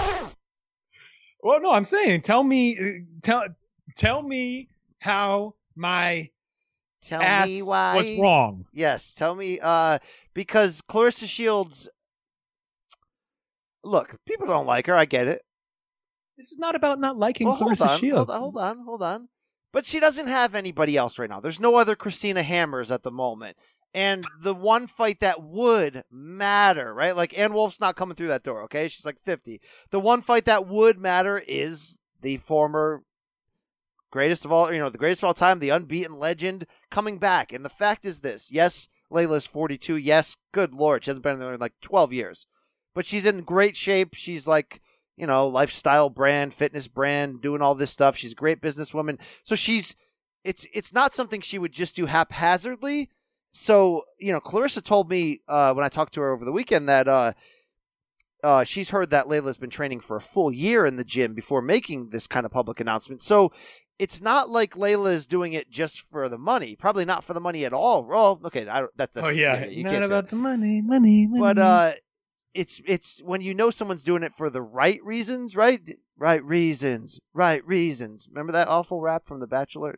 well, 1.42 1.60
no, 1.60 1.74
I'm 1.74 1.84
saying 1.84 2.22
tell 2.22 2.44
me 2.44 2.78
uh, 2.80 2.84
tell 3.22 3.46
tell 3.98 4.22
me 4.22 4.70
how 5.00 5.56
my 5.76 6.30
Tell 7.04 7.22
ass 7.22 7.48
me 7.48 7.64
why. 7.64 7.96
was 7.96 8.20
wrong. 8.20 8.66
Yes, 8.74 9.14
tell 9.14 9.34
me. 9.36 9.60
Uh, 9.62 9.98
because 10.34 10.82
Claressa 10.82 11.28
Shields. 11.28 11.90
Look, 13.84 14.16
people 14.28 14.46
don't 14.48 14.68
like 14.68 14.86
her. 14.88 14.96
I 14.96 15.06
get 15.06 15.28
it. 15.28 15.42
This 16.38 16.52
is 16.52 16.58
not 16.60 16.76
about 16.76 17.00
not 17.00 17.18
liking 17.18 17.48
Well, 17.48 17.56
hold 17.56 17.72
Claressa 17.72 17.88
on, 17.88 18.00
Shields. 18.00 18.32
Hold 18.32 18.32
on, 18.32 18.40
hold 18.40 18.58
on, 18.58 18.86
hold 18.86 19.04
on. 19.04 19.30
But 19.74 19.86
she 19.86 20.00
doesn't 20.00 20.28
have 20.28 20.54
anybody 20.54 20.98
else 20.98 21.18
right 21.18 21.30
now. 21.30 21.40
There's 21.40 21.60
no 21.60 21.78
other 21.78 21.96
Christina 21.96 22.44
Hammers 22.44 22.92
at 22.92 23.04
the 23.04 23.12
moment. 23.12 23.58
And 23.94 24.26
the 24.42 24.54
one 24.54 24.88
fight 24.88 25.20
that 25.20 25.42
would 25.44 26.04
matter, 26.12 26.94
right? 26.94 27.16
Like 27.16 27.38
Ann 27.38 27.54
Wolfe's 27.54 27.80
not 27.82 27.96
coming 27.96 28.16
through 28.16 28.28
that 28.28 28.44
door, 28.44 28.64
okay? 28.64 28.88
She's 28.88 29.06
like 29.06 29.20
50. 29.20 29.60
The 29.90 30.00
one 30.00 30.22
fight 30.22 30.46
that 30.46 30.68
would 30.68 31.00
matter 31.00 31.42
is 31.46 32.00
the 32.22 32.38
former 32.38 33.04
greatest 34.12 34.46
of 34.46 34.52
all, 34.52 34.72
you 34.72 34.80
know, 34.80 34.90
the 34.90 34.98
greatest 34.98 35.24
of 35.24 35.28
all 35.28 35.34
time, 35.34 35.60
the 35.60 35.70
unbeaten 35.70 36.20
legend 36.20 36.66
coming 36.90 37.18
back. 37.18 37.52
And 37.52 37.66
the 37.66 37.70
fact 37.70 38.06
is 38.06 38.20
this 38.20 38.52
yes, 38.52 38.88
Laila's 39.10 39.48
42. 39.48 39.96
Yes, 39.96 40.38
good 40.52 40.74
Lord, 40.74 41.04
she 41.04 41.12
hasn't 41.12 41.24
been 41.24 41.40
there 41.40 41.54
in 41.54 41.60
like 41.60 41.74
12 41.82 42.14
years. 42.14 42.46
But 42.94 43.06
she's 43.06 43.26
in 43.26 43.42
great 43.42 43.78
shape. 43.78 44.16
She's 44.16 44.48
like, 44.48 44.82
you 45.16 45.26
know, 45.26 45.48
lifestyle 45.48 46.10
brand, 46.10 46.54
fitness 46.54 46.88
brand, 46.88 47.42
doing 47.42 47.62
all 47.62 47.74
this 47.74 47.92
stuff. 47.92 48.18
She's 48.18 48.34
a 48.34 48.36
great 48.36 48.62
businesswoman. 48.62 49.22
So 49.44 49.56
she's 49.56 49.96
it's 50.44 50.66
it's 50.74 50.94
not 50.94 51.14
something 51.14 51.42
she 51.42 51.60
would 51.60 51.72
just 51.72 51.96
do 51.96 52.06
haphazardly. 52.06 53.10
So, 53.54 54.04
you 54.18 54.32
know, 54.32 54.40
Claressa 54.40 54.84
told 54.84 55.10
me 55.10 55.42
uh, 55.48 55.74
when 55.74 55.84
I 55.84 55.90
talked 55.90 56.14
to 56.14 56.22
her 56.22 56.32
over 56.32 56.46
the 56.46 56.54
weekend 56.54 56.88
that 56.88 57.08
uh, 57.08 57.34
uh, 58.44 58.64
she's 58.64 58.90
heard 58.90 59.10
that 59.12 59.28
Laila's 59.28 59.58
been 59.58 59.70
training 59.70 60.00
for 60.00 60.16
a 60.18 60.22
full 60.22 60.52
year 60.52 60.86
in 60.86 60.96
the 60.96 61.04
gym 61.04 61.34
before 61.34 61.62
making 61.62 62.10
this 62.10 62.28
kind 62.28 62.46
of 62.46 62.52
public 62.52 62.80
announcement. 62.80 63.22
So 63.22 63.52
it's 64.00 64.22
not 64.22 64.50
like 64.50 64.76
Laila 64.76 65.10
is 65.12 65.28
doing 65.28 65.54
it 65.54 65.70
just 65.70 66.02
for 66.02 66.28
the 66.28 66.38
money. 66.40 66.76
Probably 66.76 67.06
not 67.06 67.24
for 67.24 67.34
the 67.34 67.40
money 67.40 67.66
at 67.66 67.74
all. 67.74 68.04
Well, 68.04 68.40
okay, 68.46 68.68
I 68.68 68.82
that, 68.96 69.14
that's 69.14 69.18
oh 69.18 69.30
yeah, 69.30 69.66
you 69.66 69.84
not 69.84 69.92
can't 69.92 70.06
about 70.06 70.30
the 70.30 70.36
money, 70.38 70.82
money, 70.82 71.28
money. 71.28 71.40
but 71.40 71.58
uh 71.60 71.92
it's 72.54 72.82
it's 72.86 73.22
when 73.24 73.42
you 73.42 73.54
know 73.54 73.70
someone's 73.70 74.04
doing 74.04 74.24
it 74.24 74.34
for 74.34 74.50
the 74.50 74.62
right 74.62 75.00
reasons 75.06 75.56
right 75.56 75.80
right 76.18 76.44
reasons 76.44 77.18
right 77.34 77.66
reasons 77.66 78.28
remember 78.30 78.52
that 78.52 78.68
awful 78.68 79.00
rap 79.00 79.26
from 79.26 79.40
the 79.40 79.48
bachelor 79.48 79.98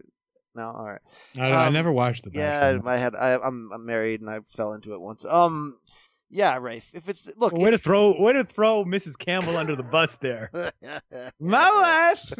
No, 0.55 0.65
all 0.65 0.85
right. 0.85 1.01
I, 1.39 1.47
I 1.51 1.67
Um, 1.67 1.73
never 1.73 1.91
watched 1.91 2.25
the 2.25 2.31
Yeah, 2.31 2.73
Bachelor. 2.73 2.89
I 2.91 2.97
had. 2.97 3.15
I, 3.15 3.33
I'm 3.39 3.71
I'm 3.73 3.85
married 3.87 4.21
and 4.21 4.29
I 4.29 4.41
fell 4.45 4.73
into 4.73 4.93
it 4.93 5.01
once. 5.01 5.25
Um, 5.25 5.77
yeah, 6.33 6.57
Rafe. 6.57 6.89
If 6.93 7.09
it's 7.09 7.29
look, 7.37 7.53
way 7.53 7.69
to 7.69 7.77
throw 7.77 8.19
way 8.19 8.33
to 8.33 8.43
throw 8.43 8.83
Mrs. 8.83 9.17
Campbell 9.17 9.55
under 9.55 9.75
the 9.75 9.83
bus 9.83 10.17
there. 10.17 10.49
My 11.39 11.69
wife. 11.71 12.33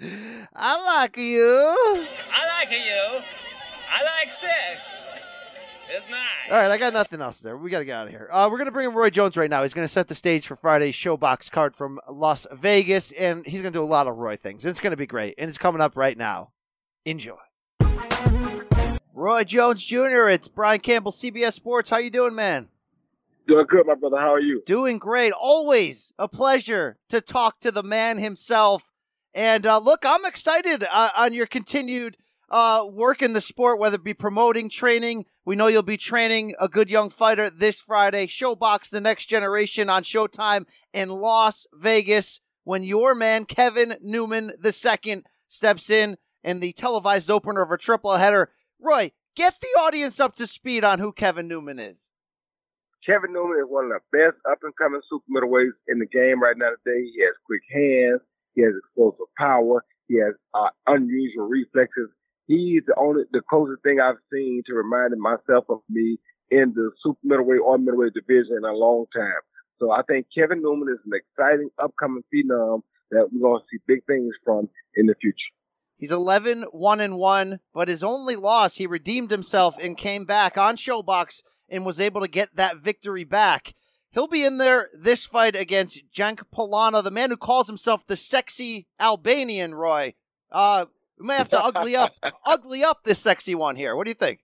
I 0.54 1.00
like 1.00 1.16
you. 1.16 1.76
I 2.32 2.60
like 2.60 2.70
you. 2.70 3.20
I 3.90 4.02
like 4.20 4.30
sex. 4.30 5.02
It's 5.90 6.08
nice. 6.08 6.50
All 6.50 6.56
right, 6.56 6.70
I 6.70 6.78
got 6.78 6.92
nothing 6.92 7.20
else 7.20 7.40
there. 7.40 7.56
We 7.56 7.70
got 7.70 7.80
to 7.80 7.84
get 7.84 7.96
out 7.96 8.06
of 8.06 8.12
here. 8.12 8.28
Uh, 8.32 8.48
we're 8.50 8.56
going 8.56 8.66
to 8.66 8.72
bring 8.72 8.88
in 8.88 8.94
Roy 8.94 9.10
Jones 9.10 9.36
right 9.36 9.50
now. 9.50 9.62
He's 9.62 9.74
going 9.74 9.84
to 9.84 9.92
set 9.92 10.08
the 10.08 10.14
stage 10.14 10.46
for 10.46 10.56
Friday's 10.56 10.94
ShoBox 10.94 11.50
card 11.50 11.74
from 11.74 12.00
Las 12.08 12.46
Vegas, 12.50 13.12
and 13.12 13.44
he's 13.44 13.60
going 13.60 13.72
to 13.72 13.78
do 13.78 13.82
a 13.82 13.84
lot 13.84 14.06
of 14.06 14.16
Roy 14.16 14.36
things. 14.36 14.64
It's 14.64 14.80
going 14.80 14.92
to 14.92 14.96
be 14.96 15.06
great, 15.06 15.34
and 15.36 15.48
it's 15.50 15.58
coming 15.58 15.82
up 15.82 15.96
right 15.96 16.16
now. 16.16 16.52
Enjoy. 17.04 17.36
Roy 19.12 19.44
Jones 19.44 19.84
Jr. 19.84 20.30
It's 20.30 20.48
Brian 20.48 20.80
Campbell, 20.80 21.12
CBS 21.12 21.52
Sports. 21.52 21.90
How 21.90 21.98
you 21.98 22.10
doing, 22.10 22.34
man? 22.34 22.68
Doing 23.46 23.66
good, 23.68 23.86
my 23.86 23.94
brother. 23.94 24.18
How 24.18 24.34
are 24.34 24.40
you? 24.40 24.62
Doing 24.66 24.98
great. 24.98 25.32
Always 25.32 26.12
a 26.18 26.28
pleasure 26.28 26.98
to 27.08 27.20
talk 27.20 27.60
to 27.60 27.70
the 27.70 27.82
man 27.82 28.18
himself. 28.18 28.90
And 29.34 29.66
uh, 29.66 29.78
look, 29.78 30.04
I'm 30.06 30.24
excited 30.24 30.84
uh, 30.84 31.08
on 31.16 31.32
your 31.32 31.46
continued 31.46 32.16
uh, 32.50 32.84
work 32.88 33.22
in 33.22 33.32
the 33.32 33.40
sport, 33.40 33.80
whether 33.80 33.96
it 33.96 34.04
be 34.04 34.14
promoting, 34.14 34.68
training. 34.68 35.24
We 35.44 35.56
know 35.56 35.66
you'll 35.66 35.82
be 35.82 35.96
training 35.96 36.54
a 36.60 36.68
good 36.68 36.88
young 36.88 37.10
fighter 37.10 37.50
this 37.50 37.80
Friday. 37.80 38.26
ShoBox 38.26 38.90
the 38.90 39.00
next 39.00 39.26
generation 39.26 39.88
on 39.88 40.04
Showtime 40.04 40.66
in 40.92 41.08
Las 41.08 41.66
Vegas 41.74 42.40
when 42.64 42.84
your 42.84 43.14
man 43.14 43.44
Kevin 43.44 43.96
Newman 44.02 44.52
II 44.64 45.22
steps 45.48 45.90
in 45.90 46.16
in 46.44 46.60
the 46.60 46.72
televised 46.72 47.30
opener 47.30 47.62
of 47.62 47.72
a 47.72 47.78
triple 47.78 48.16
header. 48.16 48.50
Roy, 48.78 49.10
get 49.34 49.60
the 49.60 49.80
audience 49.80 50.20
up 50.20 50.36
to 50.36 50.46
speed 50.46 50.84
on 50.84 50.98
who 50.98 51.12
Kevin 51.12 51.48
Newman 51.48 51.78
is. 51.78 52.08
Kevin 53.04 53.32
Newman 53.32 53.58
is 53.58 53.66
one 53.68 53.90
of 53.90 53.98
the 53.98 54.16
best 54.16 54.38
up 54.48 54.58
and 54.62 54.74
coming 54.76 55.00
super 55.10 55.26
middleweights 55.26 55.74
in 55.88 55.98
the 55.98 56.06
game 56.06 56.40
right 56.40 56.56
now 56.56 56.70
today. 56.70 57.02
He 57.10 57.22
has 57.22 57.34
quick 57.46 57.62
hands. 57.66 58.20
He 58.54 58.62
has 58.62 58.74
explosive 58.78 59.26
power. 59.36 59.84
He 60.06 60.18
has 60.22 60.34
uh, 60.54 60.70
unusual 60.86 61.48
reflexes. 61.48 62.10
He's 62.46 62.82
the 62.86 62.94
only, 62.96 63.24
the 63.32 63.42
closest 63.48 63.82
thing 63.82 63.98
I've 63.98 64.22
seen 64.32 64.62
to 64.66 64.74
reminding 64.74 65.20
myself 65.20 65.64
of 65.68 65.80
me 65.90 66.18
in 66.50 66.74
the 66.74 66.90
super 67.02 67.18
middleweight 67.24 67.60
or 67.64 67.78
middleweight 67.78 68.14
division 68.14 68.56
in 68.56 68.64
a 68.64 68.72
long 68.72 69.06
time. 69.14 69.42
So 69.80 69.90
I 69.90 70.02
think 70.02 70.26
Kevin 70.36 70.62
Newman 70.62 70.94
is 70.94 71.00
an 71.04 71.12
exciting 71.18 71.70
upcoming 71.82 72.22
phenom 72.32 72.82
that 73.10 73.28
we're 73.32 73.40
going 73.40 73.60
to 73.60 73.66
see 73.70 73.82
big 73.86 74.04
things 74.06 74.32
from 74.44 74.68
in 74.94 75.06
the 75.06 75.14
future. 75.20 75.50
He's 75.96 76.12
11 76.12 76.66
1 76.70 77.00
and 77.00 77.16
1, 77.16 77.60
but 77.74 77.88
his 77.88 78.04
only 78.04 78.36
loss, 78.36 78.76
he 78.76 78.86
redeemed 78.86 79.30
himself 79.30 79.76
and 79.82 79.96
came 79.96 80.24
back 80.24 80.56
on 80.56 80.76
ShoBox 80.76 81.42
and 81.72 81.86
was 81.86 81.98
able 81.98 82.20
to 82.20 82.28
get 82.28 82.54
that 82.54 82.76
victory 82.76 83.24
back. 83.24 83.74
He'll 84.10 84.28
be 84.28 84.44
in 84.44 84.58
there 84.58 84.90
this 84.94 85.24
fight 85.24 85.56
against 85.56 86.04
Jank 86.14 86.42
Polana, 86.54 87.02
the 87.02 87.10
man 87.10 87.30
who 87.30 87.36
calls 87.38 87.66
himself 87.66 88.06
the 88.06 88.16
sexy 88.16 88.86
Albanian, 89.00 89.74
Roy. 89.74 90.14
Uh, 90.50 90.84
we 91.18 91.26
may 91.26 91.36
have 91.36 91.48
to 91.48 91.64
ugly 91.64 91.96
up 91.96 92.12
ugly 92.46 92.84
up 92.84 93.04
this 93.04 93.18
sexy 93.18 93.54
one 93.54 93.74
here. 93.74 93.96
What 93.96 94.04
do 94.04 94.10
you 94.10 94.14
think? 94.14 94.40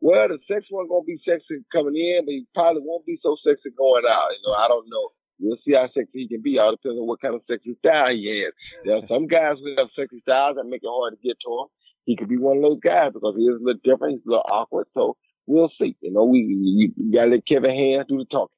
Well, 0.00 0.28
the 0.28 0.38
sexy 0.46 0.68
one 0.70 0.88
gonna 0.88 1.04
be 1.04 1.18
sexy 1.26 1.64
coming 1.72 1.96
in, 1.96 2.24
but 2.24 2.30
he 2.30 2.46
probably 2.54 2.82
won't 2.84 3.04
be 3.04 3.18
so 3.20 3.36
sexy 3.44 3.70
going 3.76 4.04
out. 4.08 4.30
You 4.30 4.46
know, 4.46 4.54
I 4.54 4.68
don't 4.68 4.86
know. 4.88 5.08
We'll 5.40 5.58
see 5.66 5.74
how 5.74 5.88
sexy 5.88 6.22
he 6.22 6.28
can 6.28 6.42
be. 6.42 6.58
All 6.58 6.70
depends 6.70 6.98
on 6.98 7.06
what 7.06 7.20
kind 7.20 7.34
of 7.34 7.42
sexy 7.50 7.74
style 7.78 8.14
he 8.14 8.44
has. 8.46 8.54
There 8.84 8.94
are 8.94 9.08
some 9.08 9.26
guys 9.26 9.58
who 9.58 9.74
have 9.76 9.90
sexy 9.98 10.20
styles 10.22 10.54
that 10.54 10.70
make 10.70 10.82
it 10.84 10.90
hard 10.90 11.18
to 11.18 11.26
get 11.26 11.34
to 11.42 11.50
him. 11.50 11.66
He 12.04 12.16
could 12.16 12.28
be 12.28 12.38
one 12.38 12.58
of 12.58 12.62
those 12.62 12.80
guys 12.80 13.10
because 13.12 13.34
he 13.36 13.42
is 13.42 13.58
a 13.58 13.64
little 13.64 13.82
different. 13.82 14.22
He's 14.22 14.26
a 14.26 14.30
little 14.30 14.46
awkward. 14.46 14.86
So 14.94 15.16
we'll 15.46 15.70
see. 15.80 15.96
You 16.00 16.12
know, 16.12 16.24
we, 16.24 16.44
we, 16.46 16.92
we 16.96 17.12
gotta 17.12 17.30
let 17.30 17.46
Kevin 17.46 17.70
Hands 17.70 18.06
do 18.08 18.18
the 18.18 18.24
talking. 18.24 18.54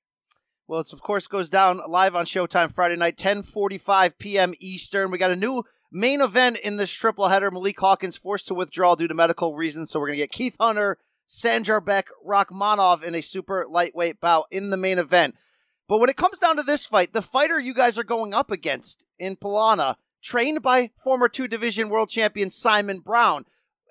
Well, 0.67 0.81
it's 0.81 0.93
of 0.93 1.03
course 1.03 1.27
goes 1.27 1.51
down 1.51 1.81
live 1.89 2.15
on 2.15 2.25
Showtime 2.25 2.73
Friday 2.73 2.97
night, 2.97 3.19
10:45 3.19 4.19
p.m. 4.19 4.55
Eastern. 4.61 5.11
We 5.11 5.19
got 5.19 5.31
a 5.31 5.37
new 5.37 5.65
main 5.93 6.21
event 6.21 6.59
in 6.59 6.77
this 6.77 6.91
triple 6.91 7.29
header. 7.29 7.51
Malik 7.51 7.79
Hawkins 7.79 8.17
forced 8.17 8.49
to 8.49 8.55
withdraw 8.55 8.95
due 8.95 9.09
to 9.09 9.15
medical 9.15 9.55
reasons, 9.55 9.91
so 9.91 10.01
we're 10.01 10.09
gonna 10.09 10.17
get 10.17 10.33
Keith 10.33 10.57
Hunter, 10.59 10.99
Sanjarbek 11.29 12.05
Rakhmanov 12.27 13.03
in 13.03 13.15
a 13.15 13.21
super 13.21 13.67
lightweight 13.69 14.21
bout 14.21 14.47
in 14.51 14.71
the 14.71 14.77
main 14.77 14.99
event. 14.99 15.35
But 15.87 15.99
when 15.99 16.09
it 16.09 16.17
comes 16.17 16.39
down 16.39 16.57
to 16.57 16.63
this 16.63 16.87
fight, 16.87 17.13
the 17.13 17.23
fighter 17.23 17.59
you 17.59 17.75
guys 17.75 17.99
are 17.99 18.05
going 18.05 18.33
up 18.33 18.51
against 18.51 19.07
in 19.19 19.37
Polana, 19.37 19.97
trained 20.23 20.63
by 20.63 20.91
former 21.03 21.29
two 21.29 21.47
division 21.47 21.91
world 21.91 22.09
champion 22.09 22.51
Simon 22.51 23.01
Brown. 23.01 23.45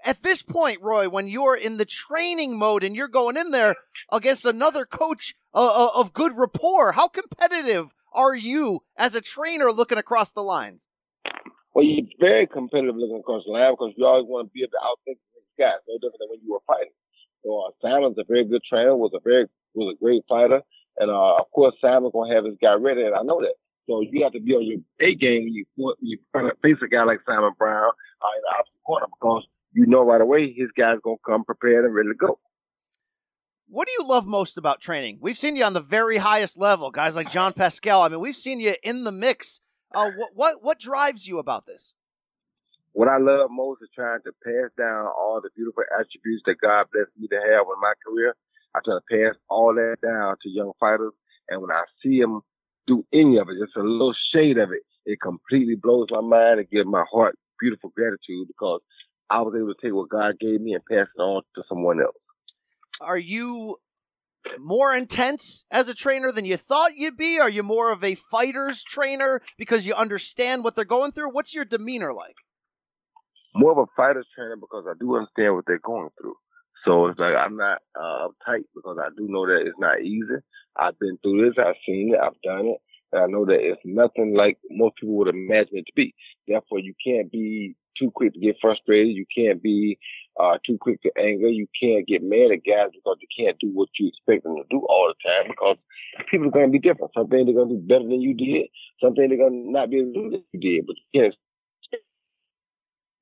At 0.05 0.21
this 0.21 0.41
point, 0.41 0.81
Roy, 0.81 1.07
when 1.07 1.27
you're 1.27 1.55
in 1.55 1.77
the 1.77 1.85
training 1.85 2.57
mode 2.57 2.83
and 2.83 2.95
you're 2.95 3.07
going 3.07 3.37
in 3.37 3.51
there 3.51 3.75
against 4.11 4.45
another 4.45 4.85
coach 4.85 5.33
uh, 5.53 5.85
uh, 5.85 5.89
of 5.95 6.11
good 6.11 6.35
rapport, 6.35 6.91
how 6.91 7.07
competitive 7.07 7.93
are 8.13 8.35
you 8.35 8.83
as 8.97 9.15
a 9.15 9.21
trainer 9.21 9.71
looking 9.71 9.97
across 9.97 10.31
the 10.31 10.43
lines? 10.43 10.85
Well, 11.73 11.85
you're 11.85 12.05
very 12.19 12.47
competitive 12.47 12.95
looking 12.95 13.19
across 13.19 13.45
the 13.45 13.51
line 13.51 13.71
because 13.73 13.93
you 13.95 14.05
always 14.05 14.27
want 14.27 14.49
to 14.49 14.51
be 14.53 14.61
able 14.61 14.71
to 14.71 14.83
outthink 14.83 15.17
the 15.33 15.63
guy. 15.63 15.71
No 15.87 15.95
different 15.97 16.19
than 16.19 16.29
when 16.29 16.39
you 16.43 16.51
were 16.51 16.67
fighting. 16.67 16.93
So 17.43 17.63
uh, 17.63 17.71
Simon's 17.81 18.17
a 18.19 18.23
very 18.27 18.45
good 18.45 18.61
trainer, 18.67 18.95
was 18.95 19.11
a 19.15 19.23
very 19.23 19.47
was 19.73 19.95
a 19.95 20.03
great 20.03 20.23
fighter, 20.29 20.61
and 20.97 21.09
uh, 21.09 21.35
of 21.39 21.49
course 21.51 21.75
Simon's 21.81 22.11
gonna 22.13 22.35
have 22.35 22.45
his 22.45 22.55
guy 22.61 22.73
ready, 22.73 23.01
and 23.01 23.15
I 23.15 23.23
know 23.23 23.41
that. 23.41 23.55
So 23.87 24.01
you 24.01 24.23
have 24.23 24.33
to 24.33 24.39
be 24.39 24.53
on 24.53 24.63
your 24.63 24.79
A 25.01 25.15
game 25.15 25.43
when 25.43 25.53
you 25.53 25.65
when 25.75 25.95
you 26.01 26.19
face 26.61 26.77
a 26.83 26.87
guy 26.87 27.03
like 27.03 27.19
Simon 27.25 27.51
Brown 27.57 27.89
uh, 27.89 28.31
in 28.37 28.41
the 28.43 28.51
opposite 28.53 28.83
corner 28.85 29.07
because 29.09 29.43
you 29.73 29.85
know 29.85 30.03
right 30.03 30.21
away 30.21 30.53
his 30.53 30.69
guy's 30.77 30.99
gonna 31.03 31.17
come 31.25 31.43
prepared 31.43 31.85
and 31.85 31.93
ready 31.93 32.09
to 32.09 32.15
go. 32.15 32.39
What 33.67 33.87
do 33.87 33.93
you 33.97 34.07
love 34.07 34.27
most 34.27 34.57
about 34.57 34.81
training? 34.81 35.17
We've 35.19 35.37
seen 35.37 35.55
you 35.55 35.63
on 35.63 35.73
the 35.73 35.81
very 35.81 36.17
highest 36.17 36.59
level, 36.59 36.91
guys 36.91 37.15
like 37.15 37.31
Jean 37.31 37.53
Pascal. 37.53 38.03
I 38.03 38.09
mean, 38.09 38.19
we've 38.19 38.35
seen 38.35 38.59
you 38.59 38.75
in 38.83 39.03
the 39.03 39.11
mix. 39.11 39.61
Uh, 39.93 40.11
what 40.15 40.31
what 40.35 40.63
what 40.63 40.79
drives 40.79 41.27
you 41.27 41.39
about 41.39 41.65
this? 41.65 41.93
What 42.91 43.07
I 43.07 43.17
love 43.17 43.49
most 43.49 43.81
is 43.81 43.89
trying 43.95 44.19
to 44.25 44.31
pass 44.43 44.69
down 44.77 45.07
all 45.07 45.41
the 45.41 45.49
beautiful 45.55 45.83
attributes 45.89 46.43
that 46.45 46.61
God 46.61 46.85
blessed 46.93 47.09
me 47.17 47.27
to 47.27 47.35
have 47.35 47.65
in 47.65 47.81
my 47.81 47.93
career. 48.05 48.35
I 48.75 48.79
try 48.85 48.99
to 48.99 49.09
pass 49.09 49.35
all 49.49 49.73
that 49.73 49.97
down 50.01 50.35
to 50.41 50.49
young 50.49 50.73
fighters, 50.79 51.13
and 51.49 51.61
when 51.61 51.71
I 51.71 51.83
see 52.03 52.19
them 52.19 52.41
do 52.85 53.05
any 53.13 53.37
of 53.37 53.49
it, 53.49 53.57
just 53.59 53.77
a 53.77 53.81
little 53.81 54.13
shade 54.33 54.57
of 54.57 54.71
it, 54.71 54.83
it 55.05 55.19
completely 55.21 55.75
blows 55.75 56.07
my 56.11 56.21
mind 56.21 56.59
and 56.59 56.69
gives 56.69 56.87
my 56.87 57.03
heart 57.11 57.35
beautiful 57.59 57.91
gratitude 57.95 58.47
because 58.47 58.81
I 59.29 59.41
was 59.41 59.53
able 59.55 59.73
to 59.73 59.81
take 59.81 59.93
what 59.93 60.09
God 60.09 60.39
gave 60.39 60.61
me 60.61 60.73
and 60.73 60.83
pass 60.85 61.07
it 61.15 61.19
on 61.21 61.43
to 61.55 61.63
someone 61.67 61.99
else. 62.01 62.15
Are 63.01 63.17
you 63.17 63.77
more 64.59 64.93
intense 64.93 65.65
as 65.71 65.87
a 65.87 65.93
trainer 65.93 66.31
than 66.31 66.45
you 66.45 66.57
thought 66.57 66.95
you'd 66.95 67.17
be? 67.17 67.39
Are 67.39 67.49
you 67.49 67.63
more 67.63 67.91
of 67.91 68.03
a 68.03 68.15
fighter's 68.15 68.83
trainer 68.83 69.41
because 69.57 69.87
you 69.87 69.93
understand 69.93 70.63
what 70.63 70.75
they're 70.75 70.85
going 70.85 71.11
through? 71.11 71.31
What's 71.31 71.55
your 71.55 71.65
demeanor 71.65 72.13
like? 72.13 72.35
More 73.55 73.71
of 73.71 73.77
a 73.77 73.85
fighter's 73.95 74.27
trainer 74.35 74.55
because 74.55 74.85
I 74.87 74.93
do 74.99 75.15
understand 75.15 75.55
what 75.55 75.65
they're 75.67 75.79
going 75.79 76.09
through. 76.19 76.35
So 76.85 77.07
it's 77.07 77.19
like 77.19 77.35
I'm 77.35 77.55
not 77.55 77.79
uh, 77.95 78.27
uptight 78.27 78.65
because 78.75 78.97
I 78.99 79.09
do 79.17 79.27
know 79.29 79.45
that 79.45 79.63
it's 79.65 79.79
not 79.79 80.01
easy. 80.01 80.41
I've 80.75 80.99
been 80.99 81.17
through 81.21 81.45
this. 81.45 81.57
I've 81.57 81.75
seen 81.85 82.13
it. 82.13 82.19
I've 82.19 82.41
done 82.43 82.67
it. 82.67 82.77
And 83.13 83.21
I 83.21 83.27
know 83.27 83.45
that 83.45 83.59
it's 83.61 83.81
nothing 83.85 84.33
like 84.35 84.57
most 84.69 84.95
people 84.99 85.15
would 85.17 85.29
imagine 85.29 85.77
it 85.77 85.85
to 85.85 85.93
be. 85.95 86.13
Therefore, 86.47 86.79
you 86.79 86.93
can't 87.05 87.31
be 87.31 87.75
too 87.97 88.11
quick 88.11 88.33
to 88.33 88.39
get 88.39 88.57
frustrated. 88.61 89.15
You 89.15 89.25
can't 89.35 89.61
be 89.61 89.97
uh, 90.39 90.57
too 90.65 90.77
quick 90.79 91.01
to 91.03 91.11
anger. 91.17 91.47
You 91.47 91.67
can't 91.79 92.07
get 92.07 92.23
mad 92.23 92.51
at 92.51 92.65
guys 92.65 92.91
because 92.93 93.17
you 93.21 93.27
can't 93.31 93.57
do 93.59 93.69
what 93.73 93.89
you 93.99 94.07
expect 94.07 94.43
them 94.43 94.55
to 94.55 94.63
do 94.69 94.85
all 94.87 95.11
the 95.11 95.29
time 95.29 95.51
because 95.51 95.77
people 96.29 96.47
are 96.47 96.51
going 96.51 96.71
to 96.71 96.71
be 96.71 96.79
different. 96.79 97.11
Some 97.13 97.27
things 97.27 97.45
they're 97.45 97.55
going 97.55 97.69
to 97.69 97.75
do 97.75 97.87
better 97.87 98.05
than 98.05 98.21
you 98.21 98.33
did. 98.33 98.67
Some 99.01 99.13
things 99.15 99.29
they're 99.29 99.37
going 99.37 99.65
to 99.65 99.71
not 99.71 99.89
be 99.89 99.99
able 99.99 100.13
to 100.13 100.19
do 100.19 100.29
that 100.31 100.43
you 100.53 100.59
did. 100.59 100.87
But 100.87 100.95
you 100.97 101.21
can't 101.21 101.33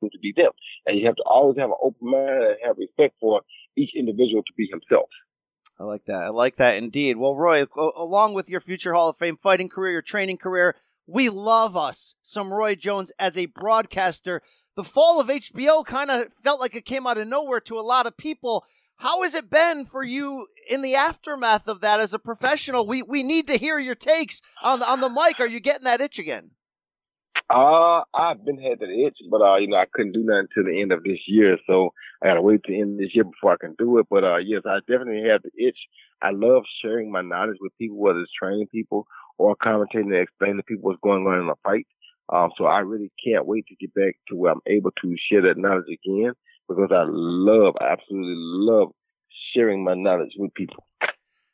to 0.10 0.20
be 0.20 0.34
them. 0.36 0.52
And 0.86 0.98
you 0.98 1.06
have 1.06 1.16
to 1.16 1.24
always 1.24 1.58
have 1.58 1.70
an 1.70 1.76
open 1.82 2.10
mind 2.10 2.30
and 2.30 2.56
have 2.66 2.78
respect 2.78 3.16
for 3.20 3.42
each 3.78 3.92
individual 3.96 4.42
to 4.42 4.54
be 4.58 4.68
himself. 4.72 5.10
I 5.80 5.84
like 5.84 6.06
that. 6.06 6.24
I 6.24 6.30
like 6.30 6.58
that 6.58 6.78
indeed. 6.78 7.18
Well, 7.18 7.36
Roy, 7.36 7.66
along 7.76 8.34
with 8.34 8.50
your 8.50 8.62
future 8.62 8.94
Hall 8.94 9.10
of 9.10 9.18
Fame 9.18 9.38
fighting 9.38 9.70
career, 9.70 9.92
your 9.94 10.02
training 10.02 10.38
career, 10.38 10.76
we 11.08 11.30
love 11.30 11.76
us 11.76 12.16
some 12.22 12.54
Roy 12.54 12.76
Jones 12.76 13.12
as 13.20 13.38
a 13.38 13.48
broadcaster. 13.48 14.42
The 14.76 14.84
fall 14.84 15.20
of 15.20 15.28
HBO 15.28 15.86
kind 15.86 16.10
of 16.10 16.28
felt 16.44 16.60
like 16.60 16.76
it 16.76 16.86
came 16.86 17.06
out 17.06 17.18
of 17.18 17.28
nowhere 17.28 17.60
to 17.62 17.80
a 17.80 17.82
lot 17.82 18.08
of 18.08 18.18
people. 18.18 18.66
How 18.98 19.24
has 19.24 19.34
it 19.34 19.50
been 19.50 19.86
for 19.86 20.04
you 20.04 20.48
in 20.70 20.82
the 20.82 20.96
aftermath 20.96 21.68
of 21.68 21.82
that 21.82 22.00
as 22.00 22.14
a 22.14 22.20
professional? 22.20 22.86
We 22.86 23.02
we 23.02 23.24
need 23.24 23.48
to 23.48 23.58
hear 23.58 23.80
your 23.80 23.96
takes 23.96 24.42
on 24.62 24.84
on 24.84 25.02
the 25.02 25.10
mic. 25.10 25.40
Are 25.40 25.48
you 25.48 25.60
getting 25.60 25.86
that 25.86 26.02
itch 26.02 26.20
again? 26.20 26.52
Uh, 27.50 28.04
I've 28.14 28.46
been 28.46 28.62
had 28.62 28.80
that 28.80 28.90
itch, 28.90 29.18
but 29.30 29.42
uh, 29.42 29.58
you 29.58 29.68
know, 29.68 29.78
I 29.78 29.86
couldn't 29.92 30.14
do 30.14 30.24
nothing 30.24 30.48
until 30.56 30.72
the 30.72 30.82
end 30.82 30.92
of 30.92 31.04
this 31.04 31.20
year, 31.28 31.58
so 31.68 31.94
I 32.22 32.28
gotta 32.28 32.42
wait 32.42 32.64
to 32.66 32.74
end 32.74 33.00
this 33.00 33.14
year 33.14 33.26
before 33.26 33.54
I 33.54 33.58
can 33.60 33.76
do 33.78 33.98
it. 33.98 34.06
But 34.10 34.24
uh, 34.24 34.38
yes, 34.38 34.62
I 34.66 34.80
definitely 34.88 35.28
have 35.30 35.42
the 35.42 35.52
itch. 35.58 35.78
I 36.22 36.30
love 36.32 36.64
sharing 36.82 37.12
my 37.12 37.22
knowledge 37.22 37.58
with 37.60 37.78
people, 37.78 37.98
whether 37.98 38.20
it's 38.20 38.32
training 38.40 38.68
people 38.68 39.08
or 39.42 39.56
commentating 39.56 40.14
and 40.14 40.16
explaining 40.16 40.58
to 40.58 40.64
people 40.64 40.90
what's 40.90 41.00
going 41.02 41.26
on 41.26 41.40
in 41.40 41.50
a 41.50 41.56
fight. 41.64 41.88
Um, 42.32 42.52
so 42.58 42.66
I 42.66 42.80
really 42.80 43.12
can't 43.26 43.46
wait 43.46 43.66
to 43.68 43.76
get 43.76 43.94
back 43.94 44.16
to 44.30 44.36
where 44.36 44.54
I'm 44.54 44.62
able 44.68 44.92
to 45.02 45.16
share 45.30 45.42
that 45.42 45.58
knowledge 45.58 45.86
again 45.88 46.34
because 46.68 46.90
I 46.92 47.04
love, 47.08 47.76
absolutely 47.82 48.36
love 48.38 48.90
sharing 49.54 49.84
my 49.84 49.96
knowledge 49.96 50.32
with 50.38 50.54
people. 50.54 50.86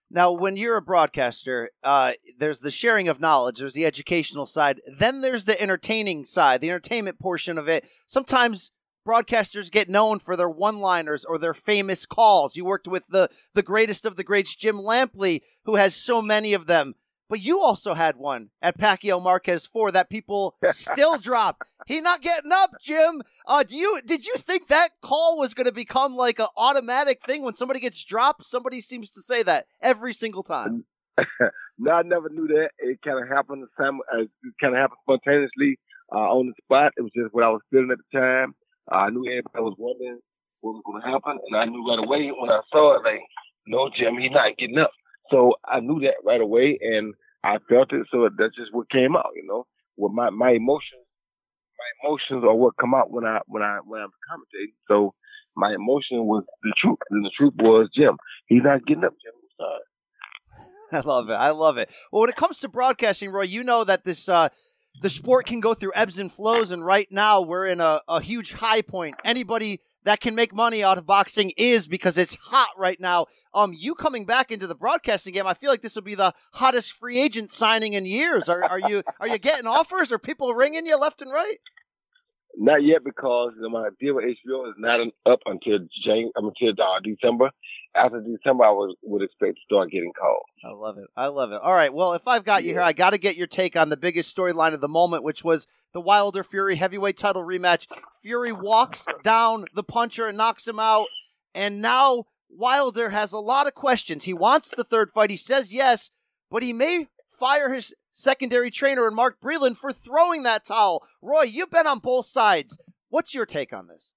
Now, 0.10 0.32
when 0.32 0.56
you're 0.56 0.78
a 0.78 0.82
broadcaster, 0.82 1.72
uh, 1.84 2.14
there's 2.40 2.60
the 2.60 2.72
sharing 2.72 3.08
of 3.08 3.20
knowledge, 3.20 3.60
there's 3.60 3.74
the 3.74 3.86
educational 3.86 4.46
side, 4.46 4.80
then 5.00 5.22
there's 5.22 5.46
the 5.46 5.60
entertaining 5.62 6.24
side, 6.24 6.62
the 6.62 6.70
entertainment 6.70 7.20
portion 7.20 7.58
of 7.58 7.68
it. 7.68 7.90
Sometimes 8.06 8.72
broadcasters 9.06 9.72
get 9.72 9.90
known 9.90 10.20
for 10.20 10.36
their 10.36 10.50
one-liners 10.50 11.26
or 11.26 11.38
their 11.38 11.54
famous 11.54 12.06
calls. 12.06 12.56
You 12.56 12.66
worked 12.66 12.88
with 12.88 13.04
the 13.10 13.30
the 13.54 13.64
greatest 13.64 14.06
of 14.06 14.16
the 14.16 14.24
greats, 14.24 14.56
Jim 14.56 14.78
Lampley, 14.78 15.42
who 15.66 15.76
has 15.76 15.96
so 15.96 16.22
many 16.22 16.54
of 16.54 16.68
them. 16.68 16.96
But 17.30 17.42
you 17.42 17.62
also 17.62 17.94
had 17.94 18.16
one 18.16 18.50
at 18.62 18.78
Pacquiao 18.78 19.22
Marquez 19.22 19.66
Four 19.66 19.92
that 19.92 20.10
people 20.10 20.56
still 20.70 21.18
drop. 21.18 21.64
He 21.86 22.02
not 22.02 22.22
getting 22.22 22.52
up, 22.54 22.72
Jim. 22.82 23.22
Uh, 23.46 23.64
do 23.64 23.76
you 23.76 24.00
did 24.06 24.26
you 24.26 24.36
think 24.36 24.68
that 24.68 24.90
call 25.02 25.38
was 25.38 25.54
going 25.54 25.66
to 25.66 25.74
become 25.74 26.16
like 26.16 26.40
an 26.40 26.48
automatic 26.56 27.22
thing 27.22 27.44
when 27.44 27.56
somebody 27.56 27.80
gets 27.80 28.04
dropped? 28.04 28.46
Somebody 28.46 28.82
seems 28.82 29.12
to 29.12 29.22
say 29.22 29.44
that 29.44 29.66
every 29.82 30.14
single 30.14 30.44
time. 30.44 30.86
no, 31.78 31.92
I 31.92 32.02
never 32.04 32.30
knew 32.30 32.48
that. 32.48 32.70
It 32.80 33.00
kind 33.04 33.22
of 33.22 33.30
happened. 33.30 33.66
Some, 33.78 34.02
uh, 34.14 34.22
it 34.22 34.54
kind 34.62 34.76
of 34.76 34.80
happened 34.80 35.00
spontaneously 35.04 35.80
uh, 36.12 36.30
on 36.30 36.48
the 36.48 36.54
spot. 36.64 36.94
It 36.98 37.02
was 37.02 37.12
just 37.16 37.34
what 37.34 37.44
I 37.44 37.50
was 37.50 37.62
feeling 37.72 37.92
at 37.92 37.98
the 37.98 38.20
time. 38.20 38.56
Uh, 38.92 38.96
I 38.96 39.10
knew 39.10 39.26
everybody 39.26 39.64
was 39.64 39.76
wondering 39.78 40.20
what 40.62 40.74
was 40.74 40.84
going 40.86 41.02
to 41.02 41.08
happen, 41.08 41.40
and 41.48 41.58
I 41.58 41.66
knew 41.66 41.86
right 41.88 42.04
away 42.04 42.32
when 42.32 42.50
I 42.50 42.62
saw 42.72 42.98
it, 42.98 43.04
like, 43.04 43.22
no, 43.68 43.90
Jim, 43.90 44.18
he's 44.18 44.32
not 44.32 44.58
getting 44.58 44.78
up. 44.78 44.92
So 45.30 45.54
I 45.66 45.80
knew 45.80 46.00
that 46.02 46.16
right 46.24 46.42
away, 46.42 46.78
and 46.82 47.14
I 47.44 47.58
felt 47.70 47.94
it. 47.94 48.08
So 48.12 48.30
that's 48.38 48.56
just 48.56 48.74
what 48.74 48.90
came 48.90 49.16
out, 49.16 49.32
you 49.36 49.46
know. 49.46 49.66
With 49.98 50.14
my 50.14 50.30
my 50.30 50.52
emotions, 50.52 51.06
my 51.78 52.10
emotions 52.10 52.44
are 52.44 52.56
what 52.56 52.78
come 52.80 52.94
out 52.94 53.12
when 53.12 53.26
I 53.26 53.40
when 53.48 53.64
I 53.64 53.80
when 53.86 54.02
I'm 54.02 54.12
commentating. 54.30 54.76
So 54.88 55.14
my 55.56 55.74
emotion 55.74 56.26
was 56.26 56.44
the 56.64 56.74
truth, 56.82 57.00
and 57.10 57.26
the 57.26 57.32
truth 57.38 57.54
was 57.58 57.90
Jim. 57.96 58.18
He's 58.48 58.64
not 58.64 58.86
getting 58.86 59.04
up, 59.04 59.14
Jim. 59.24 59.34
I'm 59.36 59.50
sorry. 59.58 59.82
I 60.92 61.08
love 61.08 61.30
it. 61.30 61.34
I 61.34 61.50
love 61.50 61.78
it. 61.78 61.92
Well, 62.12 62.22
when 62.22 62.30
it 62.30 62.36
comes 62.36 62.60
to 62.60 62.70
broadcasting, 62.70 63.32
Roy, 63.32 63.44
you 63.44 63.64
know 63.64 63.84
that 63.84 64.04
this 64.04 64.30
uh, 64.30 64.50
the 65.02 65.10
sport 65.10 65.46
can 65.46 65.60
go 65.60 65.74
through 65.74 65.92
ebbs 65.96 66.20
and 66.20 66.32
flows, 66.32 66.72
and 66.72 66.86
right 66.86 67.08
now 67.12 67.42
we're 67.42 67.66
in 67.66 67.82
a, 67.82 68.02
a 68.08 68.22
huge 68.22 68.54
high 68.54 68.82
point. 68.82 69.16
Anybody 69.26 69.82
that 70.08 70.22
can 70.22 70.36
make 70.36 70.54
money 70.54 70.82
out 70.84 70.98
of 70.98 71.06
boxing 71.06 71.52
is 71.58 71.88
because 71.88 72.18
it's 72.18 72.36
hot 72.36 72.70
right 72.78 72.98
now. 72.98 73.26
Um, 73.54 73.74
you 73.74 73.94
coming 73.94 74.26
back 74.26 74.52
into 74.52 74.66
the 74.66 74.74
broadcasting 74.74 75.34
game, 75.34 75.46
I 75.46 75.54
feel 75.54 75.70
like 75.70 75.82
this 75.82 75.96
will 75.96 76.02
be 76.02 76.16
the 76.16 76.34
hottest 76.54 76.94
free 76.94 77.20
agent 77.20 77.52
signing 77.52 77.92
in 77.92 78.06
years. 78.06 78.48
Are, 78.48 78.64
are 78.64 78.80
you 78.80 79.04
are 79.20 79.28
you 79.28 79.38
getting 79.38 79.68
offers? 79.68 80.12
Are 80.14 80.20
people 80.20 80.54
ringing 80.54 80.86
you 80.86 80.96
left 80.98 81.22
and 81.22 81.32
right? 81.32 81.58
Not 82.60 82.84
yet 82.84 83.04
because 83.04 83.54
you 83.56 83.62
know, 83.62 83.70
my 83.70 83.90
deal 84.00 84.16
with 84.16 84.26
HBO 84.26 84.68
is 84.70 84.76
not 84.80 85.00
up 85.28 85.40
until 85.46 85.78
January, 86.04 86.32
until 86.36 86.70
uh, 86.70 87.00
December. 87.04 87.52
After 87.96 88.20
December, 88.20 88.64
I 88.64 88.72
would, 88.72 88.96
would 89.04 89.22
expect 89.22 89.56
to 89.56 89.62
start 89.64 89.92
getting 89.92 90.12
calls. 90.20 90.44
I 90.66 90.72
love 90.72 90.98
it. 90.98 91.06
I 91.16 91.28
love 91.28 91.52
it. 91.52 91.62
All 91.62 91.74
right. 91.74 91.94
Well, 91.94 92.14
if 92.14 92.28
I've 92.28 92.44
got 92.44 92.64
you 92.64 92.74
here, 92.74 92.82
I 92.82 92.94
got 92.94 93.12
to 93.12 93.20
get 93.20 93.38
your 93.38 93.46
take 93.46 93.76
on 93.76 93.90
the 93.90 93.98
biggest 93.98 94.36
storyline 94.36 94.74
of 94.74 94.82
the 94.82 94.88
moment, 94.88 95.24
which 95.24 95.44
was 95.44 95.68
the 95.94 96.02
Wilder 96.02 96.44
Fury 96.44 96.78
heavyweight 96.78 97.18
title 97.18 97.44
rematch. 97.44 97.86
Fury 98.24 98.52
walks 98.52 99.06
down 99.24 99.66
the 99.76 99.84
puncher 99.84 100.28
and 100.28 100.38
knocks 100.38 100.68
him 100.68 100.80
out. 100.80 101.08
And 101.54 101.80
now 101.80 102.26
Wilder 102.50 103.10
has 103.10 103.34
a 103.34 103.40
lot 103.40 103.68
of 103.68 103.76
questions. 103.76 104.24
He 104.24 104.34
wants 104.34 104.74
the 104.76 104.84
third 104.84 105.12
fight. 105.12 105.30
He 105.30 105.38
says 105.38 105.72
yes, 105.72 106.10
but 106.50 106.64
he 106.64 106.74
may 106.74 107.08
fire 107.38 107.74
his 107.74 107.96
secondary 108.12 108.72
trainer 108.72 109.08
and 109.08 109.16
Mark 109.16 109.40
Breland 109.42 109.78
for 109.78 109.94
throwing 109.94 110.44
that 110.44 110.66
towel. 110.66 111.04
Roy, 111.22 111.44
you've 111.44 111.70
been 111.70 111.88
on 111.88 112.00
both 112.00 112.26
sides. 112.26 112.78
What's 113.10 113.34
your 113.34 113.46
take 113.46 113.74
on 113.74 113.88
this? 113.88 114.14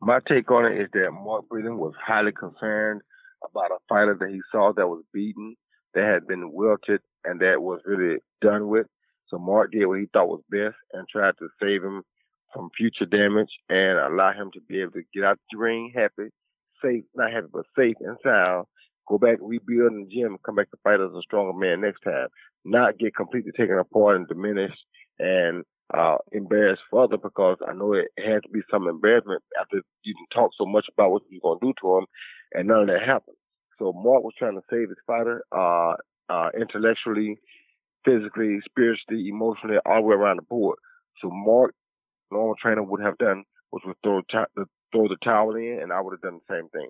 My 0.00 0.20
take 0.28 0.50
on 0.50 0.70
it 0.70 0.80
is 0.80 0.88
that 0.92 1.10
Mark 1.12 1.46
Breland 1.48 1.78
was 1.78 1.94
highly 2.00 2.32
concerned 2.32 3.00
about 3.42 3.70
a 3.70 3.78
fighter 3.88 4.16
that 4.18 4.28
he 4.28 4.40
saw 4.52 4.72
that 4.72 4.86
was 4.86 5.02
beaten, 5.12 5.56
that 5.94 6.04
had 6.04 6.26
been 6.26 6.52
wilted, 6.52 7.00
and 7.24 7.40
that 7.40 7.60
was 7.60 7.80
really 7.84 8.18
done 8.40 8.68
with. 8.68 8.86
So 9.28 9.38
Mark 9.38 9.72
did 9.72 9.86
what 9.86 10.00
he 10.00 10.06
thought 10.12 10.28
was 10.28 10.42
best 10.50 10.76
and 10.92 11.08
tried 11.08 11.34
to 11.38 11.48
save 11.60 11.82
him 11.82 12.02
from 12.52 12.70
future 12.76 13.06
damage 13.06 13.50
and 13.68 13.98
allow 13.98 14.32
him 14.32 14.50
to 14.54 14.60
be 14.68 14.80
able 14.80 14.92
to 14.92 15.02
get 15.12 15.24
out 15.24 15.38
the 15.50 15.58
ring 15.58 15.92
happy, 15.94 16.30
safe, 16.82 17.04
not 17.14 17.32
happy, 17.32 17.48
but 17.52 17.66
safe 17.76 17.96
and 18.00 18.16
sound, 18.22 18.66
go 19.08 19.18
back, 19.18 19.38
rebuild 19.40 19.92
in 19.92 20.04
the 20.04 20.14
gym, 20.14 20.38
come 20.44 20.56
back 20.56 20.70
to 20.70 20.76
fight 20.82 21.00
as 21.00 21.12
a 21.12 21.22
stronger 21.22 21.52
man 21.58 21.80
next 21.80 22.00
time, 22.00 22.28
not 22.64 22.98
get 22.98 23.14
completely 23.14 23.52
taken 23.52 23.78
apart 23.78 24.16
and 24.16 24.28
diminished 24.28 24.84
and 25.18 25.64
uh, 25.92 26.16
embarrassed 26.32 26.82
further 26.90 27.16
because 27.16 27.58
I 27.66 27.74
know 27.74 27.92
it 27.92 28.08
had 28.16 28.42
to 28.42 28.48
be 28.48 28.60
some 28.70 28.88
embarrassment 28.88 29.42
after 29.60 29.80
you 30.02 30.14
talk 30.34 30.50
so 30.56 30.64
much 30.64 30.86
about 30.92 31.10
what 31.10 31.22
you're 31.28 31.40
going 31.42 31.60
to 31.60 31.66
do 31.66 31.74
to 31.82 31.98
him 31.98 32.06
and 32.52 32.68
none 32.68 32.82
of 32.82 32.86
that 32.88 33.06
happened. 33.06 33.36
So 33.78 33.92
Mark 33.92 34.22
was 34.22 34.34
trying 34.38 34.54
to 34.54 34.62
save 34.70 34.88
his 34.88 34.98
fighter, 35.06 35.42
uh, 35.52 35.94
uh, 36.28 36.48
intellectually, 36.58 37.36
physically, 38.04 38.60
spiritually, 38.64 39.28
emotionally, 39.28 39.76
all 39.84 39.96
the 39.96 40.02
way 40.02 40.14
around 40.14 40.36
the 40.36 40.42
board. 40.42 40.78
So 41.20 41.28
Mark, 41.30 41.74
normal 42.30 42.54
trainer 42.60 42.82
would 42.82 43.00
have 43.02 43.18
done 43.18 43.44
was 43.72 43.82
would 43.84 43.96
throw, 44.02 44.20
t- 44.22 44.62
throw 44.92 45.08
the 45.08 45.16
towel 45.22 45.56
in 45.56 45.80
and 45.82 45.92
I 45.92 46.00
would 46.00 46.12
have 46.12 46.22
done 46.22 46.40
the 46.46 46.54
same 46.54 46.68
thing. 46.70 46.88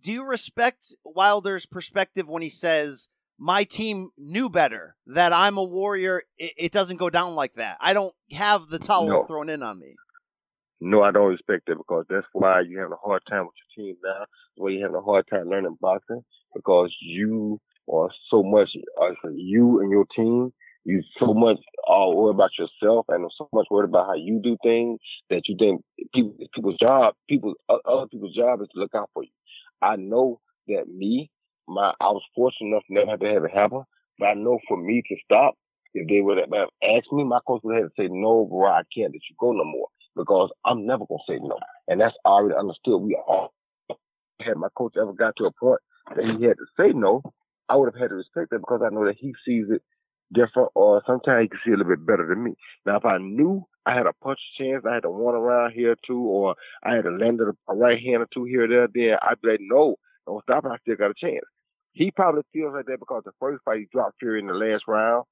Do 0.00 0.12
you 0.12 0.24
respect 0.24 0.94
Wilder's 1.04 1.66
perspective 1.66 2.28
when 2.28 2.42
he 2.42 2.48
says, 2.48 3.08
my 3.40 3.64
team 3.64 4.10
knew 4.18 4.50
better 4.50 4.96
that 5.06 5.32
I'm 5.32 5.56
a 5.56 5.64
warrior. 5.64 6.22
It, 6.38 6.52
it, 6.58 6.72
doesn't 6.72 6.98
go 6.98 7.08
down 7.08 7.34
like 7.34 7.54
that. 7.54 7.78
I 7.80 7.94
don't 7.94 8.14
have 8.32 8.68
the 8.68 8.78
towel 8.78 9.08
no. 9.08 9.24
thrown 9.24 9.48
in 9.48 9.62
on 9.62 9.78
me. 9.78 9.94
No, 10.80 11.02
I 11.02 11.10
don't 11.10 11.30
respect 11.30 11.68
it 11.68 11.78
because 11.78 12.04
that's 12.08 12.26
why 12.32 12.60
you 12.60 12.78
have 12.78 12.92
a 12.92 12.96
hard 12.96 13.22
time 13.28 13.46
with 13.46 13.54
your 13.76 13.86
team 13.86 13.96
now. 14.04 14.20
That's 14.20 14.30
why 14.56 14.70
you're 14.70 14.82
having 14.82 14.96
a 14.96 15.02
hard 15.02 15.24
time 15.30 15.48
learning 15.48 15.78
boxing 15.80 16.22
because 16.54 16.94
you 17.00 17.58
are 17.90 18.10
so 18.30 18.42
much, 18.42 18.68
uh, 19.00 19.28
you 19.34 19.80
and 19.80 19.90
your 19.90 20.06
team, 20.14 20.52
you 20.84 21.02
so 21.18 21.34
much 21.34 21.58
all 21.86 22.16
worried 22.16 22.34
about 22.34 22.50
yourself 22.58 23.06
and 23.08 23.30
so 23.36 23.48
much 23.52 23.66
worried 23.70 23.88
about 23.88 24.06
how 24.06 24.14
you 24.14 24.40
do 24.42 24.56
things 24.62 25.00
that 25.28 25.42
you 25.46 25.56
think 25.58 25.82
people, 26.14 26.34
people's 26.54 26.78
job, 26.78 27.14
people, 27.28 27.54
other 27.68 28.06
people's 28.10 28.34
job 28.34 28.60
is 28.62 28.68
to 28.74 28.80
look 28.80 28.94
out 28.94 29.10
for 29.12 29.22
you. 29.22 29.30
I 29.82 29.96
know 29.96 30.40
that 30.68 30.88
me, 30.88 31.30
my 31.68 31.92
I 32.00 32.08
was 32.10 32.22
fortunate 32.34 32.68
enough 32.68 32.84
never 32.88 33.16
to 33.16 33.34
have 33.34 33.44
it 33.44 33.50
happen. 33.52 33.82
But 34.18 34.26
I 34.26 34.34
know 34.34 34.58
for 34.68 34.76
me 34.76 35.02
to 35.08 35.16
stop, 35.24 35.54
if 35.94 36.08
they 36.08 36.20
would 36.20 36.38
have 36.38 36.52
asked 36.52 37.12
me, 37.12 37.24
my 37.24 37.40
coach 37.46 37.62
would 37.64 37.76
have 37.76 37.86
to 37.86 37.94
say, 37.98 38.08
no, 38.10 38.46
bro, 38.46 38.66
I 38.70 38.82
can't 38.94 39.12
let 39.12 39.22
you 39.28 39.36
go 39.38 39.52
no 39.52 39.64
more 39.64 39.88
because 40.16 40.50
I'm 40.64 40.86
never 40.86 41.04
going 41.06 41.20
to 41.26 41.32
say 41.32 41.38
no. 41.42 41.58
And 41.88 42.00
that's 42.00 42.14
already 42.24 42.54
understood. 42.56 43.00
We 43.02 43.18
all 43.26 43.52
had 44.40 44.56
my 44.56 44.68
coach 44.76 44.94
ever 45.00 45.12
got 45.12 45.34
to 45.36 45.44
a 45.44 45.52
point 45.52 45.80
that 46.16 46.24
he 46.24 46.44
had 46.44 46.56
to 46.58 46.66
say 46.78 46.92
no, 46.92 47.22
I 47.68 47.76
would 47.76 47.92
have 47.92 48.00
had 48.00 48.08
to 48.10 48.16
respect 48.16 48.50
that 48.50 48.58
because 48.60 48.82
I 48.84 48.94
know 48.94 49.06
that 49.06 49.16
he 49.18 49.34
sees 49.46 49.66
it 49.70 49.82
different 50.32 50.70
or 50.74 51.02
sometimes 51.06 51.42
he 51.42 51.48
can 51.48 51.58
see 51.64 51.72
a 51.72 51.76
little 51.76 51.96
bit 51.96 52.06
better 52.06 52.26
than 52.26 52.42
me. 52.42 52.54
Now, 52.86 52.96
if 52.96 53.04
I 53.04 53.18
knew 53.18 53.66
I 53.86 53.94
had 53.94 54.06
a 54.06 54.12
punch 54.22 54.38
chance, 54.58 54.84
I 54.88 54.94
had 54.94 55.02
to 55.02 55.10
one 55.10 55.34
around 55.34 55.72
here 55.72 55.96
too, 56.06 56.20
or 56.20 56.54
I 56.84 56.94
had 56.94 57.04
to 57.04 57.10
land 57.10 57.40
a 57.40 57.74
right 57.74 57.98
hand 58.00 58.22
or 58.22 58.28
two 58.32 58.44
here 58.44 58.64
or 58.64 58.68
there, 58.68 58.88
then 58.92 59.18
I'd 59.22 59.40
be 59.42 59.50
like, 59.50 59.60
no, 59.60 59.96
don't 60.26 60.42
stop. 60.42 60.64
I 60.64 60.76
still 60.82 60.96
got 60.96 61.10
a 61.10 61.14
chance. 61.18 61.44
He 61.92 62.10
probably 62.10 62.42
feels 62.52 62.74
like 62.74 62.86
that 62.86 63.00
because 63.00 63.22
the 63.24 63.32
first 63.40 63.64
fight 63.64 63.80
he 63.80 63.88
dropped 63.90 64.18
Fury 64.20 64.40
in 64.40 64.46
the 64.46 64.54
last 64.54 64.84
round, 64.86 65.24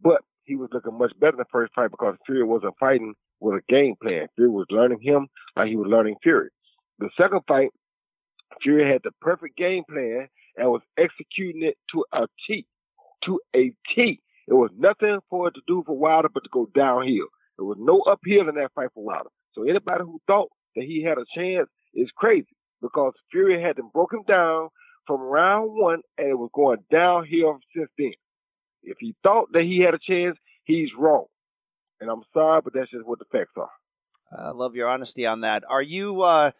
but 0.00 0.20
he 0.44 0.54
was 0.54 0.68
looking 0.72 0.96
much 0.96 1.12
better 1.18 1.32
in 1.32 1.38
the 1.38 1.44
first 1.50 1.72
fight 1.74 1.90
because 1.90 2.14
Fury 2.26 2.44
wasn't 2.44 2.74
fighting 2.78 3.14
with 3.40 3.56
a 3.56 3.72
game 3.72 3.94
plan. 4.00 4.28
Fury 4.36 4.50
was 4.50 4.66
learning 4.70 5.00
him 5.00 5.28
like 5.56 5.68
he 5.68 5.76
was 5.76 5.88
learning 5.88 6.16
Fury. 6.22 6.50
The 6.98 7.10
second 7.16 7.40
fight, 7.48 7.70
Fury 8.62 8.90
had 8.90 9.00
the 9.02 9.10
perfect 9.20 9.56
game 9.56 9.82
plan 9.90 10.28
and 10.56 10.70
was 10.70 10.82
executing 10.96 11.64
it 11.64 11.76
to 11.92 12.04
a 12.12 12.26
T, 12.46 12.66
to 13.24 13.40
a 13.56 13.72
T. 13.94 14.20
It 14.46 14.54
was 14.54 14.70
nothing 14.76 15.18
for 15.30 15.48
it 15.48 15.54
to 15.54 15.60
do 15.66 15.82
for 15.86 15.96
Wilder 15.96 16.28
but 16.32 16.44
to 16.44 16.50
go 16.52 16.68
downhill. 16.74 17.28
There 17.56 17.64
was 17.64 17.78
no 17.80 18.02
uphill 18.02 18.48
in 18.48 18.56
that 18.56 18.72
fight 18.74 18.90
for 18.94 19.04
Wilder. 19.04 19.30
So 19.54 19.62
anybody 19.62 20.02
who 20.04 20.20
thought 20.26 20.48
that 20.76 20.84
he 20.84 21.02
had 21.02 21.18
a 21.18 21.24
chance 21.34 21.68
is 21.94 22.10
crazy 22.16 22.56
because 22.82 23.12
Fury 23.30 23.62
had 23.62 23.76
them 23.76 23.90
broke 23.92 24.12
him 24.12 24.24
down 24.26 24.68
from 25.06 25.20
round 25.20 25.70
one 25.72 26.00
and 26.18 26.28
it 26.28 26.38
was 26.38 26.50
going 26.52 26.78
downhill 26.90 27.58
since 27.74 27.90
then. 27.96 28.12
If 28.82 28.98
he 28.98 29.14
thought 29.22 29.52
that 29.52 29.62
he 29.62 29.80
had 29.80 29.94
a 29.94 29.98
chance, 29.98 30.36
he's 30.64 30.90
wrong. 30.98 31.26
And 32.00 32.10
I'm 32.10 32.22
sorry, 32.34 32.60
but 32.62 32.74
that's 32.74 32.90
just 32.90 33.06
what 33.06 33.18
the 33.18 33.24
facts 33.32 33.52
are. 33.56 33.70
I 34.36 34.50
love 34.50 34.74
your 34.74 34.88
honesty 34.88 35.26
on 35.26 35.42
that. 35.42 35.62
Are 35.68 35.82
you, 35.82 36.22
uh, 36.22 36.50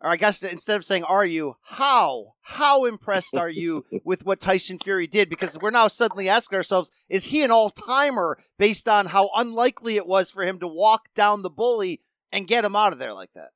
or 0.00 0.10
I 0.10 0.16
guess 0.16 0.42
instead 0.42 0.76
of 0.76 0.84
saying 0.84 1.04
are 1.04 1.24
you, 1.24 1.56
how, 1.62 2.34
how 2.42 2.84
impressed 2.84 3.34
are 3.34 3.48
you 3.48 3.84
with 4.04 4.24
what 4.24 4.40
Tyson 4.40 4.78
Fury 4.82 5.06
did? 5.06 5.30
Because 5.30 5.58
we're 5.58 5.70
now 5.70 5.88
suddenly 5.88 6.28
asking 6.28 6.56
ourselves, 6.56 6.90
is 7.08 7.26
he 7.26 7.42
an 7.42 7.50
all 7.50 7.70
timer 7.70 8.38
based 8.58 8.88
on 8.88 9.06
how 9.06 9.30
unlikely 9.34 9.96
it 9.96 10.06
was 10.06 10.30
for 10.30 10.44
him 10.44 10.58
to 10.60 10.68
walk 10.68 11.08
down 11.14 11.42
the 11.42 11.50
bully 11.50 12.00
and 12.32 12.48
get 12.48 12.64
him 12.64 12.76
out 12.76 12.92
of 12.92 12.98
there 12.98 13.14
like 13.14 13.30
that? 13.34 13.50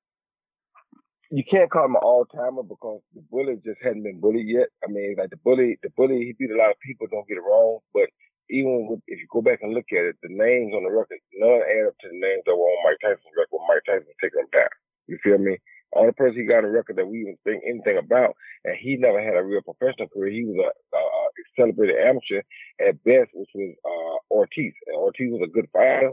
You 1.31 1.45
can't 1.45 1.71
call 1.71 1.85
him 1.85 1.97
an 1.97 2.03
all 2.03 2.25
timer 2.25 2.63
because 2.63 3.03
the 3.15 3.21
bully 3.31 3.57
just 3.63 3.77
hadn't 3.83 4.03
been 4.03 4.19
bullied 4.19 4.49
yet. 4.49 4.69
I 4.83 4.91
mean, 4.91 5.17
like 5.19 5.29
the 5.29 5.37
bully, 5.37 5.79
the 5.83 5.91
bully, 5.95 6.25
he 6.25 6.33
beat 6.33 6.51
a 6.51 6.57
lot 6.57 6.71
of 6.71 6.81
people. 6.81 7.07
Don't 7.11 7.29
get 7.29 7.37
it 7.37 7.45
wrong, 7.45 7.81
but 7.93 8.09
even 8.49 8.89
with, 8.89 9.01
if 9.07 9.21
you 9.21 9.27
go 9.31 9.43
back 9.43 9.61
and 9.61 9.75
look 9.75 9.93
at 9.93 10.09
it, 10.09 10.17
the 10.23 10.33
names 10.33 10.73
on 10.73 10.85
the 10.85 10.91
record, 10.91 11.21
none 11.37 11.61
add 11.61 11.93
up 11.93 11.99
to 12.01 12.09
the 12.09 12.17
names 12.17 12.43
that 12.47 12.57
were 12.57 12.65
on 12.65 12.85
Mike 12.85 12.97
Tyson's 13.05 13.37
record. 13.37 13.61
when 13.61 13.69
Mike 13.69 13.85
Tyson 13.85 14.17
taking 14.21 14.41
them 14.41 14.53
down. 14.57 14.73
You 15.07 15.19
feel 15.23 15.37
me? 15.37 15.61
Only 15.99 16.13
person 16.13 16.39
he 16.39 16.47
got 16.47 16.65
a 16.65 16.71
record 16.71 16.97
that 16.97 17.09
we 17.09 17.23
even 17.23 17.37
think 17.43 17.63
anything 17.67 17.99
about, 17.99 18.37
and 18.65 18.77
he 18.79 18.97
never 18.97 19.21
had 19.21 19.35
a 19.35 19.43
real 19.43 19.63
professional 19.63 20.07
career. 20.09 20.31
He 20.31 20.45
was 20.45 20.63
a, 20.63 20.71
a, 20.97 21.01
a 21.01 21.43
celebrated 21.59 21.99
amateur 21.99 22.43
at 22.79 23.03
best, 23.03 23.35
which 23.35 23.51
was 23.55 23.75
uh, 23.83 24.35
Ortiz. 24.35 24.73
And 24.87 24.97
Ortiz 24.97 25.33
was 25.33 25.43
a 25.43 25.51
good 25.51 25.67
fighter 25.73 26.13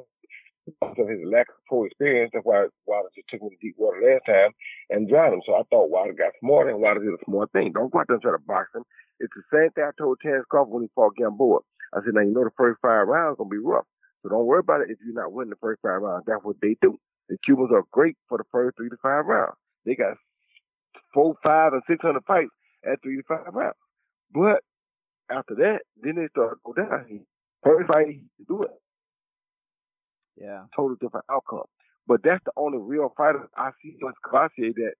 because 0.66 0.98
of 0.98 1.10
his 1.10 1.22
lack 1.30 1.50
of 1.50 1.62
pro 1.70 1.86
experience. 1.86 2.32
That's 2.34 2.46
why 2.46 2.66
Wilder 2.88 3.10
just 3.14 3.30
took 3.30 3.42
him 3.42 3.50
to 3.54 3.62
deep 3.62 3.76
water 3.78 4.02
last 4.02 4.26
time 4.26 4.52
and 4.90 5.08
drowned 5.08 5.36
him. 5.36 5.42
So 5.46 5.54
I 5.54 5.62
thought 5.70 5.94
Wilder 5.94 6.14
got 6.14 6.34
smart 6.42 6.68
and 6.68 6.82
Wilder 6.82 7.06
did 7.06 7.14
a 7.14 7.26
smart 7.26 7.52
thing. 7.54 7.72
Don't 7.72 7.92
go 7.94 8.00
out 8.00 8.08
there 8.08 8.16
and 8.16 8.24
try 8.24 8.32
to 8.34 8.42
box 8.42 8.74
him. 8.74 8.84
It's 9.20 9.34
the 9.38 9.46
same 9.54 9.70
thing 9.72 9.86
I 9.86 9.94
told 9.98 10.18
Terence 10.22 10.46
Crawford 10.50 10.74
when 10.74 10.84
he 10.84 10.90
fought 10.96 11.16
Gamboa. 11.16 11.60
I 11.94 12.02
said, 12.02 12.14
now 12.18 12.22
you 12.22 12.34
know 12.34 12.44
the 12.44 12.58
first 12.58 12.82
five 12.82 13.08
rounds 13.08 13.38
gonna 13.38 13.50
be 13.50 13.62
rough. 13.62 13.86
So 14.24 14.30
don't 14.30 14.46
worry 14.50 14.60
about 14.66 14.82
it 14.82 14.90
if 14.90 14.98
you're 15.06 15.14
not 15.14 15.32
winning 15.32 15.52
the 15.52 15.62
first 15.62 15.82
five 15.82 16.02
rounds. 16.02 16.26
That's 16.26 16.44
what 16.44 16.58
they 16.62 16.76
do. 16.82 16.98
The 17.30 17.38
Cubans 17.46 17.72
are 17.72 17.86
great 17.92 18.18
for 18.28 18.38
the 18.38 18.44
first 18.52 18.76
three 18.78 18.90
to 18.90 18.98
five 19.02 19.26
rounds. 19.26 19.56
They 19.86 19.96
got 19.96 20.18
four, 21.14 21.36
five, 21.44 21.74
and 21.74 21.82
six 21.88 22.02
hundred 22.02 22.24
fights 22.26 22.50
at 22.86 23.02
three 23.02 23.18
to 23.18 23.24
five 23.28 23.54
rounds. 23.54 23.76
But 24.34 24.62
after 25.30 25.56
that, 25.56 25.80
then 26.02 26.16
they 26.16 26.28
start 26.30 26.58
to 26.58 26.60
go 26.64 26.74
down. 26.74 27.26
First 27.64 27.88
fight, 27.88 28.08
he 28.08 28.22
do 28.48 28.64
it. 28.64 28.72
Yeah. 30.38 30.66
Total 30.76 30.96
different 31.00 31.26
outcome. 31.32 31.66
But 32.08 32.22
that's 32.24 32.44
the 32.46 32.52
only 32.58 32.78
real 32.78 33.14
fighter 33.18 33.48
I 33.58 33.72
see 33.82 33.98
on 34.04 34.14
Cavassier 34.24 34.74
that 34.76 34.94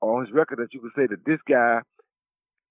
on 0.00 0.24
his 0.24 0.34
record 0.34 0.58
that 0.58 0.74
you 0.74 0.80
could 0.80 0.92
say 0.96 1.06
that 1.08 1.24
this 1.24 1.38
guy 1.48 1.80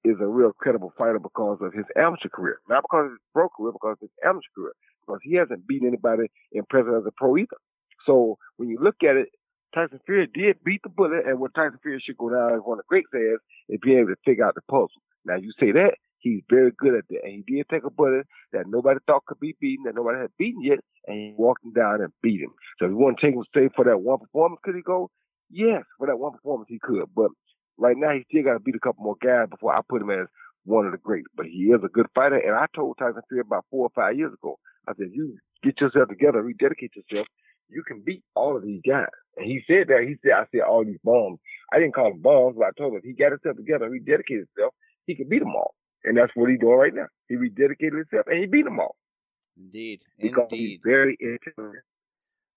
is 0.04 0.18
a 0.20 0.28
real 0.28 0.52
credible 0.54 0.94
fighter 0.98 1.20
because 1.20 1.60
of 1.62 1.74
his 1.74 1.86
amateur 1.96 2.30
career. 2.30 2.60
Not 2.70 2.84
because 2.84 3.06
of 3.06 3.12
his 3.12 3.20
pro 3.34 3.50
career, 3.50 3.72
because 3.72 3.98
of 4.02 4.02
his 4.02 4.12
amateur 4.24 4.50
career. 4.56 4.74
Because 5.06 5.20
he 5.24 5.36
hasn't 5.36 5.66
beaten 5.68 5.88
anybody 5.88 6.30
in 6.52 6.64
present 6.70 6.96
as 6.96 7.04
a 7.08 7.12
pro 7.16 7.38
either. 7.38 7.58
So 8.06 8.38
when 8.58 8.70
you 8.70 8.78
look 8.82 8.98
at 9.04 9.16
it, 9.16 9.30
Tyson 9.74 10.00
Fury 10.06 10.28
did 10.34 10.64
beat 10.64 10.82
the 10.84 10.90
bullet, 10.90 11.26
and 11.26 11.40
what 11.40 11.54
Tyson 11.54 11.80
Fury 11.82 12.02
should 12.06 12.18
go 12.18 12.30
down 12.30 12.56
as 12.56 12.62
one 12.64 12.80
of 12.80 12.86
the 12.86 12.90
great 12.90 13.06
says 13.12 13.40
is 13.70 13.80
being 13.82 14.00
able 14.00 14.10
to 14.10 14.16
figure 14.26 14.46
out 14.46 14.56
the 14.56 14.62
puzzle. 14.70 15.02
Now 15.26 15.36
you 15.36 15.52
say 15.60 15.72
that, 15.72 15.96
he's 16.20 16.42
very 16.50 16.72
good 16.78 16.96
at 16.96 17.08
that. 17.10 17.24
And 17.24 17.44
he 17.46 17.56
did 17.56 17.68
take 17.70 17.84
a 17.84 17.90
bullet 17.90 18.26
that 18.54 18.68
nobody 18.68 19.00
thought 19.06 19.26
could 19.26 19.40
be 19.40 19.56
beaten, 19.60 19.86
that 19.86 19.96
nobody 19.96 20.20
had 20.20 20.32
beaten 20.38 20.62
yet, 20.64 20.80
and 21.08 21.18
he 21.18 21.34
walked 21.38 21.64
him 21.64 21.74
down 21.74 22.02
and 22.02 22.12
beat 22.22 22.42
him. 22.42 22.54
So 22.80 22.86
if 22.86 22.92
you 22.92 22.98
want 22.98 23.20
to 23.20 23.26
take 23.26 23.36
him 23.36 23.44
say 23.54 23.70
for 23.76 23.86
that 23.86 24.02
one 24.02 24.20
performance, 24.20 24.62
could 24.64 24.76
he 24.76 24.82
go? 24.82 25.10
Yes, 25.50 25.84
for 25.98 26.08
that 26.08 26.18
one 26.18 26.34
performance 26.34 26.68
he 26.70 26.80
could. 26.82 27.06
But 27.16 27.32
right 27.78 27.98
now 27.98 28.12
he 28.12 28.24
still 28.30 28.44
got 28.44 28.54
to 28.54 28.60
beat 28.60 28.76
a 28.76 28.80
couple 28.80 29.04
more 29.04 29.18
guys 29.22 29.48
before 29.50 29.76
I 29.76 29.82
put 29.88 30.02
him 30.02 30.12
as 30.12 30.28
one 30.66 30.86
of 30.86 30.92
the 30.92 30.98
greats. 30.98 31.28
But 31.36 31.48
he 31.48 31.72
is 31.72 31.82
a 31.84 31.90
good 31.90 32.08
fighter, 32.16 32.38
and 32.38 32.56
I 32.56 32.66
told 32.76 32.98
Tyson 32.98 33.22
Fury 33.30 33.42
about 33.42 33.66
four 33.70 33.86
or 33.88 33.92
five 33.96 34.18
years 34.18 34.34
ago. 34.34 34.58
I 34.88 34.94
said, 34.98 35.10
you 35.14 35.38
get 35.64 35.80
yourself 35.80 36.10
together, 36.10 36.42
rededicate 36.42 36.92
yourself. 36.96 37.28
You 37.72 37.84
can 37.84 38.02
beat 38.06 38.24
all 38.36 38.58
of 38.58 38.64
these 38.64 38.82
guys. 38.88 39.08
And 39.38 39.46
he 39.46 39.62
said 39.68 39.88
that. 39.88 40.06
He 40.08 40.16
said, 40.22 40.34
I 40.36 40.44
said 40.52 40.62
all 40.68 40.84
these 40.84 41.00
bombs. 41.04 41.40
I 41.72 41.80
didn't 41.80 41.96
call 41.96 42.12
them 42.12 42.22
bombs, 42.22 42.56
but 42.58 42.68
I 42.68 42.72
told 42.78 42.94
him 42.94 43.00
if 43.00 43.04
he 43.04 43.14
got 43.14 43.32
himself 43.32 43.58
together, 43.58 43.90
he 43.94 44.00
dedicated 44.00 44.48
himself, 44.56 44.74
he 45.06 45.16
could 45.16 45.30
beat 45.30 45.40
them 45.40 45.56
all. 45.56 45.74
And 46.04 46.18
that's 46.18 46.32
what 46.36 46.50
he's 46.50 46.60
doing 46.60 46.78
right 46.78 46.94
now. 46.94 47.08
He 47.30 47.36
rededicated 47.36 47.98
himself 47.98 48.28
and 48.28 48.40
he 48.40 48.48
beat 48.48 48.66
them 48.66 48.80
all. 48.80 48.96
Indeed. 49.58 50.02
Because 50.20 50.48
Indeed. 50.52 50.68
he's 50.68 50.80
very 50.84 51.18
intelligent. 51.20 51.84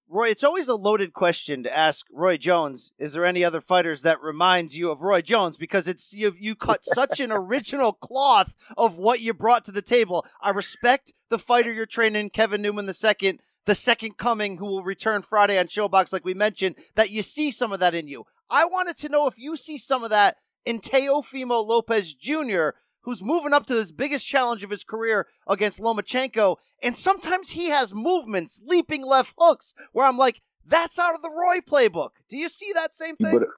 Roy, 0.06 0.28
it's 0.28 0.44
always 0.44 0.68
a 0.68 0.74
loaded 0.74 1.14
question 1.14 1.62
to 1.62 1.76
ask 1.76 2.06
Roy 2.12 2.36
Jones. 2.36 2.92
Is 2.98 3.14
there 3.14 3.24
any 3.24 3.42
other 3.42 3.60
fighters 3.60 4.02
that 4.02 4.20
reminds 4.20 4.76
you 4.76 4.90
of 4.90 5.00
Roy 5.00 5.22
Jones? 5.22 5.56
Because 5.56 5.88
it's 5.88 6.12
you 6.12 6.34
you 6.38 6.54
cut 6.54 6.84
such 6.84 7.20
an 7.20 7.32
original 7.32 7.92
cloth 7.92 8.54
of 8.76 8.98
what 8.98 9.20
you 9.20 9.32
brought 9.32 9.64
to 9.64 9.72
the 9.72 9.82
table. 9.82 10.26
I 10.42 10.50
respect 10.50 11.14
the 11.30 11.38
fighter 11.38 11.72
you're 11.72 11.86
training, 11.86 12.30
Kevin 12.30 12.60
Newman 12.60 12.84
the 12.84 12.92
second, 12.92 13.40
the 13.66 13.74
second 13.74 14.16
coming, 14.16 14.58
who 14.58 14.66
will 14.66 14.84
return 14.84 15.22
Friday 15.22 15.58
on 15.58 15.66
ShoBox, 15.66 16.12
like 16.12 16.24
we 16.24 16.34
mentioned. 16.34 16.76
That 16.94 17.10
you 17.10 17.22
see 17.22 17.50
some 17.50 17.72
of 17.72 17.80
that 17.80 17.94
in 17.94 18.08
you. 18.08 18.24
I 18.50 18.64
wanted 18.66 18.96
to 18.98 19.08
know 19.08 19.26
if 19.26 19.38
you 19.38 19.56
see 19.56 19.78
some 19.78 20.04
of 20.04 20.10
that 20.10 20.36
in 20.64 20.80
Teofimo 20.80 21.64
Lopez 21.66 22.14
Jr., 22.14 22.70
who's 23.02 23.22
moving 23.22 23.52
up 23.52 23.66
to 23.66 23.74
this 23.74 23.92
biggest 23.92 24.26
challenge 24.26 24.62
of 24.64 24.70
his 24.70 24.84
career 24.84 25.26
against 25.46 25.80
Lomachenko. 25.80 26.56
And 26.82 26.96
sometimes 26.96 27.50
he 27.50 27.68
has 27.68 27.94
movements, 27.94 28.62
leaping 28.64 29.04
left 29.04 29.34
hooks, 29.38 29.74
where 29.92 30.06
I'm 30.06 30.16
like, 30.16 30.40
that's 30.66 30.98
out 30.98 31.14
of 31.14 31.20
the 31.22 31.30
Roy 31.30 31.58
playbook. 31.60 32.10
Do 32.30 32.38
you 32.38 32.48
see 32.48 32.72
that 32.74 32.94
same 32.94 33.16
You 33.18 33.26
thing? 33.26 33.38
better, 33.38 33.52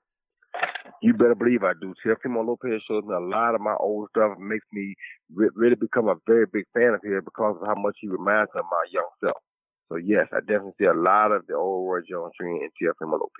you 1.02 1.12
better 1.14 1.34
believe 1.36 1.62
I 1.62 1.72
do. 1.80 1.94
Teofimo 2.04 2.44
Lopez 2.44 2.82
shows 2.88 3.04
me 3.04 3.14
a 3.14 3.20
lot 3.20 3.54
of 3.54 3.60
my 3.60 3.76
old 3.78 4.08
stuff. 4.10 4.36
Makes 4.38 4.66
me 4.72 4.94
re- 5.32 5.50
really 5.54 5.76
become 5.76 6.08
a 6.08 6.16
very 6.26 6.46
big 6.52 6.64
fan 6.74 6.94
of 6.94 7.02
him 7.04 7.20
because 7.24 7.56
of 7.60 7.66
how 7.68 7.74
much 7.80 7.96
he 8.00 8.08
reminds 8.08 8.50
me 8.54 8.60
of 8.60 8.66
my 8.70 8.84
young 8.90 9.08
self. 9.22 9.36
So 9.88 9.96
yes, 9.96 10.26
I 10.32 10.40
definitely 10.40 10.72
see 10.78 10.86
a 10.86 10.94
lot 10.94 11.32
of 11.32 11.46
the 11.46 11.54
old 11.54 11.88
Roy 11.88 12.00
Jones 12.08 12.32
training 12.38 12.62
in 12.62 12.70
Teofimo 12.70 13.12
Lopez. 13.12 13.30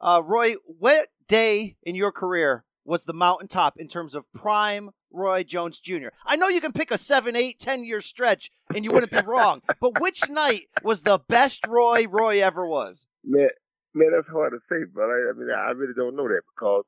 Uh, 0.00 0.22
Roy, 0.24 0.54
what 0.64 1.08
day 1.28 1.76
in 1.82 1.94
your 1.94 2.12
career 2.12 2.64
was 2.84 3.04
the 3.04 3.12
mountaintop 3.12 3.78
in 3.78 3.86
terms 3.86 4.14
of 4.14 4.24
prime 4.32 4.90
Roy 5.12 5.42
Jones 5.42 5.78
Jr.? 5.78 6.08
I 6.24 6.36
know 6.36 6.48
you 6.48 6.62
can 6.62 6.72
pick 6.72 6.90
a 6.90 6.96
seven, 6.96 7.36
eight, 7.36 7.58
ten 7.58 7.84
year 7.84 8.00
stretch 8.00 8.50
and 8.74 8.84
you 8.84 8.92
wouldn't 8.92 9.12
be 9.12 9.20
wrong, 9.20 9.60
but 9.80 10.00
which 10.00 10.28
night 10.30 10.68
was 10.82 11.02
the 11.02 11.20
best 11.28 11.66
Roy 11.66 12.06
Roy 12.08 12.42
ever 12.42 12.66
was? 12.66 13.06
Man, 13.22 13.48
man, 13.94 14.12
that's 14.14 14.28
hard 14.28 14.52
to 14.52 14.58
say, 14.70 14.84
but 14.94 15.02
I, 15.02 15.30
I 15.30 15.32
mean, 15.36 15.50
I 15.50 15.70
really 15.72 15.94
don't 15.94 16.16
know 16.16 16.28
that 16.28 16.40
because 16.54 16.84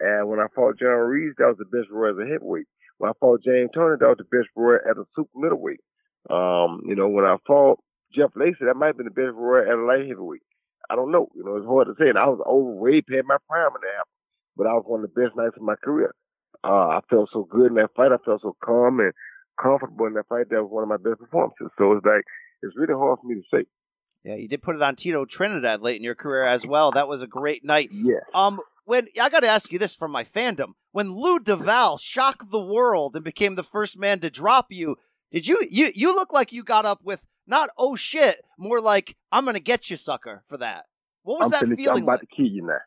and 0.00 0.28
when 0.28 0.40
I 0.40 0.46
fought 0.54 0.78
John 0.78 0.98
Ruiz, 0.98 1.34
that 1.38 1.46
was 1.46 1.58
the 1.58 1.64
best 1.64 1.90
Roy 1.90 2.10
as 2.10 2.18
a 2.18 2.30
heavyweight. 2.30 2.66
When 2.98 3.10
I 3.10 3.14
fought 3.20 3.44
James 3.44 3.70
Toney, 3.74 3.96
that 3.98 4.06
was 4.06 4.18
the 4.18 4.36
best 4.36 4.48
Roy 4.56 4.76
as 4.76 4.96
a 4.96 5.04
super 5.14 5.30
middleweight. 5.34 5.80
Um, 6.30 6.82
you 6.86 6.96
know, 6.96 7.08
when 7.08 7.24
I 7.24 7.36
fought 7.46 7.78
Jeff 8.14 8.30
Lacey, 8.36 8.64
that 8.66 8.76
might 8.76 8.94
have 8.94 8.96
been 8.96 9.06
the 9.06 9.12
best 9.12 9.34
Roy 9.34 9.62
at 9.62 9.78
a 9.78 9.84
light 9.84 10.08
heavyweight. 10.08 10.42
I 10.90 10.96
don't 10.96 11.10
know. 11.10 11.28
You 11.34 11.44
know, 11.44 11.56
it's 11.56 11.66
hard 11.66 11.88
to 11.88 11.94
say. 11.98 12.08
And 12.08 12.18
I 12.18 12.26
was 12.26 12.40
overweight, 12.46 13.06
past 13.06 13.26
my 13.26 13.38
prime 13.48 13.72
in 13.74 13.80
that, 13.82 14.06
but 14.56 14.66
I 14.66 14.74
was 14.74 14.84
one 14.86 15.02
of 15.02 15.10
the 15.12 15.20
best 15.20 15.36
nights 15.36 15.56
of 15.56 15.62
my 15.62 15.76
career. 15.76 16.14
Uh, 16.62 16.96
I 16.96 17.00
felt 17.10 17.30
so 17.32 17.44
good 17.44 17.68
in 17.68 17.74
that 17.74 17.94
fight. 17.96 18.12
I 18.12 18.22
felt 18.24 18.42
so 18.42 18.56
calm 18.64 19.00
and 19.00 19.12
comfortable 19.60 20.06
in 20.06 20.14
that 20.14 20.28
fight. 20.28 20.48
That 20.50 20.62
was 20.62 20.70
one 20.70 20.82
of 20.82 20.88
my 20.88 20.96
best 20.96 21.20
performances. 21.20 21.68
So 21.78 21.92
it's 21.92 22.06
like 22.06 22.24
it's 22.62 22.76
really 22.76 22.94
hard 22.94 23.18
for 23.20 23.26
me 23.26 23.36
to 23.36 23.42
say. 23.52 23.66
Yeah, 24.24 24.36
you 24.36 24.48
did 24.48 24.62
put 24.62 24.76
it 24.76 24.82
on 24.82 24.96
Tito 24.96 25.26
Trinidad 25.26 25.82
late 25.82 25.96
in 25.96 26.02
your 26.02 26.14
career 26.14 26.46
as 26.46 26.66
well. 26.66 26.92
That 26.92 27.08
was 27.08 27.20
a 27.20 27.26
great 27.26 27.62
night. 27.62 27.90
Yes. 27.92 28.22
Um, 28.32 28.60
when 28.86 29.06
I 29.20 29.28
got 29.28 29.40
to 29.40 29.48
ask 29.48 29.70
you 29.70 29.78
this 29.78 29.94
from 29.94 30.12
my 30.12 30.24
fandom, 30.24 30.72
when 30.92 31.12
Lou 31.12 31.38
Del 31.38 31.56
Valle 31.56 31.98
shocked 31.98 32.50
the 32.50 32.60
world 32.60 33.14
and 33.14 33.24
became 33.24 33.54
the 33.54 33.62
first 33.62 33.98
man 33.98 34.20
to 34.20 34.30
drop 34.30 34.66
you, 34.70 34.96
did 35.30 35.46
you 35.46 35.66
you 35.70 35.90
you 35.94 36.14
look 36.14 36.32
like 36.32 36.52
you 36.52 36.62
got 36.62 36.86
up 36.86 37.00
with 37.02 37.26
not 37.46 37.70
oh 37.78 37.96
shit, 37.96 38.44
more 38.58 38.80
like 38.80 39.16
I'm 39.32 39.44
gonna 39.44 39.60
get 39.60 39.90
you, 39.90 39.96
sucker, 39.96 40.42
for 40.48 40.56
that. 40.58 40.86
What 41.22 41.38
was 41.38 41.46
I'm 41.46 41.50
that 41.52 41.60
finished. 41.60 41.80
feeling? 41.80 41.96
I'm 41.98 42.02
about 42.04 42.20
like? 42.20 42.28
to 42.28 42.36
kill 42.36 42.46
you 42.46 42.66
now. 42.66 42.84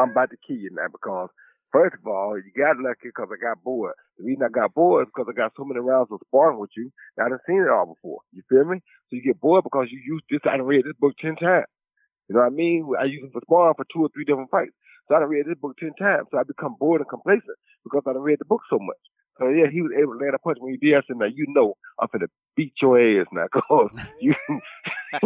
I'm 0.00 0.10
about 0.10 0.30
to 0.30 0.36
kill 0.46 0.56
you 0.56 0.70
now 0.72 0.86
because 0.90 1.28
first 1.72 1.94
of 1.94 2.06
all, 2.06 2.36
you 2.38 2.50
got 2.56 2.78
lucky 2.78 3.10
because 3.10 3.28
I 3.32 3.36
got 3.42 3.62
bored. 3.62 3.94
The 4.18 4.24
reason 4.24 4.44
I 4.44 4.48
got 4.48 4.74
bored 4.74 5.06
is 5.06 5.12
because 5.14 5.28
I 5.28 5.36
got 5.36 5.52
so 5.56 5.64
many 5.64 5.80
rounds 5.80 6.08
of 6.10 6.20
sparring 6.26 6.58
with 6.58 6.70
you. 6.76 6.90
I 7.20 7.28
done 7.28 7.38
seen 7.46 7.62
it 7.62 7.70
all 7.70 7.86
before. 7.94 8.20
You 8.32 8.42
feel 8.48 8.64
me? 8.64 8.78
So 9.10 9.16
you 9.16 9.22
get 9.22 9.40
bored 9.40 9.64
because 9.64 9.88
you 9.90 10.00
used 10.04 10.24
this. 10.30 10.40
I 10.46 10.56
done 10.56 10.66
read 10.66 10.84
this 10.84 10.96
book 10.98 11.14
ten 11.20 11.36
times. 11.36 11.66
You 12.28 12.34
know 12.34 12.42
what 12.42 12.52
I 12.52 12.56
mean? 12.56 12.86
I 12.98 13.04
use 13.04 13.22
it 13.24 13.32
for 13.32 13.42
sparring 13.42 13.74
for 13.76 13.86
two 13.92 14.02
or 14.02 14.10
three 14.14 14.24
different 14.24 14.50
fights. 14.50 14.74
So 15.08 15.14
I 15.14 15.20
done 15.20 15.28
read 15.28 15.46
this 15.46 15.58
book 15.60 15.76
ten 15.78 15.92
times. 15.98 16.26
So 16.30 16.38
I 16.38 16.42
become 16.42 16.74
bored 16.78 17.00
and 17.00 17.10
complacent 17.10 17.58
because 17.84 18.02
I 18.06 18.12
done 18.12 18.22
read 18.22 18.38
the 18.38 18.46
book 18.46 18.62
so 18.70 18.78
much. 18.80 19.02
So 19.38 19.48
yeah, 19.48 19.66
he 19.70 19.82
was 19.82 19.92
able 19.98 20.14
to 20.14 20.18
land 20.18 20.34
a 20.34 20.38
punch 20.38 20.58
when 20.60 20.72
he 20.72 20.78
did. 20.78 20.96
I 20.96 21.02
said, 21.06 21.16
now 21.16 21.26
you 21.26 21.44
know 21.48 21.74
I'm 22.00 22.08
gonna 22.12 22.26
beat 22.56 22.72
your 22.80 22.98
ass 23.20 23.26
now, 23.32 23.46
cause 23.52 23.90
you. 24.20 24.34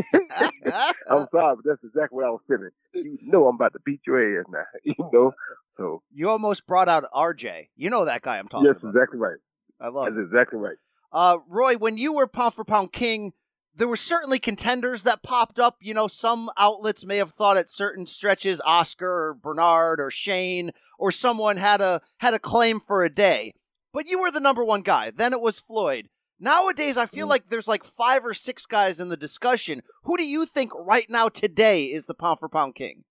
I'm 1.09 1.27
sorry, 1.33 1.57
but 1.57 1.65
that's 1.65 1.85
exactly 1.85 2.17
what 2.17 2.25
I 2.25 2.31
was 2.31 2.41
feeling. 2.49 2.71
You 2.95 3.19
know 3.23 3.47
I'm 3.49 3.57
about 3.57 3.73
to 3.75 3.81
beat 3.85 4.01
your 4.07 4.41
ass 4.41 4.47
now. 4.51 4.65
You 4.85 4.95
know, 5.13 5.33
so 5.77 6.03
You 6.13 6.31
almost 6.31 6.67
brought 6.67 6.89
out 6.89 7.05
RJ. 7.15 7.69
You 7.77 7.91
know 7.91 8.05
that 8.05 8.23
guy 8.23 8.39
I'm 8.39 8.49
talking 8.49 8.67
yes, 8.67 8.77
about. 8.83 8.91
exactly 8.91 9.19
right. 9.19 9.37
I 9.81 9.89
love 9.89 10.07
That's 10.07 10.19
it. 10.19 10.23
exactly 10.25 10.59
right. 10.59 10.77
Uh, 11.13 11.39
Roy, 11.49 11.77
when 11.77 11.97
you 11.97 12.13
were 12.13 12.27
pound 12.27 12.55
for 12.55 12.65
pound 12.65 12.93
king, 12.93 13.33
there 13.75 13.89
were 13.89 13.97
certainly 13.97 14.39
contenders 14.39 15.05
that 15.05 15.23
popped 15.23 15.59
up. 15.59 15.77
You 15.81 15.95
know, 15.95 16.07
some 16.07 16.51
outlets 16.57 17.05
may 17.05 17.17
have 17.17 17.33
thought 17.33 17.57
at 17.57 17.71
certain 17.71 18.07
stretches 18.07 18.61
Oscar 18.65 19.29
or 19.31 19.35
Bernard 19.35 20.01
or 20.01 20.11
Shane 20.11 20.73
or 20.99 21.11
someone 21.13 21.57
had 21.57 21.81
a 21.81 22.01
had 22.19 22.35
a 22.35 22.39
claim 22.39 22.81
for 22.81 23.03
a 23.03 23.11
day. 23.11 23.55
But 23.93 24.07
you 24.07 24.21
were 24.21 24.31
the 24.31 24.41
number 24.41 24.65
one 24.65 24.83
guy. 24.83 25.11
Then 25.11 25.33
it 25.33 25.41
was 25.41 25.59
Floyd. 25.59 26.09
Nowadays, 26.39 26.97
I 26.97 27.07
feel 27.07 27.27
mm. 27.27 27.31
like 27.31 27.49
there's 27.49 27.69
like 27.69 27.85
five 27.85 28.25
or 28.25 28.33
six 28.33 28.65
guys 28.65 28.99
in 28.99 29.11
the 29.11 29.17
discussion. 29.17 29.83
Who 30.05 30.17
do 30.17 30.25
you 30.25 30.47
think 30.47 30.73
right 30.75 31.07
now 31.09 31.29
today 31.29 31.85
is 31.85 32.07
the 32.07 32.15
pound 32.15 32.39
for 32.39 32.49
pound 32.49 32.75
king? 32.75 33.05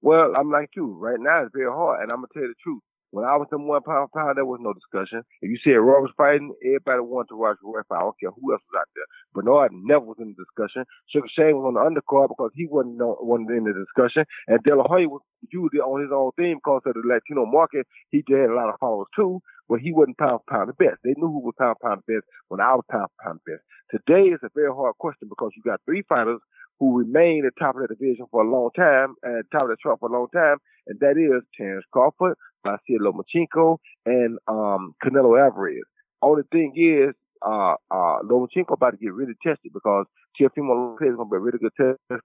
Well, 0.00 0.34
I'm 0.36 0.52
like 0.52 0.70
you. 0.76 0.86
Right 0.86 1.18
now, 1.18 1.42
it's 1.42 1.50
very 1.52 1.70
hard, 1.70 2.02
and 2.02 2.12
I'm 2.12 2.18
gonna 2.18 2.28
tell 2.32 2.42
you 2.42 2.48
the 2.48 2.54
truth. 2.62 2.82
When 3.10 3.24
I 3.24 3.36
was 3.36 3.48
number 3.52 3.68
one 3.68 3.82
pound 3.82 4.10
pound, 4.12 4.36
there 4.36 4.44
was 4.44 4.60
no 4.60 4.74
discussion. 4.74 5.22
If 5.40 5.50
you 5.50 5.58
said 5.62 5.78
Roy 5.78 6.02
was 6.02 6.12
fighting, 6.16 6.52
everybody 6.64 7.00
wanted 7.00 7.30
to 7.30 7.36
watch 7.36 7.56
Roy 7.62 7.80
fight. 7.88 7.98
I 7.98 8.02
don't 8.02 8.18
care 8.18 8.30
who 8.34 8.52
else 8.52 8.62
was 8.66 8.80
out 8.82 8.90
there. 8.94 9.08
Bernard 9.32 9.72
never 9.72 10.04
was 10.04 10.18
in 10.18 10.34
the 10.34 10.42
discussion. 10.42 10.84
Sugar 11.08 11.30
Shane 11.30 11.56
was 11.56 11.70
on 11.70 11.78
the 11.78 11.84
undercard 11.86 12.28
because 12.34 12.50
he 12.54 12.66
wasn't 12.66 12.98
wasn't 12.98 13.50
in 13.50 13.64
the 13.64 13.72
discussion. 13.72 14.26
And 14.48 14.62
De 14.64 14.74
La 14.74 14.84
Hoya 14.84 15.08
was 15.08 15.22
usually 15.52 15.80
on 15.80 16.02
his 16.02 16.10
own 16.12 16.32
theme 16.36 16.58
because 16.58 16.82
of 16.86 16.94
the 16.94 17.06
Latino 17.06 17.46
market. 17.46 17.86
He 18.10 18.24
had 18.28 18.50
a 18.50 18.58
lot 18.58 18.68
of 18.68 18.80
followers 18.80 19.08
too, 19.14 19.40
but 19.68 19.80
he 19.80 19.92
wasn't 19.92 20.18
pound 20.18 20.42
for 20.44 20.50
pound 20.50 20.68
the 20.68 20.76
best. 20.76 20.98
They 21.04 21.14
knew 21.16 21.30
who 21.30 21.46
was 21.46 21.54
pound 21.58 21.76
for 21.80 21.88
pound 21.88 22.02
the 22.06 22.18
best 22.18 22.26
when 22.48 22.60
I 22.60 22.74
was 22.74 22.84
pound 22.90 23.08
for 23.16 23.22
pound 23.22 23.40
the 23.46 23.54
best. 23.54 23.64
Today 23.94 24.34
is 24.34 24.42
a 24.42 24.50
very 24.54 24.74
hard 24.74 24.98
question 24.98 25.28
because 25.28 25.54
you 25.54 25.62
got 25.62 25.80
three 25.86 26.02
fighters 26.08 26.40
who 26.78 26.98
remain 26.98 27.44
at 27.46 27.52
top 27.58 27.76
of 27.76 27.82
the 27.82 27.94
division 27.94 28.26
for 28.30 28.42
a 28.42 28.50
long 28.50 28.70
time 28.76 29.14
and 29.22 29.44
top 29.52 29.62
of 29.62 29.68
the 29.68 29.76
chart 29.82 29.98
for 30.00 30.08
a 30.08 30.12
long 30.12 30.28
time, 30.34 30.58
and 30.86 31.00
that 31.00 31.16
is 31.16 31.42
Terence 31.56 31.84
Crawford, 31.92 32.36
Vasil 32.66 33.00
Lomachenko, 33.00 33.78
and 34.04 34.38
um, 34.48 34.94
Canelo 35.04 35.40
Alvarez. 35.40 35.84
Only 36.22 36.42
thing 36.50 36.72
is, 36.76 37.14
uh, 37.44 37.74
uh, 37.90 38.18
Lomachenko 38.24 38.72
about 38.72 38.92
to 38.92 38.96
get 38.96 39.12
really 39.12 39.34
tested 39.42 39.72
because 39.72 40.06
Teofimo 40.40 40.74
Lopez 40.74 41.10
is 41.10 41.16
going 41.16 41.28
to 41.28 41.32
be 41.32 41.36
a 41.36 41.40
really 41.40 41.58
good 41.58 41.72
test. 41.78 42.22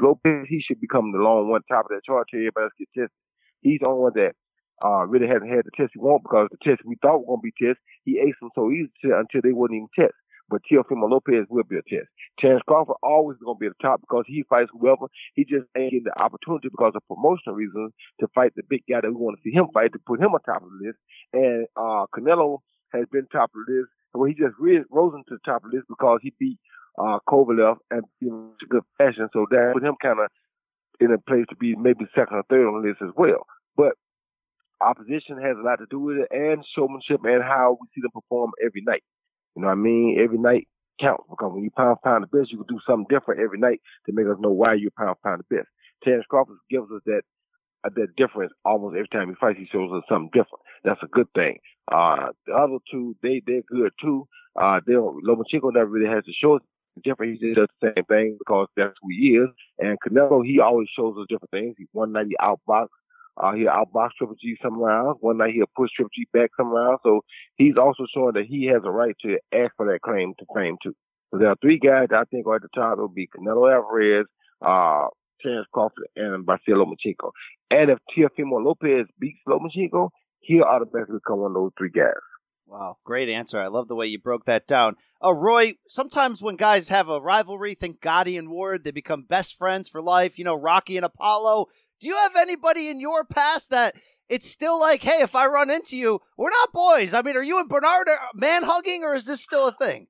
Lopez, 0.00 0.46
he 0.48 0.62
should 0.62 0.80
become 0.80 1.12
the 1.12 1.18
long 1.18 1.48
one 1.48 1.62
top 1.68 1.86
of 1.86 1.90
that 1.90 2.04
chart 2.06 2.28
till 2.30 2.38
everybody 2.38 2.64
else 2.64 2.72
get 2.78 2.88
tested. 2.94 3.10
He's 3.60 3.80
the 3.80 3.88
only 3.88 4.02
one 4.02 4.12
that 4.16 4.34
uh, 4.84 5.06
really 5.06 5.26
hasn't 5.26 5.50
had 5.50 5.64
the 5.64 5.70
test 5.76 5.92
he 5.94 6.00
want 6.00 6.22
because 6.22 6.48
the 6.50 6.58
test 6.62 6.82
we 6.84 6.96
thought 7.02 7.20
were 7.20 7.36
going 7.36 7.42
to 7.42 7.50
be 7.50 7.66
test, 7.66 7.80
he 8.04 8.20
aced 8.20 8.40
them 8.40 8.50
so 8.54 8.70
easy 8.70 8.90
until 9.02 9.40
they 9.42 9.52
wouldn't 9.52 9.76
even 9.76 9.88
test. 9.98 10.14
But 10.48 10.60
Teofimo 10.70 11.08
Lopez 11.08 11.46
will 11.48 11.64
be 11.64 11.76
a 11.76 11.82
test. 11.82 12.08
Terence 12.38 12.62
Crawford 12.66 12.96
always 13.02 13.38
going 13.42 13.56
to 13.56 13.60
be 13.60 13.66
at 13.66 13.72
the 13.78 13.82
top 13.82 14.00
because 14.00 14.24
he 14.26 14.44
fights 14.48 14.70
whoever. 14.72 15.06
He 15.34 15.44
just 15.44 15.64
ain't 15.76 15.92
getting 15.92 16.04
the 16.04 16.20
opportunity 16.20 16.68
because 16.68 16.92
of 16.94 17.06
promotional 17.08 17.56
reasons 17.56 17.92
to 18.20 18.28
fight 18.34 18.52
the 18.54 18.62
big 18.68 18.82
guy 18.88 19.00
that 19.00 19.10
we 19.10 19.16
want 19.16 19.38
to 19.38 19.42
see 19.42 19.54
him 19.54 19.68
fight 19.72 19.92
to 19.92 19.98
put 20.06 20.20
him 20.20 20.34
on 20.34 20.40
top 20.42 20.62
of 20.62 20.68
the 20.68 20.86
list. 20.86 20.98
And 21.32 21.66
uh, 21.76 22.06
Canelo 22.14 22.58
has 22.92 23.06
been 23.10 23.26
top 23.32 23.50
of 23.54 23.60
the 23.66 23.72
list. 23.72 23.90
Well, 24.12 24.28
he 24.28 24.34
just 24.34 24.54
re- 24.58 24.84
rose 24.90 25.14
into 25.16 25.40
the 25.40 25.44
top 25.44 25.64
of 25.64 25.70
the 25.70 25.78
list 25.78 25.88
because 25.88 26.20
he 26.22 26.32
beat 26.38 26.58
uh, 26.98 27.18
Kovalev 27.28 27.76
and 27.90 28.04
in 28.20 28.52
good 28.68 28.84
fashion. 28.98 29.28
So 29.32 29.46
that 29.50 29.72
put 29.74 29.82
him 29.82 29.96
kind 30.00 30.20
of 30.20 30.28
in 31.00 31.12
a 31.12 31.18
place 31.18 31.46
to 31.50 31.56
be 31.56 31.74
maybe 31.74 32.06
second 32.14 32.36
or 32.36 32.44
third 32.48 32.68
on 32.68 32.82
the 32.82 32.88
list 32.88 33.02
as 33.02 33.10
well. 33.16 33.46
But 33.76 33.94
opposition 34.80 35.40
has 35.42 35.56
a 35.58 35.64
lot 35.64 35.76
to 35.76 35.86
do 35.90 35.98
with 35.98 36.18
it 36.18 36.28
and 36.30 36.64
showmanship 36.76 37.20
and 37.24 37.42
how 37.42 37.78
we 37.80 37.86
see 37.94 38.02
them 38.02 38.12
perform 38.12 38.52
every 38.64 38.82
night. 38.86 39.02
You 39.54 39.62
know 39.62 39.68
what 39.68 39.72
I 39.72 39.76
mean? 39.76 40.18
Every 40.22 40.38
night 40.38 40.68
counts 41.00 41.24
because 41.28 41.52
when 41.52 41.64
you 41.64 41.70
pound 41.70 41.98
pound 42.02 42.24
the 42.24 42.38
best, 42.38 42.52
you 42.52 42.58
can 42.58 42.76
do 42.76 42.80
something 42.86 43.06
different 43.10 43.40
every 43.40 43.58
night 43.58 43.80
to 44.06 44.12
make 44.12 44.26
us 44.26 44.36
know 44.40 44.50
why 44.50 44.74
you 44.74 44.90
pound 44.96 45.16
pound 45.22 45.42
the 45.48 45.56
best. 45.56 45.68
Terence 46.02 46.24
Crawford 46.28 46.56
gives 46.70 46.90
us 46.90 47.02
that 47.06 47.22
uh, 47.84 47.90
that 47.96 48.16
difference 48.16 48.52
almost 48.64 48.96
every 48.96 49.08
time 49.08 49.28
he 49.28 49.34
fights. 49.40 49.58
He 49.58 49.66
shows 49.70 49.90
us 49.92 50.02
something 50.08 50.30
different. 50.32 50.62
That's 50.84 51.02
a 51.02 51.06
good 51.08 51.28
thing. 51.34 51.58
Uh, 51.90 52.28
the 52.46 52.54
other 52.54 52.78
two, 52.90 53.16
they 53.22 53.42
they're 53.46 53.62
good 53.62 53.92
too. 54.00 54.26
Uh, 54.60 54.80
they 54.86 54.92
don't, 54.92 55.24
Lomachenko 55.24 55.72
never 55.72 55.86
really 55.86 56.08
has 56.08 56.24
to 56.24 56.32
show 56.32 56.56
us 56.56 56.62
different. 57.02 57.32
He 57.32 57.48
just 57.48 57.56
does 57.56 57.68
the 57.80 57.92
same 57.96 58.04
thing 58.04 58.36
because 58.38 58.68
that's 58.76 58.94
who 59.02 59.08
he 59.10 59.36
is. 59.36 59.48
And 59.78 59.98
Canelo, 60.00 60.44
he 60.46 60.60
always 60.60 60.88
shows 60.96 61.16
us 61.18 61.26
different 61.28 61.50
things. 61.50 61.74
He 61.78 61.86
one 61.92 62.12
night 62.12 62.26
he 62.28 62.36
outbox 62.40 62.88
uh, 63.36 63.52
he'll 63.54 63.68
outbox 63.68 64.10
Triple 64.18 64.36
G 64.40 64.56
some 64.62 64.78
rounds. 64.78 65.18
One 65.20 65.38
night 65.38 65.54
he'll 65.54 65.66
push 65.76 65.90
Triple 65.96 66.10
G 66.14 66.26
back 66.32 66.50
some 66.56 66.68
rounds. 66.68 67.00
So 67.02 67.20
he's 67.56 67.76
also 67.76 68.04
showing 68.14 68.34
that 68.34 68.46
he 68.48 68.66
has 68.66 68.82
a 68.84 68.90
right 68.90 69.14
to 69.22 69.38
ask 69.52 69.72
for 69.76 69.86
that 69.86 70.00
claim 70.02 70.34
to 70.38 70.46
fame 70.54 70.76
too. 70.82 70.94
So 71.30 71.38
there 71.38 71.48
are 71.48 71.56
three 71.60 71.78
guys 71.78 72.08
I 72.14 72.24
think 72.30 72.46
are 72.46 72.56
at 72.56 72.62
the 72.62 72.68
top. 72.74 72.94
It'll 72.94 73.08
be 73.08 73.26
Canelo 73.26 73.72
Alvarez, 73.72 74.26
uh, 74.64 75.08
Terence 75.42 75.66
Crawford, 75.72 76.06
and 76.14 76.46
Vasyl 76.46 76.76
Lomachenko. 76.76 77.30
And 77.70 77.90
if 77.90 77.98
Teofimo 78.16 78.64
Lopez 78.64 79.06
beats 79.18 79.40
Lomachenko, 79.48 80.10
he'll 80.40 80.62
automatically 80.62 81.16
become 81.16 81.40
one 81.40 81.50
of 81.50 81.54
those 81.54 81.72
three 81.76 81.90
guys. 81.90 82.12
Wow, 82.66 82.96
great 83.04 83.28
answer. 83.28 83.60
I 83.60 83.66
love 83.66 83.88
the 83.88 83.94
way 83.94 84.06
you 84.06 84.18
broke 84.18 84.46
that 84.46 84.66
down. 84.66 84.96
Uh, 85.22 85.34
Roy, 85.34 85.74
sometimes 85.86 86.40
when 86.40 86.56
guys 86.56 86.88
have 86.88 87.08
a 87.08 87.20
rivalry, 87.20 87.74
think 87.74 88.00
Gatti 88.00 88.38
and 88.38 88.48
Ward, 88.48 88.84
they 88.84 88.90
become 88.90 89.22
best 89.22 89.58
friends 89.58 89.88
for 89.88 90.00
life. 90.00 90.38
You 90.38 90.44
know, 90.44 90.54
Rocky 90.54 90.96
and 90.96 91.04
Apollo. 91.04 91.66
Do 92.04 92.10
you 92.10 92.16
have 92.16 92.36
anybody 92.36 92.90
in 92.90 93.00
your 93.00 93.24
past 93.24 93.70
that 93.70 93.94
it's 94.28 94.50
still 94.50 94.78
like, 94.78 95.02
hey, 95.02 95.22
if 95.22 95.34
I 95.34 95.46
run 95.46 95.70
into 95.70 95.96
you, 95.96 96.20
we're 96.36 96.50
not 96.50 96.70
boys? 96.70 97.14
I 97.14 97.22
mean, 97.22 97.34
are 97.34 97.42
you 97.42 97.58
and 97.58 97.66
Bernard 97.66 98.08
man 98.34 98.62
hugging, 98.62 99.04
or 99.04 99.14
is 99.14 99.24
this 99.24 99.40
still 99.40 99.68
a 99.68 99.72
thing? 99.72 100.08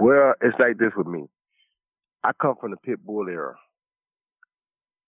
Well, 0.00 0.32
it's 0.40 0.58
like 0.58 0.78
this 0.78 0.92
with 0.96 1.06
me. 1.06 1.26
I 2.24 2.30
come 2.40 2.54
from 2.58 2.70
the 2.70 2.78
pit 2.78 3.04
bull 3.04 3.28
era. 3.28 3.56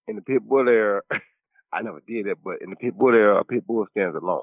In 0.07 0.17
the 0.17 0.21
pit 0.21 0.47
bull 0.47 0.69
era, 0.69 1.01
I 1.73 1.81
never 1.81 2.03
did 2.07 2.27
it, 2.27 2.37
but 2.45 2.61
in 2.61 2.69
the 2.69 2.77
pit 2.77 2.99
bull 2.99 3.15
era, 3.15 3.41
a 3.41 3.45
pit 3.45 3.67
bull 3.67 3.87
stands 3.93 4.15
alone. 4.15 4.43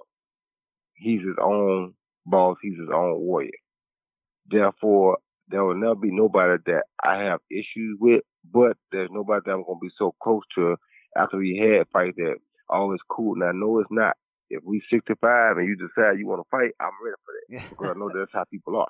He's 0.96 1.22
his 1.22 1.38
own 1.40 1.94
boss. 2.26 2.58
He's 2.64 2.80
his 2.80 2.90
own 2.92 3.20
warrior. 3.20 3.52
Therefore, 4.50 5.20
there 5.50 5.64
will 5.64 5.76
never 5.76 5.94
be 5.94 6.10
nobody 6.10 6.60
that 6.66 6.86
I 7.04 7.26
have 7.26 7.42
issues 7.52 8.00
with, 8.00 8.24
but 8.52 8.76
there's 8.92 9.12
nobody 9.12 9.42
that 9.46 9.52
I'm 9.52 9.64
going 9.64 9.78
to 9.78 9.86
be 9.86 9.94
so 10.00 10.16
close 10.20 10.42
to 10.56 10.78
after 11.18 11.38
we 11.38 11.58
had 11.58 11.88
fight 11.92 12.16
that 12.18 12.36
all 12.70 12.94
is 12.94 13.02
cool. 13.10 13.36
Now, 13.36 13.52
no, 13.54 13.80
it's 13.80 13.92
not. 13.92 14.16
If 14.50 14.64
we 14.64 14.82
65 14.90 15.58
and 15.58 15.68
you 15.68 15.76
decide 15.76 16.20
you 16.20 16.28
want 16.28 16.42
to 16.42 16.50
fight, 16.50 16.72
I'm 16.80 16.96
ready 17.04 17.16
for 17.26 17.34
that 17.36 17.64
because 17.70 17.94
I 17.96 18.00
know 18.00 18.10
that's 18.14 18.32
how 18.34 18.46
people 18.50 18.78
are. 18.78 18.88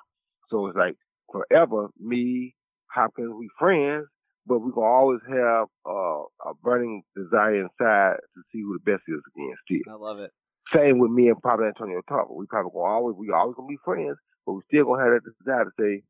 So 0.50 0.66
it's 0.66 0.76
like 0.76 0.94
forever, 1.32 1.88
me, 1.98 2.54
Hopkins, 2.94 3.34
we 3.36 3.48
friends, 3.58 4.06
but 4.46 4.60
we're 4.60 4.72
gonna 4.72 4.86
always 4.86 5.20
have 5.28 5.66
uh, 5.86 6.22
a 6.48 6.54
burning 6.62 7.02
desire 7.16 7.62
inside 7.62 8.16
to 8.34 8.40
see 8.52 8.62
who 8.62 8.78
the 8.78 8.90
best 8.90 9.02
is 9.08 9.20
again. 9.34 9.54
Still, 9.66 9.92
I 9.92 9.96
love 9.96 10.18
it. 10.20 10.30
Same 10.74 10.98
with 10.98 11.10
me 11.10 11.28
and 11.28 11.42
Pablo 11.42 11.66
Antonio 11.66 12.00
Tarver. 12.08 12.32
We 12.32 12.46
probably 12.46 12.70
gonna 12.72 12.84
always 12.84 13.16
we 13.18 13.30
always 13.30 13.56
gonna 13.56 13.68
be 13.68 13.78
friends, 13.84 14.16
but 14.46 14.52
we 14.54 14.62
still 14.68 14.84
gonna 14.84 15.04
have 15.04 15.12
that 15.12 15.32
desire 15.44 15.64
to 15.64 15.70
say, 15.78 16.02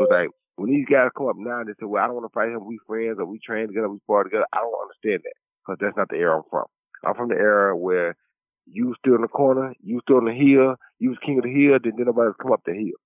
it's 0.00 0.10
like 0.10 0.30
when 0.56 0.70
these 0.70 0.86
guys 0.90 1.10
come 1.16 1.28
up 1.28 1.36
now 1.36 1.60
and 1.60 1.68
they 1.68 1.72
say, 1.72 1.86
"Well, 1.86 2.02
I 2.02 2.06
don't 2.06 2.16
want 2.16 2.30
to 2.30 2.34
fight 2.34 2.48
him. 2.48 2.66
We 2.66 2.78
friends 2.86 3.18
or 3.18 3.26
we 3.26 3.38
train 3.38 3.68
together, 3.68 3.88
we 3.88 3.98
spar 4.00 4.24
together." 4.24 4.46
I 4.52 4.58
don't 4.58 4.82
understand 4.82 5.22
that 5.24 5.36
because 5.62 5.78
that's 5.80 5.96
not 5.96 6.08
the 6.08 6.16
era 6.16 6.36
I'm 6.38 6.42
from. 6.50 6.66
I'm 7.04 7.14
from 7.14 7.28
the 7.28 7.36
era 7.36 7.76
where 7.76 8.16
you 8.66 8.94
stood 8.98 9.16
in 9.16 9.22
the 9.22 9.28
corner, 9.28 9.74
you 9.80 10.00
stood 10.00 10.18
on 10.18 10.24
the 10.24 10.32
hill, 10.32 10.76
you 10.98 11.10
was 11.10 11.18
king 11.24 11.38
of 11.38 11.44
the 11.44 11.52
hill, 11.52 11.78
then 11.82 11.94
nobody 11.96 12.32
come 12.40 12.52
up 12.52 12.62
the 12.64 12.72
hill. 12.72 12.98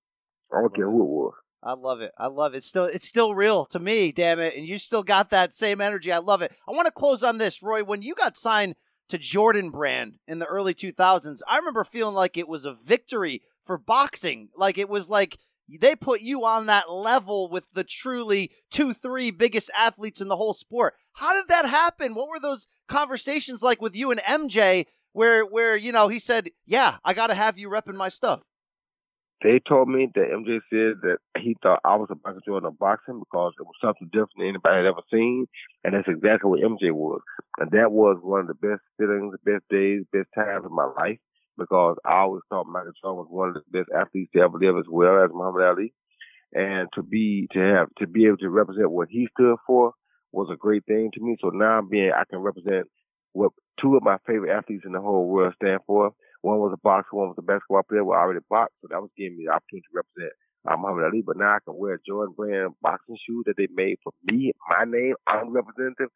I 0.51 0.61
don't 0.61 0.75
care 0.75 0.89
who 0.89 1.01
it 1.01 1.09
was. 1.09 1.33
I 1.63 1.73
love 1.73 2.01
it. 2.01 2.11
I 2.17 2.27
love 2.27 2.53
it. 2.53 2.57
It's 2.57 2.67
still 2.67 2.85
it's 2.85 3.07
still 3.07 3.35
real 3.35 3.65
to 3.65 3.79
me, 3.79 4.11
damn 4.11 4.39
it. 4.39 4.55
And 4.55 4.65
you 4.65 4.77
still 4.77 5.03
got 5.03 5.29
that 5.29 5.53
same 5.53 5.79
energy. 5.79 6.11
I 6.11 6.17
love 6.17 6.41
it. 6.41 6.51
I 6.67 6.71
want 6.71 6.87
to 6.87 6.91
close 6.91 7.23
on 7.23 7.37
this, 7.37 7.61
Roy. 7.61 7.83
When 7.83 8.01
you 8.01 8.15
got 8.15 8.35
signed 8.35 8.75
to 9.09 9.17
Jordan 9.17 9.69
Brand 9.69 10.15
in 10.27 10.39
the 10.39 10.45
early 10.45 10.73
2000s, 10.73 11.41
I 11.47 11.57
remember 11.57 11.83
feeling 11.83 12.15
like 12.15 12.37
it 12.37 12.47
was 12.47 12.65
a 12.65 12.73
victory 12.73 13.43
for 13.63 13.77
boxing. 13.77 14.49
Like 14.55 14.79
it 14.79 14.89
was 14.89 15.09
like 15.09 15.37
they 15.79 15.95
put 15.95 16.21
you 16.21 16.45
on 16.45 16.65
that 16.65 16.91
level 16.91 17.49
with 17.49 17.65
the 17.73 17.83
truly 17.83 18.51
two, 18.69 18.93
three 18.93 19.31
biggest 19.31 19.71
athletes 19.77 20.21
in 20.21 20.27
the 20.27 20.37
whole 20.37 20.53
sport. 20.53 20.95
How 21.13 21.33
did 21.33 21.47
that 21.49 21.65
happen? 21.65 22.15
What 22.15 22.29
were 22.29 22.39
those 22.39 22.67
conversations 22.87 23.61
like 23.61 23.81
with 23.81 23.95
you 23.95 24.11
and 24.11 24.19
MJ 24.21 24.85
where 25.13 25.43
where, 25.43 25.75
you 25.75 25.91
know, 25.91 26.07
he 26.07 26.19
said, 26.19 26.49
Yeah, 26.65 26.97
I 27.03 27.13
gotta 27.13 27.35
have 27.35 27.57
you 27.57 27.69
repping 27.69 27.95
my 27.95 28.09
stuff? 28.09 28.43
They 29.43 29.59
told 29.67 29.89
me 29.89 30.07
that 30.13 30.29
MJ 30.29 30.59
said 30.69 31.01
that 31.01 31.17
he 31.39 31.57
thought 31.63 31.79
I 31.83 31.95
was 31.95 32.09
a 32.11 32.15
Michael 32.23 32.41
Jordan 32.45 32.67
of 32.67 32.77
boxing 32.77 33.19
because 33.19 33.53
it 33.59 33.63
was 33.63 33.73
something 33.81 34.07
different 34.11 34.37
than 34.37 34.49
anybody 34.49 34.77
had 34.77 34.85
ever 34.85 35.01
seen, 35.11 35.47
and 35.83 35.95
that's 35.95 36.07
exactly 36.07 36.49
what 36.49 36.59
MJ 36.59 36.91
was. 36.91 37.21
And 37.57 37.71
that 37.71 37.91
was 37.91 38.19
one 38.21 38.41
of 38.41 38.47
the 38.47 38.53
best 38.53 38.81
feelings, 38.97 39.33
the 39.33 39.51
best 39.51 39.63
days, 39.69 40.03
best 40.13 40.29
times 40.35 40.63
of 40.63 40.71
my 40.71 40.85
life 40.85 41.17
because 41.57 41.97
I 42.05 42.19
always 42.21 42.41
thought 42.49 42.67
Michael 42.67 42.91
Jordan 43.01 43.17
was 43.17 43.27
one 43.29 43.49
of 43.49 43.55
the 43.55 43.79
best 43.79 43.89
athletes 43.95 44.31
to 44.35 44.41
ever 44.41 44.57
live 44.57 44.77
as 44.77 44.85
well 44.89 45.23
as 45.23 45.31
Muhammad 45.33 45.63
Ali. 45.63 45.93
And 46.53 46.89
to 46.95 47.03
be 47.03 47.47
to 47.53 47.59
have 47.59 47.87
to 47.99 48.07
be 48.07 48.25
able 48.25 48.37
to 48.37 48.49
represent 48.49 48.91
what 48.91 49.07
he 49.09 49.27
stood 49.37 49.55
for 49.65 49.93
was 50.31 50.49
a 50.51 50.57
great 50.57 50.85
thing 50.85 51.09
to 51.13 51.21
me. 51.21 51.37
So 51.41 51.49
now 51.49 51.81
being 51.81 52.11
I 52.11 52.23
can 52.29 52.39
represent 52.39 52.87
what 53.33 53.51
two 53.79 53.95
of 53.95 54.03
my 54.03 54.17
favorite 54.27 54.55
athletes 54.55 54.83
in 54.85 54.91
the 54.91 55.01
whole 55.01 55.27
world 55.27 55.53
stand 55.61 55.79
for. 55.87 56.11
One 56.41 56.57
was 56.59 56.73
a 56.73 56.81
boxer, 56.81 57.15
one 57.15 57.27
was 57.29 57.37
a 57.37 57.43
basketball 57.43 57.83
player. 57.87 58.03
Well, 58.03 58.17
I 58.17 58.23
already 58.23 58.43
boxed, 58.49 58.75
so 58.81 58.87
that 58.89 59.01
was 59.01 59.11
giving 59.15 59.37
me 59.37 59.45
the 59.45 59.53
opportunity 59.53 59.85
to 59.91 60.01
represent 60.01 60.33
uh, 60.67 60.77
Muhammad 60.77 61.05
Ali. 61.05 61.23
But 61.25 61.37
now 61.37 61.55
I 61.55 61.59
can 61.63 61.77
wear 61.77 61.99
Jordan 62.05 62.33
brand 62.35 62.73
boxing 62.81 63.17
shoes 63.25 63.43
that 63.45 63.57
they 63.57 63.67
made 63.73 63.97
for 64.03 64.11
me, 64.23 64.51
my 64.69 64.85
name. 64.85 65.15
I'm 65.27 65.51
representative. 65.51 66.09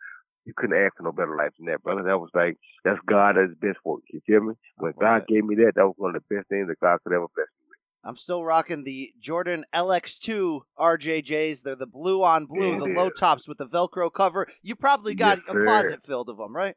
You 0.45 0.53
couldn't 0.55 0.77
ask 0.77 0.95
for 0.97 1.03
no 1.03 1.11
better 1.11 1.35
life 1.35 1.51
than 1.57 1.67
that, 1.67 1.81
brother. 1.83 2.03
That 2.03 2.19
was 2.19 2.29
like 2.33 2.57
that's 2.83 2.99
God 3.07 3.37
at 3.37 3.49
his 3.49 3.57
best 3.59 3.77
for 3.83 3.97
you. 4.09 4.19
You 4.19 4.21
feel 4.25 4.47
me? 4.47 4.53
When 4.77 4.93
God 4.99 5.25
gave 5.27 5.43
me 5.43 5.55
that, 5.55 5.73
that 5.75 5.85
was 5.85 5.95
one 5.97 6.15
of 6.15 6.21
the 6.27 6.35
best 6.35 6.47
things 6.49 6.67
that 6.67 6.79
God 6.79 6.99
could 7.03 7.13
ever 7.13 7.25
bless 7.35 7.47
me 7.47 7.65
with. 7.69 7.79
I'm 8.03 8.15
still 8.17 8.43
rocking 8.43 8.83
the 8.83 9.11
Jordan 9.19 9.65
LX2 9.73 10.61
RJJs. 10.77 11.63
They're 11.63 11.75
the 11.75 11.87
blue 11.87 12.23
on 12.23 12.45
blue, 12.45 12.73
Yeah, 12.73 12.79
the 12.79 12.85
low 12.85 13.09
tops 13.09 13.47
with 13.47 13.57
the 13.57 13.65
Velcro 13.65 14.13
cover. 14.13 14.47
You 14.61 14.75
probably 14.75 15.15
got 15.15 15.39
Yes, 15.39 15.55
a 15.55 15.59
closet 15.59 16.03
filled 16.03 16.29
of 16.29 16.37
them, 16.37 16.55
right? 16.55 16.75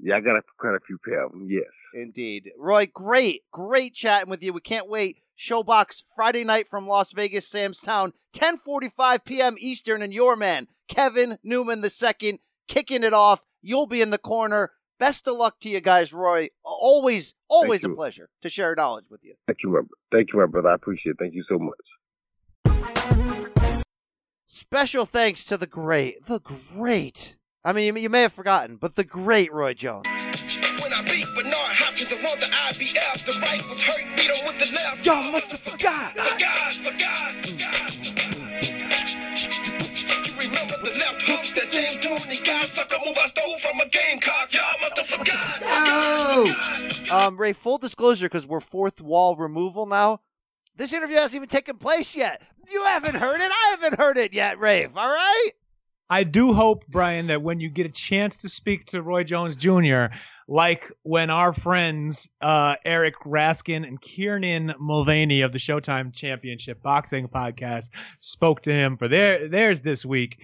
Yeah, 0.00 0.16
I 0.16 0.20
got 0.20 0.36
a, 0.36 0.42
quite 0.58 0.76
a 0.76 0.80
few 0.86 0.98
pair 1.04 1.24
of 1.24 1.32
them. 1.32 1.48
Yes. 1.50 1.64
Indeed. 1.92 2.50
Roy, 2.56 2.86
great, 2.86 3.42
great 3.50 3.94
chatting 3.94 4.30
with 4.30 4.42
you. 4.42 4.52
We 4.52 4.60
can't 4.60 4.88
wait. 4.88 5.16
ShoBox 5.38 6.02
Friday 6.14 6.44
night 6.44 6.68
from 6.68 6.86
Las 6.86 7.12
Vegas, 7.12 7.46
Sam's 7.46 7.80
Town, 7.80 8.12
10:45 8.34 9.24
p.m. 9.24 9.54
Eastern, 9.58 10.02
and 10.02 10.12
your 10.12 10.34
man 10.36 10.66
Kevin 10.88 11.38
Newman 11.44 11.84
II 11.84 12.40
kicking 12.68 13.02
it 13.02 13.12
off. 13.12 13.44
You'll 13.60 13.86
be 13.86 14.00
in 14.00 14.10
the 14.10 14.18
corner. 14.18 14.70
Best 14.98 15.28
of 15.28 15.36
luck 15.36 15.60
to 15.60 15.68
you 15.68 15.80
guys, 15.80 16.12
Roy. 16.12 16.48
Always, 16.64 17.34
always 17.48 17.84
a 17.84 17.88
you. 17.88 17.94
pleasure 17.94 18.28
to 18.42 18.48
share 18.48 18.74
knowledge 18.74 19.06
with 19.10 19.20
you. 19.22 19.34
Thank 19.46 19.58
you, 19.62 19.70
my 19.70 19.80
thank 20.12 20.32
you, 20.32 20.40
my 20.40 20.46
brother. 20.46 20.70
I 20.70 20.74
appreciate 20.74 21.12
it. 21.12 21.18
Thank 21.18 21.34
you 21.34 21.44
so 21.48 21.58
much. 21.58 21.76
Special 24.46 25.04
thanks 25.04 25.44
to 25.46 25.56
the 25.56 25.66
great, 25.66 26.24
the 26.26 26.40
great. 26.40 27.36
I 27.64 27.72
mean, 27.72 27.94
you, 27.94 28.02
you 28.02 28.08
may 28.08 28.22
have 28.22 28.32
forgotten, 28.32 28.76
but 28.76 28.96
the 28.96 29.04
great 29.04 29.52
Roy 29.52 29.74
Jones. 29.74 30.06
When 30.08 30.92
I 30.92 31.02
beat 31.04 31.26
Bernard 31.36 31.54
Hopkins 31.54 32.10
and 32.12 32.22
won 32.24 32.38
the 32.40 32.46
IBF, 32.46 33.24
the 33.24 33.38
right 33.40 33.62
was 33.68 33.82
hurt, 33.82 34.04
beat 34.16 34.30
him 34.30 34.46
with 34.46 34.58
the 34.58 34.74
left. 34.74 35.06
Y'all 35.06 35.30
must 35.32 35.52
have 35.52 35.60
forgot. 35.60 36.12
Forgot, 36.12 36.72
forgot, 36.72 37.32
forgot. 37.44 37.97
You 40.88 40.94
remember 40.94 41.18
the 41.18 41.32
left 41.32 41.46
hook 41.46 41.56
that 41.56 41.72
James 41.72 41.96
Toney 41.96 42.38
got? 42.44 42.66
Sucker 42.66 42.96
move 43.04 43.16
I 43.22 43.26
stole 43.26 43.58
from 43.58 43.80
a 43.80 43.88
gamecock. 43.88 44.52
Y'all 44.52 44.80
must 44.80 44.96
have 44.98 45.06
forgot. 45.06 45.60
Oh! 45.62 47.26
Um, 47.26 47.36
Ray, 47.36 47.52
full 47.52 47.78
disclosure, 47.78 48.26
because 48.26 48.46
we're 48.46 48.60
fourth 48.60 49.00
wall 49.00 49.36
removal 49.36 49.86
now. 49.86 50.20
This 50.76 50.92
interview 50.92 51.16
hasn't 51.16 51.36
even 51.36 51.48
taken 51.48 51.76
place 51.76 52.16
yet. 52.16 52.42
You 52.70 52.84
haven't 52.84 53.16
heard 53.16 53.40
it. 53.40 53.50
I 53.50 53.76
haven't 53.78 53.98
heard 53.98 54.16
it 54.16 54.32
yet, 54.32 54.58
Rafe. 54.58 54.96
All 54.96 55.08
right? 55.08 55.50
I 56.10 56.24
do 56.24 56.54
hope, 56.54 56.86
Brian, 56.86 57.26
that 57.26 57.42
when 57.42 57.60
you 57.60 57.68
get 57.68 57.84
a 57.84 57.90
chance 57.90 58.38
to 58.38 58.48
speak 58.48 58.86
to 58.86 59.02
Roy 59.02 59.24
Jones 59.24 59.56
Jr., 59.56 60.06
like 60.46 60.90
when 61.02 61.28
our 61.28 61.52
friends 61.52 62.30
uh, 62.40 62.76
Eric 62.86 63.16
Raskin 63.26 63.86
and 63.86 64.00
Kieran 64.00 64.74
Mulvaney 64.78 65.42
of 65.42 65.52
the 65.52 65.58
Showtime 65.58 66.14
Championship 66.14 66.82
Boxing 66.82 67.28
Podcast 67.28 67.90
spoke 68.20 68.62
to 68.62 68.72
him 68.72 68.96
for 68.96 69.08
their 69.08 69.48
theirs 69.48 69.82
this 69.82 70.06
week, 70.06 70.38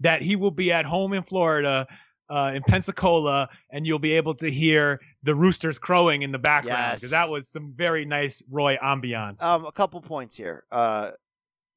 that 0.00 0.22
he 0.22 0.36
will 0.36 0.50
be 0.50 0.72
at 0.72 0.84
home 0.84 1.12
in 1.12 1.22
Florida. 1.22 1.86
Uh, 2.30 2.52
in 2.56 2.62
Pensacola, 2.62 3.48
and 3.70 3.86
you'll 3.86 3.98
be 3.98 4.12
able 4.12 4.34
to 4.34 4.50
hear 4.50 5.00
the 5.22 5.34
roosters 5.34 5.78
crowing 5.78 6.20
in 6.20 6.30
the 6.30 6.38
background 6.38 6.96
because 6.96 7.04
Yes. 7.04 7.10
that 7.12 7.30
was 7.30 7.48
some 7.48 7.72
very 7.74 8.04
nice 8.04 8.42
Roy 8.52 8.76
ambiance. 8.76 9.42
Um, 9.42 9.64
a 9.64 9.72
couple 9.72 9.98
points 10.02 10.36
here. 10.36 10.62
Uh, 10.70 11.12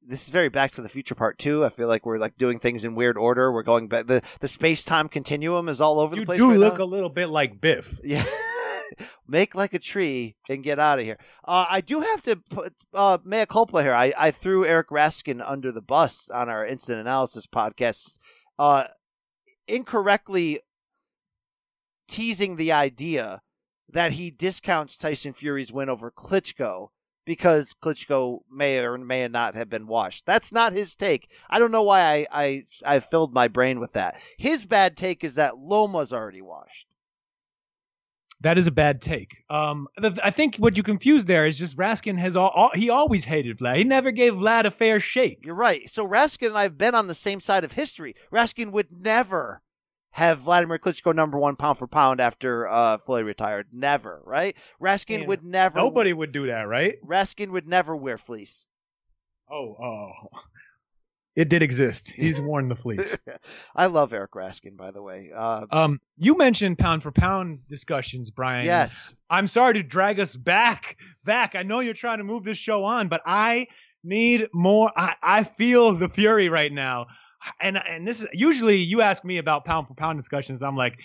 this 0.06 0.24
is 0.24 0.28
very 0.28 0.50
Back 0.50 0.72
to 0.72 0.82
the 0.82 0.90
Future 0.90 1.14
Part 1.14 1.38
Two. 1.38 1.64
I 1.64 1.70
feel 1.70 1.88
like 1.88 2.04
we're 2.04 2.18
like 2.18 2.36
doing 2.36 2.58
things 2.58 2.84
in 2.84 2.94
weird 2.94 3.16
order. 3.16 3.50
We're 3.50 3.62
going 3.62 3.88
back. 3.88 4.06
the 4.08 4.20
The 4.40 4.48
space 4.48 4.84
time 4.84 5.08
continuum 5.08 5.70
is 5.70 5.80
all 5.80 5.98
over 5.98 6.14
you 6.14 6.20
the 6.20 6.26
place. 6.26 6.38
You 6.38 6.44
do 6.48 6.50
right 6.50 6.58
look 6.60 6.78
now. 6.80 6.84
a 6.84 6.86
little 6.86 7.08
bit 7.08 7.28
like 7.30 7.58
Biff. 7.58 7.98
Yeah. 8.04 8.22
Make 9.28 9.54
like 9.54 9.74
a 9.74 9.78
tree 9.78 10.36
and 10.48 10.62
get 10.62 10.78
out 10.78 10.98
of 10.98 11.04
here. 11.04 11.18
Uh, 11.44 11.66
I 11.68 11.80
do 11.80 12.00
have 12.00 12.22
to 12.22 12.36
put 12.36 12.74
uh, 12.94 13.18
mea 13.24 13.46
culpa 13.46 13.82
here. 13.82 13.94
I, 13.94 14.12
I 14.16 14.30
threw 14.30 14.66
Eric 14.66 14.88
Raskin 14.88 15.42
under 15.44 15.72
the 15.72 15.82
bus 15.82 16.28
on 16.30 16.48
our 16.48 16.66
instant 16.66 16.98
analysis 16.98 17.46
podcast, 17.46 18.18
uh, 18.58 18.84
incorrectly 19.66 20.60
teasing 22.08 22.56
the 22.56 22.72
idea 22.72 23.40
that 23.88 24.12
he 24.12 24.30
discounts 24.30 24.96
Tyson 24.96 25.32
Fury's 25.32 25.72
win 25.72 25.88
over 25.88 26.10
Klitschko 26.10 26.88
because 27.24 27.74
Klitschko 27.74 28.40
may 28.50 28.78
or 28.78 28.98
may 28.98 29.26
not 29.28 29.54
have 29.54 29.68
been 29.68 29.86
washed. 29.86 30.26
That's 30.26 30.52
not 30.52 30.72
his 30.72 30.96
take. 30.96 31.30
I 31.48 31.58
don't 31.58 31.70
know 31.70 31.82
why 31.82 32.00
I, 32.00 32.26
I, 32.32 32.62
I 32.84 33.00
filled 33.00 33.32
my 33.32 33.48
brain 33.48 33.80
with 33.80 33.92
that. 33.92 34.16
His 34.38 34.66
bad 34.66 34.96
take 34.96 35.22
is 35.22 35.36
that 35.36 35.58
Loma's 35.58 36.12
already 36.12 36.42
washed. 36.42 36.86
That 38.42 38.58
is 38.58 38.66
a 38.66 38.72
bad 38.72 39.00
take. 39.00 39.44
Um, 39.50 39.86
the, 39.96 40.18
I 40.22 40.30
think 40.30 40.56
what 40.56 40.76
you 40.76 40.82
confuse 40.82 41.24
there 41.24 41.46
is 41.46 41.58
just 41.58 41.76
Raskin 41.76 42.18
has 42.18 42.36
all, 42.36 42.48
all 42.50 42.70
he 42.74 42.90
always 42.90 43.24
hated 43.24 43.58
Vlad. 43.58 43.76
He 43.76 43.84
never 43.84 44.10
gave 44.10 44.34
Vlad 44.34 44.64
a 44.64 44.70
fair 44.70 44.98
shake. 44.98 45.38
You're 45.44 45.54
right. 45.54 45.88
So 45.88 46.06
Raskin 46.06 46.48
and 46.48 46.58
I 46.58 46.64
have 46.64 46.76
been 46.76 46.94
on 46.94 47.06
the 47.06 47.14
same 47.14 47.40
side 47.40 47.62
of 47.64 47.72
history. 47.72 48.14
Raskin 48.32 48.72
would 48.72 48.90
never 48.90 49.62
have 50.12 50.40
Vladimir 50.40 50.78
Klitschko 50.78 51.14
number 51.14 51.38
one 51.38 51.56
pound 51.56 51.78
for 51.78 51.86
pound 51.86 52.20
after 52.20 52.68
uh, 52.68 52.98
Floyd 52.98 53.26
retired. 53.26 53.68
Never, 53.72 54.20
right? 54.24 54.56
Raskin 54.80 55.20
Man, 55.20 55.28
would 55.28 55.44
never. 55.44 55.78
Nobody 55.78 56.12
would 56.12 56.32
do 56.32 56.46
that, 56.46 56.62
right? 56.62 56.96
Raskin 57.06 57.50
would 57.50 57.68
never 57.68 57.96
wear 57.96 58.18
fleece. 58.18 58.66
Oh, 59.50 59.76
oh. 59.80 60.10
It 61.34 61.48
did 61.48 61.62
exist. 61.62 62.10
He's 62.16 62.40
worn 62.40 62.68
the 62.68 62.76
fleece. 62.76 63.18
I 63.76 63.86
love 63.86 64.12
Eric 64.12 64.32
Raskin, 64.32 64.76
by 64.76 64.90
the 64.90 65.02
way. 65.02 65.30
Uh, 65.34 65.66
Um, 65.70 66.00
you 66.16 66.36
mentioned 66.36 66.78
pound 66.78 67.02
for 67.02 67.10
pound 67.12 67.60
discussions, 67.68 68.30
Brian. 68.30 68.66
Yes. 68.66 69.14
I'm 69.30 69.46
sorry 69.46 69.74
to 69.74 69.82
drag 69.82 70.20
us 70.20 70.36
back, 70.36 70.98
back. 71.24 71.54
I 71.54 71.62
know 71.62 71.80
you're 71.80 71.94
trying 71.94 72.18
to 72.18 72.24
move 72.24 72.44
this 72.44 72.58
show 72.58 72.84
on, 72.84 73.08
but 73.08 73.22
I 73.24 73.68
need 74.04 74.48
more. 74.52 74.92
I, 74.94 75.14
I 75.22 75.44
feel 75.44 75.92
the 75.94 76.08
fury 76.08 76.48
right 76.50 76.72
now, 76.72 77.06
and 77.60 77.80
and 77.88 78.06
this 78.06 78.20
is 78.22 78.28
usually 78.32 78.76
you 78.76 79.00
ask 79.00 79.24
me 79.24 79.38
about 79.38 79.64
pound 79.64 79.88
for 79.88 79.94
pound 79.94 80.18
discussions. 80.18 80.62
I'm 80.62 80.76
like, 80.76 80.98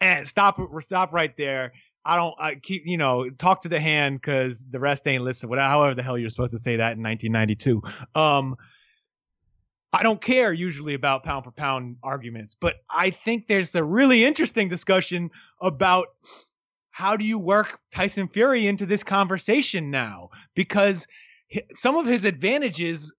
and 0.00 0.26
stop, 0.26 0.58
stop 0.80 1.12
right 1.12 1.36
there. 1.36 1.72
I 2.04 2.16
don't 2.16 2.34
I 2.38 2.54
keep 2.54 2.82
you 2.86 2.96
know 2.96 3.28
talk 3.28 3.62
to 3.62 3.68
the 3.68 3.80
hand 3.80 4.20
because 4.20 4.66
the 4.70 4.80
rest 4.80 5.06
ain't 5.06 5.24
listening. 5.24 5.50
Whatever, 5.50 5.68
however 5.68 5.94
the 5.96 6.02
hell 6.02 6.16
you're 6.16 6.30
supposed 6.30 6.52
to 6.52 6.58
say 6.58 6.76
that 6.76 6.96
in 6.96 7.02
1992. 7.02 7.82
Um, 8.18 8.56
I 9.98 10.02
don't 10.02 10.20
care 10.20 10.52
usually 10.52 10.92
about 10.92 11.22
pound 11.22 11.44
for 11.44 11.50
pound 11.50 11.96
arguments, 12.02 12.54
but 12.54 12.74
I 12.90 13.08
think 13.10 13.46
there's 13.46 13.74
a 13.74 13.82
really 13.82 14.26
interesting 14.26 14.68
discussion 14.68 15.30
about 15.58 16.08
how 16.90 17.16
do 17.16 17.24
you 17.24 17.38
work 17.38 17.78
Tyson 17.94 18.28
Fury 18.28 18.66
into 18.66 18.84
this 18.84 19.02
conversation 19.02 19.90
now? 19.90 20.28
Because 20.54 21.06
some 21.72 21.96
of 21.96 22.04
his 22.04 22.26
advantages 22.26 23.14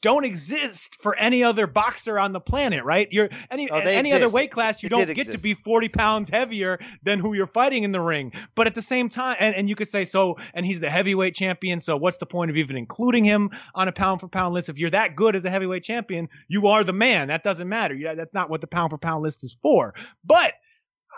don't 0.00 0.24
exist 0.24 0.96
for 1.00 1.16
any 1.16 1.42
other 1.42 1.66
boxer 1.66 2.18
on 2.18 2.32
the 2.32 2.40
planet, 2.40 2.84
right? 2.84 3.08
You're 3.10 3.28
any 3.50 3.68
Oh, 3.70 3.78
any 3.78 4.12
other 4.12 4.28
weight 4.32 4.50
class, 4.50 4.82
you 4.82 4.86
It 4.86 4.90
don't 4.90 5.00
get 5.14 5.26
to 5.32 5.38
be 5.42 5.54
40 5.54 5.88
pounds 5.88 6.28
heavier 6.28 6.78
than 7.02 7.18
who 7.18 7.34
you're 7.34 7.46
fighting 7.48 7.82
in 7.82 7.90
the 7.92 8.00
ring. 8.00 8.32
But 8.54 8.66
at 8.68 8.74
the 8.74 8.82
same 8.82 9.08
time, 9.08 9.36
and, 9.40 9.54
and 9.56 9.68
you 9.68 9.74
could 9.74 9.88
say 9.88 10.04
so, 10.04 10.36
and 10.54 10.64
he's 10.64 10.80
the 10.80 10.90
heavyweight 10.90 11.34
champion. 11.34 11.80
So 11.80 11.96
what's 11.96 12.18
the 12.18 12.26
point 12.26 12.50
of 12.50 12.56
even 12.56 12.76
including 12.76 13.24
him 13.24 13.50
on 13.74 13.88
a 13.88 13.92
pound 13.92 14.20
for 14.20 14.28
pound 14.28 14.54
list? 14.54 14.68
If 14.68 14.78
you're 14.78 14.90
that 14.90 15.16
good 15.16 15.34
as 15.34 15.44
a 15.44 15.50
heavyweight 15.50 15.82
champion, 15.82 16.28
you 16.46 16.68
are 16.68 16.84
the 16.84 16.92
man. 16.92 17.28
That 17.28 17.42
doesn't 17.42 17.68
matter. 17.68 17.94
You- 17.94 18.14
That's 18.14 18.34
not 18.34 18.50
what 18.50 18.60
the 18.60 18.66
pound 18.68 18.90
for 18.90 18.98
pound 18.98 19.22
list 19.22 19.42
is 19.42 19.56
for. 19.60 19.94
But 20.24 20.54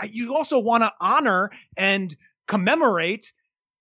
you 0.09 0.35
also 0.35 0.59
want 0.59 0.83
to 0.85 0.93
honor 1.01 1.51
and 1.77 2.17
commemorate 2.49 3.33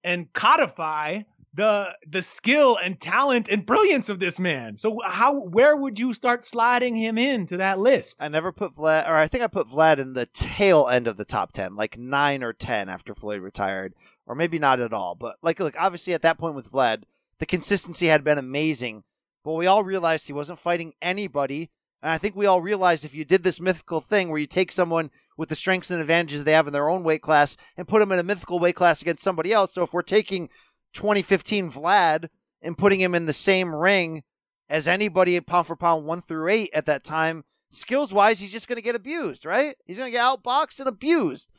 and 0.04 0.32
codify 0.34 1.22
the 1.54 1.96
the 2.08 2.22
skill 2.22 2.78
and 2.78 3.00
talent 3.00 3.50
and 3.50 3.66
brilliance 3.66 4.10
of 4.10 4.20
this 4.20 4.40
man. 4.40 4.78
So 4.78 5.00
how 5.04 5.42
where 5.42 5.76
would 5.76 5.98
you 5.98 6.14
start 6.14 6.46
sliding 6.46 6.96
him 6.96 7.18
into 7.18 7.58
that 7.58 7.80
list? 7.80 8.22
I 8.22 8.28
never 8.28 8.52
put 8.52 8.76
Vlad, 8.76 9.08
or 9.08 9.16
I 9.16 9.28
think 9.28 9.44
I 9.44 9.48
put 9.48 9.68
Vlad 9.68 9.98
in 9.98 10.14
the 10.14 10.28
tail 10.28 10.88
end 10.88 11.08
of 11.08 11.18
the 11.18 11.26
top 11.26 11.52
10, 11.52 11.76
like 11.76 11.98
nine 11.98 12.44
or 12.44 12.54
10 12.54 12.90
after 12.90 13.16
Floyd 13.16 13.42
retired, 13.42 13.94
or 14.28 14.36
maybe 14.36 14.60
not 14.60 14.80
at 14.80 14.94
all. 14.94 15.16
But, 15.16 15.38
like, 15.42 15.60
look, 15.60 15.76
obviously 15.78 16.14
at 16.14 16.22
that 16.22 16.38
point 16.38 16.56
with 16.56 16.72
Vlad, 16.72 17.04
the 17.40 17.46
consistency 17.46 18.08
had 18.08 18.24
been 18.24 18.38
amazing, 18.38 19.04
but 19.44 19.54
we 19.54 19.66
all 19.66 19.84
realized 19.84 20.28
he 20.28 20.34
wasn't 20.34 20.60
fighting 20.60 20.94
anybody. 21.02 21.72
And 22.02 22.12
I 22.12 22.18
think 22.18 22.36
we 22.36 22.46
all 22.46 22.62
realized 22.62 23.04
if 23.04 23.14
you 23.14 23.26
did 23.26 23.44
this 23.44 23.60
mythical 23.60 24.00
thing 24.00 24.30
where 24.30 24.40
you 24.40 24.48
take 24.48 24.72
someone 24.72 25.12
with 25.36 25.50
the 25.50 25.56
strengths 25.56 25.92
and 25.92 26.00
advantages 26.00 26.44
they 26.44 26.54
have 26.54 26.68
in 26.68 26.74
their 26.74 26.90
own 26.90 27.04
weight 27.04 27.22
class 27.22 27.58
and 27.76 27.88
put 27.88 28.00
them 28.00 28.12
in 28.12 28.20
a 28.20 28.24
mythical 28.24 28.60
weight 28.60 28.76
class 28.76 29.02
against 29.02 29.24
somebody 29.24 29.52
else. 29.52 29.74
So 29.74 29.84
if 29.84 29.92
we're 29.92 30.02
taking 30.02 30.50
2015 30.94 31.72
Vlad 31.72 32.30
and 32.62 32.78
putting 32.78 33.00
him 33.00 33.16
in 33.16 33.26
the 33.26 33.34
same 33.34 33.74
ring 33.74 34.24
as 34.70 34.88
anybody 34.88 35.36
at 35.36 35.48
pound 35.48 35.68
for 35.68 35.76
pound 35.76 36.06
one 36.06 36.22
through 36.22 36.48
eight 36.50 36.70
at 36.74 36.86
that 36.86 37.04
time, 37.04 37.44
skills 37.72 38.14
wise, 38.14 38.40
he's 38.40 38.52
just 38.52 38.68
going 38.68 38.76
to 38.76 38.82
get 38.82 38.96
abused, 38.96 39.46
right? 39.46 39.76
He's 39.86 39.98
going 39.98 40.12
to 40.12 40.18
get 40.18 40.24
outboxed 40.24 40.80
and 40.80 40.88
abused. 40.88 41.50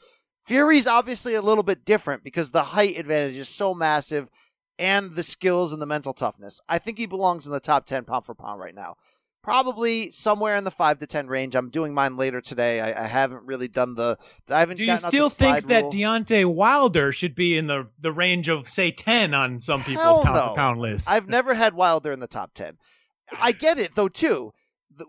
Fury's 0.40 0.86
obviously 0.86 1.34
a 1.34 1.42
little 1.42 1.62
bit 1.62 1.84
different 1.84 2.24
because 2.24 2.50
the 2.50 2.62
height 2.62 2.98
advantage 2.98 3.36
is 3.36 3.48
so 3.48 3.74
massive 3.74 4.28
and 4.78 5.14
the 5.14 5.22
skills 5.22 5.72
and 5.72 5.82
the 5.82 5.86
mental 5.86 6.14
toughness. 6.14 6.60
I 6.68 6.78
think 6.78 6.98
he 6.98 7.06
belongs 7.06 7.46
in 7.46 7.52
the 7.52 7.60
top 7.60 7.84
10 7.84 8.04
pound 8.04 8.24
for 8.24 8.34
pound 8.34 8.60
right 8.60 8.74
now. 8.74 8.94
Probably 9.42 10.10
somewhere 10.10 10.56
in 10.56 10.64
the 10.64 10.70
5 10.70 10.98
to 10.98 11.06
10 11.06 11.26
range. 11.28 11.54
I'm 11.54 11.70
doing 11.70 11.94
mine 11.94 12.18
later 12.18 12.42
today. 12.42 12.80
I, 12.80 13.04
I 13.04 13.06
haven't 13.06 13.44
really 13.44 13.68
done 13.68 13.94
the. 13.94 14.18
I 14.50 14.58
haven't 14.60 14.76
Do 14.76 14.82
you 14.82 14.88
gotten 14.88 15.06
out 15.06 15.10
the 15.12 15.16
still 15.16 15.30
think 15.30 15.66
that 15.68 15.84
rule. 15.84 15.92
Deontay 15.92 16.44
Wilder 16.44 17.10
should 17.12 17.34
be 17.34 17.56
in 17.56 17.66
the, 17.66 17.88
the 17.98 18.12
range 18.12 18.48
of 18.48 18.68
say 18.68 18.90
ten 18.90 19.32
on 19.32 19.58
some 19.58 19.82
people's 19.82 20.04
Hell 20.04 20.22
pound 20.22 20.36
no. 20.36 20.48
for 20.48 20.54
pound 20.54 20.80
list? 20.80 21.10
I've 21.10 21.28
never 21.28 21.54
had 21.54 21.72
Wilder 21.72 22.12
in 22.12 22.20
the 22.20 22.26
top 22.26 22.52
10. 22.54 22.76
I 23.40 23.52
get 23.52 23.78
it, 23.78 23.94
though, 23.94 24.08
too. 24.08 24.52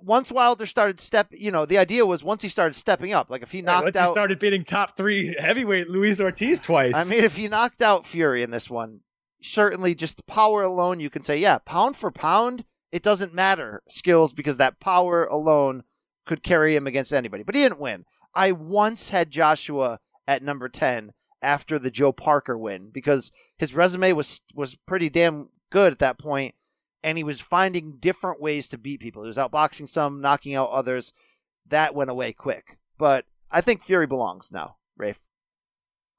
Once 0.02 0.32
Wilder 0.32 0.66
started 0.66 1.02
step, 1.02 1.28
you 1.32 1.52
know, 1.52 1.66
the 1.66 1.78
idea 1.78 2.06
was 2.06 2.24
once 2.24 2.41
he 2.41 2.48
started 2.48 2.76
stepping 2.76 3.12
up, 3.12 3.30
like 3.30 3.41
if 3.41 3.52
he 3.52 3.62
knocked 3.62 3.86
Once 3.86 3.98
out. 3.98 4.08
he 4.08 4.14
started 4.14 4.40
beating 4.40 4.64
top 4.64 4.95
three 4.95 5.36
heavyweight 5.38 5.90
Luis 5.90 6.22
Ortiz 6.22 6.62
twice. 6.62 6.95
I 6.95 7.03
mean, 7.03 7.24
if 7.24 7.36
he 7.36 7.49
knocked 7.49 7.82
out 7.82 8.06
Fury 8.06 8.44
in 8.44 8.52
this 8.52 8.70
one, 8.70 9.02
certainly 9.41 9.94
just 9.94 10.18
the 10.18 10.24
power 10.24 10.64
alone, 10.64 10.99
you 11.02 11.10
can 11.10 11.24
say, 11.24 11.38
yeah, 11.38 11.58
pound 11.58 11.98
for 11.98 12.12
pound, 12.12 12.64
it 12.91 13.03
doesn't 13.03 13.34
matter 13.34 13.81
skills 13.88 14.34
because 14.34 14.57
that 14.57 14.80
power 14.80 15.26
alone 15.26 15.84
could 16.26 16.43
carry 16.43 16.76
him 16.76 16.88
against 16.88 17.13
anybody. 17.13 17.43
But 17.43 17.55
he 17.55 17.63
didn't 17.63 17.80
win. 17.80 18.05
I 18.34 18.51
once 18.51 19.09
had 19.09 19.31
Joshua 19.31 19.99
at 20.27 20.43
number 20.43 20.69
10 20.69 21.11
after 21.41 21.80
the 21.80 21.91
Joe 21.91 22.11
Parker 22.11 22.57
win 22.57 22.89
because 22.91 23.31
his 23.57 23.73
resume 23.73 24.13
was 24.13 24.41
was 24.53 24.76
pretty 24.76 25.09
damn 25.09 25.49
good 25.72 25.91
at 25.91 25.99
that 25.99 26.19
point 26.19 26.55
and 27.03 27.18
he 27.18 27.23
was 27.23 27.41
finding 27.41 27.97
different 27.99 28.41
ways 28.41 28.68
to 28.69 28.77
beat 28.77 28.99
people. 28.99 29.23
He 29.23 29.27
was 29.27 29.38
outboxing 29.38 29.89
some, 29.89 30.22
knocking 30.22 30.55
out 30.55 30.69
others. 30.69 31.13
That 31.68 31.95
went 31.95 32.11
away 32.11 32.34
quick. 32.34 32.77
But 32.97 33.26
I 33.49 33.61
think 33.61 33.81
Fury 33.81 34.07
belongs 34.07 34.51
now, 34.51 34.76
Rafe. 34.97 35.27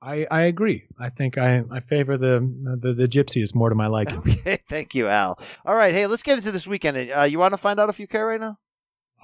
I, 0.03 0.27
I 0.31 0.43
agree. 0.43 0.85
I 0.99 1.11
think 1.11 1.39
I, 1.39 1.62
I 1.70 1.79
favor 1.79 2.16
the, 2.16 2.41
the 2.81 2.93
the 2.93 3.07
gypsy 3.07 3.41
is 3.43 3.55
more 3.55 3.69
to 3.69 3.74
my 3.77 3.87
liking. 3.99 4.19
Okay, 4.19 4.59
thank 4.69 4.95
you, 4.95 5.09
Al. 5.09 5.39
All 5.65 5.77
right, 5.77 5.95
hey, 5.95 6.07
let's 6.09 6.24
get 6.24 6.39
into 6.39 6.51
this 6.51 6.66
weekend. 6.66 7.11
Uh, 7.11 7.23
you 7.23 7.39
want 7.39 7.53
to 7.55 7.59
find 7.59 7.79
out 7.79 7.89
if 7.89 8.01
you 8.01 8.09
care 8.09 8.27
right 8.27 8.41
now? 8.41 8.59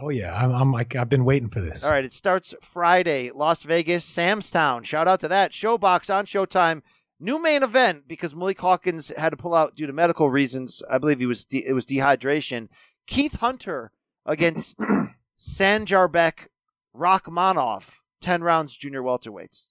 Oh 0.01 0.11
yeah, 0.11 0.37
I'm, 0.37 0.53
I'm 0.53 0.73
like 0.73 0.95
I've 0.95 1.09
been 1.09 1.25
waiting 1.25 1.49
for 1.49 1.61
this. 1.61 1.85
All 1.85 1.91
right, 1.91 2.05
it 2.05 2.13
starts 2.13 2.55
Friday, 2.63 3.33
Las 3.33 3.65
Vegas, 3.65 4.07
Samstown. 4.11 4.85
Shout 4.85 5.09
out 5.09 5.19
to 5.21 5.29
that 5.29 5.51
ShoBox 5.51 6.15
on 6.15 6.25
Showtime. 6.27 6.83
New 7.19 7.43
main 7.43 7.65
event 7.65 8.07
because 8.07 8.33
Malik 8.33 8.61
Hawkins 8.61 9.13
had 9.17 9.31
to 9.31 9.37
pull 9.37 9.57
out 9.57 9.75
due 9.75 9.89
to 9.89 9.93
medical 9.93 10.31
reasons. 10.31 10.85
I 10.89 10.99
believe 10.99 11.19
he 11.19 11.27
was 11.27 11.45
de- 11.45 11.67
it 11.67 11.73
was 11.73 11.85
dehydration. 11.85 12.69
Keith 13.09 13.41
Hunter 13.41 13.91
against 14.25 14.77
Sanjarbek 15.41 16.47
Rakhmanov, 16.95 18.01
ten 18.21 18.45
rounds 18.45 18.77
junior 18.77 19.03
welterweights. 19.03 19.68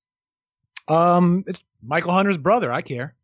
Um, 0.87 1.43
it's 1.47 1.63
Michael 1.83 2.13
Hunter's 2.13 2.37
brother. 2.37 2.71
I 2.71 2.81
care. 2.81 3.15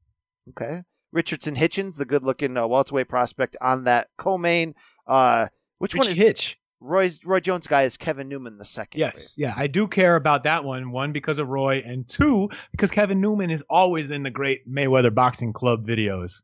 Okay. 0.49 0.84
Richardson 1.11 1.56
Hitchens, 1.56 1.98
the 1.98 2.06
good 2.06 2.23
looking 2.23 2.57
uh, 2.57 2.68
welterweight 2.68 3.07
prospect 3.07 3.56
on 3.61 3.84
that 3.84 4.07
co-main. 4.18 4.73
Uh, 5.07 5.48
which 5.77 5.95
one 5.95 6.07
is 6.07 6.18
Hitch? 6.18 6.60
Roy's, 6.80 7.23
Roy 7.23 7.40
Jones 7.40 7.68
guy 7.68 7.84
is 7.84 7.95
Kevin 7.98 8.27
Newman 8.27 8.57
the 8.57 8.65
second. 8.65 8.99
Yes, 8.99 9.35
yeah, 9.38 9.53
I 9.56 9.68
do 9.68 9.88
care 9.88 10.15
about 10.18 10.44
that 10.44 10.65
one. 10.65 10.91
One 10.91 11.14
because 11.14 11.40
of 11.40 11.48
Roy, 11.48 11.81
and 11.85 12.06
two 12.07 12.49
because 12.72 12.91
Kevin 12.91 13.22
Newman 13.22 13.52
is 13.52 13.64
always 13.69 14.11
in 14.11 14.23
the 14.23 14.31
great 14.31 14.69
Mayweather 14.69 15.14
Boxing 15.14 15.53
Club 15.53 15.85
videos 15.85 16.41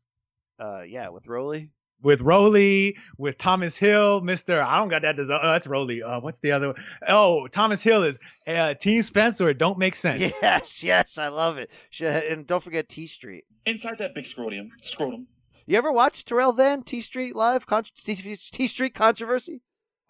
Uh, 0.58 0.82
yeah, 0.82 1.08
with 1.10 1.26
Rowley. 1.26 1.70
With 2.02 2.20
Rowley, 2.20 2.96
with 3.18 3.38
Thomas 3.38 3.76
Hill, 3.76 4.20
Mister. 4.20 4.62
I 4.62 4.78
don't 4.78 4.88
got 4.88 5.02
that. 5.02 5.16
Design. 5.16 5.40
Oh, 5.42 5.52
that's 5.52 5.66
Rowley. 5.66 6.02
Uh, 6.02 6.20
what's 6.20 6.40
the 6.40 6.52
other? 6.52 6.68
one? 6.68 6.76
Oh, 7.08 7.46
Thomas 7.46 7.82
Hill 7.82 8.02
is 8.02 8.18
uh, 8.46 8.74
Team 8.74 9.02
Spencer. 9.02 9.48
It 9.48 9.58
don't 9.58 9.78
make 9.78 9.94
sense. 9.94 10.20
Yes, 10.20 10.82
yes, 10.82 11.18
I 11.18 11.28
love 11.28 11.58
it. 11.58 11.70
And 12.00 12.46
don't 12.46 12.62
forget 12.62 12.88
T 12.88 13.06
Street. 13.06 13.44
Inside 13.66 13.98
that 13.98 14.14
big 14.14 14.24
scrotum, 14.24 14.72
scrotum. 14.80 15.28
You 15.66 15.76
ever 15.78 15.92
watch 15.92 16.24
Terrell 16.24 16.52
Van 16.52 16.82
T 16.82 17.00
Street 17.00 17.36
live? 17.36 17.66
Con- 17.66 17.84
T 17.94 18.66
Street 18.66 18.94
controversy. 18.94 19.62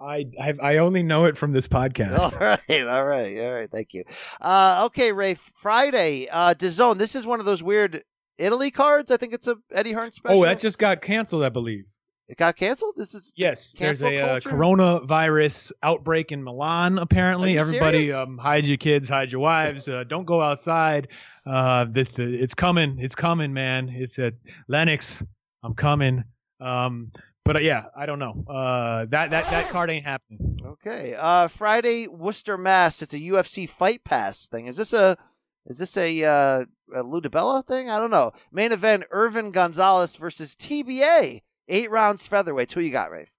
I, 0.03 0.27
I 0.41 0.55
I 0.63 0.77
only 0.79 1.03
know 1.03 1.27
it 1.27 1.37
from 1.37 1.53
this 1.53 1.69
podcast. 1.69 2.19
All 2.19 2.31
right, 2.41 2.89
all 2.89 3.05
right, 3.05 3.39
all 3.39 3.53
right. 3.53 3.71
Thank 3.71 3.93
you. 3.93 4.05
Uh, 4.41 4.85
okay, 4.87 5.13
Ray. 5.13 5.35
Friday, 5.35 6.27
uh, 6.31 6.55
DAZN. 6.55 6.97
This 6.97 7.15
is 7.15 7.27
one 7.27 7.39
of 7.39 7.45
those 7.45 7.63
weird 7.63 8.05
Italy 8.41 8.71
cards. 8.71 9.11
I 9.11 9.17
think 9.17 9.33
it's 9.33 9.47
a 9.47 9.57
Eddie 9.73 9.93
Hearn 9.93 10.13
special. 10.13 10.41
Oh, 10.41 10.45
that 10.45 10.61
just 10.61 10.79
got 10.79 11.03
canceled, 11.03 11.45
I 11.45 11.49
believe. 11.51 11.85
it 12.29 12.37
got 12.37 12.57
canceled. 12.57 12.95
This 12.97 13.15
is 13.15 13.33
Yes, 13.37 13.75
there's 13.75 14.03
a 14.03 14.19
uh, 14.19 14.41
coronavirus 14.41 15.73
outbreak 15.83 16.33
in 16.33 16.43
Milan. 16.43 16.99
Apparently, 16.99 17.59
everybody 17.59 18.13
um, 18.13 18.39
hide 18.39 18.67
your 18.67 18.77
kids, 18.79 19.09
hide 19.09 19.33
your 19.33 19.41
wives. 19.41 19.89
Uh, 19.89 20.05
don't 20.05 20.25
go 20.25 20.41
outside. 20.41 21.09
Uh, 21.47 21.87
this, 21.89 22.09
the, 22.09 22.25
it's 22.25 22.55
coming. 22.55 22.99
It's 22.99 23.15
coming, 23.15 23.53
man. 23.53 23.89
It's 23.89 24.19
at 24.19 24.35
Lennox. 24.69 25.23
I'm 25.63 25.75
coming. 25.75 26.25
Um, 26.61 27.13
but 27.45 27.57
uh, 27.57 27.61
yeah, 27.61 27.87
I 27.97 28.07
don't 28.07 28.19
know. 28.19 28.45
Uh, 28.47 29.07
that 29.07 29.31
that 29.31 29.51
that 29.51 29.69
card 29.71 29.91
ain't 29.91 30.05
happening. 30.05 30.59
Okay. 30.65 31.17
Uh, 31.19 31.49
Friday, 31.49 32.07
Worcester, 32.07 32.57
Mass. 32.57 33.03
It's 33.03 33.15
a 33.15 33.19
UFC 33.19 33.69
Fight 33.69 34.05
Pass 34.05 34.47
thing. 34.47 34.67
Is 34.67 34.77
this 34.77 34.93
a 34.93 35.17
is 35.67 35.79
this 35.79 35.97
a, 35.97 36.25
uh, 36.25 36.65
a 36.95 37.03
Lou 37.03 37.21
DiBella 37.21 37.65
thing? 37.67 37.91
I 37.91 37.99
don't 37.99 38.11
know. 38.11 38.33
Main 38.53 38.73
event: 38.73 39.05
Irvin 39.11 39.51
Gonzalez 39.51 40.17
versus 40.17 40.55
TBA. 40.55 41.41
Eight 41.69 41.91
rounds 41.91 42.27
featherweight. 42.27 42.73
Who 42.73 42.81
you 42.81 42.91
got, 42.91 43.11
Rafe? 43.11 43.33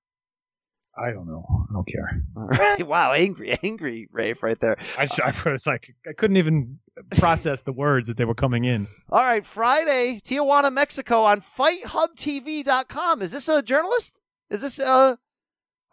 I 0.97 1.11
don't 1.11 1.25
know. 1.27 1.45
I 1.69 1.73
don't 1.73 1.87
care. 1.87 2.21
All 2.35 2.43
right. 2.47 2.85
Wow, 2.87 3.13
angry, 3.13 3.55
angry 3.63 4.07
Rafe 4.11 4.43
right 4.43 4.59
there. 4.59 4.75
I, 4.97 5.05
just- 5.05 5.21
I 5.21 5.33
was 5.49 5.65
like, 5.65 5.95
I 6.07 6.11
couldn't 6.13 6.35
even 6.37 6.79
process 7.17 7.61
the 7.61 7.71
words 7.71 8.09
as 8.09 8.15
they 8.15 8.25
were 8.25 8.35
coming 8.35 8.65
in. 8.65 8.87
All 9.09 9.21
right, 9.21 9.45
Friday, 9.45 10.19
Tijuana, 10.23 10.71
Mexico 10.71 11.21
on 11.23 11.39
FightHubTV.com. 11.41 13.21
Is 13.21 13.31
this 13.31 13.47
a 13.49 13.61
journalist? 13.61 14.19
Is 14.49 14.61
this 14.61 14.79
uh? 14.79 15.15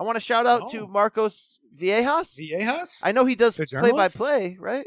I 0.01 0.05
want 0.05 0.17
to 0.17 0.21
shout 0.21 0.47
out 0.47 0.69
to 0.71 0.87
Marcos 0.87 1.59
Viejas. 1.77 2.37
Viejas? 2.39 3.01
I 3.03 3.13
know 3.13 3.25
he 3.25 3.35
does 3.35 3.57
play 3.57 3.93
by 3.93 4.09
play, 4.09 4.57
right? 4.61 4.87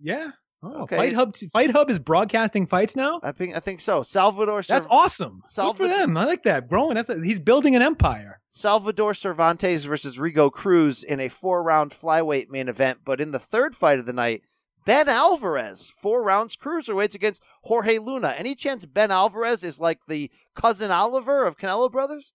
Yeah. 0.00 0.30
Oh, 0.64 0.82
Okay. 0.82 0.96
Fight 0.96 1.12
Hub. 1.12 1.34
Fight 1.52 1.70
Hub 1.72 1.90
is 1.90 1.98
broadcasting 1.98 2.66
fights 2.66 2.94
now. 2.94 3.18
I 3.24 3.32
think 3.32 3.56
I 3.56 3.58
think 3.60 3.80
so. 3.80 4.02
Salvador. 4.04 4.62
That's 4.62 4.86
awesome. 4.90 5.40
Good 5.40 5.42
for 5.42 5.48
Salvador- 5.48 5.88
them. 5.88 6.16
I 6.16 6.24
like 6.24 6.44
that. 6.44 6.68
Growing. 6.68 6.94
That's 6.94 7.08
a, 7.08 7.20
he's 7.22 7.40
building 7.40 7.74
an 7.74 7.82
empire. 7.82 8.40
Salvador 8.48 9.12
Cervantes 9.14 9.84
versus 9.84 10.18
Rigo 10.18 10.52
Cruz 10.52 11.02
in 11.02 11.18
a 11.18 11.28
four-round 11.28 11.90
flyweight 11.90 12.48
main 12.48 12.68
event, 12.68 12.98
but 13.04 13.20
in 13.20 13.30
the 13.32 13.38
third 13.40 13.74
fight 13.74 13.98
of 13.98 14.06
the 14.06 14.12
night, 14.12 14.42
Ben 14.86 15.08
Alvarez 15.08 15.92
four 15.96 16.22
rounds 16.22 16.56
cruiserweights 16.56 17.14
against 17.16 17.42
Jorge 17.64 17.98
Luna. 17.98 18.34
Any 18.36 18.54
chance 18.54 18.84
Ben 18.84 19.10
Alvarez 19.10 19.64
is 19.64 19.80
like 19.80 19.98
the 20.06 20.30
cousin 20.54 20.90
Oliver 20.92 21.44
of 21.44 21.56
Canelo 21.56 21.90
Brothers? 21.90 22.32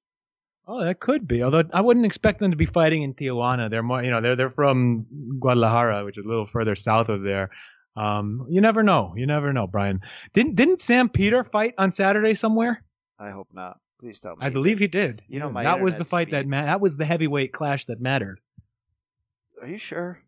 Oh, 0.68 0.84
that 0.84 1.00
could 1.00 1.28
be. 1.28 1.44
Although 1.44 1.64
I 1.74 1.80
wouldn't 1.80 2.06
expect 2.06 2.40
them 2.40 2.52
to 2.52 2.58
be 2.58 2.66
fighting 2.66 3.02
in 3.02 3.14
Tijuana. 3.14 3.70
They're 3.70 3.84
more, 3.84 4.04
you 4.04 4.12
know, 4.12 4.20
they're 4.20 4.36
they're 4.36 4.50
from 4.50 5.06
Guadalajara, 5.40 6.04
which 6.04 6.18
is 6.18 6.26
a 6.26 6.28
little 6.28 6.46
further 6.46 6.76
south 6.76 7.08
of 7.08 7.24
there. 7.24 7.50
Um, 7.96 8.46
you 8.50 8.60
never 8.62 8.84
know. 8.84 9.14
You 9.16 9.26
never 9.26 9.54
know, 9.54 9.66
Brian. 9.66 10.02
Didn't 10.34 10.56
didn't 10.56 10.82
Sam 10.82 11.08
Peter 11.10 11.44
fight 11.44 11.74
on 11.78 11.90
Saturday 11.90 12.34
somewhere? 12.34 12.84
I 13.18 13.32
hope 13.32 13.48
not. 13.54 13.80
Please 14.00 14.20
tell 14.20 14.36
me. 14.36 14.46
I 14.46 14.50
believe 14.50 14.78
he 14.78 14.88
did. 14.88 15.24
You 15.28 15.40
know, 15.40 15.50
my 15.50 15.64
that 15.64 15.80
was 15.80 15.96
the 15.96 16.06
fight 16.06 16.32
that 16.32 16.46
ma- 16.46 16.66
that 16.66 16.82
was 16.82 16.98
the 16.98 17.06
heavyweight 17.06 17.54
clash 17.54 17.86
that 17.86 18.00
mattered. 18.02 18.40
Are 19.62 19.68
you 19.68 19.78
sure? 19.78 20.20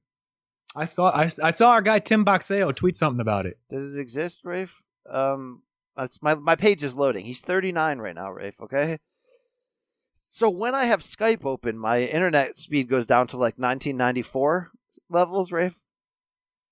I 0.76 0.86
saw 0.86 1.10
I, 1.11 1.24
I 1.44 1.52
saw 1.52 1.72
our 1.72 1.82
guy 1.82 1.99
Tim 1.99 2.26
Boxeo 2.26 2.74
tweet 2.76 2.98
something 2.98 3.20
about 3.20 3.45
it. 3.45 3.60
Did 3.70 3.94
it 3.94 3.99
exist, 3.99 4.41
Rafe? 4.45 4.82
Um, 5.07 5.64
that's 5.95 6.22
my 6.22 6.36
my 6.36 6.56
page 6.56 6.84
is 6.84 6.95
loading. 6.95 7.26
He's 7.26 7.41
39 7.41 7.99
right 7.99 8.16
now, 8.16 8.32
Rafe. 8.32 8.61
Okay. 8.61 8.98
So 10.31 10.47
when 10.47 10.76
I 10.76 10.84
have 10.85 11.01
Skype 11.01 11.43
open, 11.43 11.76
my 11.76 12.03
internet 12.03 12.56
speed 12.56 12.88
goes 12.88 13.07
down 13.07 13.26
to 13.27 13.35
like 13.35 13.56
1994 13.57 14.69
levels, 15.10 15.51
Rafe. 15.51 15.81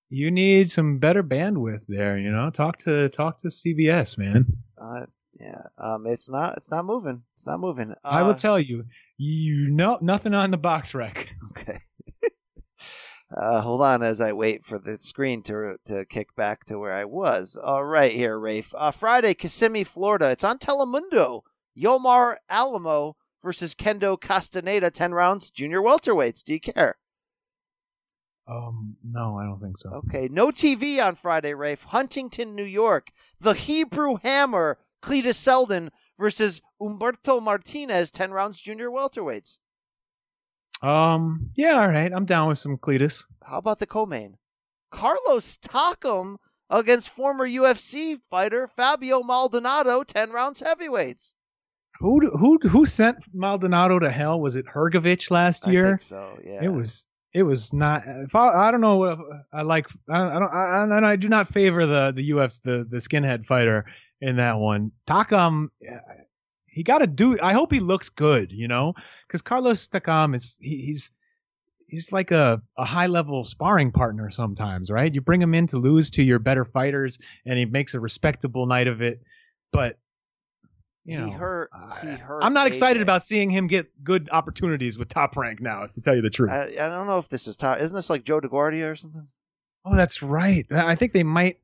You 0.09 0.29
need 0.29 0.69
some 0.69 0.99
better 0.99 1.23
bandwidth 1.23 1.85
there. 1.87 2.19
You 2.19 2.29
know, 2.29 2.51
talk 2.51 2.77
to 2.79 3.09
talk 3.09 3.39
to 3.39 3.47
CBS, 3.47 4.15
man. 4.15 4.45
Uh, 4.79 5.07
yeah. 5.39 5.63
Um, 5.79 6.05
it's 6.05 6.29
not 6.29 6.55
it's 6.57 6.69
not 6.69 6.85
moving. 6.85 7.23
It's 7.35 7.47
not 7.47 7.59
moving. 7.59 7.91
Uh, 7.93 7.95
I 8.03 8.21
will 8.21 8.35
tell 8.35 8.59
you, 8.59 8.85
you 9.17 9.71
know 9.71 9.97
nothing 10.01 10.35
on 10.35 10.51
the 10.51 10.59
BoxRec. 10.59 11.25
Okay. 11.51 11.79
Uh, 13.35 13.59
hold 13.59 13.81
on 13.81 14.03
as 14.03 14.21
I 14.21 14.31
wait 14.31 14.63
for 14.63 14.79
the 14.79 14.97
screen 14.97 15.43
to 15.43 15.75
to 15.87 16.05
kick 16.05 16.33
back 16.37 16.63
to 16.65 16.79
where 16.79 16.93
I 16.93 17.03
was. 17.03 17.59
All 17.61 17.83
right, 17.83 18.13
here, 18.13 18.39
Rafe. 18.39 18.73
Uh, 18.77 18.91
Friday, 18.91 19.33
Kissimmee, 19.33 19.83
Florida. 19.83 20.29
It's 20.29 20.45
on 20.45 20.59
Telemundo. 20.59 21.41
Yomar 21.77 22.37
Alamo 22.49 23.17
versus 23.47 23.73
Kendo 23.73 24.19
Castaneda, 24.19 24.91
ten 24.91 25.13
rounds, 25.13 25.49
junior 25.49 25.81
welterweights. 25.81 26.43
Do 26.43 26.51
you 26.51 26.59
care? 26.59 26.95
Um, 28.45 28.97
no, 29.01 29.37
I 29.39 29.45
don't 29.45 29.61
think 29.61 29.77
so. 29.77 29.89
Okay, 30.05 30.27
no 30.29 30.51
TV 30.51 31.01
on 31.01 31.15
Friday, 31.15 31.53
Rafe. 31.53 31.83
Huntington, 31.83 32.55
New 32.55 32.65
York. 32.65 33.09
The 33.39 33.53
Hebrew 33.53 34.17
Hammer, 34.21 34.79
Cletus 35.01 35.35
Selden 35.35 35.91
versus 36.19 36.61
Umberto 36.81 37.39
Martinez, 37.39 38.11
ten 38.11 38.31
rounds, 38.31 38.59
junior 38.59 38.89
welterweights. 38.89 39.59
Um, 40.81 41.51
yeah, 41.55 41.79
all 41.79 41.87
right. 41.87 42.11
I'm 42.11 42.25
down 42.25 42.49
with 42.49 42.57
some 42.57 42.77
Cletus. 42.77 43.23
How 43.45 43.59
about 43.59 43.79
the 43.79 43.87
co-main? 43.87 44.35
Carlos 44.91 45.57
Takam 45.57 46.35
against 46.69 47.07
former 47.07 47.47
UFC 47.47 48.19
fighter 48.29 48.67
Fabio 48.67 49.23
Maldonado, 49.23 50.03
10 50.03 50.31
rounds 50.31 50.59
heavyweights. 50.59 51.33
Who 51.99 52.29
who 52.29 52.59
who 52.59 52.85
sent 52.85 53.17
Maldonado 53.33 53.99
to 53.99 54.09
hell? 54.09 54.39
Was 54.39 54.55
it 54.55 54.65
Hergovich 54.65 55.31
last 55.31 55.67
I 55.67 55.71
year? 55.71 55.89
think 55.91 56.01
so, 56.03 56.39
yeah. 56.43 56.63
It 56.63 56.69
was. 56.69 57.07
It 57.33 57.43
was 57.43 57.73
not. 57.73 58.03
I, 58.07 58.37
I 58.39 58.71
don't 58.71 58.81
know. 58.81 59.03
If 59.03 59.19
I 59.53 59.61
like. 59.61 59.87
I 60.09 60.17
don't. 60.17 60.31
I 60.31 60.39
don't. 60.39 60.53
I, 60.53 60.83
and 60.97 61.05
I 61.05 61.15
do 61.15 61.29
not 61.29 61.47
favor 61.47 61.85
the 61.85 62.11
the 62.15 62.29
UFC 62.31 62.61
the 62.63 62.87
the 62.89 62.97
skinhead 62.97 63.45
fighter 63.45 63.85
in 64.21 64.37
that 64.37 64.57
one. 64.57 64.91
Takam. 65.05 65.67
He 66.69 66.83
got 66.83 66.99
to 66.99 67.07
do. 67.07 67.39
I 67.41 67.53
hope 67.53 67.71
he 67.71 67.79
looks 67.79 68.09
good. 68.09 68.51
You 68.51 68.67
know, 68.67 68.93
because 69.27 69.41
Carlos 69.41 69.87
Takam 69.87 70.35
is 70.35 70.57
he, 70.61 70.77
he's 70.77 71.11
he's 71.87 72.11
like 72.11 72.31
a, 72.31 72.61
a 72.77 72.85
high 72.85 73.07
level 73.07 73.43
sparring 73.43 73.91
partner 73.91 74.29
sometimes, 74.29 74.91
right? 74.91 75.13
You 75.13 75.21
bring 75.21 75.41
him 75.41 75.53
in 75.53 75.67
to 75.67 75.77
lose 75.77 76.09
to 76.11 76.23
your 76.23 76.39
better 76.39 76.65
fighters, 76.65 77.19
and 77.45 77.57
he 77.57 77.65
makes 77.65 77.93
a 77.93 77.99
respectable 77.99 78.65
night 78.67 78.87
of 78.87 79.01
it. 79.01 79.21
But 79.71 79.97
you 81.07 81.17
he 81.17 81.31
know, 81.31 81.37
hurt. 81.37 81.71
He 82.01 82.09
hurt. 82.09 82.43
I'm 82.43 82.53
not 82.53 82.67
excited 82.67 83.01
about 83.01 83.23
seeing 83.23 83.49
him 83.49 83.65
get 83.65 84.03
good 84.03 84.29
opportunities 84.31 84.99
with 84.99 85.07
top 85.09 85.35
rank 85.35 85.61
now. 85.61 85.87
To 85.87 86.01
tell 86.01 86.15
you 86.15 86.21
the 86.21 86.29
truth. 86.29 86.51
I, 86.51 86.65
I 86.65 86.89
don't 86.89 87.07
know 87.07 87.17
if 87.17 87.29
this 87.29 87.47
is 87.47 87.57
top. 87.57 87.79
Isn't 87.79 87.95
this 87.95 88.09
like 88.09 88.23
Joe 88.23 88.39
DeGuardia 88.39 88.91
or 88.91 88.95
something? 88.95 89.27
oh, 89.87 89.95
that's 89.95 90.21
right. 90.21 90.65
I 90.71 90.95
think 90.95 91.13
they 91.13 91.23
might 91.23 91.59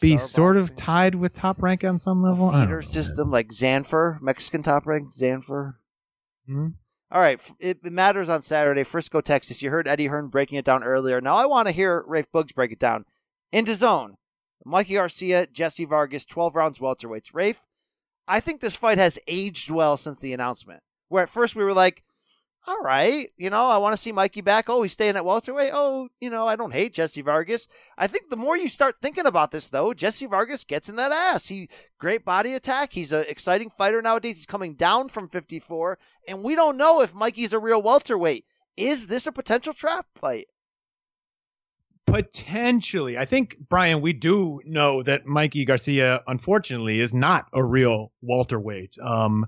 be 0.00 0.16
sort 0.16 0.56
of 0.56 0.76
tied 0.76 1.14
with 1.14 1.32
top 1.32 1.62
rank 1.62 1.82
on 1.84 1.98
some 1.98 2.22
level. 2.22 2.52
Feeder 2.52 2.82
system 2.82 3.30
like 3.30 3.48
Zanfer, 3.48 4.20
Mexican 4.20 4.62
top 4.62 4.86
rank 4.86 5.10
Zanfer. 5.10 5.74
Hmm? 6.46 6.68
All 7.10 7.20
right, 7.20 7.40
it, 7.60 7.78
it 7.84 7.92
matters 7.92 8.28
on 8.28 8.42
Saturday, 8.42 8.82
Frisco, 8.82 9.20
Texas. 9.20 9.62
You 9.62 9.70
heard 9.70 9.86
Eddie 9.86 10.06
Hearn 10.08 10.28
breaking 10.28 10.58
it 10.58 10.64
down 10.64 10.82
earlier. 10.82 11.20
Now 11.20 11.36
I 11.36 11.46
want 11.46 11.68
to 11.68 11.72
hear 11.72 12.04
Rafe 12.06 12.30
Boogs 12.32 12.54
break 12.54 12.72
it 12.72 12.78
down 12.78 13.04
into 13.52 13.74
zone. 13.74 14.16
Mikey 14.64 14.94
Garcia, 14.94 15.46
Jessie 15.46 15.84
Vargas, 15.84 16.24
12 16.24 16.56
rounds 16.56 16.78
welterweights. 16.78 17.32
Rafe, 17.32 17.60
I 18.26 18.40
think 18.40 18.60
this 18.60 18.76
fight 18.76 18.98
has 18.98 19.18
aged 19.26 19.70
well 19.70 19.96
since 19.96 20.20
the 20.20 20.32
announcement. 20.32 20.82
Where 21.08 21.22
at 21.22 21.28
first 21.28 21.54
we 21.54 21.64
were 21.64 21.74
like, 21.74 22.02
all 22.66 22.80
right, 22.80 23.28
you 23.36 23.50
know, 23.50 23.66
I 23.66 23.76
want 23.76 23.94
to 23.94 24.00
see 24.00 24.10
Mikey 24.10 24.40
back. 24.40 24.70
Oh, 24.70 24.82
he's 24.82 24.92
staying 24.92 25.16
at 25.16 25.24
welterweight. 25.24 25.72
Oh, 25.74 26.08
you 26.18 26.30
know, 26.30 26.48
I 26.48 26.56
don't 26.56 26.72
hate 26.72 26.94
Jessie 26.94 27.20
Vargas. 27.20 27.68
I 27.98 28.06
think 28.06 28.30
the 28.30 28.36
more 28.36 28.56
you 28.56 28.68
start 28.68 28.96
thinking 29.02 29.26
about 29.26 29.50
this, 29.50 29.68
though, 29.68 29.92
Jessie 29.92 30.26
Vargas 30.26 30.64
gets 30.64 30.88
in 30.88 30.96
that 30.96 31.12
ass. 31.12 31.48
He 31.48 31.68
great 31.98 32.24
body 32.24 32.54
attack. 32.54 32.94
He's 32.94 33.12
an 33.12 33.26
exciting 33.28 33.68
fighter 33.68 34.00
nowadays. 34.00 34.36
He's 34.36 34.46
coming 34.46 34.74
down 34.76 35.10
from 35.10 35.28
54, 35.28 35.98
and 36.26 36.42
we 36.42 36.54
don't 36.54 36.78
know 36.78 37.02
if 37.02 37.14
Mikey's 37.14 37.52
a 37.52 37.58
real 37.58 37.82
welterweight. 37.82 38.46
Is 38.78 39.08
this 39.08 39.26
a 39.26 39.32
potential 39.32 39.74
trap 39.74 40.06
fight? 40.14 40.46
Potentially. 42.14 43.18
I 43.18 43.24
think, 43.24 43.56
Brian, 43.68 44.00
we 44.00 44.12
do 44.12 44.60
know 44.64 45.02
that 45.02 45.26
Mikey 45.26 45.64
Garcia, 45.64 46.22
unfortunately, 46.28 47.00
is 47.00 47.12
not 47.12 47.48
a 47.52 47.64
real 47.64 48.12
welterweight. 48.22 48.96
Um, 49.02 49.46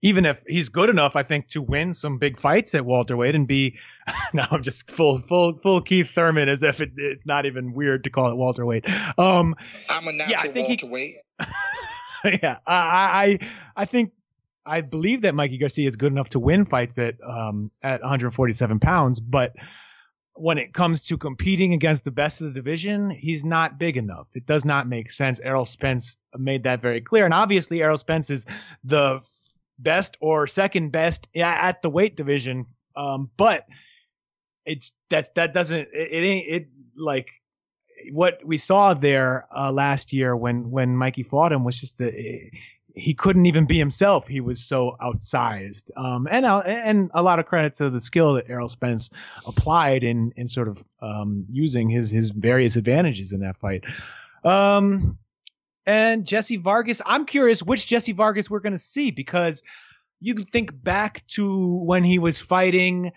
even 0.00 0.24
if 0.24 0.42
he's 0.46 0.70
good 0.70 0.88
enough, 0.88 1.14
I 1.14 1.22
think, 1.22 1.48
to 1.48 1.60
win 1.60 1.92
some 1.92 2.18
big 2.18 2.38
fights 2.38 2.74
at 2.74 2.86
welterweight 2.86 3.34
and 3.34 3.46
be 3.46 3.78
now 4.32 4.46
I'm 4.50 4.62
just 4.62 4.90
full 4.90 5.18
full 5.18 5.58
full 5.58 5.80
Keith 5.82 6.10
Thurman 6.10 6.48
as 6.48 6.62
if 6.62 6.80
it, 6.80 6.92
it's 6.96 7.26
not 7.26 7.44
even 7.44 7.72
weird 7.72 8.04
to 8.04 8.10
call 8.10 8.30
it 8.30 8.36
welterweight. 8.36 8.86
Um, 9.18 9.54
I'm 9.90 10.08
a 10.08 10.12
natural 10.12 10.30
yeah, 10.30 10.40
I 10.40 10.52
think 10.52 10.68
welterweight. 10.68 11.14
He, 12.22 12.38
yeah, 12.42 12.58
I, 12.66 13.38
I 13.44 13.48
I 13.76 13.84
think 13.84 14.12
I 14.64 14.80
believe 14.80 15.22
that 15.22 15.34
Mikey 15.34 15.58
Garcia 15.58 15.88
is 15.88 15.96
good 15.96 16.12
enough 16.12 16.30
to 16.30 16.40
win 16.40 16.64
fights 16.64 16.98
at 16.98 17.16
um 17.26 17.70
at 17.82 18.00
147 18.00 18.80
pounds, 18.80 19.20
but 19.20 19.54
when 20.36 20.58
it 20.58 20.74
comes 20.74 21.02
to 21.02 21.16
competing 21.16 21.72
against 21.72 22.04
the 22.04 22.10
best 22.10 22.40
of 22.40 22.48
the 22.48 22.52
division, 22.52 23.10
he's 23.10 23.44
not 23.44 23.78
big 23.78 23.96
enough. 23.96 24.28
It 24.34 24.46
does 24.46 24.64
not 24.64 24.88
make 24.88 25.10
sense. 25.10 25.40
Errol 25.40 25.64
Spence 25.64 26.16
made 26.36 26.64
that 26.64 26.82
very 26.82 27.00
clear. 27.00 27.24
And 27.24 27.34
obviously, 27.34 27.82
Errol 27.82 27.98
Spence 27.98 28.30
is 28.30 28.46
the 28.84 29.20
best 29.78 30.16
or 30.20 30.46
second 30.46 30.90
best 30.90 31.28
at 31.36 31.82
the 31.82 31.90
weight 31.90 32.16
division. 32.16 32.66
Um, 32.94 33.30
but 33.36 33.66
it's 34.64 34.92
that's 35.10 35.30
that 35.30 35.52
doesn't 35.52 35.88
it, 35.92 36.12
it 36.12 36.24
ain't 36.24 36.48
it 36.48 36.68
like 36.96 37.28
what 38.12 38.40
we 38.44 38.58
saw 38.58 38.94
there 38.94 39.46
uh, 39.56 39.70
last 39.72 40.12
year 40.12 40.36
when 40.36 40.70
when 40.70 40.96
Mikey 40.96 41.22
fought 41.22 41.52
him 41.52 41.64
was 41.64 41.80
just 41.80 41.98
the 41.98 42.50
he 42.96 43.12
couldn't 43.12 43.44
even 43.44 43.66
be 43.66 43.78
himself. 43.78 44.26
He 44.26 44.40
was 44.40 44.64
so 44.64 44.96
outsized. 45.02 45.90
Um, 45.96 46.26
and 46.30 46.46
uh, 46.46 46.60
and 46.60 47.10
a 47.12 47.22
lot 47.22 47.38
of 47.38 47.44
credit 47.44 47.74
to 47.74 47.90
the 47.90 48.00
skill 48.00 48.34
that 48.34 48.48
Errol 48.48 48.70
Spence 48.70 49.10
applied 49.46 50.02
in 50.02 50.32
in 50.36 50.48
sort 50.48 50.66
of 50.66 50.82
um, 51.02 51.44
using 51.50 51.90
his 51.90 52.10
his 52.10 52.30
various 52.30 52.76
advantages 52.76 53.32
in 53.32 53.40
that 53.40 53.58
fight. 53.58 53.84
Um, 54.44 55.18
and 55.84 56.26
Jessie 56.26 56.56
Vargas, 56.56 57.02
I'm 57.04 57.26
curious 57.26 57.62
which 57.62 57.86
Jessie 57.86 58.12
Vargas 58.12 58.50
we're 58.50 58.60
going 58.60 58.72
to 58.72 58.78
see 58.78 59.10
because 59.10 59.62
you 60.20 60.32
think 60.34 60.82
back 60.82 61.24
to 61.28 61.84
when 61.84 62.02
he 62.02 62.18
was 62.18 62.40
fighting 62.40 63.12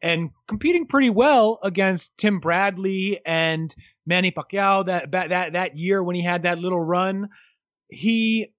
and 0.00 0.30
competing 0.46 0.86
pretty 0.86 1.10
well 1.10 1.58
against 1.62 2.16
Tim 2.18 2.38
Bradley 2.38 3.20
and 3.26 3.74
Manny 4.06 4.30
Pacquiao 4.30 4.86
that 4.86 5.10
that 5.10 5.54
that 5.54 5.76
year 5.76 6.02
when 6.04 6.14
he 6.14 6.22
had 6.22 6.44
that 6.44 6.60
little 6.60 6.80
run. 6.80 7.30
He 7.88 8.53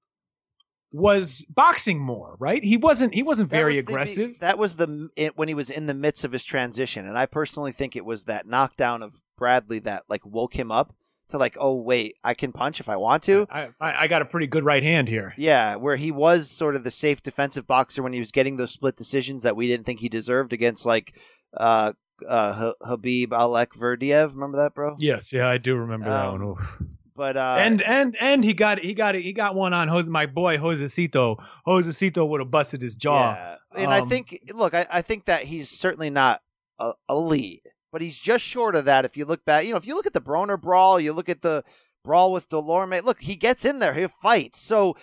was 0.96 1.46
boxing 1.50 2.00
more, 2.00 2.36
right? 2.40 2.64
He 2.64 2.78
wasn't 2.78 3.14
he 3.14 3.22
wasn't 3.24 3.50
That 3.52 3.58
very 3.58 3.76
was 3.76 3.86
the- 3.86 3.92
aggressive. 3.92 4.40
that 4.40 4.58
was 4.58 4.78
the 4.78 5.10
it, 5.16 5.38
when 5.38 5.48
he 5.48 5.54
was 5.54 5.70
in 5.70 5.88
the 5.88 5.94
midst 5.94 6.24
of 6.24 6.32
his 6.32 6.44
transition, 6.44 7.06
and 7.06 7.18
I 7.18 7.26
personally 7.26 7.72
think 7.74 7.96
it 7.96 8.06
was 8.06 8.24
that 8.26 8.48
knockdown 8.48 9.04
of 9.04 9.22
Bradley 9.38 9.80
that 9.80 10.04
like 10.08 10.26
woke 10.26 10.54
him 10.54 10.72
up 10.72 10.96
to 11.30 11.38
like, 11.38 11.58
oh 11.60 11.74
wait, 11.76 12.16
I 12.24 12.34
can 12.34 12.52
punch 12.52 12.80
if 12.80 12.88
I 12.88 12.96
want 12.98 13.24
to. 13.24 13.48
I, 13.50 13.70
I 13.82 14.04
I 14.04 14.08
got 14.08 14.22
a 14.22 14.26
pretty 14.26 14.48
good 14.48 14.64
right 14.64 14.84
hand 14.84 15.08
here. 15.10 15.34
Yeah, 15.38 15.76
where 15.76 15.96
he 15.98 16.12
was 16.12 16.50
sort 16.50 16.76
of 16.76 16.84
the 16.84 16.92
safe 16.92 17.22
defensive 17.22 17.68
boxer 17.68 18.02
when 18.04 18.14
he 18.14 18.20
was 18.20 18.32
getting 18.32 18.58
those 18.58 18.72
split 18.72 18.96
decisions 18.96 19.44
that 19.44 19.56
we 19.56 19.68
didn't 19.68 19.86
think 19.86 20.00
he 20.00 20.08
deserved 20.10 20.54
against 20.54 20.86
like 20.86 21.18
uh 21.58 21.92
uh 22.26 22.54
Ha- 22.54 22.74
Khabib 22.84 23.28
Allakhverdiev. 23.30 24.34
Remember 24.34 24.60
that, 24.60 24.74
bro? 24.74 24.96
Yes, 25.00 25.34
yeah, 25.34 25.50
I 25.50 25.58
do 25.58 25.76
remember 25.76 26.10
that 26.10 26.26
Um, 26.28 26.32
one. 26.42 26.50
Oof. 26.52 26.78
But 27.16 27.38
uh 27.38 27.56
and 27.60 27.82
and 27.82 28.16
and 28.20 28.44
he 28.44 28.54
got 28.54 28.80
he 28.80 28.94
got 28.94 29.16
he 29.16 29.32
got 29.32 29.56
one 29.56 29.74
on 29.74 29.88
Jose, 29.88 30.10
my 30.10 30.26
boy 30.26 30.58
Josecito. 30.58 31.38
Josecito 31.66 32.28
would 32.28 32.42
have 32.42 32.52
busted 32.52 32.82
his 32.82 32.96
jaw. 32.96 33.34
Yeah. 33.34 33.56
And 33.84 33.94
I 33.94 34.00
Um, 34.00 34.10
think, 34.10 34.40
look, 34.54 34.74
I, 34.74 34.86
I 34.92 35.02
think 35.02 35.26
that 35.26 35.44
he's 35.44 35.70
certainly 35.70 36.10
not 36.10 36.42
a, 36.80 36.94
a 37.08 37.18
lead, 37.18 37.62
but 37.92 38.02
he's 38.02 38.18
just 38.20 38.44
short 38.44 38.76
of 38.76 38.86
that. 38.86 39.06
If 39.06 39.16
you 39.18 39.26
look 39.26 39.46
back, 39.46 39.66
you 39.66 39.72
know, 39.72 39.78
if 39.78 39.88
you 39.88 39.96
look 39.96 40.06
at 40.06 40.14
the 40.14 40.22
Broner 40.22 40.60
brawl, 40.60 41.00
you 41.00 41.14
look 41.14 41.30
at 41.30 41.42
the 41.42 41.64
brawl 42.04 42.32
with 42.32 42.50
Dulorme, 42.50 43.02
look, 43.04 43.22
he 43.22 43.36
gets 43.36 43.66
in 43.66 43.80
there, 43.80 43.94
he 43.94 44.08
fights. 44.08 44.62
So 44.62 44.96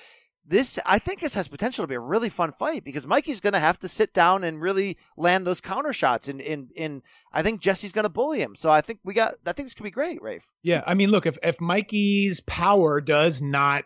this, 0.44 0.78
I 0.84 0.98
think 0.98 1.20
this 1.20 1.34
has 1.34 1.46
potential 1.46 1.84
to 1.84 1.88
be 1.88 1.94
a 1.94 2.00
really 2.00 2.28
fun 2.28 2.52
fight 2.52 2.84
because 2.84 3.06
Mikey's 3.06 3.40
going 3.40 3.52
to 3.52 3.60
have 3.60 3.78
to 3.78 3.88
sit 3.88 4.12
down 4.12 4.42
and 4.42 4.60
really 4.60 4.96
land 5.16 5.46
those 5.46 5.60
counter 5.60 5.92
shots. 5.92 6.28
And, 6.28 6.40
and, 6.42 6.70
and 6.76 7.02
I 7.32 7.42
think 7.42 7.60
Jessie's 7.60 7.92
going 7.92 8.04
to 8.04 8.08
bully 8.08 8.40
him. 8.40 8.56
So 8.56 8.70
I 8.70 8.80
think 8.80 8.98
we 9.04 9.14
got, 9.14 9.34
I 9.46 9.52
think 9.52 9.66
this 9.66 9.74
could 9.74 9.84
be 9.84 9.90
great, 9.90 10.20
Rafe. 10.20 10.50
Yeah, 10.62 10.82
I 10.84 10.94
mean, 10.94 11.10
look, 11.10 11.26
if 11.26 11.38
if 11.42 11.60
Mikey's 11.60 12.40
power 12.40 13.00
does 13.00 13.40
not 13.40 13.84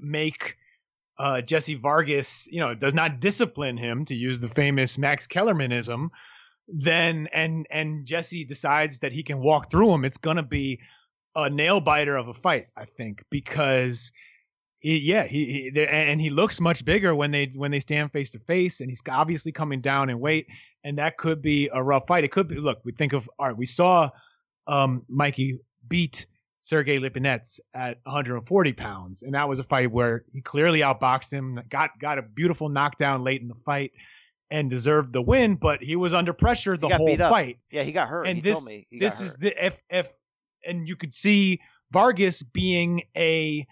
make 0.00 0.56
uh, 1.16 1.42
Jessie 1.42 1.76
Vargas, 1.76 2.48
you 2.50 2.58
know, 2.58 2.74
does 2.74 2.94
not 2.94 3.20
discipline 3.20 3.76
him 3.76 4.04
to 4.06 4.14
use 4.16 4.40
the 4.40 4.48
famous 4.48 4.98
Max 4.98 5.28
Kellermanism, 5.28 6.08
then 6.66 7.28
and 7.32 7.66
and 7.70 8.04
Jesse 8.04 8.44
decides 8.44 8.98
that 9.00 9.12
he 9.12 9.22
can 9.22 9.38
walk 9.38 9.70
through 9.70 9.94
him, 9.94 10.04
it's 10.04 10.18
gonna 10.18 10.42
be 10.42 10.80
a 11.36 11.48
nail 11.50 11.80
biter 11.80 12.16
of 12.16 12.26
a 12.26 12.34
fight, 12.34 12.66
I 12.76 12.86
think, 12.86 13.22
because. 13.30 14.10
He, 14.84 14.98
yeah, 14.98 15.22
he, 15.24 15.70
he 15.74 15.86
and 15.86 16.20
he 16.20 16.28
looks 16.28 16.60
much 16.60 16.84
bigger 16.84 17.14
when 17.14 17.30
they 17.30 17.50
when 17.54 17.70
they 17.70 17.80
stand 17.80 18.12
face 18.12 18.28
to 18.32 18.38
face, 18.40 18.82
and 18.82 18.90
he's 18.90 19.00
obviously 19.08 19.50
coming 19.50 19.80
down 19.80 20.10
in 20.10 20.20
weight, 20.20 20.46
and 20.84 20.98
that 20.98 21.16
could 21.16 21.40
be 21.40 21.70
a 21.72 21.82
rough 21.82 22.06
fight. 22.06 22.22
It 22.22 22.30
could 22.30 22.48
be. 22.48 22.56
Look, 22.56 22.80
we 22.84 22.92
think 22.92 23.14
of 23.14 23.26
all 23.38 23.46
right. 23.46 23.56
We 23.56 23.64
saw 23.64 24.10
um, 24.66 25.02
Mikey 25.08 25.58
beat 25.88 26.26
Sergey 26.60 26.98
Lipinets 26.98 27.60
at 27.72 27.98
140 28.02 28.72
pounds, 28.74 29.22
and 29.22 29.34
that 29.34 29.48
was 29.48 29.58
a 29.58 29.64
fight 29.64 29.90
where 29.90 30.26
he 30.34 30.42
clearly 30.42 30.80
outboxed 30.80 31.32
him, 31.32 31.58
got 31.70 31.98
got 31.98 32.18
a 32.18 32.22
beautiful 32.22 32.68
knockdown 32.68 33.24
late 33.24 33.40
in 33.40 33.48
the 33.48 33.54
fight, 33.54 33.92
and 34.50 34.68
deserved 34.68 35.14
the 35.14 35.22
win. 35.22 35.54
But 35.54 35.82
he 35.82 35.96
was 35.96 36.12
under 36.12 36.34
pressure 36.34 36.76
the 36.76 36.90
whole 36.90 37.16
fight. 37.16 37.56
Yeah, 37.72 37.84
he 37.84 37.92
got 37.92 38.08
hurt. 38.08 38.26
And 38.26 38.36
he 38.36 38.42
this 38.42 38.58
told 38.58 38.68
me. 38.70 38.86
He 38.90 38.98
got 38.98 39.06
this 39.06 39.20
is 39.22 39.30
hurt. 39.30 39.40
the 39.40 39.64
if 39.64 39.82
if 39.88 40.12
and 40.62 40.86
you 40.86 40.94
could 40.94 41.14
see 41.14 41.62
Vargas 41.90 42.42
being 42.42 43.04
a 43.16 43.66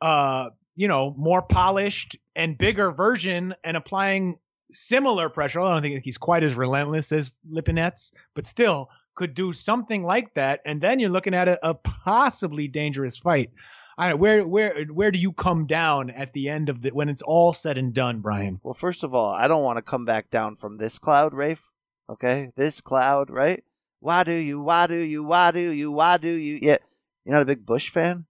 uh 0.00 0.50
you 0.76 0.88
know 0.88 1.14
more 1.16 1.42
polished 1.42 2.16
and 2.36 2.56
bigger 2.56 2.90
version 2.92 3.54
and 3.64 3.76
applying 3.76 4.38
similar 4.70 5.28
pressure. 5.28 5.60
I 5.60 5.72
don't 5.72 5.82
think 5.82 6.04
he's 6.04 6.18
quite 6.18 6.42
as 6.42 6.54
relentless 6.54 7.12
as 7.12 7.40
Lipinets, 7.50 8.12
but 8.34 8.46
still 8.46 8.90
could 9.14 9.34
do 9.34 9.52
something 9.52 10.04
like 10.04 10.34
that. 10.34 10.60
And 10.64 10.80
then 10.80 11.00
you're 11.00 11.10
looking 11.10 11.34
at 11.34 11.48
a, 11.48 11.68
a 11.68 11.74
possibly 11.74 12.68
dangerous 12.68 13.18
fight. 13.18 13.50
I 13.98 14.14
where 14.14 14.46
where 14.46 14.84
where 14.84 15.10
do 15.10 15.18
you 15.18 15.32
come 15.32 15.66
down 15.66 16.10
at 16.10 16.32
the 16.32 16.48
end 16.48 16.68
of 16.68 16.82
the 16.82 16.90
when 16.90 17.08
it's 17.08 17.22
all 17.22 17.52
said 17.52 17.78
and 17.78 17.92
done, 17.92 18.20
Brian? 18.20 18.60
Well, 18.62 18.74
first 18.74 19.02
of 19.02 19.12
all, 19.12 19.32
I 19.32 19.48
don't 19.48 19.64
want 19.64 19.78
to 19.78 19.82
come 19.82 20.04
back 20.04 20.30
down 20.30 20.54
from 20.54 20.78
this 20.78 21.00
cloud, 21.00 21.34
Rafe. 21.34 21.72
Okay, 22.08 22.52
this 22.54 22.80
cloud, 22.80 23.28
right? 23.28 23.64
Why 23.98 24.22
do 24.22 24.32
you? 24.32 24.60
Why 24.60 24.86
do 24.86 24.94
you? 24.94 25.24
Why 25.24 25.50
do 25.50 25.58
you? 25.58 25.90
Why 25.90 26.16
do 26.16 26.30
you? 26.30 26.60
Yeah, 26.62 26.76
you're 27.24 27.34
not 27.34 27.42
a 27.42 27.46
big 27.46 27.66
Bush 27.66 27.90
fan. 27.90 28.26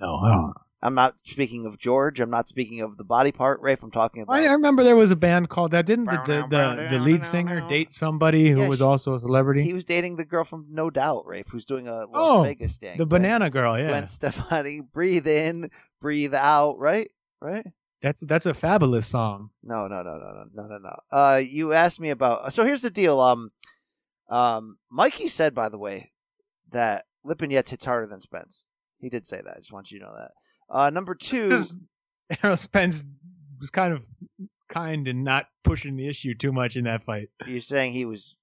No, 0.00 0.16
I 0.16 0.28
don't. 0.30 0.54
I'm 0.82 0.94
not 0.94 1.18
speaking 1.18 1.66
of 1.66 1.76
George. 1.78 2.20
I'm 2.20 2.30
not 2.30 2.48
speaking 2.48 2.80
of 2.80 2.96
the 2.96 3.04
body 3.04 3.32
part, 3.32 3.60
Rafe. 3.60 3.82
I'm 3.82 3.90
talking 3.90 4.22
about. 4.22 4.36
I, 4.36 4.46
I 4.46 4.52
remember 4.52 4.82
there 4.82 4.96
was 4.96 5.10
a 5.10 5.16
band 5.16 5.50
called 5.50 5.72
that. 5.72 5.84
Didn't 5.84 6.06
the 6.06 6.16
the, 6.24 6.46
the, 6.48 6.88
the 6.92 6.98
lead 6.98 7.22
singer 7.22 7.60
date 7.68 7.92
somebody 7.92 8.48
who 8.50 8.60
Yeah, 8.62 8.68
was 8.68 8.78
she- 8.78 8.84
also 8.84 9.12
a 9.14 9.18
celebrity? 9.18 9.62
He 9.62 9.74
was 9.74 9.84
dating 9.84 10.16
the 10.16 10.24
girl 10.24 10.42
from 10.44 10.66
No 10.70 10.88
Doubt, 10.88 11.26
Rafe, 11.26 11.48
who's 11.48 11.66
doing 11.66 11.86
a 11.86 12.06
Las 12.06 12.08
Oh, 12.14 12.42
Vegas 12.44 12.78
thing. 12.78 12.96
the 12.96 13.04
Gwen- 13.04 13.22
banana 13.22 13.50
girl, 13.50 13.78
yeah. 13.78 13.88
Gwen 13.88 14.08
Stefani. 14.08 14.80
Breathe 14.80 15.26
in, 15.26 15.70
breathe 16.00 16.32
out. 16.34 16.78
Right, 16.78 17.10
right. 17.42 17.66
That's 18.00 18.20
that's 18.20 18.46
a 18.46 18.54
fabulous 18.54 19.06
song. 19.06 19.50
No, 19.62 19.86
no, 19.86 20.02
no, 20.02 20.16
no, 20.16 20.32
no, 20.32 20.44
no, 20.54 20.66
no, 20.66 20.78
no. 20.78 20.96
Uh, 21.12 21.36
you 21.36 21.74
asked 21.74 22.00
me 22.00 22.08
about. 22.08 22.54
So 22.54 22.64
here's 22.64 22.80
the 22.80 22.90
deal. 22.90 23.20
Um, 23.20 23.50
um, 24.30 24.78
Mikey 24.90 25.28
said, 25.28 25.54
by 25.54 25.68
the 25.68 25.76
way, 25.78 26.12
that 26.70 27.04
Lipinets 27.26 27.68
hits 27.68 27.84
harder 27.84 28.06
than 28.06 28.22
Spence. 28.22 28.64
He 28.98 29.10
did 29.10 29.26
say 29.26 29.42
that. 29.44 29.56
I 29.56 29.58
just 29.58 29.72
want 29.72 29.90
you 29.90 29.98
to 29.98 30.06
know 30.06 30.14
that. 30.16 30.30
Uh, 30.70 30.90
number 30.90 31.14
two. 31.14 31.44
Because 31.44 31.78
Errol 32.42 32.56
Spence 32.56 33.04
was 33.58 33.70
kind 33.70 33.92
of 33.92 34.06
kind 34.68 35.08
and 35.08 35.24
not 35.24 35.46
pushing 35.64 35.96
the 35.96 36.08
issue 36.08 36.34
too 36.34 36.52
much 36.52 36.76
in 36.76 36.84
that 36.84 37.02
fight. 37.02 37.28
You're 37.46 37.60
saying 37.60 37.92
he 37.92 38.04
was. 38.04 38.36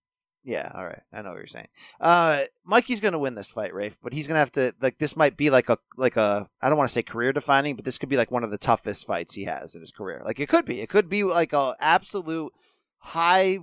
Yeah, 0.44 0.72
all 0.74 0.86
right. 0.86 1.02
I 1.12 1.22
know 1.22 1.30
what 1.30 1.40
you're 1.40 1.48
saying. 1.48 1.68
Uh, 2.00 2.44
Mikey's 2.64 3.02
gonna 3.02 3.20
win 3.20 3.36
this 3.36 3.50
fight, 3.50 3.74
Rafe, 3.74 3.98
but 4.02 4.14
he's 4.14 4.28
gonna 4.28 4.40
have 4.40 4.52
to 4.54 4.74
like. 4.82 4.98
This 4.98 5.18
might 5.18 5.36
be 5.36 5.50
like 5.50 5.68
a 5.70 5.78
like 5.98 6.16
a. 6.16 6.48
I 6.62 6.70
don't 6.70 6.78
want 6.78 6.90
to 6.90 6.94
say 6.94 7.04
career 7.04 7.34
defining, 7.34 7.76
but 7.76 7.84
this 7.84 7.98
could 7.98 8.10
be 8.10 8.16
like 8.18 8.32
one 8.32 8.44
of 8.46 8.52
the 8.52 8.58
toughest 8.58 9.06
fights 9.06 9.34
he 9.34 9.44
has 9.44 9.76
in 9.76 9.82
his 9.82 9.92
career. 9.92 10.22
Like 10.26 10.40
it 10.40 10.48
could 10.48 10.66
be. 10.66 10.80
It 10.80 10.90
could 10.90 11.10
be 11.10 11.24
like 11.24 11.52
a 11.54 11.76
absolute 11.80 12.54
high 13.00 13.60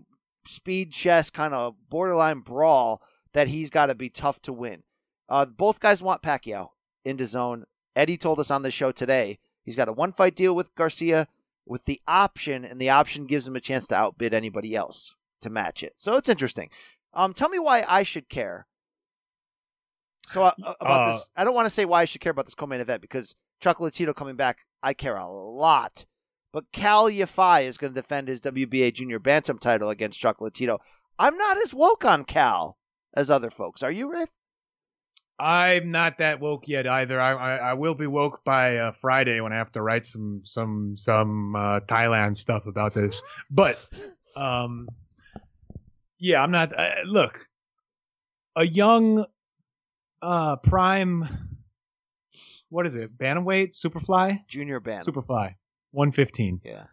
speed 0.46 0.92
chess 0.92 1.30
kind 1.30 1.54
of 1.54 1.74
borderline 1.88 2.40
brawl 2.40 3.00
that 3.32 3.48
he's 3.48 3.70
got 3.70 3.86
to 3.86 3.94
be 3.94 4.10
tough 4.10 4.40
to 4.42 4.52
win. 4.52 4.82
Uh, 5.28 5.46
both 5.46 5.80
guys 5.80 6.02
want 6.02 6.22
Pacquiao, 6.22 6.68
into 7.04 7.26
zone. 7.26 7.64
Eddie 7.96 8.16
told 8.16 8.38
us 8.38 8.50
on 8.50 8.62
the 8.62 8.70
show 8.70 8.92
today 8.92 9.38
he's 9.62 9.76
got 9.76 9.88
a 9.88 9.92
one 9.92 10.12
fight 10.12 10.34
deal 10.36 10.54
with 10.54 10.74
Garcia 10.74 11.28
with 11.66 11.84
the 11.86 12.00
option, 12.06 12.64
and 12.64 12.80
the 12.80 12.90
option 12.90 13.24
gives 13.26 13.46
him 13.48 13.56
a 13.56 13.60
chance 13.60 13.86
to 13.86 13.96
outbid 13.96 14.34
anybody 14.34 14.74
else 14.76 15.14
to 15.40 15.48
match 15.50 15.82
it. 15.82 15.94
So 15.96 16.16
it's 16.16 16.28
interesting. 16.28 16.68
Um, 17.14 17.32
tell 17.32 17.48
me 17.48 17.58
why 17.58 17.84
I 17.88 18.02
should 18.02 18.28
care. 18.28 18.66
So 20.28 20.42
uh, 20.42 20.52
about 20.80 21.08
Uh, 21.08 21.12
this, 21.12 21.28
I 21.36 21.44
don't 21.44 21.54
want 21.54 21.66
to 21.66 21.70
say 21.70 21.84
why 21.84 22.02
I 22.02 22.04
should 22.04 22.20
care 22.20 22.32
about 22.32 22.46
this 22.46 22.54
co-main 22.54 22.80
event 22.80 23.00
because 23.00 23.34
Chocolatito 23.62 24.14
coming 24.14 24.36
back, 24.36 24.58
I 24.82 24.92
care 24.94 25.16
a 25.16 25.28
lot. 25.28 26.04
But 26.52 26.70
Kal 26.72 27.06
Yafai 27.06 27.64
is 27.64 27.78
going 27.78 27.94
to 27.94 28.00
defend 28.00 28.28
his 28.28 28.40
WBA 28.40 28.94
junior 28.94 29.18
bantam 29.18 29.58
title 29.58 29.90
against 29.90 30.20
Chocolatito. 30.22 30.78
I'm 31.18 31.36
not 31.36 31.56
as 31.58 31.72
woke 31.74 32.04
on 32.04 32.24
Kal 32.24 32.76
as 33.14 33.30
other 33.30 33.50
folks. 33.50 33.82
Are 33.82 33.90
you, 33.90 34.10
Rafe? 34.12 34.36
I'm 35.38 35.90
not 35.90 36.18
that 36.18 36.40
woke 36.40 36.68
yet 36.68 36.86
either. 36.86 37.20
I 37.20 37.32
I, 37.32 37.56
I 37.56 37.74
will 37.74 37.94
be 37.94 38.06
woke 38.06 38.44
by 38.44 38.78
uh, 38.78 38.92
Friday 38.92 39.40
when 39.40 39.52
I 39.52 39.56
have 39.56 39.72
to 39.72 39.82
write 39.82 40.06
some 40.06 40.42
some 40.44 40.96
some 40.96 41.56
uh, 41.56 41.80
Thailand 41.80 42.36
stuff 42.36 42.66
about 42.66 42.94
this. 42.94 43.22
But 43.50 43.78
um, 44.36 44.88
yeah, 46.18 46.42
I'm 46.42 46.52
not. 46.52 46.72
Uh, 46.76 46.90
look, 47.04 47.46
a 48.54 48.66
young 48.66 49.26
uh 50.22 50.56
prime. 50.56 51.28
What 52.68 52.86
is 52.86 52.96
it? 52.96 53.16
Bantamweight, 53.16 53.72
Superfly, 53.72 54.46
Junior 54.48 54.80
bantam. 54.80 55.12
Superfly, 55.14 55.54
115. 55.92 56.60
Yeah. 56.64 56.84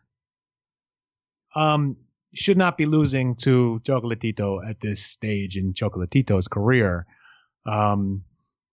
Um, 1.56 1.98
should 2.34 2.58
not 2.58 2.78
be 2.78 2.86
losing 2.86 3.36
to 3.36 3.82
Chocolatito 3.84 4.68
at 4.68 4.80
this 4.80 5.04
stage 5.04 5.58
in 5.58 5.74
Chocolatito's 5.74 6.48
career. 6.48 7.06
Um, 7.66 8.24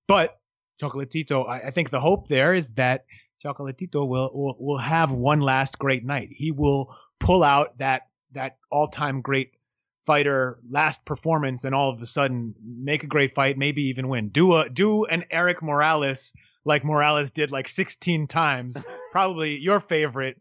but 0.08 0.40
Chocolatito, 0.82 1.48
I, 1.48 1.60
I 1.60 1.70
think 1.70 1.90
the 1.90 2.00
hope 2.00 2.26
there 2.28 2.54
is 2.54 2.72
that 2.72 3.04
Chocolatito 3.44 4.06
will, 4.06 4.30
will 4.34 4.56
will 4.58 4.78
have 4.78 5.12
one 5.12 5.40
last 5.40 5.78
great 5.78 6.04
night. 6.04 6.28
He 6.30 6.50
will 6.50 6.96
pull 7.20 7.44
out 7.44 7.78
that 7.78 8.02
that 8.32 8.56
all 8.70 8.88
time 8.88 9.20
great 9.20 9.52
fighter 10.06 10.58
last 10.68 11.04
performance 11.04 11.64
and 11.64 11.74
all 11.74 11.90
of 11.90 12.00
a 12.00 12.06
sudden 12.06 12.54
make 12.64 13.04
a 13.04 13.06
great 13.06 13.34
fight, 13.34 13.58
maybe 13.58 13.82
even 13.88 14.08
win. 14.08 14.30
Do 14.30 14.54
a 14.54 14.68
do 14.68 15.04
an 15.04 15.24
Erik 15.30 15.62
Morales 15.62 16.32
like 16.64 16.84
Morales 16.84 17.30
did 17.30 17.50
like 17.50 17.68
16 17.68 18.26
times, 18.26 18.82
probably 19.12 19.58
your 19.58 19.80
favorite 19.80 20.40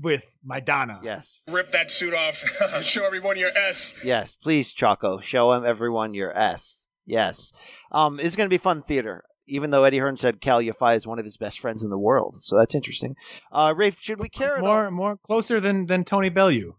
with 0.00 0.36
Maidana. 0.46 1.02
Yes. 1.02 1.40
Rip 1.48 1.72
that 1.72 1.90
suit 1.90 2.12
off. 2.12 2.36
Show 2.82 3.06
everyone 3.06 3.38
your 3.38 3.50
S. 3.56 4.04
Yes, 4.04 4.36
please, 4.36 4.72
Choco. 4.72 5.20
Show 5.20 5.52
him 5.52 5.64
everyone 5.64 6.12
your 6.14 6.36
S. 6.36 6.87
Yes. 7.08 7.52
Um, 7.90 8.20
it's 8.20 8.36
going 8.36 8.48
to 8.48 8.52
be 8.54 8.58
fun 8.58 8.82
theater. 8.82 9.24
Even 9.50 9.70
though 9.70 9.84
Eddie 9.84 9.98
Hearn 9.98 10.18
said 10.18 10.42
Kal 10.42 10.60
Yafai 10.60 10.96
is 10.96 11.06
one 11.06 11.18
of 11.18 11.24
his 11.24 11.38
best 11.38 11.58
friends 11.58 11.82
in 11.82 11.88
the 11.88 11.98
world, 11.98 12.36
so 12.40 12.56
that's 12.58 12.74
interesting. 12.74 13.16
Uh, 13.50 13.72
Rafe, 13.74 13.98
should 13.98 14.20
we 14.20 14.28
care 14.28 14.58
at 14.58 14.62
all? 14.62 14.66
more 14.74 14.90
more 14.90 15.16
closer 15.16 15.58
than 15.58 15.86
than 15.86 16.04
Tony 16.04 16.28
Bellew. 16.28 16.74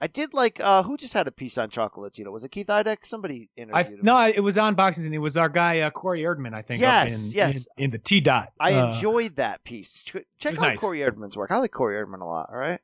I 0.00 0.06
did 0.06 0.32
like 0.32 0.58
uh, 0.58 0.82
who 0.84 0.96
just 0.96 1.12
had 1.12 1.28
a 1.28 1.30
piece 1.30 1.58
on 1.58 1.68
Chocolatito? 1.68 2.32
Was 2.32 2.42
it 2.44 2.50
Keith 2.50 2.66
Idec? 2.68 3.04
Somebody 3.04 3.50
I 3.58 3.60
interviewed 3.60 3.98
him. 4.00 4.04
no, 4.06 4.14
I- 4.16 4.30
it 4.30 4.40
was 4.42 4.56
on 4.56 4.74
boxing 4.74 5.04
and 5.04 5.14
it 5.14 5.18
was 5.18 5.36
our 5.36 5.50
guy 5.50 5.80
uh, 5.80 5.90
Corey 5.90 6.22
Erdman, 6.22 6.54
I 6.54 6.62
think. 6.62 6.82
up 6.82 7.06
Yes, 7.08 7.26
in, 7.26 7.32
yes. 7.32 7.66
in, 7.76 7.84
in 7.84 7.90
the 7.90 7.98
T 7.98 8.22
dot. 8.22 8.52
I 8.58 8.72
Uh, 8.74 8.94
enjoyed 8.94 9.36
that 9.36 9.62
piece. 9.64 10.02
Check 10.02 10.24
out 10.46 10.60
nice. 10.60 10.80
Corey 10.80 11.00
Erdman's 11.00 11.36
work. 11.36 11.50
I 11.50 11.58
like 11.58 11.72
Corey 11.72 11.96
Erdman 11.96 12.22
a 12.22 12.24
lot. 12.24 12.48
All 12.50 12.56
right, 12.58 12.80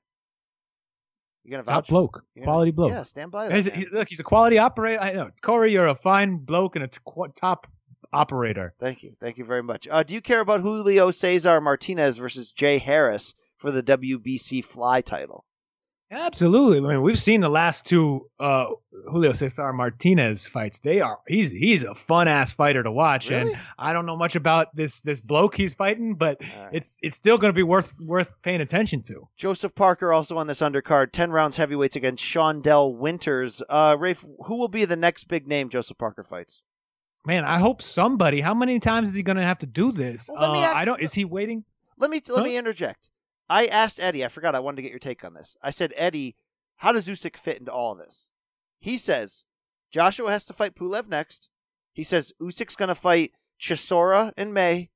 you 1.45 1.51
gonna 1.53 1.63
top 1.65 1.85
vouch? 1.85 1.89
bloke, 1.89 2.25
You're 2.35 2.45
gonna- 2.45 2.53
quality 2.53 2.71
bloke. 2.71 2.91
Yeah, 2.93 3.03
stand 3.05 3.31
by 3.31 3.49
that. 3.49 3.55
He's- 3.55 3.75
he- 3.75 3.87
look, 3.93 4.09
he's 4.09 4.21
a 4.21 4.25
quality 4.25 4.59
operator. 4.59 5.01
I 5.03 5.13
know, 5.13 5.31
Corey, 5.43 5.73
you're 5.73 5.87
a 5.87 5.95
fine 5.95 6.37
bloke 6.39 6.77
and 6.77 6.85
a 6.85 6.89
t- 6.89 6.99
top 7.35 7.67
operator. 8.13 8.75
Thank 8.81 9.03
you. 9.03 9.15
Thank 9.21 9.39
you 9.39 9.45
very 9.45 9.63
much. 9.63 9.87
Uh, 9.91 10.03
do 10.03 10.15
you 10.15 10.21
care 10.21 10.41
about 10.41 10.61
Julio 10.63 11.11
Cesar 11.11 11.61
Martinez 11.61 12.19
versus 12.19 12.53
Jay 12.53 12.79
Harris 12.79 13.35
for 13.57 13.71
the 13.71 13.83
WBC 13.83 14.63
Fly 14.63 15.01
title? 15.01 15.45
Absolutely. 16.13 16.79
I 16.79 16.93
mean, 16.95 17.03
we've 17.03 17.19
seen 17.19 17.41
the 17.41 17.49
last 17.49 17.87
two 17.87 18.29
uh, 18.41 18.67
Julio 19.11 19.33
Cesar 19.33 19.73
Martinez 19.73 20.49
fights. 20.49 20.81
They 20.81 21.01
are 21.01 21.19
he's 21.29 21.51
he's 21.53 21.85
a 21.85 21.95
fun 21.95 22.27
ass 22.27 22.53
fighter 22.53 22.83
to 22.83 22.91
watch, 22.91 23.31
and 23.31 23.57
I 23.79 23.93
don't 23.93 24.07
know 24.07 24.17
much 24.17 24.35
about 24.35 24.75
this 24.75 25.01
this 25.03 25.21
bloke 25.21 25.55
he's 25.57 25.75
fighting, 25.75 26.17
but 26.17 26.39
it's 26.73 26.99
it's 27.03 27.15
still 27.17 27.39
going 27.39 27.51
to 27.51 27.57
be 27.57 27.63
worth 27.63 27.95
worth 28.01 28.31
paying 28.43 28.61
attention 28.61 29.03
to. 29.03 29.29
Joseph 29.37 29.75
Parker 29.75 30.13
also 30.13 30.37
on 30.37 30.49
this 30.49 30.61
undercard, 30.61 31.13
10 31.13 31.31
rounds 31.31 31.57
heavyweights 31.59 31.95
against 31.95 32.25
Shawndell 32.25 32.97
Winters. 32.97 33.63
Uh, 33.69 33.97
Rafe, 33.99 34.25
who 34.47 34.57
will 34.57 34.69
be 34.69 34.85
the 34.85 34.97
next 34.97 35.25
big 35.29 35.47
name 35.47 35.69
Joseph 35.69 35.99
Parker 35.99 36.25
fights? 36.25 36.63
Man, 37.25 37.45
I 37.45 37.59
hope 37.59 37.83
somebody. 37.83 38.41
How 38.41 38.55
many 38.55 38.81
times 38.81 39.11
is 39.11 39.15
he 39.15 39.23
going 39.23 39.37
to 39.37 39.43
have 39.45 39.59
to 39.59 39.67
do 39.67 39.93
this? 39.93 40.29
Well, 40.33 40.55
Uh, 40.55 40.59
ask- 40.65 40.77
I 40.77 40.85
don't. 40.87 41.01
Is 41.01 41.13
he 41.15 41.25
waiting? 41.25 41.65
Let 41.99 42.11
me 42.11 42.21
let 42.29 42.39
Huh? 42.39 42.45
me 42.45 42.57
interject. 42.57 43.11
I 43.51 43.67
asked 43.67 43.99
Eddie. 43.99 44.25
I 44.25 44.29
forgot. 44.29 44.55
I 44.55 44.61
wanted 44.61 44.77
to 44.77 44.83
get 44.83 44.93
your 44.93 45.01
take 45.01 45.25
on 45.25 45.35
this. 45.35 45.57
I 45.61 45.71
said, 45.71 45.93
Eddie, 45.97 46.37
how 46.77 46.93
does 46.93 47.09
Usyk 47.09 47.37
fit 47.37 47.59
into 47.59 47.73
all 47.73 47.97
this? 47.97 48.31
He 48.79 48.97
says 48.97 49.45
Joshua 49.91 50.31
has 50.31 50.47
to 50.47 50.53
fight 50.53 50.77
Pulev 50.77 51.09
next. 51.09 51.51
He 51.93 52.05
says 52.05 52.33
Usyk's 52.41 52.77
going 52.77 52.89
to 52.89 52.95
fight 52.95 53.33
Chisora 53.61 54.33
in 54.39 54.53
May, 54.53 54.91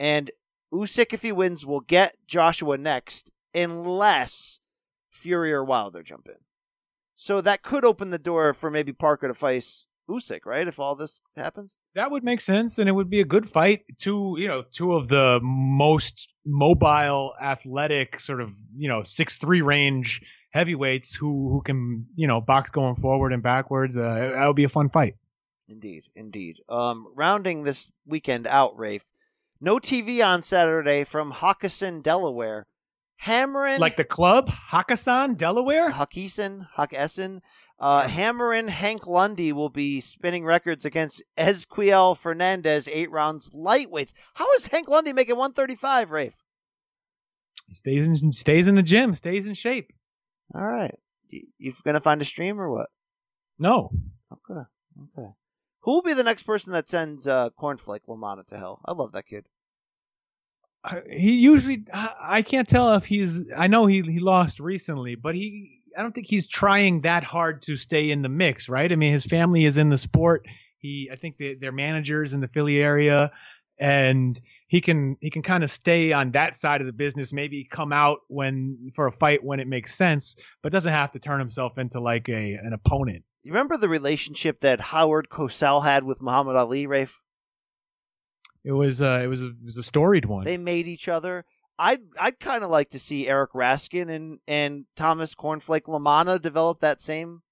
and 0.00 0.30
Usyk, 0.72 1.12
if 1.12 1.22
he 1.22 1.30
wins, 1.30 1.66
will 1.66 1.80
get 1.80 2.16
Joshua 2.26 2.78
next, 2.78 3.30
unless 3.54 4.60
Fury 5.10 5.52
or 5.52 5.62
Wilder 5.62 6.02
jump 6.02 6.26
in. 6.26 6.38
So 7.14 7.40
that 7.42 7.62
could 7.62 7.84
open 7.84 8.10
the 8.10 8.18
door 8.18 8.54
for 8.54 8.70
maybe 8.70 8.92
Parker 8.92 9.28
to 9.28 9.34
face 9.34 9.86
Usyk, 10.08 10.40
right? 10.44 10.66
If 10.66 10.78
all 10.78 10.94
this 10.94 11.20
happens. 11.36 11.76
That 11.94 12.10
would 12.10 12.24
make 12.24 12.40
sense, 12.40 12.78
and 12.78 12.88
it 12.88 12.92
would 12.92 13.10
be 13.10 13.20
a 13.20 13.24
good 13.24 13.48
fight. 13.48 13.84
Two, 13.98 14.36
you 14.38 14.48
know, 14.48 14.62
two 14.70 14.94
of 14.94 15.08
the 15.08 15.40
most 15.42 16.28
mobile, 16.44 17.34
athletic, 17.40 18.20
sort 18.20 18.40
of, 18.40 18.50
you 18.76 18.88
know, 18.88 19.02
six 19.02 19.38
three 19.38 19.62
range 19.62 20.20
heavyweights 20.50 21.14
who 21.14 21.50
who 21.50 21.62
can, 21.62 22.06
you 22.14 22.26
know, 22.26 22.40
box 22.40 22.70
going 22.70 22.96
forward 22.96 23.32
and 23.32 23.42
backwards. 23.42 23.96
Uh, 23.96 24.30
that 24.34 24.46
would 24.46 24.56
be 24.56 24.64
a 24.64 24.68
fun 24.68 24.90
fight. 24.90 25.14
Indeed, 25.68 26.04
indeed. 26.14 26.58
Um, 26.68 27.06
rounding 27.14 27.64
this 27.64 27.90
weekend 28.06 28.46
out, 28.46 28.78
Rafe. 28.78 29.06
No 29.60 29.78
TV 29.78 30.24
on 30.24 30.42
Saturday 30.42 31.04
from 31.04 31.30
Hawkinson, 31.30 32.02
Delaware. 32.02 32.66
Hammering 33.24 33.80
Like 33.80 33.96
the 33.96 34.04
club, 34.04 34.50
Hakkasan, 34.50 35.38
Delaware. 35.38 35.90
Hawkinson, 35.90 36.66
Hawkinson. 36.76 37.40
Uh, 37.78 38.06
Hammering 38.06 38.68
Hank 38.68 39.06
Lundy 39.06 39.50
will 39.50 39.70
be 39.70 40.00
spinning 40.00 40.44
records 40.44 40.84
against 40.84 41.24
Ezquiel 41.38 42.18
Fernandez, 42.18 42.86
eight 42.86 43.10
rounds 43.10 43.48
lightweights. 43.56 44.12
How 44.34 44.52
is 44.52 44.66
Hank 44.66 44.88
Lundy 44.88 45.14
making 45.14 45.36
135, 45.36 46.10
Rafe? 46.10 46.36
He 47.66 47.74
stays 47.74 48.06
in 48.06 48.30
stays 48.30 48.68
in 48.68 48.74
the 48.74 48.82
gym, 48.82 49.14
stays 49.14 49.46
in 49.46 49.54
shape. 49.54 49.90
All 50.54 50.60
right. 50.60 50.94
You, 51.30 51.46
you 51.56 51.72
gonna 51.82 52.00
find 52.00 52.20
a 52.20 52.26
stream 52.26 52.60
or 52.60 52.70
what? 52.70 52.88
No, 53.58 53.90
Okay. 54.32 54.60
Okay. 55.16 55.28
Who 55.80 55.92
will 55.92 56.02
be 56.02 56.12
the 56.12 56.24
next 56.24 56.42
person 56.42 56.74
that 56.74 56.90
sends 56.90 57.26
uh, 57.26 57.48
Cornflake 57.58 58.06
LaManna 58.06 58.46
to 58.48 58.58
hell? 58.58 58.80
I 58.84 58.92
love 58.92 59.12
that 59.12 59.26
kid. 59.26 59.46
He 61.10 61.34
usually. 61.34 61.84
I 61.92 62.14
I 62.20 62.42
can't 62.42 62.68
tell 62.68 62.94
if 62.94 63.04
he's. 63.04 63.50
I 63.56 63.66
know 63.66 63.86
he 63.86 64.02
he 64.02 64.20
lost 64.20 64.60
recently, 64.60 65.14
but 65.14 65.34
he. 65.34 65.80
I 65.96 66.02
don't 66.02 66.12
think 66.14 66.26
he's 66.28 66.48
trying 66.48 67.02
that 67.02 67.22
hard 67.22 67.62
to 67.62 67.76
stay 67.76 68.10
in 68.10 68.22
the 68.22 68.28
mix, 68.28 68.68
right? 68.68 68.90
I 68.90 68.96
mean, 68.96 69.12
his 69.12 69.24
family 69.24 69.64
is 69.64 69.78
in 69.78 69.90
the 69.90 69.98
sport. 69.98 70.46
He, 70.78 71.08
I 71.10 71.16
think 71.16 71.38
they, 71.38 71.54
they're 71.54 71.70
managers 71.70 72.34
in 72.34 72.40
the 72.40 72.48
Philly 72.48 72.82
area, 72.82 73.30
and 73.78 74.38
he 74.66 74.80
can 74.80 75.16
he 75.20 75.30
can 75.30 75.42
kind 75.42 75.62
of 75.62 75.70
stay 75.70 76.12
on 76.12 76.32
that 76.32 76.54
side 76.54 76.80
of 76.80 76.86
the 76.86 76.92
business. 76.92 77.32
Maybe 77.32 77.64
come 77.64 77.92
out 77.92 78.20
when 78.28 78.90
for 78.94 79.06
a 79.06 79.12
fight 79.12 79.42
when 79.44 79.60
it 79.60 79.68
makes 79.68 79.94
sense, 79.94 80.36
but 80.62 80.72
doesn't 80.72 80.92
have 80.92 81.12
to 81.12 81.18
turn 81.18 81.38
himself 81.38 81.78
into 81.78 82.00
like 82.00 82.28
a 82.28 82.54
an 82.54 82.72
opponent. 82.72 83.24
You 83.42 83.52
remember 83.52 83.76
the 83.76 83.88
relationship 83.88 84.60
that 84.60 84.80
Howard 84.80 85.28
Cosell 85.30 85.84
had 85.84 86.04
with 86.04 86.22
Muhammad 86.22 86.56
Ali, 86.56 86.86
Rafe? 86.86 87.20
It 88.64 88.72
was 88.72 89.02
uh, 89.02 89.20
it 89.22 89.26
was 89.26 89.42
a, 89.42 89.48
it 89.48 89.64
was 89.64 89.76
a 89.76 89.82
storied 89.82 90.24
one. 90.24 90.44
They 90.44 90.56
made 90.56 90.86
each 90.86 91.08
other. 91.08 91.44
I'd 91.78 92.00
I'd 92.18 92.40
kind 92.40 92.64
of 92.64 92.70
like 92.70 92.90
to 92.90 92.98
see 92.98 93.28
Eric 93.28 93.52
Raskin 93.52 94.10
and 94.10 94.38
and 94.48 94.86
Thomas 94.96 95.34
Cornflake 95.34 95.82
LaManna 95.82 96.40
develop 96.40 96.80
that 96.80 97.00
same 97.00 97.42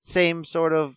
same 0.00 0.44
sort 0.44 0.72
of 0.72 0.96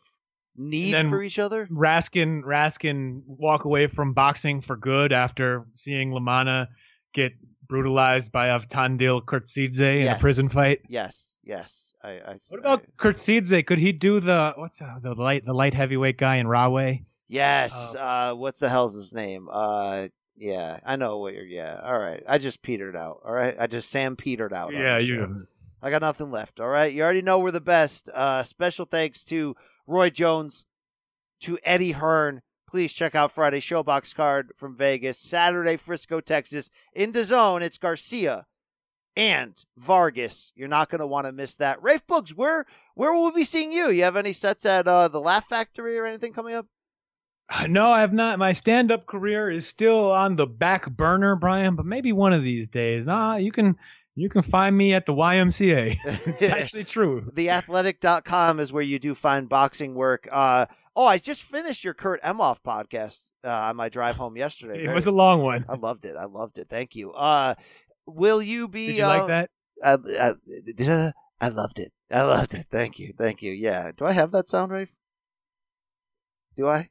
need 0.55 0.95
for 1.09 1.21
each 1.21 1.39
other. 1.39 1.67
Raskin 1.67 2.43
Raskin 2.43 3.23
walk 3.25 3.65
away 3.65 3.87
from 3.87 4.13
boxing 4.13 4.61
for 4.61 4.75
good 4.75 5.11
after 5.11 5.65
seeing 5.73 6.11
LaManna 6.11 6.67
get 7.13 7.33
brutalized 7.67 8.31
by 8.31 8.47
Avtandil 8.47 9.23
Khurtsidze 9.23 10.01
in 10.01 10.07
a 10.07 10.17
prison 10.17 10.49
fight. 10.49 10.81
Yes, 10.87 11.37
yes. 11.43 11.95
I, 12.03 12.11
I 12.11 12.37
What 12.49 12.59
about 12.59 12.85
Khurtsidze? 12.97 13.65
Could 13.65 13.79
he 13.79 13.91
do 13.91 14.19
the 14.19 14.53
what's 14.55 14.81
uh, 14.81 14.99
the 15.01 15.15
light 15.15 15.43
the 15.43 15.53
light 15.53 15.73
heavyweight 15.73 16.17
guy 16.17 16.37
in 16.37 16.47
Rahway? 16.47 17.03
Yes. 17.27 17.95
uh, 17.95 18.33
what's 18.33 18.59
the 18.59 18.69
hell's 18.69 18.93
his 18.95 19.13
name? 19.13 19.49
Uh, 19.51 20.07
yeah, 20.35 20.79
I 20.85 20.95
know 20.95 21.17
what 21.17 21.33
you're. 21.33 21.45
Yeah, 21.45 21.79
all 21.83 21.97
right. 21.97 22.23
I 22.27 22.37
just 22.37 22.61
petered 22.61 22.95
out. 22.95 23.21
All 23.25 23.33
right, 23.33 23.55
I 23.59 23.67
just 23.67 23.89
Sam 23.89 24.15
petered 24.15 24.53
out. 24.53 24.71
Yeah, 24.73 24.97
you- 24.97 25.45
I 25.81 25.89
got 25.91 26.01
nothing 26.01 26.31
left. 26.31 26.59
All 26.59 26.67
right, 26.67 26.91
you 26.91 27.03
already 27.03 27.21
know 27.21 27.37
we're 27.39 27.51
the 27.51 27.61
best. 27.61 28.09
Uh, 28.13 28.41
special 28.43 28.85
thanks 28.85 29.23
to 29.25 29.55
Roy 29.85 30.09
Jones, 30.09 30.65
to 31.41 31.57
Eddie 31.63 31.91
Hearn 31.93 32.41
please 32.69 32.91
check 32.91 33.15
out 33.15 33.31
Friday 33.31 33.61
ShoBox 33.61 34.13
card 34.13 34.51
from 34.53 34.75
Vegas. 34.75 35.17
Saturday, 35.17 35.77
Frisco, 35.77 36.19
Texas. 36.19 36.69
In 36.93 37.13
the 37.13 37.23
zone, 37.23 37.61
it's 37.63 37.77
Garcia 37.77 38.45
and 39.15 39.63
Vargas. 39.77 40.51
You're 40.53 40.67
not 40.67 40.89
going 40.89 40.99
to 40.99 41.07
want 41.07 41.27
to 41.27 41.31
miss 41.31 41.55
that. 41.55 41.81
Rafe 41.81 42.05
Boogs, 42.05 42.31
where 42.33 42.65
where 42.95 43.13
will 43.13 43.23
we 43.25 43.31
be 43.31 43.43
seeing 43.45 43.71
you? 43.71 43.89
You 43.89 44.03
have 44.03 44.17
any 44.17 44.33
sets 44.33 44.65
at 44.65 44.85
uh, 44.85 45.07
the 45.07 45.21
Laugh 45.21 45.45
Factory 45.45 45.97
or 45.97 46.05
anything 46.05 46.33
coming 46.33 46.55
up? 46.55 46.67
No, 47.69 47.91
I 47.91 48.01
have 48.01 48.13
not. 48.13 48.39
My 48.39 48.53
stand-up 48.53 49.05
career 49.05 49.49
is 49.49 49.67
still 49.67 50.11
on 50.11 50.35
the 50.35 50.47
back 50.47 50.89
burner, 50.89 51.35
Brian. 51.35 51.75
But 51.75 51.85
maybe 51.85 52.11
one 52.11 52.33
of 52.33 52.43
these 52.43 52.69
days, 52.69 53.07
Ah, 53.07 53.37
you 53.37 53.51
can 53.51 53.77
you 54.15 54.29
can 54.29 54.41
find 54.41 54.75
me 54.75 54.93
at 54.93 55.05
the 55.05 55.13
YMCA. 55.13 55.97
it's 56.25 56.41
actually 56.41 56.83
true. 56.83 57.31
Theathletic.com 57.35 58.59
is 58.59 58.73
where 58.73 58.83
you 58.83 58.97
do 58.97 59.13
find 59.13 59.47
boxing 59.47 59.93
work. 59.93 60.27
Uh, 60.31 60.65
oh, 60.95 61.05
I 61.05 61.19
just 61.19 61.43
finished 61.43 61.83
your 61.83 61.93
Kurt 61.93 62.21
Emhoff 62.23 62.61
podcast 62.65 63.29
uh, 63.43 63.49
on 63.49 63.75
my 63.75 63.89
drive 63.89 64.15
home 64.15 64.35
yesterday. 64.35 64.83
It 64.83 64.93
was 64.93 65.05
a 65.05 65.11
long 65.11 65.43
one. 65.43 65.65
I 65.69 65.75
loved 65.75 66.03
it. 66.03 66.15
I 66.17 66.25
loved 66.25 66.57
it. 66.57 66.67
Thank 66.67 66.95
you. 66.95 67.13
Uh, 67.13 67.53
will 68.07 68.41
you 68.41 68.67
be? 68.67 68.87
Did 68.87 68.97
you 68.97 69.05
uh, 69.05 69.07
like 69.07 69.27
that? 69.27 69.49
I, 69.83 69.97
I, 70.19 71.11
I 71.39 71.49
loved 71.49 71.77
it. 71.77 71.91
I 72.09 72.23
loved 72.23 72.55
it. 72.55 72.65
Thank 72.71 72.97
you. 72.97 73.13
Thank 73.15 73.43
you. 73.43 73.51
Yeah. 73.51 73.91
Do 73.95 74.05
I 74.05 74.13
have 74.13 74.31
that 74.31 74.49
sound, 74.49 74.71
Rafe? 74.71 74.95
Do 76.55 76.67
I? 76.67 76.89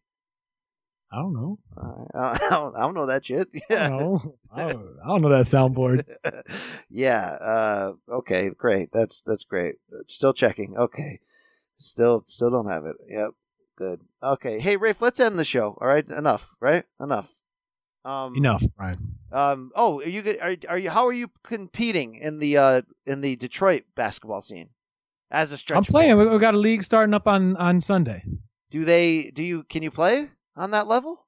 I 1.13 1.17
don't 1.17 1.33
know. 1.35 1.59
I 1.77 2.37
don't, 2.51 2.77
I 2.77 2.81
don't 2.81 2.95
know 2.95 3.07
that 3.07 3.25
shit. 3.25 3.49
I 3.55 3.61
Yeah. 3.71 3.89
don't 3.89 3.99
know. 4.01 4.35
I 4.53 4.73
don't, 4.73 4.97
I 5.05 5.09
don't 5.09 5.23
know 5.23 5.29
that 5.31 5.45
soundboard. 5.47 6.05
yeah. 6.91 7.37
Uh, 7.41 7.93
okay. 8.11 8.51
Great. 8.51 8.91
That's 8.93 9.23
that's 9.23 9.45
great. 9.45 9.77
Still 10.09 10.33
checking. 10.33 10.77
Okay. 10.77 11.21
Still 11.79 12.23
still 12.25 12.51
don't 12.51 12.69
have 12.69 12.87
it. 12.87 12.97
Yep. 13.09 13.31
Good. 13.77 14.01
Okay. 14.23 14.59
Hey, 14.59 14.77
Rafe. 14.77 15.01
Let's 15.03 15.21
end 15.21 15.39
the 15.39 15.45
show. 15.45 15.77
All 15.81 15.87
right. 15.89 16.07
Enough. 16.09 16.57
Right. 16.61 16.85
Enough. 17.01 17.33
Um, 18.05 18.35
Enough, 18.37 18.63
Brian. 18.77 19.17
Um. 19.33 19.73
Oh, 19.75 20.01
are 20.01 20.09
you 20.09 20.23
good? 20.23 20.39
Are, 20.41 20.57
are 20.69 20.79
you? 20.79 20.91
How 20.91 21.07
are 21.07 21.13
you 21.13 21.29
competing 21.43 22.15
in 22.15 22.39
the 22.39 22.57
uh 22.57 22.83
in 23.05 23.21
the 23.21 23.35
Detroit 23.37 23.83
basketball 23.97 24.41
scene 24.41 24.69
as 25.31 25.51
a 25.51 25.57
stretch? 25.57 25.77
I'm 25.77 25.85
playing. 25.85 26.17
We 26.17 26.27
we 26.29 26.39
got 26.39 26.55
a 26.55 26.59
league 26.59 26.85
starting 26.85 27.13
up 27.15 27.27
on 27.27 27.57
on 27.57 27.81
Sunday. 27.81 28.23
Do 28.71 28.85
they? 28.85 29.31
Do 29.35 29.43
you? 29.43 29.65
Can 29.65 29.83
you 29.83 29.91
play 29.91 30.31
on 30.57 30.71
that 30.73 30.87
level? 30.87 31.25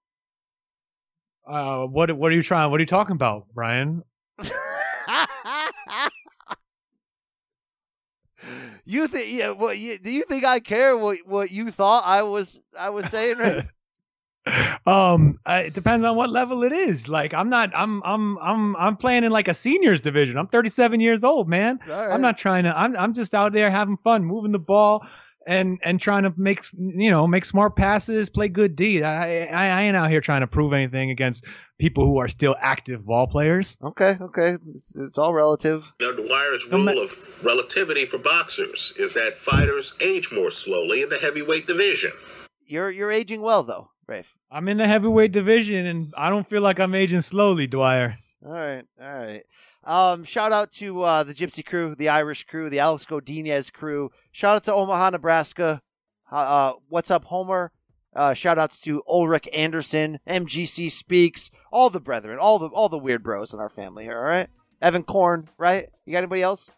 Uh, 1.47 1.87
what 1.87 2.13
what 2.17 2.33
are 2.33 2.35
you 2.35 2.43
trying? 2.43 2.71
What 2.71 2.79
are 2.79 2.83
you 2.83 2.87
talking 2.87 3.17
about, 3.17 3.47
Brian? 3.55 4.03
You 8.85 9.07
think? 9.07 9.31
Yeah. 9.31 9.51
What? 9.51 9.77
You, 9.77 9.99
do 9.99 10.11
you 10.11 10.23
think 10.25 10.45
I 10.45 10.61
care 10.61 10.97
what 10.97 11.19
what 11.27 11.51
you 11.51 11.71
thought 11.71 12.05
I 12.07 12.23
was 12.23 12.61
I 12.79 12.89
was 12.91 13.07
saying? 13.07 13.39
Rafe? 13.39 13.65
Um, 14.87 15.39
uh, 15.45 15.65
it 15.67 15.75
depends 15.75 16.07
on 16.07 16.17
what 16.17 16.31
level 16.31 16.63
it 16.63 16.73
is. 16.73 17.07
Like, 17.07 17.35
I'm 17.35 17.51
not. 17.51 17.71
I'm. 17.77 18.03
I'm. 18.03 18.39
I'm. 18.39 18.77
I'm 18.77 18.97
playing 18.97 19.25
in 19.25 19.31
like 19.31 19.47
a 19.47 19.53
seniors 19.53 20.01
division. 20.01 20.39
I'm 20.39 20.47
37 20.47 21.01
years 21.01 21.23
old, 21.23 21.51
man. 21.51 21.81
Right. 21.87 22.11
I'm 22.11 22.23
not 22.23 22.39
trying 22.39 22.65
to. 22.65 22.75
I'm. 22.75 22.97
I'm 22.97 23.13
just 23.13 23.35
out 23.35 23.53
there 23.53 23.71
having 23.71 23.99
fun, 23.99 24.25
moving 24.25 24.53
the 24.53 24.59
ball, 24.59 25.07
and 25.49 25.79
and 25.83 25.99
trying 25.99 26.25
to 26.25 26.33
make 26.37 26.62
you 26.77 27.11
know 27.11 27.27
make 27.27 27.45
smart 27.45 27.75
passes, 27.75 28.29
play 28.29 28.49
good 28.49 28.77
D. 28.77 29.03
I. 29.03 29.47
I, 29.47 29.69
I 29.69 29.83
ain't 29.83 29.97
out 29.97 30.11
here 30.11 30.20
trying 30.20 30.43
to 30.43 30.47
prove 30.47 30.73
anything 30.73 31.11
against 31.11 31.47
people 31.79 32.05
who 32.05 32.19
are 32.19 32.29
still 32.29 32.55
active 32.61 33.07
ball 33.07 33.27
players. 33.27 33.77
Okay. 33.83 34.16
Okay. 34.20 34.57
It's, 34.75 34.95
it's 34.95 35.16
all 35.16 35.33
relative. 35.33 35.91
Now, 36.01 36.12
Dwyer's 36.12 36.69
rule 36.70 36.89
of 36.89 37.45
relativity 37.45 38.05
for 38.05 38.19
boxers 38.19 38.93
is 38.99 39.15
that 39.15 39.33
fighters 39.37 39.97
age 40.05 40.31
more 40.35 40.51
slowly 40.51 41.03
in 41.03 41.09
the 41.09 41.16
heavyweight 41.16 41.66
division. 41.66 42.11
You're 42.66 42.91
you're 42.91 43.11
aging 43.11 43.41
well 43.41 43.62
though, 43.62 43.89
Rafe. 44.07 44.37
I'm 44.51 44.69
in 44.69 44.77
the 44.77 44.87
heavyweight 44.87 45.33
division, 45.33 45.87
and 45.87 46.12
I 46.16 46.29
don't 46.29 46.47
feel 46.47 46.61
like 46.61 46.79
I'm 46.79 46.95
aging 46.95 47.23
slowly, 47.23 47.66
Dwyer. 47.66 48.19
All 48.45 48.53
right, 48.53 48.85
all 49.01 49.19
right. 49.19 49.43
Um, 49.85 50.25
shout 50.25 50.53
out 50.53 50.73
to 50.73 51.03
uh, 51.03 51.23
the 51.23 51.35
Gypsy 51.35 51.65
crew, 51.65 51.95
the 51.95 52.09
Irish 52.09 52.45
crew, 52.45 52.69
the 52.69 52.81
Alex 52.81 53.07
Godinez 53.07 53.73
crew. 53.73 54.11
Shout 54.33 54.57
out 54.57 54.65
to 54.65 54.75
Omaha, 54.75 55.11
Nebraska. 55.11 55.81
Uh, 56.31 56.37
uh, 56.37 56.73
what's 56.89 57.11
up, 57.11 57.25
Homer? 57.25 57.73
Uh, 58.15 58.35
shout 58.35 58.59
outs 58.59 58.81
to 58.81 59.03
Ulrich 59.09 59.49
Anderson, 59.53 60.19
MGC 60.29 60.91
Speaks, 60.91 61.51
all 61.71 61.91
the 61.91 62.01
brethren, 62.01 62.39
all 62.41 62.59
the 62.59 62.67
all 62.69 62.89
the 62.89 62.99
weird 62.99 63.23
bros 63.23 63.53
in 63.53 63.61
our 63.61 63.69
family 63.69 64.05
here. 64.05 64.19
All 64.19 64.25
right, 64.25 64.49
Evan 64.83 65.05
Korn, 65.05 65.49
right? 65.57 65.87
You 66.05 66.13
got 66.13 66.19
anybody 66.19 66.43
else? 66.43 66.71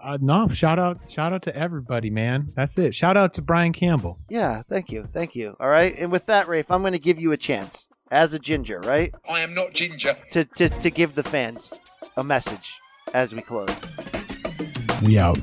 Uh, 0.00 0.18
no, 0.20 0.48
shout 0.48 0.78
out, 0.78 1.10
shout 1.10 1.32
out 1.32 1.42
to 1.42 1.56
everybody, 1.56 2.10
man. 2.10 2.48
That's 2.54 2.78
it. 2.78 2.94
Shout 2.94 3.16
out 3.16 3.34
to 3.34 3.42
Brian 3.42 3.72
Campbell. 3.72 4.18
Yeah, 4.28 4.62
thank 4.62 4.90
you, 4.90 5.04
thank 5.12 5.34
you. 5.34 5.56
All 5.58 5.68
right, 5.68 5.94
and 5.98 6.12
with 6.12 6.26
that, 6.26 6.46
Rafe, 6.46 6.70
I'm 6.70 6.82
going 6.82 6.92
to 6.92 6.98
give 6.98 7.20
you 7.20 7.32
a 7.32 7.36
chance 7.36 7.88
as 8.12 8.34
a 8.34 8.38
ginger, 8.38 8.78
right? 8.80 9.12
I 9.28 9.40
am 9.40 9.54
not 9.54 9.72
ginger. 9.72 10.16
To 10.32 10.44
to 10.44 10.68
to 10.68 10.90
give 10.90 11.16
the 11.16 11.22
fans 11.22 11.80
a 12.16 12.22
message 12.22 12.74
as 13.14 13.34
we 13.34 13.40
close. 13.40 13.74
We 15.02 15.18
out. 15.18 15.38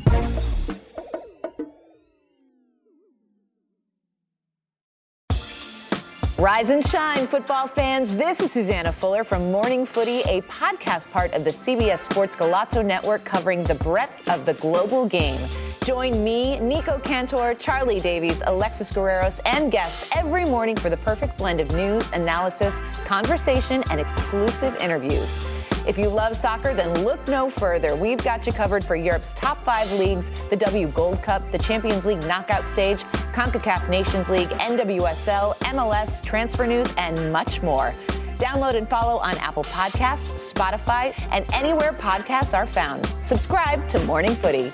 Rise 6.37 6.69
and 6.69 6.87
shine, 6.87 7.27
football 7.27 7.67
fans. 7.67 8.15
This 8.15 8.39
is 8.39 8.53
Susanna 8.53 8.93
Fuller 8.93 9.25
from 9.25 9.51
Morning 9.51 9.85
Footy, 9.85 10.21
a 10.21 10.41
podcast 10.43 11.11
part 11.11 11.33
of 11.33 11.43
the 11.43 11.49
CBS 11.49 11.99
Sports 11.99 12.37
Golazo 12.37 12.85
Network 12.85 13.25
covering 13.25 13.65
the 13.65 13.75
breadth 13.75 14.29
of 14.29 14.45
the 14.45 14.53
global 14.53 15.05
game. 15.05 15.41
Join 15.89 16.23
me, 16.23 16.59
Nico 16.59 16.99
Cantor, 16.99 17.55
Charlie 17.55 17.99
Davies, 17.99 18.43
Alexis 18.45 18.91
Guerreros, 18.91 19.39
and 19.43 19.71
guests 19.71 20.07
every 20.15 20.45
morning 20.45 20.75
for 20.75 20.91
the 20.91 20.97
perfect 20.97 21.35
blend 21.39 21.59
of 21.59 21.71
news, 21.71 22.11
analysis, 22.11 22.77
conversation, 23.05 23.83
and 23.89 23.99
exclusive 23.99 24.75
interviews. 24.75 25.43
If 25.87 25.97
you 25.97 26.07
love 26.07 26.35
soccer, 26.35 26.75
then 26.75 26.93
look 27.03 27.27
no 27.27 27.49
further. 27.49 27.95
We've 27.95 28.23
got 28.23 28.45
you 28.45 28.51
covered 28.51 28.83
for 28.83 28.95
Europe's 28.95 29.33
top 29.33 29.63
five 29.63 29.91
leagues 29.93 30.29
the 30.51 30.55
W 30.57 30.89
Gold 30.89 31.23
Cup, 31.23 31.51
the 31.51 31.57
Champions 31.57 32.05
League 32.05 32.21
knockout 32.27 32.65
stage, 32.65 32.99
CONCACAF 33.33 33.89
Nations 33.89 34.29
League, 34.29 34.49
NWSL, 34.49 35.55
MLS, 35.57 36.23
transfer 36.23 36.67
news, 36.67 36.93
and 36.97 37.33
much 37.33 37.63
more. 37.63 37.95
Download 38.37 38.75
and 38.75 38.87
follow 38.87 39.17
on 39.17 39.35
Apple 39.39 39.63
Podcasts, 39.63 40.53
Spotify, 40.53 41.19
and 41.31 41.51
anywhere 41.51 41.93
podcasts 41.93 42.55
are 42.55 42.67
found. 42.67 43.07
Subscribe 43.25 43.89
to 43.89 43.99
Morning 44.05 44.35
Footy. 44.35 44.71